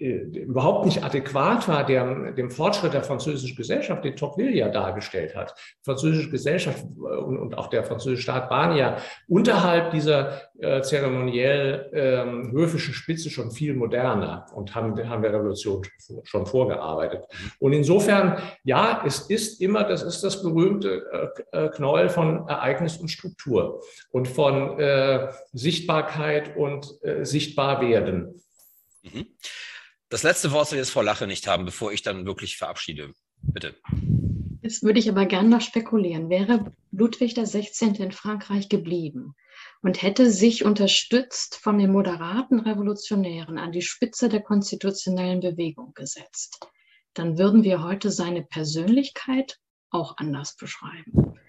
überhaupt 0.01 0.85
nicht 0.85 1.03
adäquat 1.03 1.67
war 1.67 1.85
der, 1.85 2.31
dem 2.31 2.49
Fortschritt 2.49 2.93
der 2.93 3.03
französischen 3.03 3.55
Gesellschaft, 3.55 4.03
den 4.03 4.15
Tocqueville 4.15 4.55
ja 4.55 4.69
dargestellt 4.69 5.35
hat. 5.35 5.53
Die 5.79 5.85
französische 5.85 6.31
Gesellschaft 6.31 6.83
äh, 6.83 7.17
und, 7.17 7.37
und 7.37 7.57
auch 7.57 7.67
der 7.67 7.83
französische 7.83 8.23
Staat 8.23 8.49
waren 8.49 8.75
ja 8.75 8.97
unterhalb 9.27 9.91
dieser 9.91 10.41
äh, 10.59 10.81
zeremoniell 10.81 11.89
ähm, 11.93 12.51
höfischen 12.51 12.95
Spitze 12.95 13.29
schon 13.29 13.51
viel 13.51 13.75
moderner 13.75 14.47
und 14.55 14.73
haben, 14.73 14.97
haben 15.07 15.21
der 15.21 15.33
Revolution 15.33 15.85
schon 16.23 16.47
vorgearbeitet. 16.47 17.25
Und 17.59 17.73
insofern, 17.73 18.41
ja, 18.63 19.03
es 19.05 19.29
ist 19.29 19.61
immer, 19.61 19.83
das 19.83 20.01
ist 20.01 20.23
das 20.23 20.41
berühmte 20.41 21.31
äh, 21.51 21.65
äh 21.65 21.69
Knäuel 21.69 22.09
von 22.09 22.47
Ereignis 22.47 22.97
und 22.97 23.09
Struktur 23.09 23.81
und 24.11 24.27
von 24.27 24.79
äh, 24.79 25.31
Sichtbarkeit 25.53 26.57
und 26.57 26.87
äh, 27.03 27.23
Sichtbarwerden. 27.23 28.41
Mhm. 29.03 29.27
Das 30.11 30.23
letzte 30.23 30.51
Wort 30.51 30.67
soll 30.67 30.77
jetzt 30.77 30.91
Frau 30.91 31.01
Lache 31.01 31.25
nicht 31.25 31.47
haben, 31.47 31.63
bevor 31.63 31.93
ich 31.93 32.01
dann 32.01 32.25
wirklich 32.25 32.57
verabschiede. 32.57 33.13
Bitte. 33.41 33.79
Jetzt 34.61 34.83
würde 34.83 34.99
ich 34.99 35.09
aber 35.09 35.25
gerne 35.25 35.47
noch 35.47 35.61
spekulieren. 35.61 36.29
Wäre 36.29 36.73
Ludwig 36.91 37.33
XVI. 37.33 37.95
in 37.97 38.11
Frankreich 38.11 38.67
geblieben 38.67 39.35
und 39.81 40.01
hätte 40.01 40.29
sich 40.29 40.65
unterstützt 40.65 41.55
von 41.55 41.79
den 41.79 41.93
moderaten 41.93 42.59
Revolutionären 42.59 43.57
an 43.57 43.71
die 43.71 43.81
Spitze 43.81 44.27
der 44.27 44.41
konstitutionellen 44.41 45.39
Bewegung 45.39 45.93
gesetzt, 45.93 46.59
dann 47.13 47.37
würden 47.37 47.63
wir 47.63 47.81
heute 47.81 48.11
seine 48.11 48.43
Persönlichkeit 48.43 49.59
auch 49.91 50.17
anders 50.17 50.57
beschreiben. 50.57 51.39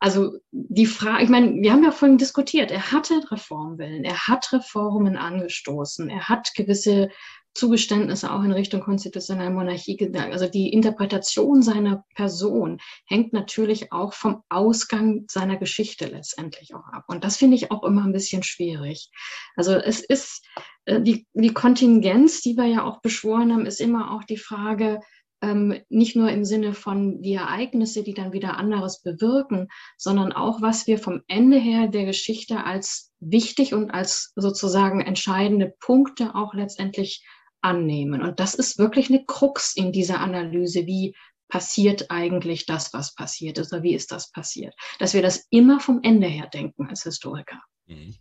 Also 0.00 0.40
die 0.50 0.86
Frage, 0.86 1.22
ich 1.22 1.30
meine, 1.30 1.62
wir 1.62 1.70
haben 1.70 1.84
ja 1.84 1.92
vorhin 1.92 2.18
diskutiert, 2.18 2.72
er 2.72 2.90
hatte 2.90 3.22
Reformwillen, 3.30 4.02
er 4.02 4.26
hat 4.26 4.52
Reformen 4.52 5.16
angestoßen, 5.16 6.10
er 6.10 6.28
hat 6.28 6.52
gewisse 6.56 7.08
Zugeständnisse 7.54 8.32
auch 8.32 8.42
in 8.42 8.52
Richtung 8.52 8.80
konstitutionelle 8.80 9.50
Monarchie 9.50 9.96
gedacht. 9.96 10.28
Also 10.32 10.48
die 10.48 10.72
Interpretation 10.72 11.62
seiner 11.62 12.04
Person 12.14 12.78
hängt 13.06 13.32
natürlich 13.32 13.92
auch 13.92 14.14
vom 14.14 14.42
Ausgang 14.48 15.24
seiner 15.28 15.56
Geschichte 15.56 16.06
letztendlich 16.06 16.74
auch 16.74 16.86
ab. 16.86 17.04
Und 17.08 17.24
das 17.24 17.36
finde 17.36 17.56
ich 17.56 17.70
auch 17.70 17.82
immer 17.82 18.04
ein 18.04 18.12
bisschen 18.12 18.42
schwierig. 18.42 19.10
Also 19.56 19.72
es 19.72 20.00
ist 20.00 20.46
äh, 20.86 21.00
die, 21.00 21.26
die 21.34 21.52
Kontingenz, 21.52 22.40
die 22.40 22.56
wir 22.56 22.66
ja 22.66 22.84
auch 22.84 23.00
beschworen 23.00 23.52
haben, 23.52 23.66
ist 23.66 23.80
immer 23.80 24.12
auch 24.12 24.24
die 24.24 24.38
Frage, 24.38 25.00
ähm, 25.42 25.80
nicht 25.88 26.16
nur 26.16 26.30
im 26.30 26.44
Sinne 26.44 26.72
von 26.72 27.20
die 27.20 27.34
Ereignisse, 27.34 28.02
die 28.02 28.14
dann 28.14 28.32
wieder 28.32 28.56
anderes 28.56 29.02
bewirken, 29.02 29.68
sondern 29.98 30.32
auch, 30.32 30.62
was 30.62 30.86
wir 30.86 30.98
vom 30.98 31.20
Ende 31.26 31.58
her 31.58 31.88
der 31.88 32.04
Geschichte 32.04 32.64
als 32.64 33.12
wichtig 33.20 33.74
und 33.74 33.90
als 33.90 34.32
sozusagen 34.36 35.00
entscheidende 35.00 35.74
Punkte 35.80 36.34
auch 36.34 36.54
letztendlich 36.54 37.26
annehmen. 37.62 38.22
Und 38.22 38.40
das 38.40 38.54
ist 38.54 38.78
wirklich 38.78 39.08
eine 39.08 39.24
Krux 39.24 39.74
in 39.74 39.92
dieser 39.92 40.20
Analyse, 40.20 40.86
wie 40.86 41.14
passiert 41.48 42.10
eigentlich 42.10 42.66
das, 42.66 42.92
was 42.92 43.14
passiert 43.14 43.58
ist 43.58 43.72
oder 43.72 43.82
wie 43.82 43.94
ist 43.94 44.10
das 44.10 44.30
passiert. 44.32 44.74
Dass 44.98 45.12
wir 45.14 45.22
das 45.22 45.46
immer 45.50 45.80
vom 45.80 46.00
Ende 46.02 46.26
her 46.26 46.46
denken 46.46 46.86
als 46.88 47.02
Historiker. 47.02 47.62
Mhm. 47.86 48.16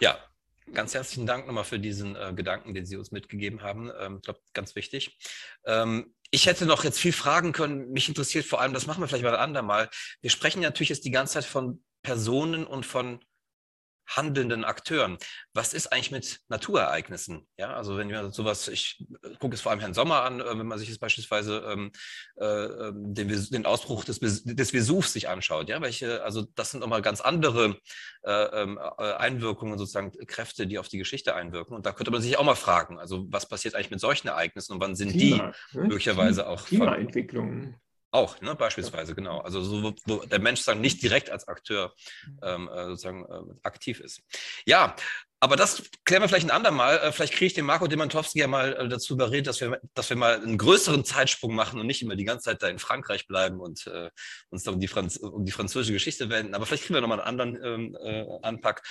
Ja, 0.00 0.16
ganz 0.72 0.94
herzlichen 0.94 1.26
Dank 1.26 1.46
nochmal 1.46 1.64
für 1.64 1.78
diesen 1.78 2.14
äh, 2.14 2.32
Gedanken, 2.34 2.74
den 2.74 2.86
Sie 2.86 2.96
uns 2.96 3.10
mitgegeben 3.10 3.62
haben. 3.62 3.88
Ähm, 3.88 3.94
ich 3.96 4.06
ähm, 4.06 4.20
glaube, 4.22 4.40
ganz 4.52 4.76
wichtig. 4.76 5.18
Ähm, 5.64 6.14
ich 6.30 6.46
hätte 6.46 6.66
noch 6.66 6.84
jetzt 6.84 7.00
viel 7.00 7.12
fragen 7.12 7.52
können. 7.52 7.90
Mich 7.90 8.08
interessiert 8.08 8.44
vor 8.44 8.60
allem, 8.60 8.74
das 8.74 8.86
machen 8.86 9.02
wir 9.02 9.08
vielleicht 9.08 9.24
mal 9.24 9.34
ein 9.34 9.40
andermal. 9.42 9.88
Wir 10.20 10.30
sprechen 10.30 10.60
natürlich 10.60 10.90
jetzt 10.90 11.04
die 11.04 11.10
ganze 11.10 11.34
Zeit 11.34 11.46
von 11.46 11.82
Personen 12.02 12.66
und 12.66 12.86
von 12.86 13.20
handelnden 14.08 14.64
Akteuren. 14.64 15.18
Was 15.52 15.72
ist 15.74 15.92
eigentlich 15.92 16.10
mit 16.10 16.40
Naturereignissen? 16.48 17.46
Ja, 17.56 17.74
also 17.74 17.96
wenn 17.96 18.08
wir 18.08 18.30
sowas, 18.30 18.68
ich 18.68 19.04
gucke 19.38 19.54
es 19.54 19.60
vor 19.60 19.70
allem 19.70 19.80
Herrn 19.80 19.94
Sommer 19.94 20.22
an, 20.22 20.40
äh, 20.40 20.58
wenn 20.58 20.66
man 20.66 20.78
sich 20.78 20.88
jetzt 20.88 21.00
beispielsweise 21.00 21.64
ähm, 21.68 21.92
äh, 22.36 22.44
ähm, 22.44 23.14
den, 23.14 23.28
den, 23.28 23.66
Ausbruch 23.66 24.04
des, 24.04 24.20
des 24.20 24.70
Vesuvs 24.70 25.12
sich 25.12 25.28
anschaut, 25.28 25.68
ja, 25.68 25.80
welche, 25.80 26.22
also 26.22 26.46
das 26.54 26.70
sind 26.70 26.80
nochmal 26.80 27.02
ganz 27.02 27.20
andere 27.20 27.76
äh, 28.22 28.62
ähm, 28.62 28.78
äh, 28.98 29.12
Einwirkungen, 29.12 29.78
sozusagen 29.78 30.12
Kräfte, 30.26 30.66
die 30.66 30.78
auf 30.78 30.88
die 30.88 30.98
Geschichte 30.98 31.34
einwirken. 31.34 31.76
Und 31.76 31.86
da 31.86 31.92
könnte 31.92 32.10
man 32.10 32.22
sich 32.22 32.38
auch 32.38 32.44
mal 32.44 32.54
fragen, 32.54 32.98
also 32.98 33.26
was 33.30 33.48
passiert 33.48 33.74
eigentlich 33.74 33.90
mit 33.90 34.00
solchen 34.00 34.28
Ereignissen 34.28 34.72
und 34.72 34.80
wann 34.80 34.96
sind 34.96 35.12
Klima, 35.12 35.52
die 35.72 35.78
ne? 35.78 35.84
möglicherweise 35.84 36.48
auch 36.48 36.64
Klimaentwicklung. 36.64 37.78
Auch, 38.10 38.40
ne, 38.40 38.54
beispielsweise, 38.54 39.14
genau. 39.14 39.40
Also 39.40 39.62
so, 39.62 39.94
wo 40.06 40.16
der 40.24 40.38
Mensch 40.38 40.60
sozusagen 40.60 40.80
nicht 40.80 41.02
direkt 41.02 41.30
als 41.30 41.46
Akteur 41.46 41.94
ähm, 42.42 42.68
äh, 42.68 42.86
sozusagen 42.86 43.26
äh, 43.26 43.54
aktiv 43.62 44.00
ist. 44.00 44.22
Ja, 44.64 44.96
aber 45.40 45.54
das 45.54 45.82
klären 46.04 46.22
wir 46.22 46.28
vielleicht 46.28 46.46
ein 46.46 46.50
andermal. 46.50 46.98
Äh, 46.98 47.12
vielleicht 47.12 47.34
kriege 47.34 47.46
ich 47.46 47.54
den 47.54 47.64
Marco 47.64 47.86
Demantowski 47.86 48.40
ja 48.40 48.48
mal 48.48 48.74
äh, 48.74 48.88
dazu 48.88 49.14
überredet, 49.14 49.46
dass 49.46 49.60
wir, 49.60 49.80
dass 49.94 50.10
wir 50.10 50.16
mal 50.16 50.34
einen 50.34 50.58
größeren 50.58 51.04
Zeitsprung 51.04 51.54
machen 51.54 51.78
und 51.78 51.86
nicht 51.86 52.02
immer 52.02 52.16
die 52.16 52.24
ganze 52.24 52.46
Zeit 52.46 52.62
da 52.62 52.68
in 52.68 52.80
Frankreich 52.80 53.28
bleiben 53.28 53.60
und 53.60 53.86
äh, 53.86 54.10
uns 54.50 54.64
da 54.64 54.72
um 54.72 54.80
die, 54.80 54.88
Franz 54.88 55.16
um 55.16 55.44
die 55.44 55.52
französische 55.52 55.92
Geschichte 55.92 56.28
wenden. 56.28 56.54
Aber 56.54 56.66
vielleicht 56.66 56.84
kriegen 56.84 56.94
wir 56.94 57.00
nochmal 57.00 57.20
einen 57.20 57.40
anderen 57.40 57.64
ähm, 57.64 57.96
äh, 58.02 58.26
Anpack. 58.42 58.82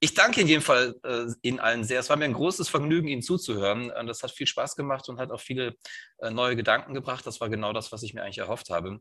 Ich 0.00 0.12
danke 0.12 0.42
in 0.42 0.46
jedem 0.46 0.62
Fall 0.62 0.94
äh, 1.04 1.26
Ihnen 1.40 1.58
allen 1.58 1.84
sehr. 1.84 2.00
Es 2.00 2.10
war 2.10 2.16
mir 2.16 2.26
ein 2.26 2.34
großes 2.34 2.68
Vergnügen, 2.68 3.08
Ihnen 3.08 3.22
zuzuhören. 3.22 3.90
Und 3.90 4.06
das 4.06 4.22
hat 4.22 4.30
viel 4.30 4.46
Spaß 4.46 4.76
gemacht 4.76 5.08
und 5.08 5.18
hat 5.18 5.30
auch 5.30 5.40
viele 5.40 5.74
äh, 6.18 6.30
neue 6.30 6.54
Gedanken 6.54 6.92
gebracht. 6.92 7.26
Das 7.26 7.40
war 7.40 7.48
genau 7.48 7.72
das, 7.72 7.92
was 7.92 8.02
ich 8.02 8.12
mir 8.12 8.22
eigentlich 8.22 8.38
erhofft 8.38 8.68
habe. 8.68 9.00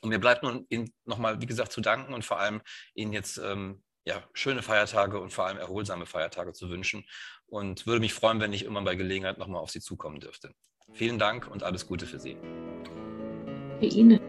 Und 0.00 0.08
mir 0.08 0.20
bleibt 0.20 0.44
nun 0.44 0.66
Ihnen 0.68 0.92
nochmal, 1.04 1.40
wie 1.42 1.46
gesagt, 1.46 1.72
zu 1.72 1.80
danken 1.80 2.14
und 2.14 2.24
vor 2.24 2.38
allem 2.38 2.62
Ihnen 2.94 3.12
jetzt 3.12 3.38
ähm, 3.38 3.82
ja, 4.04 4.22
schöne 4.32 4.62
Feiertage 4.62 5.20
und 5.20 5.32
vor 5.32 5.46
allem 5.46 5.58
erholsame 5.58 6.06
Feiertage 6.06 6.52
zu 6.52 6.70
wünschen 6.70 7.04
und 7.46 7.86
würde 7.86 8.00
mich 8.00 8.14
freuen, 8.14 8.40
wenn 8.40 8.52
ich 8.52 8.64
immer 8.64 8.82
bei 8.82 8.94
Gelegenheit 8.94 9.38
nochmal 9.38 9.60
auf 9.60 9.70
Sie 9.70 9.80
zukommen 9.80 10.20
dürfte. 10.20 10.54
Vielen 10.92 11.18
Dank 11.18 11.48
und 11.48 11.62
alles 11.62 11.86
Gute 11.86 12.06
für 12.06 12.18
Sie. 12.18 12.36
Für 13.78 13.86
Ihnen. 13.86 14.20